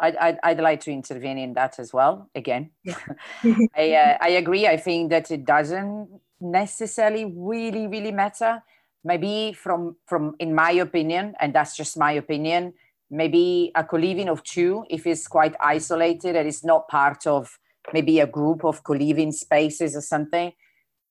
I'd, 0.00 0.16
I'd, 0.16 0.38
I'd, 0.42 0.60
like 0.60 0.80
to 0.82 0.92
intervene 0.92 1.38
in 1.38 1.54
that 1.54 1.78
as 1.78 1.92
well. 1.92 2.30
Again, 2.34 2.70
yeah. 2.84 2.98
I, 3.76 3.92
uh, 3.94 4.18
I 4.20 4.28
agree. 4.30 4.66
I 4.66 4.76
think 4.76 5.10
that 5.10 5.30
it 5.30 5.44
doesn't 5.44 6.08
necessarily 6.40 7.24
really, 7.24 7.86
really 7.86 8.12
matter. 8.12 8.62
maybe 9.04 9.52
from 9.52 9.96
from 10.06 10.34
in 10.38 10.54
my 10.54 10.72
opinion, 10.72 11.34
and 11.40 11.54
that's 11.54 11.76
just 11.76 11.96
my 11.96 12.12
opinion, 12.12 12.74
maybe 13.10 13.72
a 13.74 13.84
co-living 13.84 14.28
of 14.28 14.42
two, 14.42 14.84
if 14.90 15.06
it's 15.06 15.26
quite 15.26 15.54
isolated 15.60 16.36
and 16.36 16.46
it's 16.48 16.64
not 16.64 16.88
part 16.88 17.26
of 17.26 17.58
maybe 17.92 18.20
a 18.20 18.26
group 18.26 18.64
of 18.64 18.82
co-living 18.82 19.32
spaces 19.32 19.96
or 19.96 20.02
something, 20.02 20.52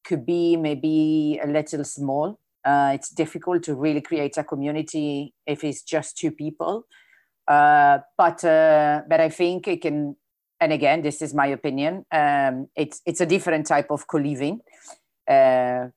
could 0.05 0.25
be 0.25 0.55
maybe 0.55 1.39
a 1.43 1.47
little 1.47 1.83
small. 1.83 2.39
Uh, 2.63 2.91
it's 2.93 3.09
difficult 3.09 3.63
to 3.63 3.73
really 3.75 4.01
create 4.01 4.37
a 4.37 4.43
community 4.43 5.33
if 5.45 5.63
it's 5.63 5.81
just 5.81 6.17
two 6.17 6.31
people. 6.31 6.85
Uh, 7.47 7.99
but 8.17 8.43
uh, 8.43 9.01
but 9.07 9.19
I 9.19 9.29
think 9.29 9.67
it 9.67 9.81
can. 9.81 10.15
And 10.59 10.73
again, 10.73 11.03
this 11.03 11.21
is 11.21 11.33
my 11.33 11.47
opinion. 11.47 12.05
Um, 12.11 12.67
it's 12.75 13.01
it's 13.05 13.21
a 13.21 13.25
different 13.25 13.67
type 13.67 13.91
of 13.91 14.07
co-living. 14.07 14.61
Uh, 15.27 15.89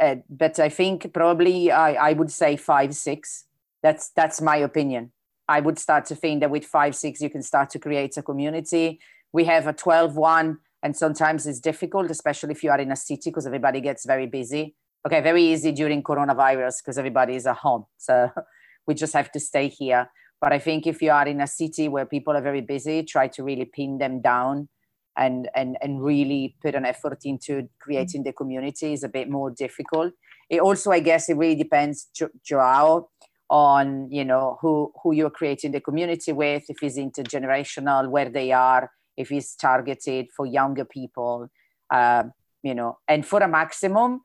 uh, 0.00 0.16
but 0.28 0.58
I 0.58 0.68
think 0.68 1.12
probably 1.12 1.70
I, 1.70 2.10
I 2.10 2.12
would 2.12 2.30
say 2.30 2.56
five 2.56 2.94
six. 2.94 3.44
That's 3.82 4.10
that's 4.10 4.40
my 4.40 4.56
opinion. 4.56 5.12
I 5.48 5.60
would 5.60 5.78
start 5.78 6.06
to 6.06 6.14
think 6.14 6.40
that 6.40 6.50
with 6.50 6.64
five 6.64 6.94
six 6.94 7.20
you 7.20 7.30
can 7.30 7.42
start 7.42 7.70
to 7.70 7.78
create 7.78 8.16
a 8.16 8.22
community. 8.22 9.00
We 9.32 9.44
have 9.44 9.66
a 9.66 9.72
12 9.72 10.16
one 10.16 10.58
and 10.82 10.96
sometimes 10.96 11.46
it's 11.46 11.60
difficult, 11.60 12.10
especially 12.10 12.52
if 12.52 12.62
you 12.62 12.70
are 12.70 12.78
in 12.78 12.92
a 12.92 12.96
city 12.96 13.30
because 13.30 13.46
everybody 13.46 13.80
gets 13.80 14.04
very 14.06 14.26
busy. 14.26 14.74
Okay, 15.06 15.20
very 15.20 15.42
easy 15.42 15.72
during 15.72 16.02
coronavirus 16.02 16.82
because 16.82 16.98
everybody 16.98 17.34
is 17.34 17.46
at 17.46 17.56
home. 17.56 17.84
So 17.98 18.30
we 18.86 18.94
just 18.94 19.12
have 19.12 19.32
to 19.32 19.40
stay 19.40 19.68
here. 19.68 20.08
But 20.40 20.52
I 20.52 20.58
think 20.58 20.86
if 20.86 21.00
you 21.00 21.10
are 21.10 21.26
in 21.26 21.40
a 21.40 21.46
city 21.46 21.88
where 21.88 22.06
people 22.06 22.36
are 22.36 22.42
very 22.42 22.60
busy, 22.60 23.02
try 23.02 23.28
to 23.28 23.42
really 23.42 23.64
pin 23.64 23.98
them 23.98 24.20
down 24.20 24.68
and 25.16 25.48
and 25.54 25.76
and 25.80 26.02
really 26.02 26.56
put 26.62 26.74
an 26.74 26.84
effort 26.84 27.20
into 27.24 27.68
creating 27.80 28.24
the 28.24 28.32
community 28.32 28.92
is 28.92 29.04
a 29.04 29.08
bit 29.08 29.30
more 29.30 29.50
difficult. 29.50 30.12
It 30.50 30.60
also, 30.60 30.90
I 30.90 31.00
guess, 31.00 31.28
it 31.28 31.36
really 31.36 31.54
depends, 31.56 32.08
jo- 32.14 32.28
Joao, 32.44 33.08
on 33.48 34.10
you 34.10 34.24
know 34.24 34.58
who 34.60 34.92
who 35.02 35.14
you're 35.14 35.30
creating 35.30 35.72
the 35.72 35.80
community 35.80 36.32
with, 36.32 36.64
if 36.68 36.82
it's 36.82 36.98
intergenerational, 36.98 38.10
where 38.10 38.28
they 38.28 38.52
are, 38.52 38.90
if 39.16 39.30
it's 39.30 39.54
targeted 39.54 40.26
for 40.36 40.46
younger 40.46 40.84
people, 40.84 41.48
uh, 41.92 42.24
you 42.62 42.74
know, 42.74 42.98
and 43.08 43.26
for 43.26 43.40
a 43.40 43.48
maximum, 43.48 44.20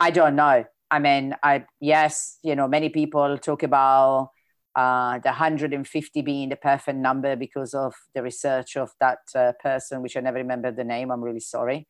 I 0.00 0.10
don't 0.10 0.36
know. 0.36 0.64
I 0.90 0.98
mean, 0.98 1.34
I 1.42 1.64
yes, 1.80 2.38
you 2.42 2.54
know, 2.54 2.68
many 2.68 2.88
people 2.90 3.38
talk 3.38 3.62
about 3.62 4.30
uh, 4.76 5.18
the 5.20 5.28
150 5.28 6.22
being 6.22 6.48
the 6.48 6.56
perfect 6.56 6.98
number 6.98 7.36
because 7.36 7.74
of 7.74 7.94
the 8.14 8.22
research 8.22 8.76
of 8.76 8.90
that 9.00 9.18
uh, 9.34 9.52
person, 9.62 10.02
which 10.02 10.16
I 10.16 10.20
never 10.20 10.38
remember 10.38 10.72
the 10.72 10.84
name. 10.84 11.10
I'm 11.10 11.22
really 11.22 11.40
sorry. 11.40 11.86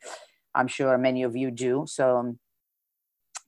I'm 0.55 0.69
sure 0.69 0.97
many 0.99 1.23
of 1.23 1.35
you 1.35 1.51
do. 1.51 1.85
So, 1.87 2.17
um, 2.19 2.39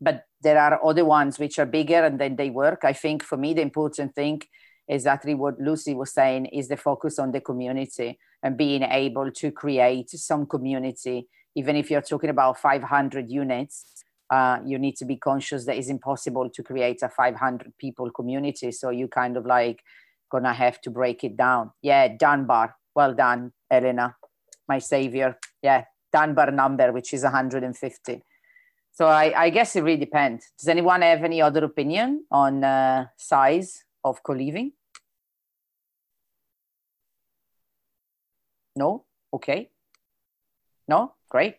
but 0.01 0.25
there 0.43 0.59
are 0.59 0.85
other 0.85 1.05
ones 1.05 1.39
which 1.39 1.59
are 1.59 1.67
bigger 1.67 2.05
and 2.05 2.19
then 2.19 2.37
they 2.37 2.51
work. 2.51 2.81
I 2.85 2.93
think 2.93 3.23
for 3.23 3.37
me, 3.37 3.55
the 3.55 3.63
important 3.63 4.15
thing 4.15 4.43
exactly 4.89 5.35
what 5.35 5.61
Lucy 5.61 5.95
was 5.95 6.13
saying 6.13 6.47
is 6.47 6.69
the 6.69 6.77
focus 6.77 7.19
on 7.19 7.33
the 7.33 7.41
community 7.41 8.19
and 8.43 8.57
being 8.57 8.83
able 8.83 9.31
to 9.33 9.51
create 9.51 10.11
some 10.11 10.47
community. 10.47 11.29
Even 11.55 11.77
if 11.77 11.91
you're 11.91 12.03
talking 12.03 12.31
about 12.31 12.59
500 12.59 13.31
units, 13.31 13.96
uh, 14.31 14.59
you 14.65 14.79
need 14.79 14.97
to 14.97 15.05
be 15.05 15.17
conscious 15.17 15.67
that 15.67 15.77
it's 15.77 15.89
impossible 15.89 16.51
to 16.51 16.63
create 16.63 17.03
a 17.03 17.09
500 17.09 17.73
people 17.79 18.11
community. 18.11 18.73
So 18.73 18.91
you 18.91 19.09
kind 19.09 19.37
of 19.37 19.47
like 19.47 19.83
gonna 20.31 20.53
have 20.53 20.81
to 20.83 20.91
break 20.91 21.23
it 21.25 21.37
down. 21.37 21.71
Yeah, 21.83 22.09
Dunbar. 22.17 22.77
Well 22.95 23.15
done, 23.15 23.53
Elena, 23.71 24.17
my 24.69 24.79
savior. 24.79 25.39
Yeah, 25.63 25.85
Dunbar 26.13 26.51
number, 26.51 26.93
which 26.93 27.13
is 27.15 27.23
150. 27.23 28.23
So 28.93 29.07
I, 29.07 29.45
I 29.45 29.51
guess 29.51 29.77
it 29.77 29.83
really 29.83 29.99
depends. 29.99 30.51
Does 30.59 30.69
anyone 30.69 31.03
have 31.03 31.23
any 31.23 31.43
other 31.43 31.65
opinion 31.65 32.25
on 32.31 32.65
uh, 32.65 33.07
size 33.17 33.85
of 34.03 34.23
co-living? 34.23 34.73
No? 38.75 39.05
Okay. 39.33 39.71
No? 40.89 41.15
Great. 41.29 41.57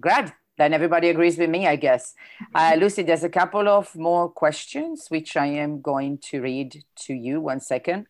Glad. 0.00 0.34
Then 0.58 0.72
everybody 0.72 1.08
agrees 1.08 1.36
with 1.36 1.50
me, 1.50 1.66
I 1.66 1.76
guess. 1.76 2.14
Uh, 2.54 2.76
Lucy, 2.78 3.02
there's 3.02 3.24
a 3.24 3.28
couple 3.28 3.68
of 3.68 3.94
more 3.94 4.28
questions, 4.28 5.06
which 5.08 5.36
I 5.36 5.46
am 5.46 5.80
going 5.80 6.18
to 6.30 6.40
read 6.40 6.84
to 7.04 7.14
you. 7.14 7.40
One 7.40 7.60
second. 7.60 8.06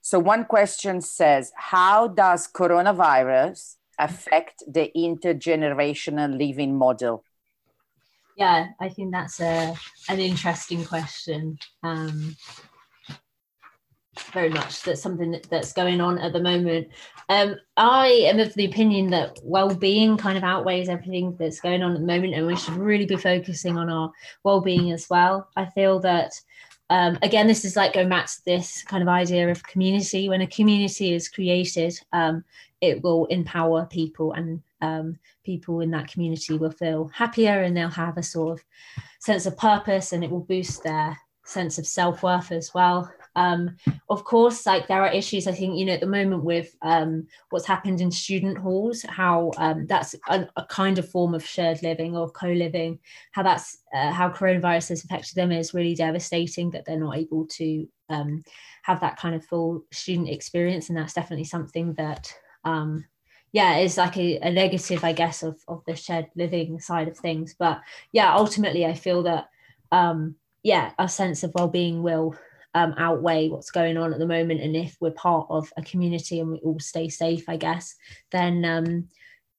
So, 0.00 0.18
one 0.18 0.44
question 0.44 1.00
says 1.00 1.52
How 1.56 2.08
does 2.08 2.48
coronavirus 2.48 3.76
affect 3.98 4.64
the 4.66 4.90
intergenerational 4.96 6.36
living 6.36 6.76
model? 6.76 7.24
Yeah, 8.36 8.68
I 8.80 8.88
think 8.88 9.12
that's 9.12 9.40
a, 9.40 9.76
an 10.08 10.18
interesting 10.18 10.84
question. 10.84 11.58
Um, 11.82 12.36
very 14.32 14.48
much 14.48 14.82
that's 14.82 15.02
something 15.02 15.30
that, 15.32 15.48
that's 15.50 15.72
going 15.72 16.00
on 16.00 16.18
at 16.18 16.32
the 16.32 16.40
moment. 16.40 16.88
Um, 17.28 17.56
I 17.76 18.08
am 18.26 18.40
of 18.40 18.54
the 18.54 18.64
opinion 18.64 19.10
that 19.10 19.38
well-being 19.42 20.16
kind 20.16 20.36
of 20.36 20.44
outweighs 20.44 20.88
everything 20.88 21.36
that's 21.38 21.60
going 21.60 21.82
on 21.82 21.92
at 21.92 22.00
the 22.00 22.06
moment, 22.06 22.34
and 22.34 22.46
we 22.46 22.56
should 22.56 22.74
really 22.74 23.06
be 23.06 23.16
focusing 23.16 23.76
on 23.76 23.88
our 23.88 24.10
well-being 24.44 24.92
as 24.92 25.08
well. 25.08 25.48
I 25.56 25.66
feel 25.66 26.00
that 26.00 26.32
um, 26.90 27.18
again, 27.22 27.46
this 27.46 27.64
is 27.64 27.76
like 27.76 27.92
going 27.92 28.08
back 28.08 28.26
to 28.26 28.44
this 28.44 28.82
kind 28.82 29.00
of 29.00 29.08
idea 29.08 29.48
of 29.48 29.62
community. 29.62 30.28
When 30.28 30.40
a 30.40 30.46
community 30.46 31.14
is 31.14 31.28
created, 31.28 31.96
um, 32.12 32.44
it 32.80 33.00
will 33.02 33.26
empower 33.26 33.86
people, 33.86 34.32
and 34.32 34.60
um, 34.80 35.16
people 35.44 35.80
in 35.80 35.92
that 35.92 36.10
community 36.10 36.58
will 36.58 36.72
feel 36.72 37.08
happier, 37.14 37.62
and 37.62 37.76
they'll 37.76 37.88
have 37.88 38.18
a 38.18 38.22
sort 38.24 38.58
of 38.58 38.64
sense 39.20 39.46
of 39.46 39.56
purpose, 39.56 40.12
and 40.12 40.24
it 40.24 40.30
will 40.30 40.40
boost 40.40 40.82
their 40.82 41.16
sense 41.44 41.78
of 41.78 41.86
self-worth 41.86 42.52
as 42.52 42.74
well 42.74 43.12
um, 43.36 43.76
of 44.08 44.24
course, 44.24 44.66
like 44.66 44.88
there 44.88 45.02
are 45.02 45.12
issues, 45.12 45.46
I 45.46 45.52
think, 45.52 45.78
you 45.78 45.84
know, 45.84 45.92
at 45.92 46.00
the 46.00 46.06
moment 46.06 46.42
with 46.42 46.74
um, 46.82 47.26
what's 47.50 47.66
happened 47.66 48.00
in 48.00 48.10
student 48.10 48.58
halls, 48.58 49.04
how 49.08 49.52
um, 49.56 49.86
that's 49.86 50.14
a, 50.28 50.48
a, 50.56 50.64
kind 50.64 50.98
of 50.98 51.08
form 51.08 51.34
of 51.34 51.46
shared 51.46 51.82
living 51.82 52.16
or 52.16 52.30
co 52.30 52.48
living, 52.48 52.98
how 53.30 53.42
that's 53.42 53.78
uh, 53.94 54.10
how 54.10 54.30
coronavirus 54.30 54.90
has 54.90 55.04
affected 55.04 55.36
them 55.36 55.52
is 55.52 55.74
really 55.74 55.94
devastating 55.94 56.70
that 56.70 56.84
they're 56.84 56.98
not 56.98 57.16
able 57.16 57.46
to 57.46 57.88
um, 58.08 58.42
have 58.82 59.00
that 59.00 59.16
kind 59.16 59.34
of 59.34 59.44
full 59.44 59.84
student 59.92 60.28
experience. 60.28 60.88
And 60.88 60.98
that's 60.98 61.14
definitely 61.14 61.44
something 61.44 61.94
that 61.94 62.34
um, 62.64 63.04
yeah 63.52 63.78
is 63.78 63.96
like 63.96 64.16
a, 64.16 64.38
a, 64.38 64.50
negative 64.52 65.02
i 65.02 65.12
guess 65.12 65.42
of, 65.42 65.58
of 65.66 65.82
the 65.84 65.96
shared 65.96 66.26
living 66.36 66.78
side 66.78 67.08
of 67.08 67.16
things 67.16 67.56
but 67.58 67.80
yeah 68.12 68.32
ultimately 68.32 68.86
i 68.86 68.94
feel 68.94 69.24
that 69.24 69.48
um 69.90 70.36
yeah 70.62 70.92
a 71.00 71.08
sense 71.08 71.42
of 71.42 71.50
well-being 71.56 72.00
will 72.00 72.36
um, 72.74 72.94
outweigh 72.98 73.48
what's 73.48 73.70
going 73.70 73.96
on 73.96 74.12
at 74.12 74.18
the 74.18 74.26
moment. 74.26 74.60
And 74.60 74.76
if 74.76 74.96
we're 75.00 75.10
part 75.10 75.46
of 75.50 75.72
a 75.76 75.82
community 75.82 76.40
and 76.40 76.50
we 76.50 76.58
all 76.58 76.78
stay 76.78 77.08
safe, 77.08 77.48
I 77.48 77.56
guess, 77.56 77.94
then 78.30 78.64
um, 78.64 79.08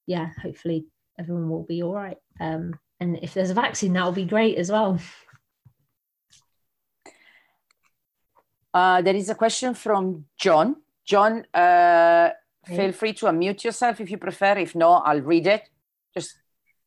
yeah, 0.05 0.29
hopefully 0.41 0.85
everyone 1.19 1.49
will 1.49 1.63
be 1.63 1.83
all 1.83 1.93
right. 1.93 2.17
Um, 2.39 2.79
and 2.99 3.19
if 3.21 3.33
there's 3.33 3.49
a 3.49 3.55
vaccine, 3.55 3.93
that 3.93 4.05
will 4.05 4.11
be 4.11 4.25
great 4.25 4.57
as 4.57 4.71
well. 4.71 4.99
Uh, 8.73 9.01
there 9.01 9.15
is 9.15 9.29
a 9.29 9.35
question 9.35 9.73
from 9.73 10.25
John. 10.37 10.77
John, 11.03 11.45
uh, 11.53 12.29
feel 12.65 12.93
free 12.93 13.13
to 13.13 13.25
unmute 13.25 13.63
yourself 13.65 13.99
if 13.99 14.09
you 14.09 14.17
prefer. 14.17 14.57
If 14.57 14.75
not, 14.75 15.03
I'll 15.05 15.21
read 15.21 15.47
it. 15.47 15.63
Just, 16.13 16.37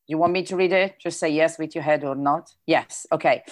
you 0.06 0.16
want 0.16 0.32
me 0.32 0.44
to 0.44 0.56
read 0.56 0.72
it? 0.72 0.96
Just 0.98 1.20
say 1.20 1.28
yes 1.28 1.58
with 1.58 1.74
your 1.74 1.84
head 1.84 2.04
or 2.04 2.14
not. 2.14 2.50
Yes. 2.66 3.06
Okay 3.12 3.42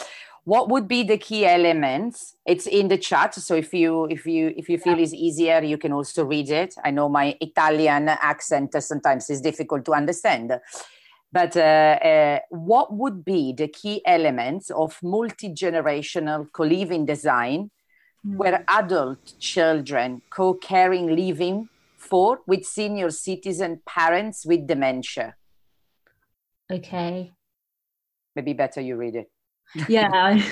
what 0.45 0.69
would 0.69 0.89
be 0.89 1.05
the 1.05 1.19
key 1.19 1.47
elements? 1.47 2.37
It's 2.45 2.67
in 2.67 2.89
the 2.89 2.99
chat 2.99 3.35
so 3.35 3.55
if 3.55 3.73
you 3.73 4.07
if 4.07 4.27
you 4.27 4.53
if 4.57 4.69
you 4.69 4.77
feel 4.79 4.97
yeah. 4.97 5.05
it's 5.05 5.15
easier 5.15 5.63
you 5.63 5.79
can 5.79 5.93
also 5.93 6.25
read 6.25 6.51
it. 6.51 6.75
I 6.85 6.91
know 6.91 7.09
my 7.09 7.37
italian 7.41 8.09
accent 8.09 8.75
sometimes 8.83 9.31
is 9.31 9.41
difficult 9.41 9.85
to 9.85 9.93
understand. 9.93 10.53
But 11.31 11.57
uh, 11.57 11.61
uh, 11.61 12.39
what 12.51 12.93
would 12.93 13.25
be 13.25 13.55
the 13.55 13.69
key 13.69 14.03
elements 14.05 14.69
of 14.71 14.99
multi-generational 15.03 16.53
co-living 16.53 17.07
design 17.07 17.71
mm. 18.27 18.37
where 18.37 18.65
adult 18.69 19.39
children 19.39 20.21
co-caring 20.29 21.17
living 21.17 21.71
for 21.97 22.41
with 22.47 22.65
senior 22.65 23.11
citizen 23.11 23.81
parents 23.87 24.45
with 24.45 24.67
dementia? 24.67 25.37
Okay. 26.71 27.33
Maybe 28.37 28.53
better 28.53 28.83
you 28.83 28.97
read 28.97 29.15
it 29.15 29.32
yeah. 29.89 30.43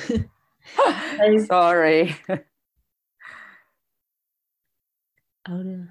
Sorry. 1.47 2.17
Oh, 5.49 5.87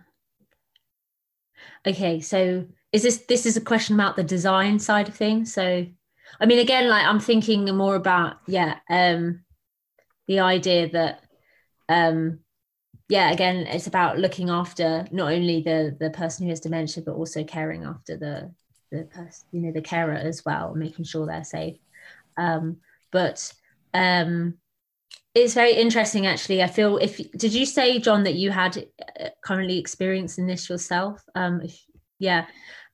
okay, 1.85 2.19
so 2.19 2.65
is 2.91 3.03
this 3.03 3.19
this 3.27 3.45
is 3.45 3.57
a 3.57 3.61
question 3.61 3.95
about 3.95 4.15
the 4.15 4.23
design 4.23 4.79
side 4.79 5.07
of 5.07 5.15
things? 5.15 5.53
So, 5.53 5.85
I 6.39 6.45
mean, 6.45 6.59
again, 6.59 6.89
like 6.89 7.05
I'm 7.05 7.19
thinking 7.19 7.65
more 7.75 7.95
about 7.95 8.37
yeah, 8.47 8.77
um, 8.89 9.43
the 10.27 10.39
idea 10.39 10.89
that 10.91 11.23
um, 11.89 12.39
yeah, 13.09 13.31
again, 13.31 13.67
it's 13.67 13.87
about 13.87 14.19
looking 14.19 14.49
after 14.49 15.07
not 15.11 15.33
only 15.33 15.61
the 15.61 15.95
the 15.99 16.11
person 16.11 16.45
who 16.45 16.51
has 16.51 16.59
dementia, 16.61 17.03
but 17.05 17.15
also 17.15 17.43
caring 17.43 17.83
after 17.83 18.17
the 18.17 18.53
the 18.91 19.03
person, 19.05 19.47
you 19.51 19.61
know, 19.61 19.71
the 19.71 19.81
carer 19.81 20.13
as 20.15 20.43
well, 20.45 20.73
making 20.75 21.05
sure 21.05 21.25
they're 21.25 21.43
safe. 21.43 21.77
Um, 22.37 22.77
but 23.11 23.51
um, 23.93 24.55
it's 25.35 25.53
very 25.53 25.73
interesting 25.73 26.25
actually. 26.25 26.63
I 26.63 26.67
feel 26.67 26.97
if 26.97 27.17
did 27.31 27.53
you 27.53 27.65
say 27.65 27.99
john 27.99 28.23
that 28.23 28.35
you 28.35 28.51
had 28.51 28.85
uh, 29.19 29.29
currently 29.43 29.77
experiencing 29.77 30.47
this 30.47 30.69
yourself? 30.69 31.23
Um 31.35 31.61
if, 31.61 31.79
yeah. 32.19 32.45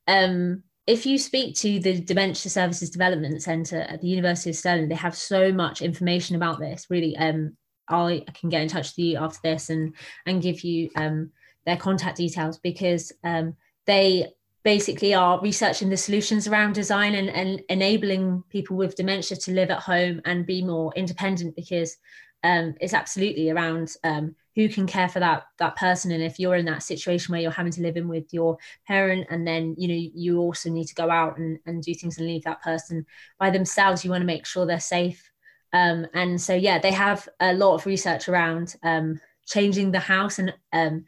Um 0.07 0.63
if 0.85 1.05
you 1.05 1.17
speak 1.17 1.55
to 1.55 1.79
the 1.79 1.99
dementia 1.99 2.51
services 2.51 2.91
development 2.91 3.41
center 3.41 3.81
at 3.81 4.01
the 4.01 4.07
university 4.07 4.51
of 4.51 4.55
stirling 4.55 4.89
they 4.89 4.95
have 4.95 5.15
so 5.15 5.51
much 5.51 5.81
information 5.81 6.35
about 6.35 6.59
this 6.59 6.87
really. 6.89 7.15
Um 7.17 7.57
i 7.87 8.25
can 8.33 8.49
get 8.49 8.63
in 8.63 8.67
touch 8.67 8.87
with 8.87 8.97
you 8.97 9.17
after 9.17 9.39
this 9.43 9.69
and 9.69 9.93
and 10.25 10.41
give 10.41 10.61
you 10.61 10.89
um 10.95 11.29
their 11.67 11.77
contact 11.77 12.17
details 12.17 12.57
because 12.57 13.11
um 13.23 13.55
they 13.85 14.27
basically 14.65 15.13
are 15.13 15.39
researching 15.41 15.89
the 15.89 15.95
solutions 15.95 16.47
around 16.47 16.73
design 16.73 17.13
and, 17.13 17.29
and 17.29 17.61
enabling 17.69 18.43
people 18.49 18.75
with 18.75 18.95
dementia 18.95 19.37
to 19.37 19.51
live 19.51 19.69
at 19.69 19.79
home 19.79 20.19
and 20.25 20.47
be 20.47 20.63
more 20.63 20.91
independent 20.95 21.55
because 21.55 21.97
um, 22.43 22.73
it's 22.81 22.93
absolutely 22.95 23.51
around 23.51 23.95
um, 24.03 24.35
who 24.55 24.67
can 24.67 24.87
care 24.87 25.07
for 25.07 25.19
that 25.19 25.43
that 25.59 25.75
person. 25.75 26.11
And 26.11 26.23
if 26.23 26.39
you're 26.39 26.55
in 26.55 26.65
that 26.65 26.81
situation 26.81 27.31
where 27.31 27.41
you're 27.41 27.51
having 27.51 27.71
to 27.73 27.81
live 27.83 27.95
in 27.95 28.07
with 28.07 28.33
your 28.33 28.57
parent 28.87 29.27
and 29.29 29.47
then 29.47 29.75
you 29.77 29.87
know 29.87 30.09
you 30.15 30.39
also 30.39 30.71
need 30.71 30.85
to 30.85 30.95
go 30.95 31.11
out 31.11 31.37
and, 31.37 31.59
and 31.67 31.83
do 31.83 31.93
things 31.93 32.17
and 32.17 32.25
leave 32.25 32.43
that 32.45 32.63
person 32.63 33.05
by 33.39 33.51
themselves 33.51 34.03
you 34.03 34.09
want 34.09 34.21
to 34.21 34.25
make 34.25 34.47
sure 34.47 34.65
they're 34.65 34.79
safe. 34.79 35.31
Um, 35.73 36.07
and 36.15 36.41
so 36.41 36.55
yeah 36.55 36.79
they 36.79 36.91
have 36.91 37.29
a 37.39 37.53
lot 37.53 37.75
of 37.75 37.85
research 37.85 38.29
around 38.29 38.75
um, 38.81 39.21
changing 39.45 39.91
the 39.91 39.99
house 39.99 40.39
and 40.39 40.55
um, 40.73 41.05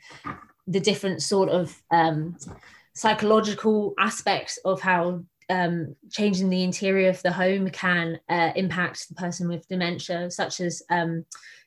the 0.67 0.79
different 0.79 1.23
sort 1.23 1.49
of 1.49 1.81
um, 1.89 2.35
psychological 2.97 3.93
aspects 3.99 4.57
of 4.65 4.81
how 4.81 5.23
um, 5.49 5.95
changing 6.09 6.49
the 6.49 6.63
interior 6.63 7.09
of 7.09 7.21
the 7.21 7.31
home 7.31 7.69
can 7.69 8.19
uh, 8.27 8.51
impact 8.55 9.07
the 9.07 9.13
person 9.13 9.47
with 9.47 9.67
dementia, 9.67 10.31
such 10.31 10.59
as 10.59 10.81
um, 10.89 11.23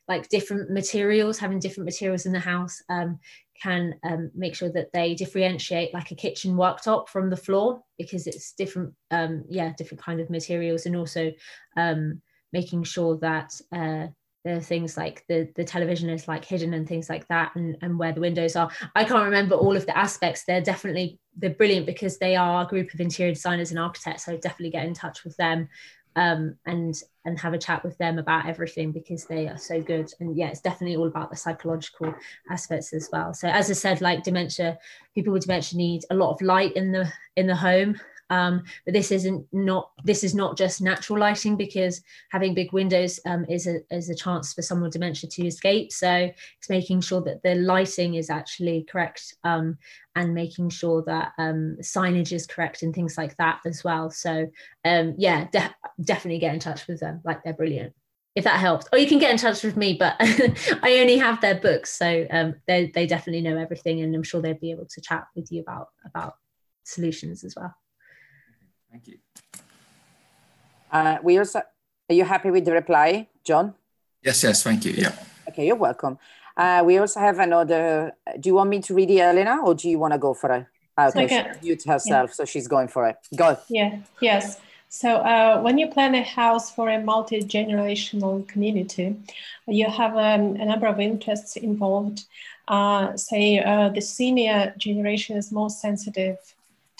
like 0.09 0.27
different 0.27 0.69
materials, 0.69 1.39
having 1.39 1.57
different 1.57 1.85
materials 1.85 2.25
in 2.25 2.33
the 2.33 2.39
house 2.39 2.83
um, 2.89 3.17
can 3.63 3.93
um, 4.03 4.29
make 4.35 4.55
sure 4.55 4.73
that 4.73 4.91
they 4.91 5.15
differentiate 5.15 5.93
like 5.93 6.11
a 6.11 6.15
kitchen 6.15 6.55
worktop 6.55 7.07
from 7.07 7.29
the 7.29 7.37
floor 7.37 7.81
because 7.97 8.27
it's 8.27 8.51
different, 8.51 8.93
um, 9.11 9.45
yeah, 9.47 9.71
different 9.77 10.03
kind 10.03 10.19
of 10.19 10.29
materials, 10.29 10.85
and 10.85 10.97
also 10.97 11.31
um, 11.77 12.21
making 12.51 12.83
sure 12.83 13.17
that 13.19 13.53
uh, 13.71 14.07
are 14.45 14.59
things 14.59 14.97
like 14.97 15.23
the 15.27 15.49
the 15.55 15.63
television 15.63 16.09
is 16.09 16.27
like 16.27 16.43
hidden 16.43 16.73
and 16.73 16.87
things 16.87 17.09
like 17.09 17.27
that 17.27 17.55
and, 17.55 17.77
and 17.81 17.97
where 17.97 18.11
the 18.11 18.21
windows 18.21 18.55
are. 18.55 18.71
I 18.95 19.03
can't 19.03 19.25
remember 19.25 19.55
all 19.55 19.75
of 19.75 19.85
the 19.85 19.97
aspects. 19.97 20.43
They're 20.43 20.61
definitely 20.61 21.19
they're 21.37 21.51
brilliant 21.51 21.85
because 21.85 22.17
they 22.17 22.35
are 22.35 22.63
a 22.63 22.67
group 22.67 22.93
of 22.93 22.99
interior 22.99 23.33
designers 23.33 23.71
and 23.71 23.79
architects. 23.79 24.25
So 24.25 24.37
definitely 24.37 24.71
get 24.71 24.85
in 24.85 24.93
touch 24.93 25.23
with 25.23 25.37
them 25.37 25.69
um, 26.15 26.55
and 26.65 26.95
and 27.23 27.39
have 27.39 27.53
a 27.53 27.59
chat 27.59 27.83
with 27.83 27.95
them 27.99 28.17
about 28.17 28.47
everything 28.47 28.91
because 28.91 29.25
they 29.25 29.47
are 29.47 29.57
so 29.57 29.79
good. 29.79 30.11
And 30.19 30.35
yeah 30.35 30.47
it's 30.47 30.61
definitely 30.61 30.97
all 30.97 31.07
about 31.07 31.29
the 31.29 31.37
psychological 31.37 32.13
aspects 32.49 32.93
as 32.93 33.09
well. 33.11 33.33
So 33.33 33.47
as 33.47 33.69
i 33.69 33.73
said 33.73 34.01
like 34.01 34.23
dementia 34.23 34.79
people 35.13 35.33
with 35.33 35.43
dementia 35.43 35.77
need 35.77 36.03
a 36.09 36.15
lot 36.15 36.31
of 36.31 36.41
light 36.41 36.75
in 36.75 36.91
the 36.91 37.11
in 37.35 37.45
the 37.45 37.55
home 37.55 37.99
um, 38.31 38.63
but 38.85 38.93
this 38.93 39.11
isn't 39.11 39.45
not 39.51 39.91
this 40.05 40.23
is 40.23 40.33
not 40.33 40.57
just 40.57 40.81
natural 40.81 41.19
lighting 41.19 41.57
because 41.57 42.01
having 42.29 42.55
big 42.55 42.71
windows 42.71 43.19
um, 43.25 43.45
is 43.49 43.67
a 43.67 43.81
is 43.91 44.09
a 44.09 44.15
chance 44.15 44.53
for 44.53 44.61
someone 44.61 44.83
with 44.85 44.93
dementia 44.93 45.29
to 45.29 45.45
escape. 45.45 45.91
So 45.91 46.31
it's 46.57 46.69
making 46.69 47.01
sure 47.01 47.21
that 47.21 47.43
the 47.43 47.55
lighting 47.55 48.15
is 48.15 48.29
actually 48.29 48.87
correct 48.89 49.35
um, 49.43 49.77
and 50.15 50.33
making 50.33 50.69
sure 50.69 51.03
that 51.03 51.33
um, 51.37 51.77
signage 51.81 52.31
is 52.31 52.47
correct 52.47 52.83
and 52.83 52.95
things 52.95 53.17
like 53.17 53.35
that 53.35 53.59
as 53.65 53.83
well. 53.83 54.09
So 54.09 54.47
um, 54.85 55.13
yeah, 55.17 55.47
de- 55.51 55.75
definitely 56.01 56.39
get 56.39 56.53
in 56.53 56.61
touch 56.61 56.87
with 56.87 57.01
them. 57.01 57.19
Like 57.25 57.43
they're 57.43 57.53
brilliant 57.53 57.93
if 58.33 58.45
that 58.45 58.61
helps. 58.61 58.87
Or 58.93 58.97
you 58.97 59.07
can 59.07 59.19
get 59.19 59.31
in 59.31 59.37
touch 59.37 59.61
with 59.61 59.75
me, 59.75 59.97
but 59.99 60.15
I 60.19 60.99
only 60.99 61.17
have 61.17 61.41
their 61.41 61.55
books, 61.55 61.91
so 61.91 62.25
um, 62.31 62.55
they 62.65 62.89
they 62.95 63.05
definitely 63.05 63.41
know 63.41 63.57
everything, 63.57 63.99
and 63.99 64.15
I'm 64.15 64.23
sure 64.23 64.41
they'd 64.41 64.57
be 64.57 64.71
able 64.71 64.85
to 64.85 65.01
chat 65.01 65.25
with 65.35 65.51
you 65.51 65.59
about 65.59 65.89
about 66.05 66.35
solutions 66.85 67.43
as 67.43 67.55
well. 67.57 67.75
Thank 68.91 69.07
you. 69.07 69.17
Uh, 70.91 71.17
we 71.23 71.37
also, 71.37 71.59
are 72.09 72.15
you 72.15 72.25
happy 72.25 72.51
with 72.51 72.65
the 72.65 72.73
reply, 72.73 73.27
John? 73.43 73.73
Yes, 74.21 74.43
yes, 74.43 74.63
thank 74.63 74.83
you. 74.85 74.91
Yeah. 74.91 75.15
Okay, 75.47 75.65
you're 75.65 75.77
welcome. 75.77 76.19
Uh, 76.57 76.83
we 76.85 76.97
also 76.97 77.19
have 77.21 77.39
another. 77.39 78.11
Do 78.39 78.49
you 78.49 78.55
want 78.55 78.69
me 78.69 78.81
to 78.81 78.93
read 78.93 79.09
it, 79.09 79.19
Elena, 79.19 79.61
or 79.63 79.73
do 79.73 79.89
you 79.89 79.97
want 79.97 80.13
to 80.13 80.19
go 80.19 80.33
for 80.33 80.51
it? 80.53 80.65
Okay, 80.99 81.27
Second. 81.27 81.55
she 81.61 81.67
mute 81.67 81.83
herself, 81.83 82.29
yeah. 82.29 82.33
so 82.33 82.45
she's 82.45 82.67
going 82.67 82.89
for 82.89 83.07
it. 83.07 83.15
Go. 83.35 83.57
Yeah. 83.69 83.99
Yes. 84.19 84.59
So 84.89 85.15
uh, 85.15 85.61
when 85.61 85.77
you 85.77 85.87
plan 85.87 86.13
a 86.15 86.21
house 86.21 86.69
for 86.69 86.89
a 86.89 87.01
multi-generational 87.01 88.45
community, 88.49 89.15
you 89.65 89.89
have 89.89 90.17
um, 90.17 90.57
a 90.57 90.65
number 90.65 90.85
of 90.87 90.99
interests 90.99 91.55
involved. 91.55 92.25
Uh, 92.67 93.15
say 93.15 93.59
uh, 93.59 93.87
the 93.89 94.01
senior 94.01 94.73
generation 94.77 95.37
is 95.37 95.49
more 95.51 95.69
sensitive 95.69 96.37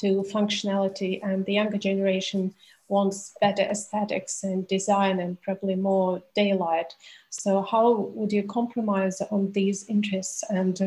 to 0.02 0.24
functionality, 0.24 1.20
and 1.24 1.46
the 1.46 1.54
younger 1.54 1.78
generation 1.78 2.54
wants 2.92 3.34
better 3.40 3.64
aesthetics 3.64 4.44
and 4.44 4.68
design 4.68 5.20
and 5.20 5.42
probably 5.42 5.76
more 5.76 6.22
daylight. 6.36 6.94
So, 7.30 7.62
how 7.62 8.12
would 8.16 8.32
you 8.34 8.44
compromise 8.44 9.22
on 9.32 9.52
these 9.54 9.86
interests, 9.88 10.44
and 10.50 10.78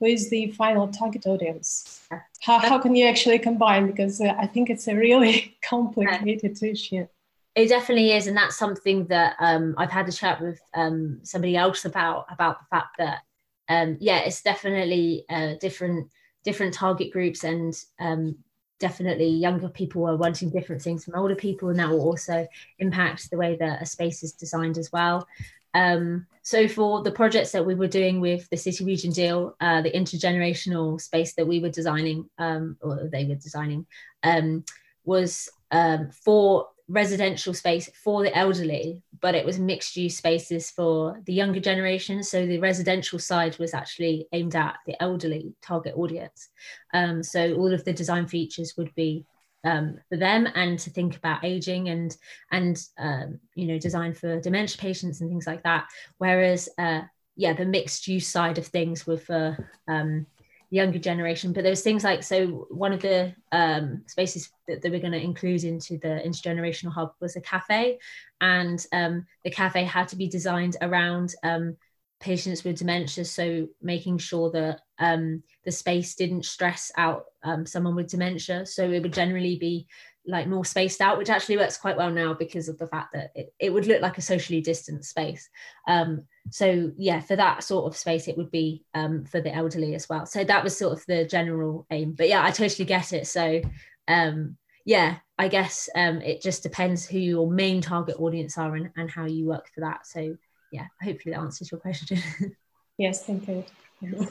who 0.00 0.06
is 0.06 0.28
the 0.28 0.50
final 0.52 0.88
target 0.88 1.26
audience? 1.26 2.00
How, 2.40 2.58
how 2.58 2.78
can 2.78 2.96
you 2.96 3.06
actually 3.06 3.38
combine? 3.38 3.86
Because 3.86 4.20
uh, 4.20 4.34
I 4.38 4.46
think 4.46 4.68
it's 4.68 4.88
a 4.88 4.96
really 4.96 5.56
complicated 5.62 6.60
issue. 6.62 7.06
It 7.54 7.68
definitely 7.68 8.12
is, 8.12 8.26
and 8.26 8.36
that's 8.36 8.56
something 8.56 9.06
that 9.06 9.36
um, 9.38 9.74
I've 9.78 9.90
had 9.90 10.08
a 10.08 10.12
chat 10.12 10.40
with 10.40 10.60
um, 10.74 11.20
somebody 11.22 11.56
else 11.56 11.84
about 11.84 12.26
about 12.30 12.58
the 12.58 12.66
fact 12.70 12.96
that 12.98 13.20
um, 13.68 13.96
yeah, 14.00 14.18
it's 14.20 14.42
definitely 14.42 15.24
uh, 15.30 15.54
different 15.60 16.10
different 16.44 16.74
target 16.74 17.12
groups 17.12 17.44
and 17.44 17.74
um, 18.00 18.36
definitely 18.82 19.28
younger 19.28 19.68
people 19.68 20.08
are 20.08 20.16
wanting 20.16 20.50
different 20.50 20.82
things 20.82 21.04
from 21.04 21.14
older 21.14 21.36
people, 21.36 21.68
and 21.70 21.78
that 21.78 21.88
will 21.88 22.02
also 22.10 22.46
impact 22.80 23.30
the 23.30 23.38
way 23.38 23.56
that 23.56 23.80
a 23.80 23.86
space 23.86 24.24
is 24.24 24.32
designed 24.32 24.76
as 24.76 24.90
well. 24.92 25.26
Um, 25.72 26.26
so 26.42 26.66
for 26.66 27.02
the 27.02 27.12
projects 27.12 27.52
that 27.52 27.64
we 27.64 27.76
were 27.76 27.86
doing 28.00 28.20
with 28.20 28.50
the 28.50 28.56
city 28.56 28.84
region 28.84 29.12
deal, 29.12 29.54
uh, 29.60 29.80
the 29.82 29.92
intergenerational 29.92 31.00
space 31.00 31.32
that 31.34 31.46
we 31.46 31.60
were 31.60 31.70
designing, 31.70 32.28
um, 32.38 32.76
or 32.80 33.08
they 33.10 33.24
were 33.24 33.36
designing, 33.36 33.86
um, 34.24 34.64
was 35.04 35.48
um, 35.70 36.10
for 36.10 36.68
residential 36.88 37.54
space 37.54 37.90
for 38.02 38.22
the 38.22 38.36
elderly, 38.36 39.02
but 39.20 39.34
it 39.34 39.46
was 39.46 39.58
mixed 39.58 39.96
use 39.96 40.16
spaces 40.16 40.70
for 40.70 41.20
the 41.26 41.32
younger 41.32 41.60
generation. 41.60 42.22
So 42.22 42.46
the 42.46 42.58
residential 42.58 43.18
side 43.18 43.58
was 43.58 43.74
actually 43.74 44.26
aimed 44.32 44.56
at 44.56 44.76
the 44.86 45.00
elderly 45.02 45.54
target 45.62 45.94
audience. 45.96 46.48
Um, 46.92 47.22
so 47.22 47.54
all 47.54 47.72
of 47.72 47.84
the 47.84 47.92
design 47.92 48.26
features 48.26 48.74
would 48.76 48.94
be 48.94 49.24
um, 49.64 49.98
for 50.08 50.16
them 50.16 50.48
and 50.54 50.78
to 50.80 50.90
think 50.90 51.16
about 51.16 51.44
aging 51.44 51.88
and 51.88 52.16
and 52.50 52.84
um, 52.98 53.38
you 53.54 53.66
know 53.66 53.78
design 53.78 54.12
for 54.12 54.40
dementia 54.40 54.78
patients 54.78 55.20
and 55.20 55.30
things 55.30 55.46
like 55.46 55.62
that. 55.62 55.86
Whereas 56.18 56.68
uh, 56.78 57.02
yeah, 57.36 57.52
the 57.52 57.64
mixed 57.64 58.08
use 58.08 58.26
side 58.26 58.58
of 58.58 58.66
things 58.66 59.06
were 59.06 59.18
for 59.18 59.70
um, 59.88 60.26
younger 60.72 60.98
generation. 60.98 61.52
But 61.52 61.64
there's 61.64 61.82
things 61.82 62.02
like 62.02 62.22
so 62.22 62.66
one 62.70 62.92
of 62.92 63.02
the 63.02 63.34
um, 63.52 64.02
spaces 64.06 64.50
that, 64.66 64.80
that 64.80 64.90
we're 64.90 65.00
going 65.00 65.12
to 65.12 65.22
include 65.22 65.64
into 65.64 65.98
the 65.98 66.22
intergenerational 66.26 66.92
hub 66.92 67.12
was 67.20 67.36
a 67.36 67.40
cafe, 67.40 67.98
and 68.40 68.84
um, 68.92 69.26
the 69.44 69.50
cafe 69.50 69.84
had 69.84 70.08
to 70.08 70.16
be 70.16 70.28
designed 70.28 70.76
around 70.80 71.34
um, 71.42 71.76
patients 72.20 72.64
with 72.64 72.78
dementia. 72.78 73.24
So 73.24 73.68
making 73.82 74.18
sure 74.18 74.50
that 74.52 74.80
um, 74.98 75.42
the 75.64 75.72
space 75.72 76.14
didn't 76.14 76.46
stress 76.46 76.90
out 76.96 77.24
um, 77.42 77.66
someone 77.66 77.94
with 77.94 78.10
dementia. 78.10 78.64
So 78.64 78.90
it 78.90 79.02
would 79.02 79.12
generally 79.12 79.58
be 79.58 79.86
like 80.26 80.46
more 80.46 80.64
spaced 80.64 81.00
out, 81.00 81.18
which 81.18 81.30
actually 81.30 81.56
works 81.56 81.76
quite 81.76 81.96
well 81.96 82.10
now 82.10 82.32
because 82.32 82.68
of 82.68 82.78
the 82.78 82.86
fact 82.86 83.12
that 83.12 83.32
it, 83.34 83.52
it 83.58 83.72
would 83.72 83.86
look 83.86 84.00
like 84.00 84.18
a 84.18 84.22
socially 84.22 84.60
distant 84.60 85.04
space. 85.04 85.48
Um, 85.88 86.24
so 86.50 86.92
yeah, 86.96 87.20
for 87.20 87.36
that 87.36 87.64
sort 87.64 87.86
of 87.86 87.96
space, 87.96 88.28
it 88.28 88.36
would 88.36 88.50
be 88.50 88.84
um, 88.94 89.24
for 89.24 89.40
the 89.40 89.54
elderly 89.54 89.94
as 89.94 90.08
well. 90.08 90.26
So 90.26 90.44
that 90.44 90.62
was 90.62 90.76
sort 90.76 90.92
of 90.92 91.04
the 91.06 91.24
general 91.24 91.86
aim. 91.90 92.12
But 92.12 92.28
yeah, 92.28 92.44
I 92.44 92.50
totally 92.50 92.84
get 92.84 93.12
it. 93.12 93.26
So 93.26 93.62
um, 94.08 94.56
yeah, 94.84 95.16
I 95.38 95.48
guess 95.48 95.88
um, 95.96 96.20
it 96.22 96.42
just 96.42 96.62
depends 96.62 97.06
who 97.06 97.18
your 97.18 97.50
main 97.50 97.80
target 97.80 98.16
audience 98.18 98.58
are 98.58 98.74
and, 98.76 98.90
and 98.96 99.10
how 99.10 99.26
you 99.26 99.46
work 99.46 99.68
for 99.74 99.80
that. 99.80 100.06
So 100.06 100.36
yeah, 100.70 100.86
hopefully 101.02 101.34
that 101.34 101.40
answers 101.40 101.70
your 101.70 101.80
question. 101.80 102.18
yes, 102.98 103.24
thank 103.24 103.48
you. 103.48 103.64
Yes. 104.00 104.30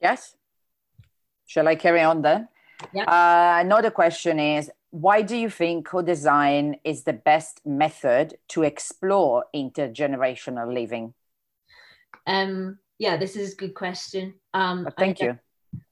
yes. 0.00 0.36
Shall 1.54 1.68
I 1.68 1.76
carry 1.76 2.00
on 2.00 2.22
then? 2.22 2.48
Yeah. 2.92 3.04
Uh, 3.04 3.60
another 3.60 3.92
question 3.92 4.40
is 4.40 4.72
why 4.90 5.22
do 5.22 5.36
you 5.36 5.48
think 5.48 5.86
co-design 5.86 6.80
is 6.82 7.04
the 7.04 7.12
best 7.12 7.60
method 7.64 8.36
to 8.48 8.64
explore 8.64 9.44
intergenerational 9.54 10.74
living? 10.74 11.14
Um, 12.26 12.80
yeah, 12.98 13.16
this 13.16 13.36
is 13.36 13.52
a 13.52 13.56
good 13.56 13.74
question. 13.74 14.34
Um, 14.52 14.88
thank 14.98 15.22
I 15.22 15.38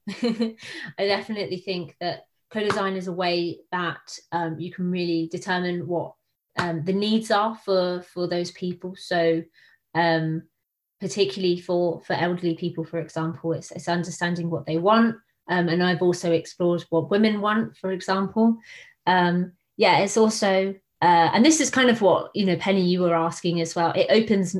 you. 0.09 0.57
I 0.99 1.05
definitely 1.05 1.59
think 1.59 1.95
that 2.01 2.25
co-design 2.51 2.97
is 2.97 3.07
a 3.07 3.13
way 3.13 3.59
that 3.71 4.19
um, 4.33 4.59
you 4.59 4.69
can 4.69 4.91
really 4.91 5.29
determine 5.31 5.87
what 5.87 6.13
um, 6.59 6.83
the 6.83 6.91
needs 6.91 7.31
are 7.31 7.55
for 7.55 8.01
for 8.01 8.27
those 8.27 8.51
people. 8.51 8.95
So 8.97 9.41
um, 9.95 10.43
particularly 10.99 11.61
for 11.61 12.01
for 12.01 12.13
elderly 12.15 12.55
people, 12.55 12.83
for 12.83 12.99
example, 12.99 13.53
it's, 13.53 13.71
it's 13.71 13.87
understanding 13.87 14.49
what 14.49 14.65
they 14.65 14.77
want. 14.77 15.15
Um, 15.49 15.67
and 15.69 15.83
I've 15.83 16.01
also 16.01 16.31
explored 16.31 16.85
what 16.89 17.11
women 17.11 17.41
want, 17.41 17.77
for 17.77 17.91
example. 17.91 18.57
Um, 19.05 19.53
yeah, 19.77 19.99
it's 19.99 20.17
also 20.17 20.75
uh, 21.03 21.29
and 21.33 21.43
this 21.45 21.59
is 21.59 21.69
kind 21.69 21.89
of 21.89 22.01
what 22.01 22.31
you 22.33 22.45
know, 22.45 22.55
Penny, 22.55 22.81
you 22.81 23.01
were 23.01 23.13
asking 23.13 23.59
as 23.59 23.75
well. 23.75 23.91
It 23.91 24.07
opens, 24.09 24.55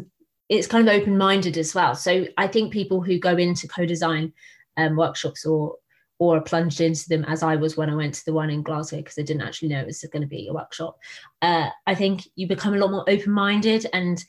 it's 0.49 0.67
kind 0.67 0.85
of 0.85 0.93
open-minded 0.93 1.57
as 1.57 1.73
well. 1.73 1.95
So 1.95 2.27
I 2.37 2.47
think 2.47 2.73
people 2.73 3.01
who 3.01 3.17
go 3.17 3.37
into 3.37 3.65
co-design 3.65 4.33
um, 4.75 4.97
workshops 4.97 5.45
or 5.45 5.77
or 6.19 6.37
are 6.37 6.41
plunged 6.41 6.79
into 6.79 7.07
them 7.09 7.23
as 7.25 7.43
I 7.43 7.55
was 7.55 7.75
when 7.75 7.89
I 7.89 7.95
went 7.95 8.13
to 8.15 8.25
the 8.25 8.33
one 8.33 8.49
in 8.49 8.61
Glasgow 8.61 8.97
because 8.97 9.17
I 9.17 9.23
didn't 9.23 9.41
actually 9.41 9.69
know 9.69 9.79
it 9.79 9.85
was 9.85 10.05
going 10.11 10.21
to 10.21 10.27
be 10.27 10.47
a 10.47 10.53
workshop. 10.53 10.97
Uh, 11.41 11.69
I 11.87 11.95
think 11.95 12.27
you 12.35 12.45
become 12.47 12.73
a 12.73 12.77
lot 12.77 12.91
more 12.91 13.09
open-minded, 13.09 13.85
and 13.93 14.21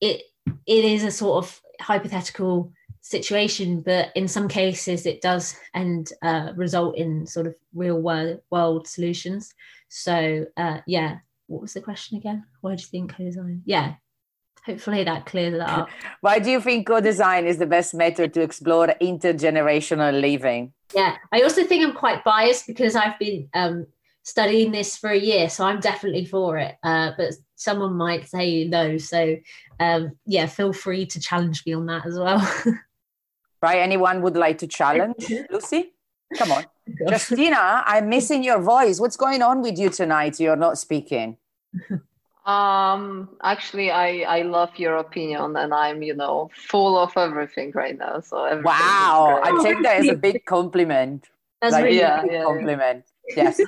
it 0.00 0.22
it 0.66 0.84
is 0.84 1.02
a 1.02 1.10
sort 1.10 1.44
of 1.44 1.60
hypothetical 1.80 2.72
situation, 3.06 3.82
but 3.82 4.10
in 4.16 4.26
some 4.26 4.48
cases 4.48 5.06
it 5.06 5.20
does 5.20 5.56
and 5.74 6.10
uh, 6.22 6.52
result 6.56 6.96
in 6.96 7.24
sort 7.24 7.46
of 7.46 7.54
real 7.72 8.00
world 8.00 8.40
world 8.50 8.88
solutions. 8.88 9.54
So 9.88 10.44
uh, 10.56 10.78
yeah, 10.88 11.18
what 11.46 11.62
was 11.62 11.74
the 11.74 11.80
question 11.80 12.18
again? 12.18 12.44
Why 12.62 12.74
do 12.74 12.80
you 12.80 12.88
think 12.88 13.14
co-design? 13.14 13.62
Yeah, 13.64 13.94
hopefully 14.64 15.04
that 15.04 15.24
clears 15.24 15.56
that 15.56 15.68
up. 15.68 15.88
Why 16.20 16.40
do 16.40 16.50
you 16.50 16.60
think 16.60 16.88
co-design 16.88 17.46
is 17.46 17.58
the 17.58 17.66
best 17.66 17.94
method 17.94 18.34
to 18.34 18.40
explore 18.40 18.88
intergenerational 19.00 20.20
living? 20.20 20.72
Yeah, 20.92 21.16
I 21.32 21.42
also 21.42 21.62
think 21.62 21.84
I'm 21.84 21.94
quite 21.94 22.24
biased 22.24 22.66
because 22.66 22.96
I've 22.96 23.18
been 23.20 23.48
um, 23.54 23.86
studying 24.24 24.72
this 24.72 24.96
for 24.96 25.10
a 25.10 25.18
year, 25.18 25.48
so 25.48 25.64
I'm 25.64 25.78
definitely 25.78 26.24
for 26.24 26.58
it. 26.58 26.74
Uh, 26.82 27.12
but 27.16 27.34
someone 27.54 27.94
might 27.94 28.28
say 28.28 28.64
no, 28.64 28.98
so 28.98 29.36
um, 29.78 30.18
yeah, 30.26 30.46
feel 30.46 30.72
free 30.72 31.06
to 31.06 31.20
challenge 31.20 31.64
me 31.64 31.74
on 31.74 31.86
that 31.86 32.04
as 32.04 32.18
well. 32.18 32.42
right? 33.66 33.80
Anyone 33.90 34.16
would 34.22 34.36
like 34.36 34.58
to 34.58 34.66
challenge 34.66 35.22
Lucy? 35.50 35.82
Come 36.38 36.50
on, 36.56 36.64
Justina, 37.10 37.62
I'm 37.92 38.08
missing 38.16 38.40
your 38.50 38.60
voice. 38.74 39.00
What's 39.02 39.18
going 39.26 39.42
on 39.42 39.62
with 39.66 39.76
you 39.82 39.88
tonight? 39.90 40.40
You're 40.40 40.62
not 40.66 40.78
speaking. 40.86 41.36
Um, 42.46 43.28
actually, 43.42 43.90
I 43.90 44.08
I 44.38 44.42
love 44.42 44.70
your 44.78 44.94
opinion, 45.06 45.56
and 45.56 45.74
I'm 45.74 46.00
you 46.08 46.14
know 46.14 46.48
full 46.54 46.96
of 46.96 47.10
everything 47.16 47.72
right 47.74 47.98
now. 47.98 48.20
So 48.20 48.36
wow, 48.62 49.40
I 49.42 49.50
take 49.64 49.82
that 49.82 49.96
as 50.02 50.08
a 50.08 50.14
big 50.14 50.44
compliment. 50.54 51.26
That's 51.60 51.72
like, 51.72 51.86
really 51.86 51.98
yeah, 51.98 52.22
yeah, 52.30 52.44
compliment. 52.44 53.04
Yeah. 53.36 53.50
Yes. 53.58 53.60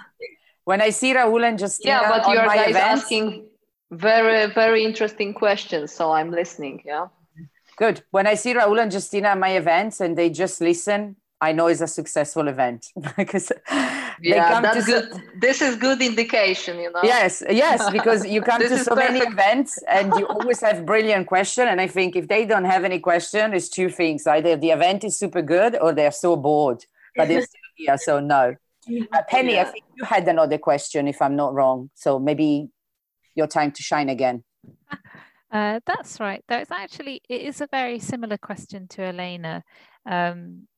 when 0.62 0.80
I 0.80 0.90
see 0.90 1.12
Raul 1.12 1.42
and 1.48 1.60
Justina, 1.60 1.90
yeah, 1.90 2.08
but 2.08 2.28
you're 2.28 2.46
guys 2.46 2.70
events, 2.70 3.02
asking 3.02 3.46
very 3.90 4.46
very 4.54 4.84
interesting 4.84 5.34
questions, 5.34 5.90
so 5.90 6.12
I'm 6.12 6.30
listening. 6.30 6.76
Yeah. 6.86 7.08
Good. 7.78 8.02
When 8.10 8.26
I 8.26 8.34
see 8.34 8.54
Raul 8.54 8.80
and 8.82 8.92
Justina 8.92 9.28
at 9.28 9.38
my 9.38 9.50
events 9.50 10.00
and 10.00 10.18
they 10.18 10.30
just 10.30 10.60
listen, 10.60 11.16
I 11.40 11.52
know 11.52 11.68
it's 11.68 11.80
a 11.80 11.86
successful 11.86 12.48
event 12.48 12.86
because 13.16 13.52
yeah, 14.20 14.60
that's 14.60 14.84
good. 14.86 15.12
So, 15.12 15.20
this 15.40 15.62
is 15.62 15.76
good 15.76 16.02
indication, 16.02 16.80
you 16.80 16.90
know. 16.90 17.00
Yes, 17.04 17.42
yes, 17.48 17.88
because 17.92 18.26
you 18.26 18.42
come 18.42 18.60
to 18.60 18.78
so 18.78 18.96
perfect. 18.96 19.12
many 19.12 19.26
events 19.26 19.78
and 19.88 20.12
you 20.18 20.26
always 20.36 20.60
have 20.60 20.84
brilliant 20.84 21.28
question. 21.28 21.68
And 21.68 21.80
I 21.80 21.86
think 21.86 22.16
if 22.16 22.26
they 22.26 22.44
don't 22.44 22.64
have 22.64 22.84
any 22.84 22.98
question, 22.98 23.54
it's 23.54 23.68
two 23.68 23.88
things: 23.88 24.26
either 24.26 24.56
the 24.56 24.70
event 24.70 25.04
is 25.04 25.16
super 25.16 25.42
good 25.42 25.76
or 25.80 25.92
they're 25.92 26.10
so 26.10 26.34
bored, 26.34 26.84
but 27.14 27.28
they're 27.28 27.42
still 27.42 27.60
here. 27.76 27.98
So 27.98 28.18
no. 28.18 28.56
Uh, 29.12 29.22
Penny, 29.28 29.54
yeah. 29.54 29.62
I 29.62 29.64
think 29.64 29.84
you 29.96 30.04
had 30.04 30.26
another 30.26 30.58
question, 30.58 31.06
if 31.06 31.20
I'm 31.20 31.36
not 31.36 31.52
wrong. 31.52 31.90
So 31.94 32.18
maybe 32.18 32.70
your 33.34 33.46
time 33.46 33.70
to 33.72 33.82
shine 33.82 34.08
again. 34.08 34.42
Uh, 35.50 35.80
that's 35.86 36.20
right. 36.20 36.44
That's 36.48 36.70
actually 36.70 37.22
it 37.28 37.42
is 37.42 37.60
a 37.60 37.68
very 37.70 37.98
similar 37.98 38.36
question 38.36 38.86
to 38.88 39.02
Elena. 39.02 39.64
Um, 40.04 40.68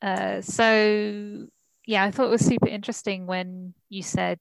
uh, 0.00 0.40
so 0.40 1.46
yeah, 1.86 2.04
I 2.04 2.10
thought 2.10 2.26
it 2.26 2.30
was 2.30 2.44
super 2.46 2.68
interesting 2.68 3.26
when 3.26 3.74
you 3.88 4.02
said, 4.02 4.38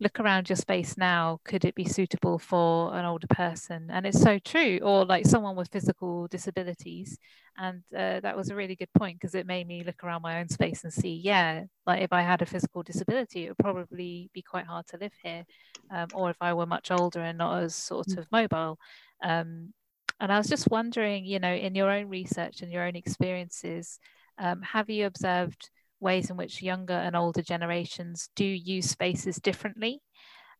look 0.00 0.20
around 0.20 0.48
your 0.48 0.56
space 0.56 0.96
now, 0.98 1.40
could 1.44 1.64
it 1.64 1.74
be 1.74 1.84
suitable 1.84 2.38
for 2.38 2.94
an 2.94 3.04
older 3.04 3.26
person? 3.28 3.88
And 3.90 4.06
it's 4.06 4.20
so 4.20 4.38
true, 4.38 4.78
or 4.82 5.04
like 5.04 5.26
someone 5.26 5.56
with 5.56 5.70
physical 5.72 6.26
disabilities. 6.28 7.18
And 7.56 7.82
uh, 7.96 8.20
that 8.20 8.36
was 8.36 8.50
a 8.50 8.54
really 8.54 8.76
good 8.76 8.92
point 8.96 9.18
because 9.18 9.34
it 9.34 9.46
made 9.46 9.66
me 9.66 9.82
look 9.84 10.04
around 10.04 10.22
my 10.22 10.40
own 10.40 10.48
space 10.48 10.84
and 10.84 10.92
see, 10.92 11.20
yeah, 11.24 11.64
like 11.86 12.02
if 12.02 12.12
I 12.12 12.22
had 12.22 12.42
a 12.42 12.46
physical 12.46 12.82
disability, 12.82 13.44
it 13.44 13.48
would 13.48 13.58
probably 13.58 14.28
be 14.34 14.42
quite 14.42 14.66
hard 14.66 14.86
to 14.88 14.98
live 14.98 15.12
here. 15.22 15.44
Um, 15.90 16.08
or 16.12 16.28
if 16.28 16.36
I 16.40 16.52
were 16.52 16.66
much 16.66 16.90
older 16.90 17.20
and 17.20 17.38
not 17.38 17.62
as 17.62 17.74
sort 17.74 18.08
mm. 18.08 18.18
of 18.18 18.26
mobile. 18.30 18.78
Um, 19.22 19.72
and 20.20 20.32
I 20.32 20.38
was 20.38 20.48
just 20.48 20.70
wondering, 20.70 21.24
you 21.24 21.38
know, 21.38 21.52
in 21.52 21.74
your 21.74 21.90
own 21.90 22.08
research 22.08 22.60
and 22.62 22.70
your 22.70 22.84
own 22.84 22.96
experiences, 22.96 23.98
um, 24.38 24.60
have 24.62 24.90
you 24.90 25.06
observed 25.06 25.70
ways 26.00 26.30
in 26.30 26.36
which 26.36 26.62
younger 26.62 26.94
and 26.94 27.16
older 27.16 27.42
generations 27.42 28.28
do 28.36 28.44
use 28.44 28.90
spaces 28.90 29.36
differently? 29.36 30.00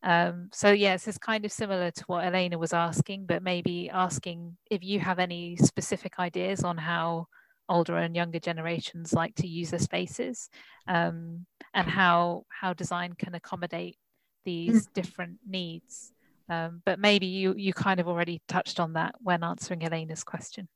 Um, 0.03 0.51
so 0.53 0.70
yes, 0.70 1.09
it's 1.09 1.18
kind 1.18 1.45
of 1.45 1.53
similar 1.53 1.91
to 1.91 2.05
what 2.07 2.24
Elena 2.24 2.59
was 2.59 2.72
asking, 2.72 3.26
but 3.26 3.43
maybe 3.43 3.91
asking 3.91 4.57
if 4.70 4.84
you 4.84 5.01
have 5.01 5.18
any 5.18 5.57
specific 5.57 6.18
ideas 6.18 6.62
on 6.62 6.76
how 6.76 7.26
older 7.68 7.97
and 7.97 8.14
younger 8.14 8.39
generations 8.39 9.12
like 9.12 9.34
to 9.34 9.47
use 9.49 9.70
their 9.70 9.80
spaces 9.80 10.49
um, 10.87 11.47
and 11.74 11.89
how 11.89 12.45
how 12.49 12.72
design 12.72 13.14
can 13.18 13.34
accommodate 13.34 13.97
these 14.45 14.87
mm. 14.87 14.93
different 14.93 15.39
needs. 15.49 16.12
Um, 16.49 16.82
but 16.84 17.01
maybe 17.01 17.26
you 17.26 17.55
you 17.57 17.72
kind 17.72 17.99
of 17.99 18.07
already 18.07 18.41
touched 18.47 18.78
on 18.78 18.93
that 18.93 19.16
when 19.20 19.43
answering 19.43 19.82
Elena's 19.82 20.22
question. 20.22 20.68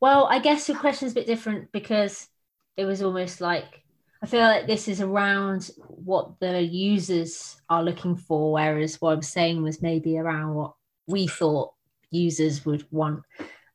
Well, 0.00 0.26
I 0.30 0.38
guess 0.38 0.68
your 0.68 0.78
question 0.78 1.06
is 1.06 1.12
a 1.12 1.16
bit 1.16 1.26
different 1.26 1.70
because 1.70 2.28
it 2.76 2.84
was 2.84 3.02
almost 3.02 3.40
like 3.40 3.82
I 4.22 4.26
feel 4.26 4.40
like 4.40 4.68
this 4.68 4.86
is 4.86 5.00
around 5.00 5.70
what 5.78 6.38
the 6.38 6.62
users 6.62 7.56
are 7.68 7.82
looking 7.82 8.16
for, 8.16 8.52
whereas 8.52 9.00
what 9.00 9.12
I 9.12 9.14
was 9.16 9.28
saying 9.28 9.62
was 9.62 9.82
maybe 9.82 10.16
around 10.16 10.54
what 10.54 10.74
we 11.08 11.26
thought 11.26 11.72
users 12.10 12.64
would 12.64 12.86
want. 12.92 13.24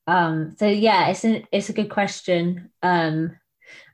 Um, 0.08 0.56
so 0.58 0.68
yeah, 0.68 1.10
it's 1.10 1.26
a 1.26 1.46
it's 1.52 1.70
a 1.70 1.74
good 1.74 1.90
question. 1.90 2.72
Um, 2.82 3.36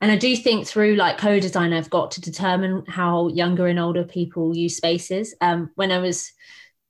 and 0.01 0.11
I 0.11 0.15
do 0.15 0.35
think 0.37 0.67
through 0.67 0.95
like 0.95 1.17
co-design, 1.17 1.73
I've 1.73 1.89
got 1.89 2.11
to 2.11 2.21
determine 2.21 2.85
how 2.87 3.29
younger 3.29 3.65
and 3.65 3.79
older 3.79 4.03
people 4.03 4.55
use 4.55 4.77
spaces. 4.77 5.33
Um, 5.41 5.71
when 5.73 5.91
I 5.91 5.97
was 5.97 6.31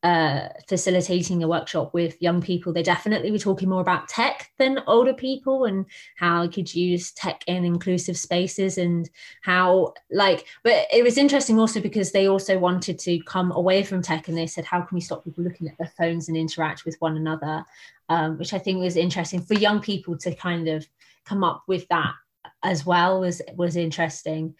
uh, 0.04 0.50
facilitating 0.68 1.42
a 1.44 1.48
workshop 1.48 1.94
with 1.94 2.22
young 2.22 2.42
people, 2.42 2.74
they 2.74 2.84
definitely 2.84 3.32
were 3.32 3.38
talking 3.38 3.70
more 3.70 3.82
about 3.82 4.10
tech 4.10 4.52
than 4.58 4.84
older 4.86 5.14
people 5.14 5.64
and 5.64 5.86
how 6.18 6.44
I 6.44 6.48
could 6.48 6.74
use 6.76 7.12
tech 7.14 7.42
in 7.48 7.64
inclusive 7.64 8.18
spaces 8.18 8.78
and 8.78 9.10
how, 9.42 9.94
like, 10.12 10.46
but 10.62 10.88
it 10.92 11.04
was 11.04 11.18
interesting 11.18 11.58
also 11.58 11.80
because 11.80 12.12
they 12.12 12.28
also 12.28 12.60
wanted 12.60 13.00
to 13.00 13.20
come 13.24 13.54
away 13.54 13.82
from 13.82 14.02
tech 14.02 14.28
and 14.28 14.38
they 14.38 14.48
said, 14.48 14.66
how 14.66 14.82
can 14.82 14.96
we 14.96 15.02
stop 15.02 15.24
people 15.24 15.44
looking 15.44 15.70
at 15.70 15.78
their 15.78 15.92
phones 15.98 16.28
and 16.28 16.36
interact 16.36 16.84
with 16.84 16.98
one 17.00 17.16
another? 17.16 17.64
Um, 18.10 18.38
which 18.38 18.54
I 18.54 18.60
think 18.60 18.80
was 18.80 18.98
interesting 18.98 19.42
for 19.42 19.54
young 19.54 19.80
people 19.80 20.18
to 20.18 20.36
kind 20.36 20.68
of 20.68 20.86
come 21.26 21.44
up 21.46 21.64
with 21.68 21.88
that 21.88 22.14
as 22.62 22.86
well 22.86 23.22
was 23.22 23.42
was 23.56 23.78
interesting. 23.78 24.56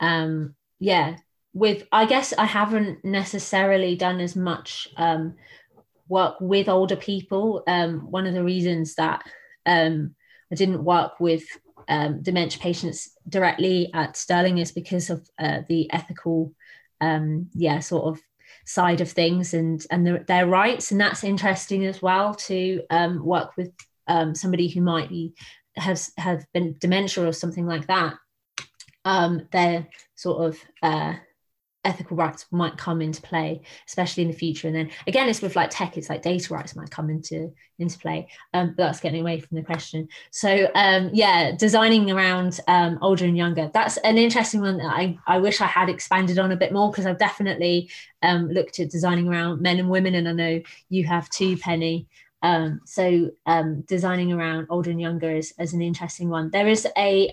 Um, 0.00 0.56
yeah, 0.80 1.16
with 1.58 1.86
i 1.92 2.04
guess 2.04 2.32
i 2.38 2.44
haven't 2.44 3.04
necessarily 3.04 3.96
done 3.96 4.20
as 4.20 4.36
much 4.36 4.88
um, 4.96 5.34
work 6.08 6.36
with 6.40 6.68
older 6.68 6.96
people. 6.96 7.62
Um, 7.66 8.10
one 8.10 8.26
of 8.26 8.34
the 8.34 8.44
reasons 8.44 8.94
that 8.94 9.22
um, 9.66 10.14
i 10.50 10.54
didn't 10.54 10.84
work 10.84 11.20
with 11.20 11.44
um, 11.88 12.22
dementia 12.22 12.60
patients 12.60 13.10
directly 13.28 13.90
at 13.94 14.16
Stirling 14.16 14.58
is 14.58 14.72
because 14.72 15.10
of 15.10 15.26
uh, 15.38 15.62
the 15.68 15.90
ethical 15.92 16.54
um, 17.00 17.48
yeah 17.54 17.80
sort 17.80 18.04
of 18.04 18.22
side 18.66 19.00
of 19.00 19.10
things 19.10 19.54
and 19.54 19.84
and 19.90 20.06
the, 20.06 20.24
their 20.26 20.46
rights. 20.46 20.90
And 20.90 21.00
that's 21.00 21.24
interesting 21.24 21.86
as 21.86 22.02
well 22.02 22.34
to 22.34 22.82
um, 22.90 23.24
work 23.24 23.56
with 23.56 23.72
somebody 24.34 24.68
who 24.68 24.80
might 24.80 25.08
be 25.08 25.34
has 25.76 26.12
have 26.18 26.44
been 26.52 26.76
dementia 26.78 27.26
or 27.26 27.32
something 27.32 27.66
like 27.66 27.86
that. 27.86 28.14
Um, 29.04 29.48
they're 29.52 29.86
sort 30.14 30.46
of 30.46 30.58
uh, 30.82 31.14
ethical 31.88 32.16
rights 32.16 32.44
might 32.50 32.76
come 32.76 33.00
into 33.00 33.22
play, 33.22 33.62
especially 33.86 34.22
in 34.22 34.30
the 34.30 34.36
future. 34.36 34.68
And 34.68 34.76
then 34.76 34.90
again, 35.06 35.28
it's 35.28 35.40
with 35.40 35.56
like 35.56 35.70
tech, 35.70 35.96
it's 35.96 36.10
like 36.10 36.22
data 36.22 36.52
rights 36.52 36.76
might 36.76 36.90
come 36.90 37.08
into 37.08 37.52
into 37.78 37.98
play. 37.98 38.28
Um, 38.52 38.74
but 38.76 38.84
that's 38.84 39.00
getting 39.00 39.22
away 39.22 39.40
from 39.40 39.56
the 39.56 39.62
question. 39.62 40.08
So 40.30 40.70
um, 40.74 41.10
yeah, 41.12 41.52
designing 41.56 42.10
around 42.10 42.60
um, 42.68 42.98
older 43.00 43.24
and 43.24 43.36
younger. 43.36 43.70
That's 43.72 43.96
an 43.98 44.18
interesting 44.18 44.60
one 44.60 44.76
that 44.78 44.92
I, 44.92 45.18
I 45.26 45.38
wish 45.38 45.60
I 45.60 45.66
had 45.66 45.88
expanded 45.88 46.38
on 46.38 46.52
a 46.52 46.56
bit 46.56 46.72
more 46.72 46.90
because 46.90 47.06
I've 47.06 47.18
definitely 47.18 47.90
um, 48.22 48.48
looked 48.48 48.78
at 48.80 48.90
designing 48.90 49.28
around 49.28 49.62
men 49.62 49.78
and 49.78 49.88
women, 49.88 50.14
and 50.14 50.28
I 50.28 50.32
know 50.32 50.62
you 50.90 51.06
have 51.06 51.30
too, 51.30 51.56
Penny. 51.56 52.06
Um, 52.42 52.80
so 52.84 53.30
um, 53.46 53.80
designing 53.82 54.32
around 54.32 54.68
older 54.70 54.90
and 54.90 55.00
younger 55.00 55.34
is, 55.34 55.52
is 55.58 55.72
an 55.72 55.82
interesting 55.82 56.28
one. 56.28 56.50
There 56.50 56.68
is 56.68 56.86
a 56.96 57.32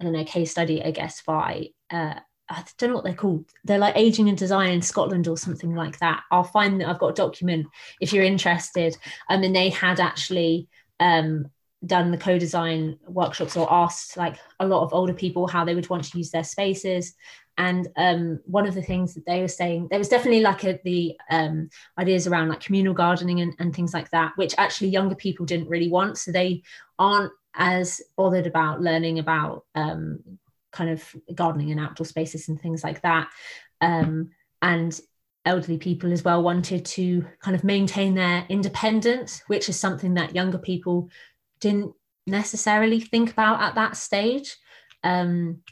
I 0.00 0.04
don't 0.04 0.12
know 0.12 0.24
case 0.24 0.50
study, 0.50 0.82
I 0.82 0.92
guess, 0.92 1.22
by 1.22 1.68
uh, 1.90 2.14
I 2.50 2.64
don't 2.78 2.90
know 2.90 2.96
what 2.96 3.04
they're 3.04 3.14
called. 3.14 3.44
They're 3.64 3.78
like 3.78 3.96
aging 3.96 4.28
and 4.28 4.36
design 4.36 4.72
in 4.72 4.82
Scotland 4.82 5.28
or 5.28 5.36
something 5.36 5.74
like 5.74 5.98
that. 6.00 6.24
I'll 6.32 6.42
find 6.42 6.80
that 6.80 6.88
I've 6.88 6.98
got 6.98 7.10
a 7.10 7.14
document 7.14 7.68
if 8.00 8.12
you're 8.12 8.24
interested. 8.24 8.96
Um, 9.28 9.44
and 9.44 9.54
they 9.54 9.68
had 9.68 10.00
actually 10.00 10.68
um, 10.98 11.48
done 11.86 12.10
the 12.10 12.18
co-design 12.18 12.98
workshops 13.06 13.56
or 13.56 13.72
asked 13.72 14.16
like 14.16 14.36
a 14.58 14.66
lot 14.66 14.82
of 14.82 14.92
older 14.92 15.14
people 15.14 15.46
how 15.46 15.64
they 15.64 15.76
would 15.76 15.88
want 15.88 16.04
to 16.04 16.18
use 16.18 16.30
their 16.30 16.44
spaces. 16.44 17.14
And 17.56 17.88
um, 17.96 18.40
one 18.46 18.66
of 18.66 18.74
the 18.74 18.82
things 18.82 19.14
that 19.14 19.26
they 19.26 19.40
were 19.42 19.48
saying, 19.48 19.88
there 19.88 19.98
was 19.98 20.08
definitely 20.08 20.40
like 20.40 20.64
a, 20.64 20.80
the 20.82 21.16
um, 21.30 21.68
ideas 21.98 22.26
around 22.26 22.48
like 22.48 22.60
communal 22.60 22.94
gardening 22.94 23.40
and, 23.40 23.54
and 23.58 23.74
things 23.74 23.94
like 23.94 24.10
that, 24.10 24.32
which 24.36 24.54
actually 24.58 24.88
younger 24.88 25.14
people 25.14 25.46
didn't 25.46 25.68
really 25.68 25.88
want. 25.88 26.18
So 26.18 26.32
they 26.32 26.62
aren't 26.98 27.32
as 27.54 28.00
bothered 28.16 28.46
about 28.46 28.80
learning 28.80 29.18
about 29.18 29.64
um, 29.74 30.20
kind 30.72 30.90
of 30.90 31.04
gardening 31.34 31.70
and 31.70 31.80
outdoor 31.80 32.06
spaces 32.06 32.48
and 32.48 32.60
things 32.60 32.84
like 32.84 33.02
that. 33.02 33.28
Um, 33.80 34.30
and 34.62 34.98
elderly 35.44 35.78
people 35.78 36.12
as 36.12 36.22
well 36.22 36.42
wanted 36.42 36.84
to 36.84 37.24
kind 37.40 37.54
of 37.54 37.64
maintain 37.64 38.14
their 38.14 38.44
independence, 38.48 39.42
which 39.46 39.68
is 39.68 39.78
something 39.78 40.14
that 40.14 40.34
younger 40.34 40.58
people 40.58 41.08
didn't 41.60 41.92
necessarily 42.26 43.00
think 43.00 43.30
about 43.30 43.60
at 43.60 43.74
that 43.74 43.96
stage. 43.96 44.56
Um, 45.02 45.62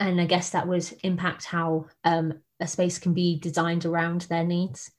and 0.00 0.20
I 0.20 0.26
guess 0.26 0.50
that 0.50 0.68
would 0.68 0.88
impact 1.02 1.44
how 1.44 1.86
um, 2.04 2.34
a 2.60 2.66
space 2.66 2.98
can 2.98 3.14
be 3.14 3.38
designed 3.38 3.84
around 3.84 4.22
their 4.22 4.44
needs. 4.44 4.90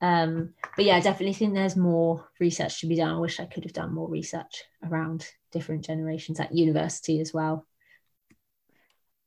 Um, 0.00 0.54
but 0.76 0.84
yeah, 0.84 0.96
I 0.96 1.00
definitely 1.00 1.34
think 1.34 1.54
there's 1.54 1.76
more 1.76 2.28
research 2.40 2.80
to 2.80 2.88
be 2.88 2.96
done. 2.96 3.14
I 3.14 3.18
wish 3.18 3.38
I 3.38 3.46
could 3.46 3.64
have 3.64 3.72
done 3.72 3.94
more 3.94 4.08
research 4.08 4.64
around 4.84 5.26
different 5.52 5.84
generations 5.84 6.40
at 6.40 6.54
university 6.54 7.20
as 7.20 7.32
well. 7.32 7.66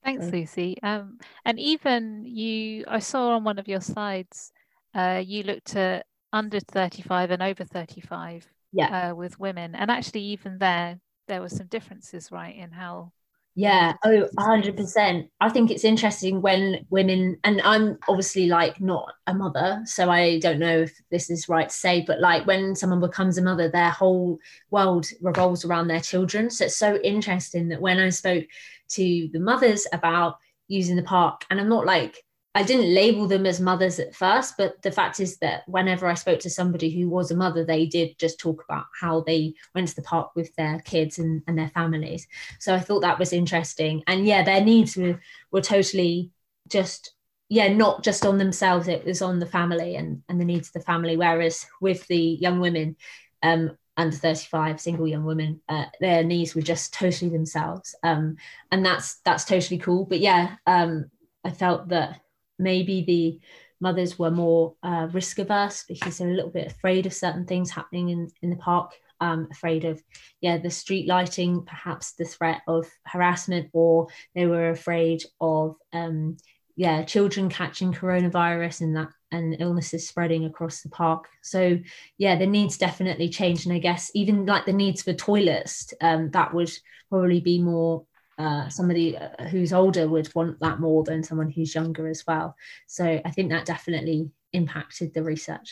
Thanks, 0.06 0.28
Lucy. 0.32 0.78
Um, 0.84 1.18
and 1.46 1.60
even 1.60 2.26
you, 2.26 2.86
I 2.88 3.00
saw 3.00 3.30
on 3.30 3.44
one 3.44 3.58
of 3.58 3.68
your 3.68 3.82
slides, 3.82 4.52
uh, 4.94 5.22
you 5.26 5.42
looked 5.42 5.76
at 5.76 6.06
under 6.32 6.60
35 6.60 7.32
and 7.32 7.42
over 7.42 7.64
35 7.64 8.48
yeah. 8.72 9.10
uh, 9.10 9.16
with 9.16 9.40
women. 9.40 9.74
And 9.74 9.90
actually, 9.90 10.22
even 10.22 10.60
there, 10.60 11.00
there 11.28 11.42
were 11.42 11.50
some 11.50 11.68
differences, 11.68 12.32
right, 12.32 12.56
in 12.56 12.72
how. 12.72 13.12
Yeah, 13.58 13.94
oh, 14.04 14.28
100%. 14.38 15.30
I 15.40 15.50
think 15.50 15.72
it's 15.72 15.86
interesting 15.86 16.42
when 16.42 16.86
women, 16.90 17.38
and 17.46 17.62
I'm 17.62 17.98
obviously 18.10 18.48
like 18.48 18.82
not 18.82 19.14
a 19.28 19.34
mother, 19.34 19.82
so 19.86 20.10
I 20.10 20.40
don't 20.40 20.60
know 20.60 20.82
if 20.82 20.94
this 21.10 21.30
is 21.30 21.48
right 21.48 21.70
to 21.70 21.74
say, 21.74 22.04
but 22.06 22.20
like 22.20 22.46
when 22.46 22.76
someone 22.76 23.00
becomes 23.00 23.38
a 23.38 23.42
mother, 23.42 23.70
their 23.70 23.92
whole 23.92 24.40
world 24.72 25.08
revolves 25.22 25.64
around 25.64 25.88
their 25.88 26.02
children. 26.02 26.50
So 26.50 26.66
it's 26.66 26.76
so 26.78 26.98
interesting 26.98 27.70
that 27.70 27.80
when 27.80 27.98
I 27.98 28.10
spoke 28.10 28.44
to 28.90 29.30
the 29.32 29.40
mothers 29.40 29.88
about 29.94 30.36
using 30.68 30.96
the 30.98 31.04
park. 31.04 31.46
And 31.50 31.60
I'm 31.60 31.70
not 31.70 31.86
like, 31.86 32.25
I 32.56 32.64
didn't 32.64 32.94
label 32.94 33.28
them 33.28 33.46
as 33.46 33.60
mothers 33.60 34.00
at 34.00 34.16
first, 34.16 34.56
but 34.58 34.82
the 34.82 34.92
fact 34.92 35.20
is 35.20 35.38
that 35.40 35.68
whenever 35.68 36.08
I 36.08 36.14
spoke 36.14 36.40
to 36.40 36.50
somebody 36.50 36.90
who 36.90 37.10
was 37.10 37.30
a 37.30 37.36
mother, 37.36 37.66
they 37.66 37.86
did 37.86 38.18
just 38.18 38.40
talk 38.40 38.64
about 38.64 38.86
how 39.00 39.22
they 39.22 39.56
went 39.76 39.90
to 39.90 39.96
the 39.96 40.02
park 40.02 40.32
with 40.36 40.56
their 40.56 40.80
kids 40.86 41.20
and, 41.20 41.44
and 41.48 41.58
their 41.58 41.68
families. 41.68 42.26
So 42.60 42.74
I 42.74 42.80
thought 42.80 43.02
that 43.02 43.20
was 43.20 43.34
interesting. 43.34 44.04
And 44.08 44.26
yeah, 44.26 44.42
their 44.42 44.62
needs 44.62 44.96
were, 44.96 45.20
were 45.52 45.62
totally 45.62 46.32
just 46.70 47.14
yeah 47.50 47.68
not 47.68 48.04
just 48.04 48.26
on 48.26 48.40
themselves 48.40 48.88
it 48.88 49.06
was 49.06 49.22
on 49.22 49.38
the 49.38 49.46
family 49.46 49.96
and 49.96 50.24
and 50.28 50.42
the 50.42 50.46
needs 50.46 50.70
of 50.70 50.74
the 50.74 50.80
family 50.80 51.16
whereas 51.16 51.68
with 51.80 52.08
the 52.08 52.18
young 52.18 52.60
women 52.60 52.96
um 53.44 53.78
under 53.98 54.18
35 54.18 54.82
single 54.82 55.08
young 55.08 55.24
women 55.24 55.62
uh, 55.70 55.86
their 56.02 56.24
needs 56.24 56.56
were 56.56 56.64
just 56.64 56.92
totally 56.92 57.30
themselves 57.30 57.96
um, 58.02 58.36
and 58.72 58.84
that's 58.84 59.18
that's 59.26 59.46
totally 59.46 59.78
cool 59.78 60.06
but 60.06 60.20
yeah 60.20 60.56
um, 60.66 61.06
i 61.44 61.52
felt 61.52 61.88
that 61.90 62.20
maybe 62.58 63.04
the 63.04 63.40
mothers 63.80 64.18
were 64.18 64.32
more 64.32 64.76
uh, 64.84 65.08
risk 65.12 65.40
averse 65.40 65.84
because 65.88 66.18
they're 66.18 66.30
a 66.30 66.34
little 66.34 66.52
bit 66.52 66.72
afraid 66.72 67.06
of 67.06 67.14
certain 67.14 67.46
things 67.46 67.70
happening 67.70 68.10
in, 68.10 68.30
in 68.42 68.50
the 68.50 68.56
park 68.56 68.94
um, 69.22 69.48
afraid 69.52 69.86
of 69.86 70.02
yeah 70.42 70.58
the 70.58 70.70
street 70.70 71.08
lighting 71.08 71.64
perhaps 71.66 72.14
the 72.14 72.26
threat 72.26 72.62
of 72.68 72.86
harassment 73.06 73.70
or 73.74 74.08
they 74.34 74.46
were 74.46 74.70
afraid 74.70 75.24
of 75.40 75.76
um, 75.94 76.36
yeah 76.76 77.04
children 77.04 77.50
catching 77.50 77.94
coronavirus 77.94 78.82
and 78.82 78.96
that 78.96 79.10
and 79.36 79.58
illnesses 79.60 80.08
spreading 80.08 80.46
across 80.46 80.82
the 80.82 80.90
park. 80.90 81.28
So 81.44 81.78
yeah, 82.18 82.38
the 82.38 82.48
needs 82.48 82.78
definitely 82.78 83.30
change, 83.30 83.66
and 83.66 83.74
I 83.74 83.80
guess 83.80 84.12
even 84.16 84.46
like 84.46 84.66
the 84.66 84.74
needs 84.74 85.02
for 85.02 85.14
toilets, 85.14 85.94
um, 86.02 86.32
that 86.32 86.54
would 86.54 86.72
probably 87.10 87.42
be 87.42 87.62
more. 87.62 88.06
Uh, 88.38 88.68
somebody 88.68 89.18
uh, 89.18 89.46
who's 89.46 89.72
older 89.72 90.08
would 90.08 90.34
want 90.36 90.60
that 90.60 90.80
more 90.80 91.04
than 91.04 91.24
someone 91.24 91.50
who's 91.50 91.74
younger 91.74 92.08
as 92.08 92.26
well. 92.28 92.56
So 92.86 93.22
I 93.24 93.32
think 93.32 93.50
that 93.52 93.66
definitely 93.66 94.30
impacted 94.52 95.14
the 95.14 95.24
research. 95.24 95.72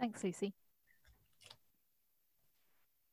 Thanks, 0.00 0.24
Lucy. 0.24 0.54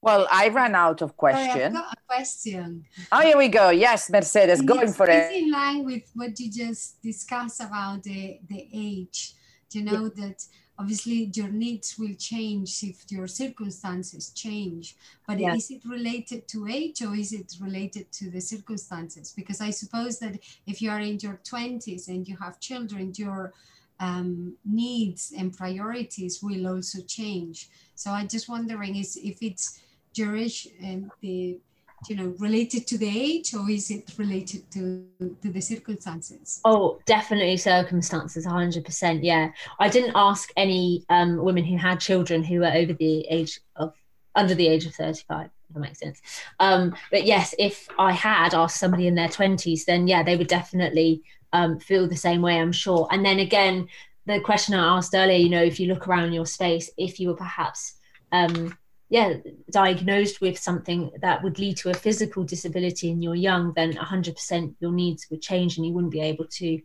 Well, 0.01 0.27
I 0.31 0.49
ran 0.49 0.73
out 0.75 1.01
of 1.01 1.17
questions. 1.17 1.51
Sorry, 1.51 1.63
I've 1.65 1.73
got 1.73 1.93
a 1.93 2.01
question. 2.07 2.85
Oh, 3.11 3.21
here 3.21 3.37
we 3.37 3.47
go. 3.47 3.71
Yes, 3.71 4.09
Mercedes, 4.09 4.59
and 4.59 4.67
going 4.67 4.93
for 4.93 5.09
it. 5.09 5.33
in 5.33 5.51
line 5.51 5.83
with 5.85 6.03
what 6.15 6.39
you 6.39 6.51
just 6.51 7.01
discussed 7.01 7.61
about 7.61 8.03
the, 8.03 8.39
the 8.47 8.69
age. 8.73 9.33
You 9.73 9.83
know 9.83 10.03
yeah. 10.15 10.27
that 10.27 10.45
obviously 10.79 11.31
your 11.33 11.49
needs 11.49 11.97
will 11.97 12.13
change 12.13 12.83
if 12.83 13.03
your 13.09 13.27
circumstances 13.27 14.29
change. 14.29 14.95
But 15.27 15.39
yeah. 15.39 15.55
is 15.55 15.71
it 15.71 15.81
related 15.85 16.47
to 16.49 16.67
age 16.67 17.01
or 17.01 17.15
is 17.15 17.33
it 17.33 17.53
related 17.59 18.11
to 18.13 18.29
the 18.29 18.41
circumstances? 18.41 19.33
Because 19.35 19.59
I 19.59 19.71
suppose 19.71 20.19
that 20.19 20.39
if 20.67 20.81
you 20.81 20.91
are 20.91 20.99
in 20.99 21.19
your 21.19 21.39
20s 21.43 22.07
and 22.07 22.27
you 22.27 22.37
have 22.37 22.59
children, 22.59 23.13
your 23.15 23.53
um, 23.99 24.55
needs 24.63 25.33
and 25.35 25.55
priorities 25.55 26.43
will 26.43 26.67
also 26.67 27.01
change. 27.01 27.69
So 27.95 28.11
I'm 28.11 28.27
just 28.27 28.47
wondering 28.47 28.95
is 28.95 29.17
if 29.17 29.41
it's 29.41 29.79
duration 30.13 30.71
and 30.81 31.11
the 31.21 31.59
you 32.07 32.15
know 32.15 32.33
related 32.37 32.85
to 32.87 32.97
the 32.97 33.07
age 33.07 33.53
or 33.53 33.69
is 33.69 33.89
it 33.89 34.13
related 34.17 34.69
to 34.71 35.05
to 35.41 35.51
the 35.51 35.61
circumstances? 35.61 36.61
Oh 36.63 36.99
definitely 37.05 37.57
circumstances 37.57 38.45
100% 38.45 39.19
yeah. 39.23 39.51
I 39.79 39.89
didn't 39.89 40.13
ask 40.15 40.49
any 40.55 41.05
um, 41.09 41.37
women 41.37 41.63
who 41.63 41.77
had 41.77 41.99
children 41.99 42.43
who 42.43 42.59
were 42.59 42.71
over 42.71 42.93
the 42.93 43.21
age 43.29 43.59
of 43.75 43.93
under 44.35 44.53
the 44.53 44.67
age 44.67 44.85
of 44.85 44.93
35 44.93 45.45
if 45.45 45.73
that 45.73 45.79
makes 45.79 45.99
sense. 45.99 46.21
Um, 46.59 46.95
but 47.11 47.25
yes 47.25 47.55
if 47.57 47.87
i 47.97 48.11
had 48.11 48.53
asked 48.53 48.79
somebody 48.79 49.07
in 49.07 49.15
their 49.15 49.29
20s 49.29 49.85
then 49.85 50.07
yeah 50.07 50.21
they 50.23 50.37
would 50.37 50.47
definitely 50.47 51.23
um, 51.53 51.79
feel 51.79 52.07
the 52.07 52.15
same 52.15 52.41
way 52.41 52.59
i'm 52.59 52.71
sure. 52.71 53.07
And 53.11 53.25
then 53.25 53.39
again 53.39 53.87
the 54.27 54.39
question 54.41 54.75
i 54.75 54.97
asked 54.97 55.15
earlier 55.15 55.37
you 55.37 55.49
know 55.49 55.63
if 55.63 55.79
you 55.79 55.87
look 55.87 56.07
around 56.07 56.33
your 56.33 56.45
space 56.45 56.91
if 56.97 57.19
you 57.19 57.29
were 57.29 57.35
perhaps 57.35 57.95
um, 58.31 58.77
yeah 59.09 59.33
diagnosed 59.71 60.41
with 60.41 60.57
something 60.57 61.11
that 61.21 61.41
would 61.41 61.59
lead 61.59 61.77
to 61.77 61.89
a 61.89 61.93
physical 61.93 62.43
disability 62.43 63.09
and 63.09 63.23
you're 63.23 63.35
young 63.35 63.71
then 63.73 63.93
100% 63.93 64.75
your 64.79 64.91
needs 64.91 65.27
would 65.29 65.41
change 65.41 65.77
and 65.77 65.85
you 65.85 65.93
wouldn't 65.93 66.11
be 66.11 66.21
able 66.21 66.45
to 66.45 66.79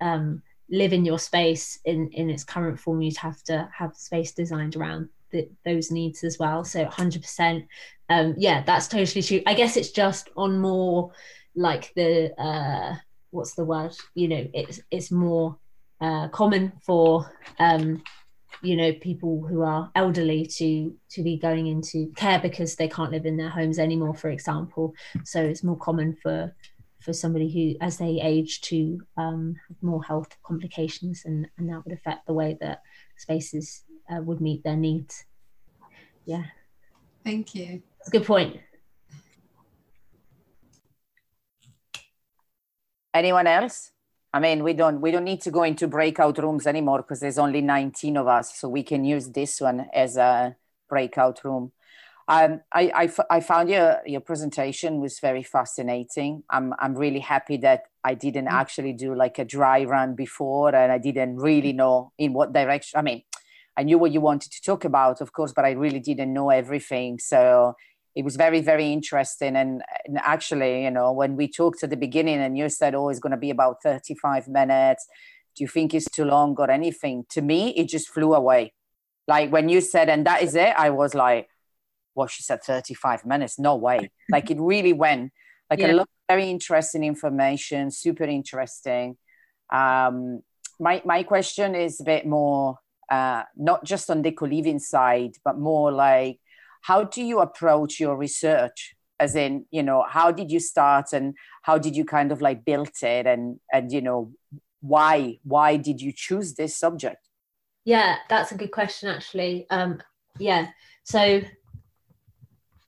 um, 0.00 0.42
live 0.70 0.92
in 0.92 1.04
your 1.04 1.18
space 1.18 1.78
in 1.84 2.08
in 2.12 2.30
its 2.30 2.44
current 2.44 2.78
form. 2.78 3.00
You'd 3.00 3.16
have 3.16 3.42
to 3.44 3.68
have 3.76 3.96
space 3.96 4.32
designed 4.32 4.76
around 4.76 5.08
the, 5.30 5.48
those 5.64 5.90
needs 5.90 6.24
as 6.24 6.38
well. 6.38 6.64
So 6.64 6.84
100% 6.84 7.66
um, 8.10 8.34
yeah 8.38 8.62
that's 8.62 8.88
totally 8.88 9.22
true. 9.22 9.42
I 9.46 9.54
guess 9.54 9.76
it's 9.76 9.90
just 9.90 10.30
on 10.36 10.58
more 10.58 11.12
like 11.54 11.92
the 11.94 12.32
uh, 12.40 12.96
what's 13.30 13.54
the 13.54 13.64
word? 13.64 13.92
You 14.14 14.28
know 14.28 14.48
it's 14.52 14.80
it's 14.90 15.10
more 15.10 15.58
uh, 16.00 16.28
common 16.28 16.72
for 16.84 17.32
um, 17.58 18.02
you 18.62 18.76
know 18.76 18.92
people 18.92 19.46
who 19.46 19.62
are 19.62 19.90
elderly 19.94 20.46
to 20.46 20.94
to 21.10 21.22
be 21.22 21.36
going 21.36 21.66
into 21.66 22.12
care 22.16 22.38
because 22.40 22.76
they 22.76 22.88
can't 22.88 23.12
live 23.12 23.26
in 23.26 23.36
their 23.36 23.48
homes 23.48 23.78
anymore 23.78 24.14
for 24.14 24.30
example. 24.30 24.94
So 25.24 25.42
it's 25.42 25.64
more 25.64 25.76
common 25.76 26.16
for 26.22 26.54
for 27.00 27.12
somebody 27.12 27.50
who 27.50 27.78
as 27.84 27.98
they 27.98 28.20
age 28.20 28.60
to 28.62 29.00
um, 29.16 29.56
have 29.68 29.82
more 29.82 30.02
health 30.02 30.36
complications 30.42 31.22
and 31.24 31.48
and 31.58 31.68
that 31.68 31.84
would 31.84 31.94
affect 31.94 32.26
the 32.26 32.34
way 32.34 32.56
that 32.60 32.82
spaces 33.16 33.84
uh, 34.10 34.20
would 34.22 34.40
meet 34.40 34.64
their 34.64 34.76
needs. 34.76 35.24
Yeah. 36.24 36.44
Thank 37.24 37.54
you. 37.54 37.82
That's 37.98 38.08
a 38.08 38.10
good 38.10 38.26
point. 38.26 38.60
Anyone 43.14 43.46
else 43.46 43.92
I 44.32 44.40
mean, 44.40 44.62
we 44.62 44.74
don't 44.74 45.00
we 45.00 45.10
don't 45.10 45.24
need 45.24 45.40
to 45.42 45.50
go 45.50 45.62
into 45.62 45.88
breakout 45.88 46.38
rooms 46.38 46.66
anymore 46.66 46.98
because 46.98 47.20
there's 47.20 47.38
only 47.38 47.62
19 47.62 48.16
of 48.16 48.26
us, 48.26 48.58
so 48.58 48.68
we 48.68 48.82
can 48.82 49.04
use 49.04 49.30
this 49.30 49.60
one 49.60 49.86
as 49.94 50.16
a 50.16 50.56
breakout 50.88 51.42
room. 51.44 51.72
Um, 52.30 52.60
I, 52.74 52.92
I, 52.94 53.36
I 53.36 53.40
found 53.40 53.70
your 53.70 54.00
your 54.04 54.20
presentation 54.20 55.00
was 55.00 55.18
very 55.18 55.42
fascinating. 55.42 56.42
I'm 56.50 56.74
I'm 56.78 56.94
really 56.94 57.20
happy 57.20 57.56
that 57.58 57.84
I 58.04 58.14
didn't 58.14 58.46
mm. 58.46 58.52
actually 58.52 58.92
do 58.92 59.14
like 59.14 59.38
a 59.38 59.46
dry 59.46 59.84
run 59.84 60.14
before, 60.14 60.74
and 60.74 60.92
I 60.92 60.98
didn't 60.98 61.36
really 61.36 61.72
know 61.72 62.12
in 62.18 62.34
what 62.34 62.52
direction. 62.52 62.98
I 62.98 63.02
mean, 63.02 63.22
I 63.78 63.82
knew 63.82 63.96
what 63.96 64.12
you 64.12 64.20
wanted 64.20 64.52
to 64.52 64.62
talk 64.62 64.84
about, 64.84 65.22
of 65.22 65.32
course, 65.32 65.52
but 65.52 65.64
I 65.64 65.70
really 65.70 66.00
didn't 66.00 66.34
know 66.34 66.50
everything. 66.50 67.18
So 67.18 67.76
it 68.18 68.24
was 68.24 68.34
very 68.34 68.60
very 68.60 68.92
interesting. 68.92 69.54
And, 69.54 69.82
and 70.04 70.18
actually 70.34 70.82
you 70.82 70.90
know 70.90 71.12
when 71.12 71.36
we 71.36 71.46
talked 71.60 71.84
at 71.84 71.90
the 71.90 71.96
beginning 72.06 72.40
and 72.40 72.58
you 72.58 72.68
said 72.68 72.94
oh 72.96 73.08
it's 73.10 73.20
going 73.20 73.36
to 73.38 73.44
be 73.46 73.50
about 73.50 73.76
35 73.82 74.48
minutes. 74.48 75.06
Do 75.54 75.62
you 75.64 75.68
think 75.68 75.94
it's 75.94 76.10
too 76.10 76.24
long 76.24 76.56
or 76.58 76.68
anything? 76.70 77.24
To 77.30 77.40
me 77.42 77.60
it 77.80 77.86
just 77.88 78.08
flew 78.08 78.34
away. 78.34 78.74
Like 79.28 79.52
when 79.52 79.68
you 79.68 79.80
said 79.80 80.08
and 80.08 80.26
that 80.26 80.42
is 80.42 80.54
it 80.56 80.72
i 80.86 80.90
was 80.90 81.14
like 81.14 81.48
well 82.16 82.26
she 82.26 82.42
said 82.42 82.60
35 82.64 83.24
minutes? 83.24 83.58
No 83.58 83.76
way. 83.76 84.10
Like 84.34 84.50
it 84.50 84.58
really 84.60 84.92
went. 84.92 85.32
Like 85.70 85.78
Yeah. 85.80 85.92
a 85.92 85.98
lot 86.00 86.08
of 86.14 86.34
very 86.34 86.50
interesting 86.50 87.04
information 87.04 87.90
super 87.92 88.24
interesting. 88.24 89.16
Um 89.80 90.40
my 90.80 91.02
my 91.04 91.22
question 91.22 91.76
is 91.76 92.00
a 92.00 92.04
bit 92.14 92.26
more 92.26 92.78
uh 93.16 93.42
not 93.56 93.80
just 93.92 94.10
on 94.10 94.22
the 94.22 94.32
co-living 94.32 94.80
side 94.80 95.34
but 95.46 95.56
more 95.70 95.92
like 95.92 96.38
how 96.88 97.04
do 97.04 97.22
you 97.22 97.40
approach 97.40 98.00
your 98.00 98.16
research 98.16 98.94
as 99.20 99.34
in 99.34 99.66
you 99.70 99.82
know 99.82 100.04
how 100.08 100.30
did 100.30 100.50
you 100.50 100.60
start 100.60 101.06
and 101.12 101.34
how 101.62 101.76
did 101.76 101.94
you 101.94 102.04
kind 102.04 102.32
of 102.32 102.40
like 102.40 102.64
build 102.64 102.90
it 103.02 103.26
and 103.26 103.60
and 103.72 103.92
you 103.92 104.00
know 104.00 104.32
why 104.80 105.38
why 105.42 105.76
did 105.76 106.00
you 106.00 106.12
choose 106.14 106.54
this 106.54 106.76
subject 106.76 107.28
Yeah, 107.84 108.16
that's 108.28 108.52
a 108.52 108.54
good 108.54 108.70
question, 108.70 109.08
actually. 109.08 109.66
Um, 109.70 110.02
yeah, 110.38 110.68
so 111.04 111.40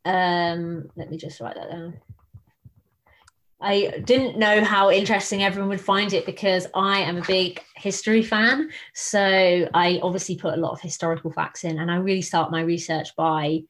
um, 0.05 0.91
let 0.95 1.11
me 1.11 1.17
just 1.17 1.41
write 1.41 1.57
that 1.57 1.71
down. 1.71 1.99
I 3.63 4.03
didn't 4.05 4.39
know 4.39 4.63
how 4.63 4.91
interesting 4.91 5.43
everyone 5.43 5.71
would 5.71 5.81
find 5.81 6.13
it 6.13 6.27
because 6.27 6.67
I 6.75 7.01
am 7.01 7.17
a 7.17 7.27
big 7.27 7.63
history 7.77 8.23
fan. 8.23 8.71
So 8.93 9.69
I 9.73 10.01
obviously 10.03 10.37
put 10.37 10.53
a 10.53 10.61
lot 10.61 10.73
of 10.73 10.81
historical 10.83 11.31
facts 11.33 11.65
in, 11.65 11.79
and 11.79 11.91
I 11.91 11.97
really 11.97 12.23
start 12.23 12.51
my 12.51 12.61
research 12.61 13.17
by 13.17 13.63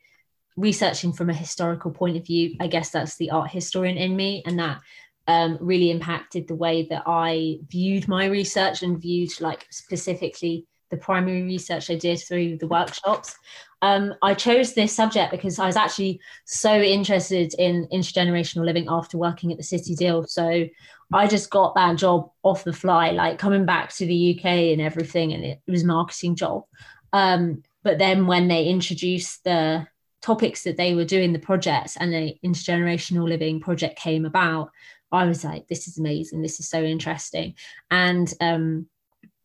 researching 0.61 1.13
from 1.13 1.31
a 1.31 1.35
historical 1.35 1.91
point 1.91 2.17
of 2.17 2.27
view. 2.27 2.57
I 2.61 2.67
guess 2.67 2.91
that's 2.91 3.17
the 3.17 3.31
art 3.31 3.51
historian 3.51 3.97
in 3.97 4.15
me, 4.15 4.43
and 4.47 4.59
that 4.59 4.81
um, 5.27 5.59
really 5.61 5.91
impacted 5.91 6.49
the 6.49 6.55
way 6.55 6.87
that 6.91 7.05
I 7.07 7.59
viewed 7.69 8.09
my 8.09 8.27
research 8.27 8.83
and 8.83 9.01
viewed 9.01 9.41
like 9.41 9.67
specifically 9.71 10.67
the 10.91 10.97
primary 10.97 11.43
research 11.43 11.89
I 11.89 11.95
did 11.95 12.21
through 12.21 12.59
the 12.59 12.67
workshops. 12.67 13.37
Um, 13.83 14.15
I 14.23 14.35
chose 14.35 14.75
this 14.75 14.93
subject 14.93 15.31
because 15.31 15.59
I 15.59 15.67
was 15.67 15.77
actually 15.77 16.21
so 16.45 16.75
interested 16.75 17.55
in 17.59 17.87
intergenerational 17.93 18.65
living 18.65 18.87
after 18.89 19.17
working 19.17 19.53
at 19.53 19.57
the 19.57 19.65
City 19.65 19.95
Deal. 19.95 20.27
So 20.27 20.67
I 21.13 21.27
just 21.27 21.51
got 21.51 21.75
that 21.77 21.97
job 21.97 22.31
off 22.43 22.65
the 22.65 22.73
fly, 22.73 23.11
like 23.11 23.39
coming 23.39 23.65
back 23.65 23.93
to 23.95 24.07
the 24.07 24.37
UK 24.37 24.45
and 24.45 24.81
everything, 24.81 25.33
and 25.33 25.45
it, 25.45 25.61
was 25.67 25.85
a 25.85 25.87
marketing 25.87 26.37
job. 26.37 26.65
Um, 27.13 27.63
but 27.83 27.99
then 27.99 28.27
when 28.27 28.49
they 28.49 28.67
introduced 28.67 29.45
the 29.45 29.87
topics 30.23 30.65
that 30.65 30.77
they 30.77 30.95
were 30.95 31.05
doing, 31.05 31.33
the 31.33 31.39
projects, 31.39 31.97
and 31.97 32.13
the 32.13 32.37
intergenerational 32.45 33.29
living 33.29 33.61
project 33.61 33.99
came 33.99 34.25
about, 34.25 34.71
I 35.13 35.25
was 35.25 35.45
like, 35.45 35.67
this 35.69 35.89
is 35.89 35.99
amazing. 35.99 36.43
This 36.43 36.61
is 36.61 36.69
so 36.69 36.83
interesting. 36.83 37.55
And 37.91 38.33
um, 38.41 38.87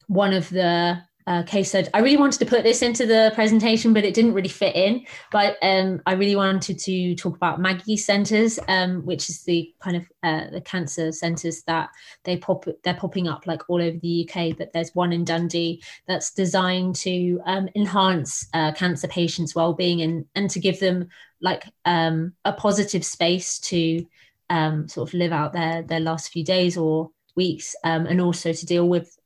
one 0.08 0.34
of 0.34 0.50
the 0.50 1.02
uh, 1.28 1.44
case 1.44 1.70
studies, 1.70 1.90
I 1.94 2.00
really 2.00 2.18
wanted 2.18 2.40
to 2.40 2.46
put 2.46 2.64
this 2.64 2.82
into 2.82 3.06
the 3.06 3.32
presentation, 3.34 3.94
but 3.94 4.04
it 4.04 4.14
didn't 4.14 4.34
really 4.34 4.50
fit 4.50 4.76
in. 4.76 5.06
But 5.32 5.58
um, 5.64 6.02
I 6.06 6.14
really 6.14 6.36
wanted 6.36 6.78
to 6.80 7.16
talk 7.16 7.36
about 7.36 7.60
Maggie 7.60 7.98
centres, 7.98 8.60
um, 8.68 9.04
which 9.06 9.30
is 9.30 9.44
the 9.44 9.74
kind 9.80 9.98
of 9.98 10.06
uh, 10.22 10.52
the 10.52 10.62
cancer 10.62 11.12
centres 11.12 11.64
that 11.64 11.90
they 12.24 12.38
pop 12.38 12.66
they're 12.84 12.94
popping 12.94 13.28
up 13.28 13.48
like 13.48 13.68
all 13.70 13.82
over 13.82 13.98
the 13.98 14.30
UK. 14.30 14.56
But 14.56 14.72
there's 14.72 14.94
one 14.94 15.12
in 15.12 15.24
Dundee 15.24 15.82
that's 16.08 16.32
designed 16.32 16.96
to 16.98 17.42
um, 17.46 17.70
enhance 17.76 18.48
uh, 18.54 18.72
cancer 18.74 19.08
patients' 19.08 19.56
well-being 19.56 20.02
and 20.02 20.26
and 20.36 20.50
to 20.52 20.60
give 20.60 20.80
them 20.80 21.10
like 21.42 21.66
um, 21.86 22.34
a 22.46 22.54
positive 22.54 23.04
space 23.04 23.58
to 23.60 24.06
um, 24.52 24.88
sort 24.88 25.10
of 25.10 25.14
live 25.16 25.32
out 25.32 25.54
their 25.54 25.82
their 25.82 26.00
last 26.00 26.32
few 26.32 26.44
days 26.44 26.78
or 26.78 27.10
weeks, 27.36 27.76
um, 27.84 28.06
and 28.06 28.22
also 28.22 28.54
to 28.54 28.66
deal 28.66 28.88
with 28.88 29.18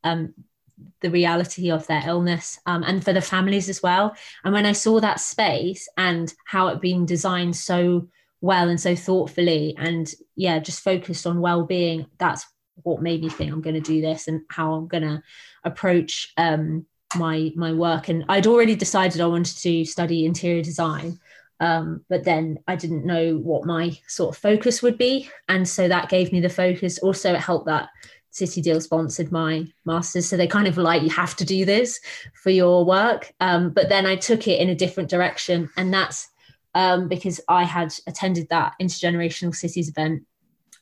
the 1.02 1.10
reality 1.10 1.72
of 1.72 1.88
their 1.88 2.04
illness 2.06 2.60
um, 2.66 2.84
and 2.84 3.04
for 3.04 3.14
the 3.14 3.22
families 3.22 3.70
as 3.70 3.82
well. 3.82 4.16
And 4.44 4.54
when 4.54 4.66
I 4.66 4.74
saw 4.74 5.00
that 5.00 5.20
space 5.20 5.88
and 5.98 6.34
how 6.46 6.68
it 6.68 6.82
being 6.82 7.06
designed 7.06 7.56
so 7.56 8.08
well 8.42 8.70
and 8.70 8.80
so 8.80 8.96
thoughtfully, 8.96 9.76
and 9.78 10.12
yeah, 10.36 10.60
just 10.60 10.84
focused 10.84 11.26
on 11.26 11.42
well 11.42 11.66
being, 11.66 12.06
that's 12.18 12.46
what 12.84 13.02
made 13.02 13.22
me 13.22 13.30
think 13.30 13.52
I'm 13.52 13.62
going 13.62 13.76
to 13.76 13.82
do 13.82 14.02
this 14.02 14.28
and 14.28 14.42
how 14.50 14.74
I'm 14.74 14.88
going 14.88 15.04
to 15.04 15.22
approach 15.64 16.34
um, 16.38 16.86
my 17.16 17.52
my 17.56 17.74
work. 17.74 18.10
And 18.10 18.26
I'd 18.30 18.48
already 18.48 18.76
decided 18.76 19.22
I 19.22 19.28
wanted 19.28 19.58
to 19.58 19.86
study 19.86 20.26
interior 20.26 20.62
design. 20.62 21.20
Um, 21.62 22.06
but 22.08 22.24
then 22.24 22.60
I 22.68 22.78
didn't 22.78 23.06
know 23.06 23.36
what 23.36 23.66
my 23.66 23.98
sort 24.08 24.34
of 24.34 24.42
focus 24.42 24.82
would 24.82 24.98
be. 24.98 25.30
And 25.50 25.68
so 25.68 25.90
that 25.90 26.08
gave 26.08 26.32
me 26.32 26.40
the 26.40 26.50
focus. 26.50 27.00
Also, 27.00 27.34
it 27.34 27.42
helped 27.42 27.66
that 27.66 27.90
City 28.32 28.62
Deal 28.62 28.80
sponsored 28.80 29.32
my 29.32 29.66
master's. 29.86 30.30
So 30.30 30.38
they 30.38 30.48
kind 30.48 30.68
of 30.68 30.78
like, 30.78 31.02
you 31.02 31.10
have 31.10 31.36
to 31.38 31.46
do 31.46 31.66
this 31.66 32.00
for 32.34 32.50
your 32.50 32.86
work. 32.86 33.34
Um, 33.40 33.72
but 33.72 33.90
then 33.90 34.06
I 34.06 34.16
took 34.16 34.48
it 34.48 34.62
in 34.62 34.70
a 34.70 34.76
different 34.76 35.10
direction. 35.10 35.70
And 35.78 35.94
that's 35.94 36.28
um, 36.76 37.08
because 37.08 37.42
I 37.48 37.64
had 37.64 37.94
attended 38.08 38.50
that 38.50 38.74
intergenerational 38.82 39.56
cities 39.56 39.90
event. 39.90 40.24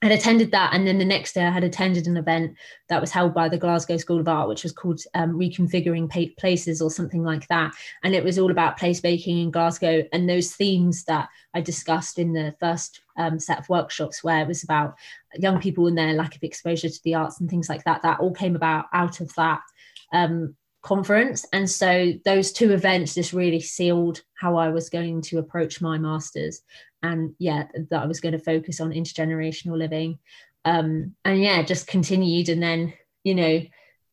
I'd 0.03 0.11
attended 0.11 0.52
that, 0.52 0.76
and 0.76 0.86
then 0.86 0.99
the 0.99 1.06
next 1.06 1.34
day 1.34 1.44
I 1.44 1.49
had 1.49 1.64
attended 1.64 2.06
an 2.06 2.18
event 2.18 2.56
that 2.88 3.02
was 3.02 3.10
held 3.10 3.34
by 3.34 3.49
the 3.49 3.57
Glasgow 3.57 3.98
School 3.98 4.19
of 4.19 4.28
Art, 4.28 4.48
which 4.48 4.61
was 4.61 4.72
called 4.72 4.99
um, 5.15 5.34
Reconfiguring 5.34 6.38
Places 6.38 6.84
or 6.84 6.91
something 6.91 7.24
like 7.24 7.48
that. 7.48 7.74
And 8.03 8.14
it 8.14 8.24
was 8.24 8.38
all 8.38 8.52
about 8.52 8.78
place 8.78 9.02
making 9.02 9.40
in 9.40 9.49
Glasgow 9.49 10.03
and 10.14 10.30
those 10.30 10.53
themes 10.53 11.03
that 11.06 11.30
I 11.56 11.61
discussed 11.61 12.19
in 12.19 12.34
the 12.34 12.53
first 12.60 13.02
um, 13.18 13.40
set 13.40 13.57
of 13.57 13.69
workshops, 13.69 14.24
where 14.24 14.44
it 14.44 14.48
was 14.48 14.64
about 14.64 14.94
young 15.40 15.60
people 15.60 15.88
and 15.88 15.98
their 15.98 16.14
lack 16.14 16.36
of 16.36 16.44
exposure 16.44 16.90
to 16.90 17.03
the 17.03 17.15
arts 17.15 17.40
and 17.40 17.49
things 17.49 17.68
like 17.68 17.84
that. 17.86 18.03
That 18.03 18.19
all 18.19 18.34
came 18.34 18.56
about 18.56 18.86
out 18.94 19.19
of 19.19 19.34
that 19.34 19.61
um, 20.14 20.56
conference. 20.88 21.46
And 21.52 21.70
so 21.70 22.14
those 22.24 22.54
two 22.54 22.72
events 22.72 23.16
just 23.16 23.34
really 23.34 23.60
sealed 23.60 24.22
how 24.36 24.56
I 24.56 24.70
was 24.70 24.90
going 24.90 25.22
to 25.24 25.40
approach 25.40 25.82
my 25.82 25.98
masters. 25.98 26.62
And 27.04 27.36
yeah, 27.40 27.66
that 27.92 28.04
I 28.04 28.06
was 28.06 28.22
going 28.22 28.32
to 28.32 28.40
focus 28.40 28.80
on 28.80 28.92
intergenerational 28.92 29.78
living. 29.78 30.18
Um, 30.64 31.14
and 31.26 31.42
yeah, 31.42 31.62
just 31.62 31.88
continued. 31.88 32.48
And 32.48 32.64
then, 32.64 32.94
you 33.26 33.36
know, 33.36 33.62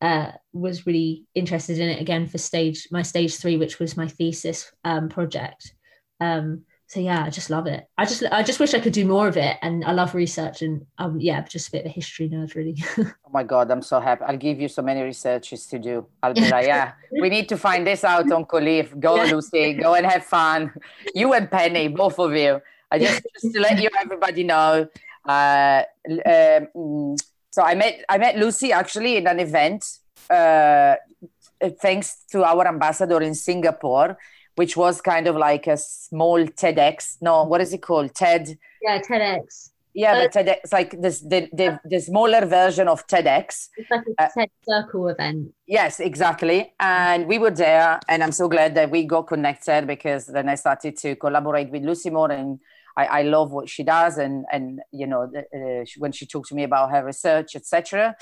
uh, 0.00 0.32
was 0.52 0.84
really 0.84 1.26
interested 1.34 1.78
in 1.78 1.88
it 1.88 2.00
again 2.00 2.26
for 2.26 2.38
stage 2.38 2.88
my 2.90 3.02
stage 3.02 3.36
three, 3.36 3.56
which 3.56 3.78
was 3.78 3.96
my 3.96 4.08
thesis 4.08 4.70
um, 4.84 5.08
project. 5.08 5.72
Um, 6.20 6.64
so 6.86 7.00
yeah, 7.00 7.24
I 7.24 7.30
just 7.30 7.50
love 7.50 7.66
it. 7.66 7.88
I 7.98 8.04
just 8.04 8.22
I 8.30 8.42
just 8.42 8.60
wish 8.60 8.74
I 8.74 8.80
could 8.80 8.92
do 8.92 9.04
more 9.06 9.26
of 9.26 9.36
it, 9.36 9.56
and 9.62 9.84
I 9.84 9.92
love 9.92 10.14
research, 10.14 10.62
and 10.62 10.86
um, 10.98 11.18
yeah, 11.20 11.42
just 11.42 11.68
a 11.68 11.72
bit 11.72 11.80
of 11.80 11.86
a 11.86 11.88
history 11.88 12.28
nerd, 12.28 12.54
really. 12.54 12.76
Oh 13.26 13.30
my 13.34 13.42
God, 13.42 13.68
I'm 13.72 13.82
so 13.82 13.98
happy. 13.98 14.22
I'll 14.28 14.36
give 14.36 14.60
you 14.60 14.68
so 14.68 14.80
many 14.80 15.02
researches 15.02 15.66
to 15.66 15.78
do. 15.80 16.06
I'll 16.22 16.34
be 16.34 16.48
like, 16.48 16.66
yeah, 16.68 16.92
we 17.10 17.28
need 17.28 17.48
to 17.48 17.56
find 17.56 17.84
this 17.84 18.04
out 18.04 18.30
on 18.30 18.44
Co-Liv. 18.44 19.00
Go, 19.00 19.16
Yeah. 19.16 19.32
Lucy, 19.32 19.72
go 19.72 19.94
and 19.94 20.06
have 20.06 20.24
fun. 20.24 20.72
You 21.16 21.32
and 21.32 21.50
Penny, 21.50 21.88
both 21.88 22.16
of 22.20 22.32
you. 22.32 22.60
I 22.92 23.00
just, 23.00 23.26
just 23.42 23.52
to 23.54 23.60
let 23.60 23.82
you 23.82 23.88
everybody 24.00 24.44
know. 24.44 24.86
Uh, 25.28 25.82
um, 26.24 27.16
so 27.50 27.62
I 27.62 27.74
met 27.74 28.04
I 28.08 28.18
met 28.18 28.38
Lucy 28.38 28.70
actually 28.72 29.16
in 29.16 29.26
an 29.26 29.40
event, 29.40 29.84
uh, 30.30 30.94
thanks 31.80 32.24
to 32.30 32.44
our 32.44 32.66
ambassador 32.68 33.20
in 33.20 33.34
Singapore, 33.34 34.16
which 34.56 34.76
was 34.76 35.00
kind 35.00 35.26
of 35.26 35.36
like 35.36 35.66
a 35.66 35.76
small 35.76 36.38
TEDx. 36.44 37.18
No, 37.20 37.44
what 37.44 37.60
is 37.60 37.72
it 37.72 37.82
called? 37.82 38.14
TED. 38.14 38.58
yeah, 38.82 39.00
TEDx. 39.00 39.70
Yeah, 39.96 40.14
but 40.24 40.32
TEDx 40.32 40.72
like 40.72 41.00
this 41.00 41.20
the, 41.20 41.48
the 41.52 41.78
the 41.84 42.00
smaller 42.00 42.44
version 42.46 42.88
of 42.88 43.06
TEDx. 43.06 43.68
It's 43.76 43.90
like 43.90 44.02
a 44.18 44.28
TED 44.36 44.50
circle 44.68 45.06
event. 45.08 45.52
Yes, 45.68 46.00
exactly. 46.00 46.72
And 46.80 47.28
we 47.28 47.38
were 47.38 47.52
there, 47.52 48.00
and 48.08 48.22
I'm 48.24 48.32
so 48.32 48.48
glad 48.48 48.74
that 48.74 48.90
we 48.90 49.04
got 49.04 49.28
connected 49.28 49.86
because 49.86 50.26
then 50.26 50.48
I 50.48 50.56
started 50.56 50.96
to 50.98 51.14
collaborate 51.14 51.70
with 51.70 51.84
Lucy 51.84 52.10
more, 52.10 52.32
and 52.32 52.58
I, 52.96 53.04
I 53.06 53.22
love 53.22 53.52
what 53.52 53.68
she 53.68 53.84
does, 53.84 54.18
and 54.18 54.44
and 54.50 54.80
you 54.90 55.06
know 55.06 55.30
the, 55.32 55.40
uh, 55.80 55.84
she- 55.84 56.00
when 56.00 56.10
she 56.10 56.26
talked 56.26 56.48
to 56.48 56.56
me 56.56 56.64
about 56.64 56.90
her 56.90 57.04
research, 57.04 57.54
etc. 57.54 58.16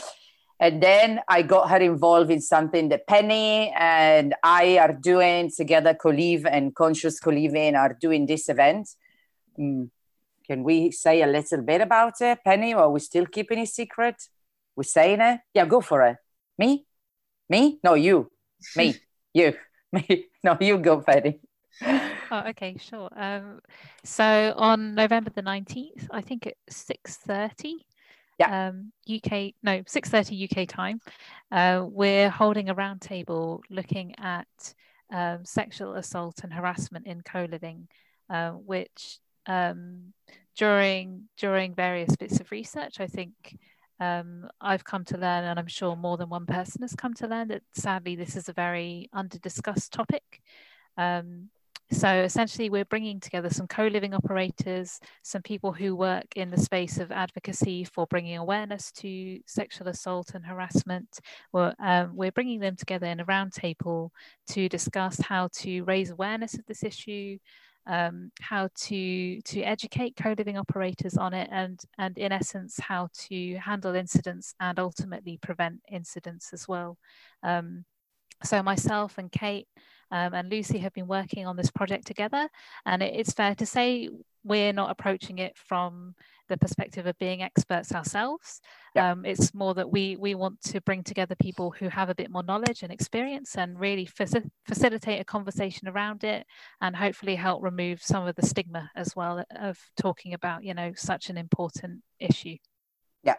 And 0.61 0.83
then 0.83 1.21
I 1.29 1.43
got 1.43 1.71
her 1.71 1.79
involved 1.79 2.31
in 2.31 2.41
something 2.41 2.89
that 2.91 3.07
Penny 3.07 3.73
and 3.77 4.35
I 4.43 4.79
are 4.79 4.93
doing 4.93 5.51
together. 5.51 5.95
Co-Liv 5.95 6.47
and 6.47 6.75
Conscious 6.75 7.19
Co-Living 7.19 7.75
are 7.75 7.97
doing 8.01 8.27
this 8.27 8.49
event. 8.49 8.89
Mm, 9.59 9.91
Can 10.47 10.63
we 10.63 10.91
say 10.93 11.23
a 11.23 11.27
little 11.27 11.63
bit 11.63 11.81
about 11.81 12.15
it, 12.21 12.39
Penny, 12.45 12.75
or 12.75 12.83
are 12.83 12.91
we 12.91 13.01
still 13.01 13.27
keeping 13.27 13.59
it 13.59 13.69
secret? 13.69 14.17
We're 14.77 14.85
saying 14.85 15.21
it? 15.21 15.41
Yeah, 15.55 15.67
go 15.67 15.81
for 15.81 16.03
it. 16.03 16.17
Me? 16.59 16.87
Me? 17.49 17.79
No, 17.83 17.95
you. 17.95 18.31
Me. 18.77 18.95
you. 19.35 19.55
Me. 19.93 20.27
No, 20.43 20.57
you 20.61 20.79
go, 20.79 21.01
Penny. 21.01 21.41
Oh, 22.31 22.45
okay, 22.49 22.77
sure. 22.79 23.11
Um, 23.15 23.61
so 24.05 24.55
on 24.57 24.95
November 24.95 25.31
the 25.31 25.43
19th, 25.43 26.07
I 26.11 26.21
think 26.21 26.47
at 26.47 26.55
6.30 26.71 27.75
um, 28.43 28.93
UK, 29.09 29.55
no, 29.63 29.83
6.30 29.83 30.51
UK 30.51 30.69
time, 30.69 31.01
uh, 31.51 31.85
we're 31.89 32.31
holding 32.31 32.69
a 32.69 32.75
roundtable 32.75 33.61
looking 33.71 34.15
at 34.19 34.47
um, 35.13 35.45
sexual 35.45 35.95
assault 35.95 36.41
and 36.43 36.53
harassment 36.53 37.07
in 37.07 37.23
co-living, 37.23 37.89
uh, 38.31 38.51
which 38.51 39.19
um, 39.47 40.13
during 40.57 41.29
during 41.37 41.75
various 41.75 42.15
bits 42.17 42.41
of 42.41 42.51
research, 42.51 43.01
I 43.01 43.07
think 43.07 43.59
um, 44.01 44.49
I've 44.61 44.85
come 44.85 45.05
to 45.07 45.19
learn, 45.19 45.45
and 45.45 45.59
I'm 45.59 45.67
sure 45.67 45.97
more 45.97 46.17
than 46.17 46.29
one 46.29 46.47
person 46.47 46.83
has 46.83 46.95
come 46.95 47.15
to 47.15 47.27
learn 47.27 47.49
that 47.49 47.63
sadly 47.75 48.17
this 48.17 48.37
is 48.37 48.49
a 48.49 48.53
very 48.53 49.09
under 49.13 49.39
discussed 49.39 49.93
topic. 49.93 50.41
Um, 50.97 51.51
so 51.91 52.09
essentially, 52.09 52.71
we're 52.71 52.85
bringing 52.87 53.21
together 53.21 53.51
some 53.51 53.67
co 53.67 53.87
living 53.87 54.15
operators, 54.15 54.99
some 55.23 55.43
people 55.43 55.73
who 55.73 55.95
work 55.95 56.27
in 56.37 56.51
the 56.51 56.61
space 56.61 56.99
of 56.99 57.13
advocacy 57.13 57.85
for 57.85 58.07
bringing 58.07 58.37
awareness 58.37 58.91
to 58.93 59.41
sexual 59.47 59.89
assault 59.89 60.33
and 60.35 60.45
harassment. 60.45 61.19
We're, 61.53 61.75
um, 61.79 62.13
we're 62.15 62.33
bringing 62.33 62.61
them 62.61 62.77
together 62.77 63.07
in 63.07 63.21
a 63.21 63.27
roundtable 63.27 64.11
to 64.51 64.69
discuss 64.69 65.21
how 65.21 65.49
to 65.59 65.83
raise 65.85 66.11
awareness 66.11 66.55
of 66.55 66.65
this 66.67 66.83
issue. 66.83 67.39
Um, 67.85 68.31
how 68.41 68.69
to 68.83 69.41
to 69.41 69.63
educate 69.63 70.15
co-living 70.15 70.57
operators 70.57 71.17
on 71.17 71.35
it 71.35 71.49
and 71.51 71.81
and 71.99 72.17
in 72.17 72.31
essence 72.31 72.79
how 72.79 73.09
to 73.27 73.57
handle 73.57 73.97
incidents 73.97 74.55
and 74.61 74.79
ultimately 74.79 75.37
prevent 75.43 75.81
incidents 75.91 76.53
as 76.53 76.69
well 76.69 76.97
um, 77.43 77.85
so 78.45 78.63
myself 78.63 79.19
and 79.19 79.33
Cate 79.33 79.67
um, 80.13 80.35
and 80.35 80.51
Lucy 80.51 80.79
have 80.79 80.93
been 80.93 81.09
working 81.09 81.47
on 81.47 81.57
this 81.57 81.71
project 81.71 82.07
together. 82.07 82.49
And 82.87 83.03
it, 83.03 83.15
it's 83.17 83.33
fair 83.33 83.55
to 83.57 83.67
say 83.67 84.11
we're 84.45 84.73
not 84.73 84.91
approaching 84.91 85.39
it 85.39 85.57
from 85.57 86.15
the 86.49 86.57
perspective 86.59 87.07
of 87.07 87.19
being 87.19 87.43
experts 87.43 87.95
ourselves. 87.95 88.61
Yeah. 88.95 89.13
Um, 89.13 89.25
it's 89.25 89.55
more 89.55 89.73
that 89.75 89.91
we 89.91 90.17
we 90.17 90.35
want 90.35 90.61
to 90.65 90.83
bring 90.83 91.03
together 91.03 91.35
people 91.37 91.71
who 91.71 91.89
have 91.89 92.11
a 92.11 92.15
bit 92.15 92.31
more 92.31 92.43
knowledge 92.43 92.83
and 92.83 92.93
experience 92.93 93.57
and 93.57 93.81
really 93.81 94.07
faci- 94.07 94.51
facilitate 94.67 95.21
a 95.21 95.25
conversation 95.25 95.89
around 95.89 96.25
it 96.25 96.47
and 96.83 96.95
hopefully 96.95 97.37
help 97.37 97.63
remove 97.63 98.03
some 98.03 98.27
of 98.27 98.35
the 98.37 98.45
stigma 98.45 98.91
as 98.95 99.17
well 99.17 99.43
of 99.57 99.79
talking 99.97 100.35
about 100.35 100.63
you 100.63 100.75
know 100.75 100.93
such 100.95 101.31
an 101.31 101.39
important 101.39 102.03
issue. 102.19 102.57
Yeah. 103.23 103.37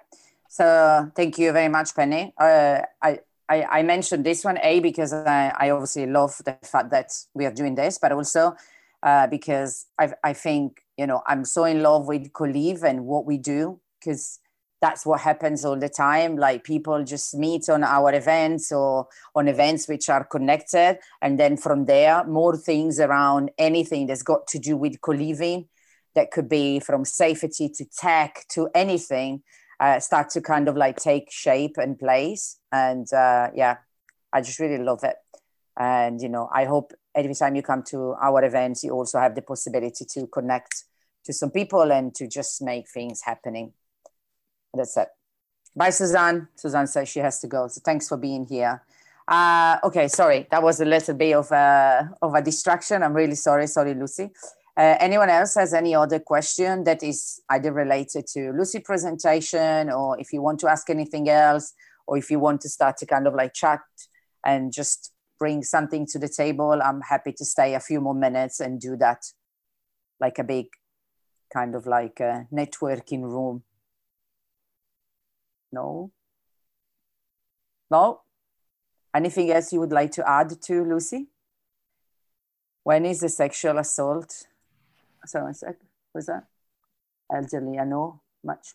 So 0.49 1.11
thank 1.15 1.37
you 1.37 1.51
very 1.51 1.69
much, 1.69 1.93
Penny. 1.95 2.33
Uh, 2.37 2.81
I 3.01 3.19
I, 3.53 3.79
I 3.79 3.83
mentioned 3.83 4.25
this 4.25 4.43
one, 4.43 4.57
A, 4.63 4.79
because 4.79 5.13
I, 5.13 5.53
I 5.57 5.69
obviously 5.69 6.07
love 6.07 6.33
the 6.43 6.57
fact 6.63 6.89
that 6.91 7.11
we 7.33 7.45
are 7.45 7.53
doing 7.53 7.75
this, 7.75 7.99
but 7.99 8.11
also 8.11 8.55
uh, 9.03 9.27
because 9.27 9.85
I, 9.99 10.13
I 10.23 10.33
think, 10.33 10.81
you 10.97 11.07
know, 11.07 11.21
I'm 11.27 11.45
so 11.45 11.65
in 11.65 11.83
love 11.83 12.07
with 12.07 12.33
Co-Liv 12.33 12.83
and 12.83 13.05
what 13.05 13.25
we 13.25 13.37
do, 13.37 13.79
because 13.99 14.39
that's 14.81 15.05
what 15.05 15.21
happens 15.21 15.63
all 15.63 15.77
the 15.77 15.89
time. 15.89 16.35
Like 16.35 16.63
people 16.63 17.03
just 17.03 17.35
meet 17.35 17.69
on 17.69 17.83
our 17.83 18.13
events 18.13 18.71
or 18.71 19.07
on 19.35 19.47
events 19.47 19.87
which 19.87 20.09
are 20.09 20.25
connected. 20.25 20.99
And 21.21 21.39
then 21.39 21.55
from 21.55 21.85
there, 21.85 22.25
more 22.25 22.57
things 22.57 22.99
around 22.99 23.51
anything 23.57 24.07
that's 24.07 24.23
got 24.23 24.47
to 24.47 24.59
do 24.59 24.75
with 24.75 24.99
co-living 25.01 25.69
that 26.15 26.31
could 26.31 26.49
be 26.49 26.79
from 26.79 27.05
safety 27.05 27.69
to 27.69 27.85
tech 27.85 28.45
to 28.49 28.69
anything 28.73 29.43
uh, 29.83 29.99
start 29.99 30.29
to 30.29 30.39
kind 30.41 30.69
of 30.69 30.77
like 30.77 30.95
take 30.95 31.29
shape 31.29 31.75
and 31.77 31.99
place. 31.99 32.57
And 32.71 33.05
uh, 33.11 33.49
yeah, 33.53 33.77
I 34.31 34.39
just 34.39 34.59
really 34.59 34.81
love 34.81 35.03
it. 35.03 35.17
And, 35.77 36.21
you 36.21 36.29
know, 36.29 36.49
I 36.53 36.63
hope 36.63 36.93
every 37.13 37.35
time 37.35 37.55
you 37.55 37.63
come 37.63 37.83
to 37.87 38.15
our 38.21 38.45
events, 38.45 38.83
you 38.85 38.91
also 38.91 39.19
have 39.19 39.35
the 39.35 39.41
possibility 39.41 40.05
to 40.05 40.27
connect 40.27 40.85
to 41.25 41.33
some 41.33 41.51
people 41.51 41.91
and 41.91 42.15
to 42.15 42.27
just 42.27 42.61
make 42.61 42.89
things 42.89 43.21
happening. 43.23 43.73
That's 44.73 44.95
it. 44.95 45.09
Bye, 45.75 45.89
Suzanne. 45.89 46.47
Suzanne 46.55 46.87
says 46.87 47.09
she 47.09 47.19
has 47.19 47.41
to 47.41 47.47
go. 47.47 47.67
So 47.67 47.81
thanks 47.83 48.07
for 48.07 48.15
being 48.15 48.45
here. 48.45 48.81
Uh, 49.27 49.79
okay, 49.83 50.07
sorry. 50.07 50.47
That 50.49 50.63
was 50.63 50.79
a 50.79 50.85
little 50.85 51.15
bit 51.15 51.35
of 51.35 51.51
a, 51.51 52.09
of 52.21 52.33
a 52.35 52.41
distraction. 52.41 53.03
I'm 53.03 53.13
really 53.13 53.35
sorry. 53.35 53.67
Sorry, 53.67 53.93
Lucy. 53.95 54.31
Uh, 54.75 54.95
anyone 54.99 55.29
else 55.29 55.53
has 55.53 55.73
any 55.73 55.93
other 55.93 56.19
question 56.19 56.83
that 56.83 57.03
is 57.03 57.39
either 57.49 57.71
related 57.71 58.25
to 58.25 58.51
Lucy 58.51 58.79
presentation 58.79 59.91
or 59.91 60.19
if 60.19 60.33
you 60.33 60.41
want 60.41 60.59
to 60.59 60.67
ask 60.67 60.89
anything 60.89 61.29
else 61.29 61.73
or 62.07 62.17
if 62.17 62.31
you 62.31 62.39
want 62.39 62.59
to 62.61 62.69
start 62.69 62.97
to 62.97 63.05
kind 63.05 63.27
of 63.27 63.35
like 63.35 63.53
chat 63.53 63.81
and 64.43 64.73
just 64.73 65.13
bring 65.37 65.61
something 65.61 66.07
to 66.07 66.17
the 66.17 66.27
table, 66.27 66.79
I'm 66.83 67.01
happy 67.01 67.33
to 67.33 67.45
stay 67.45 67.75
a 67.75 67.79
few 67.79 68.01
more 68.01 68.15
minutes 68.15 68.59
and 68.59 68.79
do 68.79 68.97
that 68.97 69.23
like 70.19 70.39
a 70.39 70.43
big 70.43 70.67
kind 71.53 71.75
of 71.75 71.85
like 71.85 72.19
a 72.19 72.47
networking 72.51 73.21
room. 73.21 73.63
No? 75.71 76.11
No? 77.91 78.21
Anything 79.13 79.51
else 79.51 79.71
you 79.71 79.79
would 79.79 79.91
like 79.91 80.11
to 80.13 80.27
add 80.27 80.59
to 80.63 80.83
Lucy? 80.83 81.27
When 82.83 83.05
is 83.05 83.19
the 83.19 83.29
sexual 83.29 83.77
assault? 83.77 84.47
Sorry 85.25 85.45
one 85.45 85.53
sec. 85.53 85.75
Was 86.13 86.27
that 86.27 86.45
elderly? 87.33 87.79
I 87.79 87.85
know 87.85 88.21
much. 88.43 88.73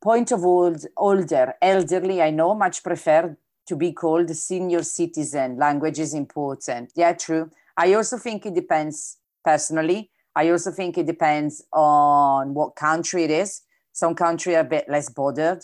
Point 0.00 0.32
of 0.32 0.44
old, 0.44 0.84
older, 0.96 1.54
elderly. 1.62 2.20
I 2.20 2.30
know 2.30 2.54
much 2.54 2.82
prefer 2.82 3.36
to 3.66 3.76
be 3.76 3.92
called 3.92 4.30
senior 4.34 4.82
citizen. 4.82 5.56
Language 5.56 5.98
is 5.98 6.14
important. 6.14 6.92
Yeah, 6.96 7.12
true. 7.12 7.50
I 7.76 7.94
also 7.94 8.18
think 8.18 8.44
it 8.46 8.54
depends 8.54 9.18
personally. 9.44 10.10
I 10.34 10.48
also 10.50 10.70
think 10.70 10.98
it 10.98 11.06
depends 11.06 11.64
on 11.72 12.54
what 12.54 12.74
country 12.74 13.24
it 13.24 13.30
is. 13.30 13.62
Some 13.92 14.14
country 14.14 14.56
are 14.56 14.60
a 14.60 14.64
bit 14.64 14.88
less 14.88 15.10
bothered. 15.10 15.62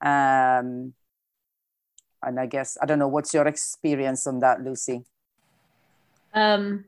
Um, 0.00 0.94
and 2.22 2.40
I 2.40 2.46
guess 2.46 2.76
I 2.82 2.86
don't 2.86 2.98
know. 2.98 3.08
What's 3.08 3.32
your 3.34 3.46
experience 3.46 4.26
on 4.26 4.40
that, 4.40 4.62
Lucy? 4.62 5.04
Um, 6.34 6.84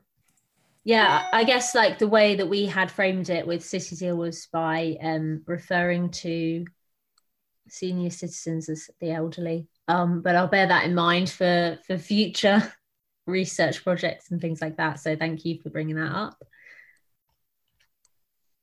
yeah 0.84 1.26
i 1.32 1.44
guess 1.44 1.74
like 1.74 1.98
the 1.98 2.08
way 2.08 2.36
that 2.36 2.48
we 2.48 2.66
had 2.66 2.90
framed 2.90 3.30
it 3.30 3.46
with 3.46 3.64
city 3.64 3.96
deal 3.96 4.16
was 4.16 4.48
by 4.52 4.96
um, 5.02 5.42
referring 5.46 6.10
to 6.10 6.64
senior 7.70 8.10
citizens 8.10 8.68
as 8.70 8.88
the 9.00 9.10
elderly. 9.10 9.66
Um, 9.88 10.22
but 10.22 10.34
i'll 10.34 10.48
bear 10.48 10.66
that 10.66 10.84
in 10.84 10.94
mind 10.94 11.28
for 11.30 11.78
for 11.86 11.98
future 11.98 12.72
research 13.26 13.84
projects 13.84 14.30
and 14.30 14.40
things 14.40 14.62
like 14.62 14.76
that. 14.78 15.00
So 15.00 15.14
thank 15.16 15.44
you 15.44 15.60
for 15.62 15.68
bringing 15.70 15.96
that 15.96 16.12
up. 16.12 16.42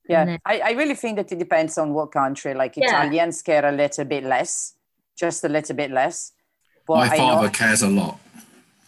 Yeah 0.10 0.26
then, 0.26 0.40
I, 0.46 0.60
I 0.60 0.72
really 0.72 0.96
think 0.96 1.18
that 1.18 1.32
it 1.32 1.40
depends 1.40 1.78
on 1.78 1.94
what 1.94 2.12
country. 2.12 2.54
Like 2.54 2.76
yeah. 2.78 2.86
italians 2.88 3.42
care 3.42 3.66
a 3.66 3.72
little 3.72 4.06
bit 4.06 4.24
less 4.24 4.76
just 5.16 5.44
a 5.44 5.50
little 5.50 5.76
bit 5.76 5.92
less. 5.92 6.34
But 6.86 6.98
my 6.98 7.18
father 7.18 7.48
know, 7.48 7.52
cares 7.52 7.82
a 7.82 7.90
lot. 7.90 8.20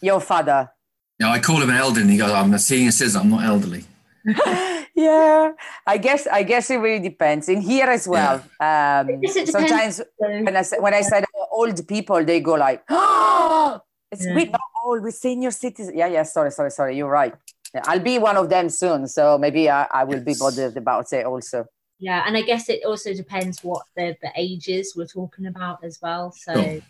Your 0.02 0.20
father 0.20 0.72
yeah, 1.20 1.32
I 1.32 1.40
call 1.40 1.62
him 1.62 1.70
an 1.70 1.78
elderly. 1.78 2.02
And 2.02 2.12
he 2.12 2.18
goes, 2.18 2.32
"I'm 2.32 2.54
a 2.54 2.60
senior 2.60 2.92
citizen. 2.92 3.22
I'm 3.22 3.30
not 3.30 3.44
elderly." 3.44 3.86
yeah, 4.96 5.52
I 5.86 5.98
guess 5.98 6.28
I 6.28 6.44
guess 6.44 6.70
it 6.70 6.78
really 6.78 7.00
depends. 7.00 7.50
In 7.50 7.62
here 7.62 7.88
as 7.88 8.08
well, 8.08 8.44
yeah. 8.60 9.06
um, 9.08 9.22
sometimes 9.46 10.02
when 10.18 10.56
I 10.56 10.64
when 10.80 10.94
I 10.94 11.02
said 11.02 11.26
old 11.52 11.88
people, 11.88 12.24
they 12.24 12.40
go 12.40 12.54
like, 12.54 12.84
"Oh, 12.90 13.82
it's 14.12 14.26
yeah. 14.26 14.36
we 14.36 14.46
not 14.46 14.62
old. 14.86 15.02
We're 15.02 15.12
senior 15.12 15.52
citizens." 15.52 15.96
Yeah, 15.96 16.08
yeah. 16.08 16.24
Sorry, 16.24 16.52
sorry, 16.52 16.72
sorry. 16.72 16.98
You're 16.98 17.10
right. 17.10 17.34
Yeah, 17.74 17.82
I'll 17.86 18.00
be 18.00 18.18
one 18.20 18.38
of 18.38 18.50
them 18.50 18.70
soon, 18.70 19.08
so 19.08 19.38
maybe 19.38 19.70
I, 19.70 19.88
I 19.92 20.04
will 20.04 20.16
yes. 20.16 20.26
be 20.26 20.36
bothered 20.40 20.78
about 20.78 21.12
it 21.14 21.26
also. 21.26 21.66
Yeah, 22.00 22.24
and 22.28 22.38
I 22.38 22.44
guess 22.44 22.70
it 22.70 22.86
also 22.86 23.14
depends 23.14 23.64
what 23.64 23.84
the 23.96 24.16
the 24.22 24.32
ages 24.36 24.94
we're 24.96 25.08
talking 25.08 25.48
about 25.48 25.84
as 25.84 26.00
well. 26.02 26.32
So, 26.32 26.54
oh. 26.54 26.82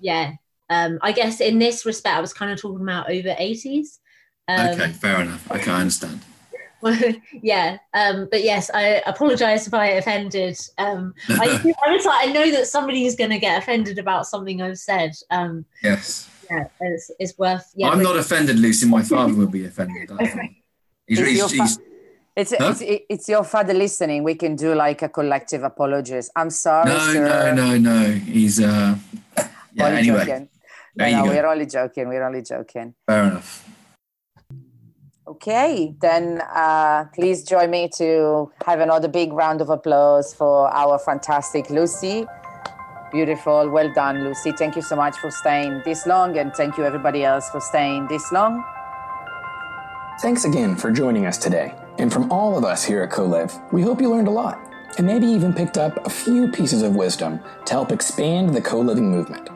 yeah, 0.00 0.32
um, 0.70 0.98
I 1.02 1.12
guess 1.12 1.40
in 1.40 1.58
this 1.58 1.86
respect, 1.86 2.16
I 2.16 2.20
was 2.20 2.32
kind 2.32 2.50
of 2.50 2.60
talking 2.60 2.82
about 2.82 3.10
over 3.10 3.28
80s. 3.28 3.98
Um, 4.48 4.68
okay, 4.70 4.92
fair 4.92 5.20
enough. 5.22 5.50
Okay, 5.50 5.70
I 5.70 5.80
understand. 5.80 6.20
Yeah, 7.42 7.78
um, 7.94 8.28
but 8.30 8.44
yes, 8.44 8.70
I 8.72 9.02
apologize 9.06 9.66
if 9.66 9.74
I 9.74 9.86
offended. 9.86 10.56
Um, 10.78 11.14
I, 11.28 11.74
I 11.86 11.90
was 11.90 12.04
like, 12.04 12.28
I 12.28 12.32
know 12.32 12.48
that 12.52 12.68
somebody 12.68 13.06
is 13.06 13.16
going 13.16 13.30
to 13.30 13.38
get 13.38 13.60
offended 13.60 13.98
about 13.98 14.28
something 14.28 14.62
I've 14.62 14.78
said. 14.78 15.12
Um, 15.30 15.64
yes. 15.82 16.30
Yeah, 16.48 16.68
it's, 16.80 17.10
it's 17.18 17.38
worth. 17.38 17.72
Yeah, 17.74 17.88
I'm 17.88 17.98
but... 17.98 18.04
not 18.04 18.16
offended, 18.16 18.60
Lucy. 18.60 18.86
My 18.86 19.02
father 19.02 19.34
will 19.34 19.48
be 19.48 19.64
offended. 19.64 20.12
okay. 20.12 20.62
He's, 21.08 21.18
he's, 21.18 21.50
he's, 21.50 21.78
it's, 22.36 22.54
huh? 22.56 22.74
it's, 22.78 23.04
it's 23.08 23.28
your 23.28 23.42
father 23.42 23.74
listening. 23.74 24.22
We 24.22 24.36
can 24.36 24.54
do 24.54 24.74
like 24.74 25.02
a 25.02 25.08
collective 25.08 25.64
apologies. 25.64 26.30
I'm 26.36 26.50
sorry. 26.50 26.90
No, 26.90 26.98
sir. 27.12 27.52
no, 27.52 27.54
no, 27.54 27.78
no. 27.78 28.10
He's 28.12 28.60
uh. 28.60 28.96
Yeah. 29.72 29.86
Anyway. 29.88 30.48
Joking. 30.98 31.14
There 31.14 31.24
no, 31.24 31.30
we're 31.30 31.46
only 31.46 31.66
joking. 31.66 32.08
We're 32.08 32.24
only 32.24 32.42
joking. 32.42 32.94
Fair 33.06 33.24
enough. 33.24 33.68
Okay, 35.28 35.94
then 36.00 36.40
uh, 36.54 37.06
please 37.12 37.42
join 37.42 37.70
me 37.70 37.90
to 37.96 38.50
have 38.64 38.80
another 38.80 39.08
big 39.08 39.32
round 39.32 39.60
of 39.60 39.70
applause 39.70 40.32
for 40.32 40.72
our 40.72 40.98
fantastic 40.98 41.68
Lucy. 41.68 42.26
Beautiful. 43.10 43.68
Well 43.68 43.92
done, 43.92 44.22
Lucy. 44.24 44.52
Thank 44.52 44.76
you 44.76 44.82
so 44.82 44.94
much 44.94 45.16
for 45.16 45.30
staying 45.30 45.82
this 45.84 46.06
long, 46.06 46.38
and 46.38 46.54
thank 46.54 46.78
you, 46.78 46.84
everybody 46.84 47.24
else, 47.24 47.50
for 47.50 47.60
staying 47.60 48.06
this 48.06 48.30
long. 48.30 48.64
Thanks 50.20 50.44
again 50.44 50.76
for 50.76 50.90
joining 50.90 51.26
us 51.26 51.36
today. 51.36 51.74
And 51.98 52.12
from 52.12 52.30
all 52.30 52.56
of 52.56 52.64
us 52.64 52.84
here 52.84 53.02
at 53.02 53.10
Co-Liv, 53.10 53.54
we 53.72 53.82
hope 53.82 54.00
you 54.00 54.10
learned 54.10 54.28
a 54.28 54.30
lot 54.30 54.58
and 54.96 55.06
maybe 55.06 55.26
even 55.26 55.52
picked 55.52 55.76
up 55.76 56.06
a 56.06 56.10
few 56.10 56.50
pieces 56.50 56.82
of 56.82 56.94
wisdom 56.94 57.40
to 57.66 57.72
help 57.72 57.92
expand 57.92 58.54
the 58.54 58.62
co 58.62 58.80
living 58.80 59.10
movement. 59.10 59.50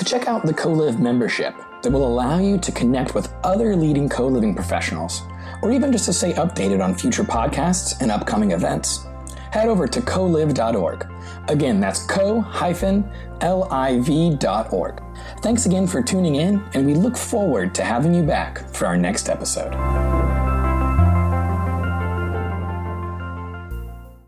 To 0.00 0.06
check 0.06 0.28
out 0.28 0.46
the 0.46 0.54
Co-Liv 0.54 0.98
membership, 0.98 1.54
that 1.82 1.92
will 1.92 2.06
allow 2.06 2.38
you 2.38 2.56
to 2.56 2.72
connect 2.72 3.14
with 3.14 3.30
other 3.44 3.76
leading 3.76 4.08
co 4.08 4.26
living 4.26 4.54
professionals, 4.54 5.20
or 5.60 5.72
even 5.72 5.92
just 5.92 6.06
to 6.06 6.14
stay 6.14 6.32
updated 6.32 6.82
on 6.82 6.94
future 6.94 7.22
podcasts 7.22 8.00
and 8.00 8.10
upcoming 8.10 8.52
events. 8.52 9.04
Head 9.52 9.68
over 9.68 9.86
to 9.86 10.00
coliv.org. 10.00 11.06
Again, 11.48 11.80
that's 11.80 12.06
co-liv.org. 12.06 13.42
Thanks 15.42 15.66
again 15.66 15.86
for 15.86 16.02
tuning 16.02 16.36
in, 16.36 16.64
and 16.72 16.86
we 16.86 16.94
look 16.94 17.18
forward 17.18 17.74
to 17.74 17.84
having 17.84 18.14
you 18.14 18.22
back 18.22 18.66
for 18.74 18.86
our 18.86 18.96
next 18.96 19.28
episode. 19.28 19.74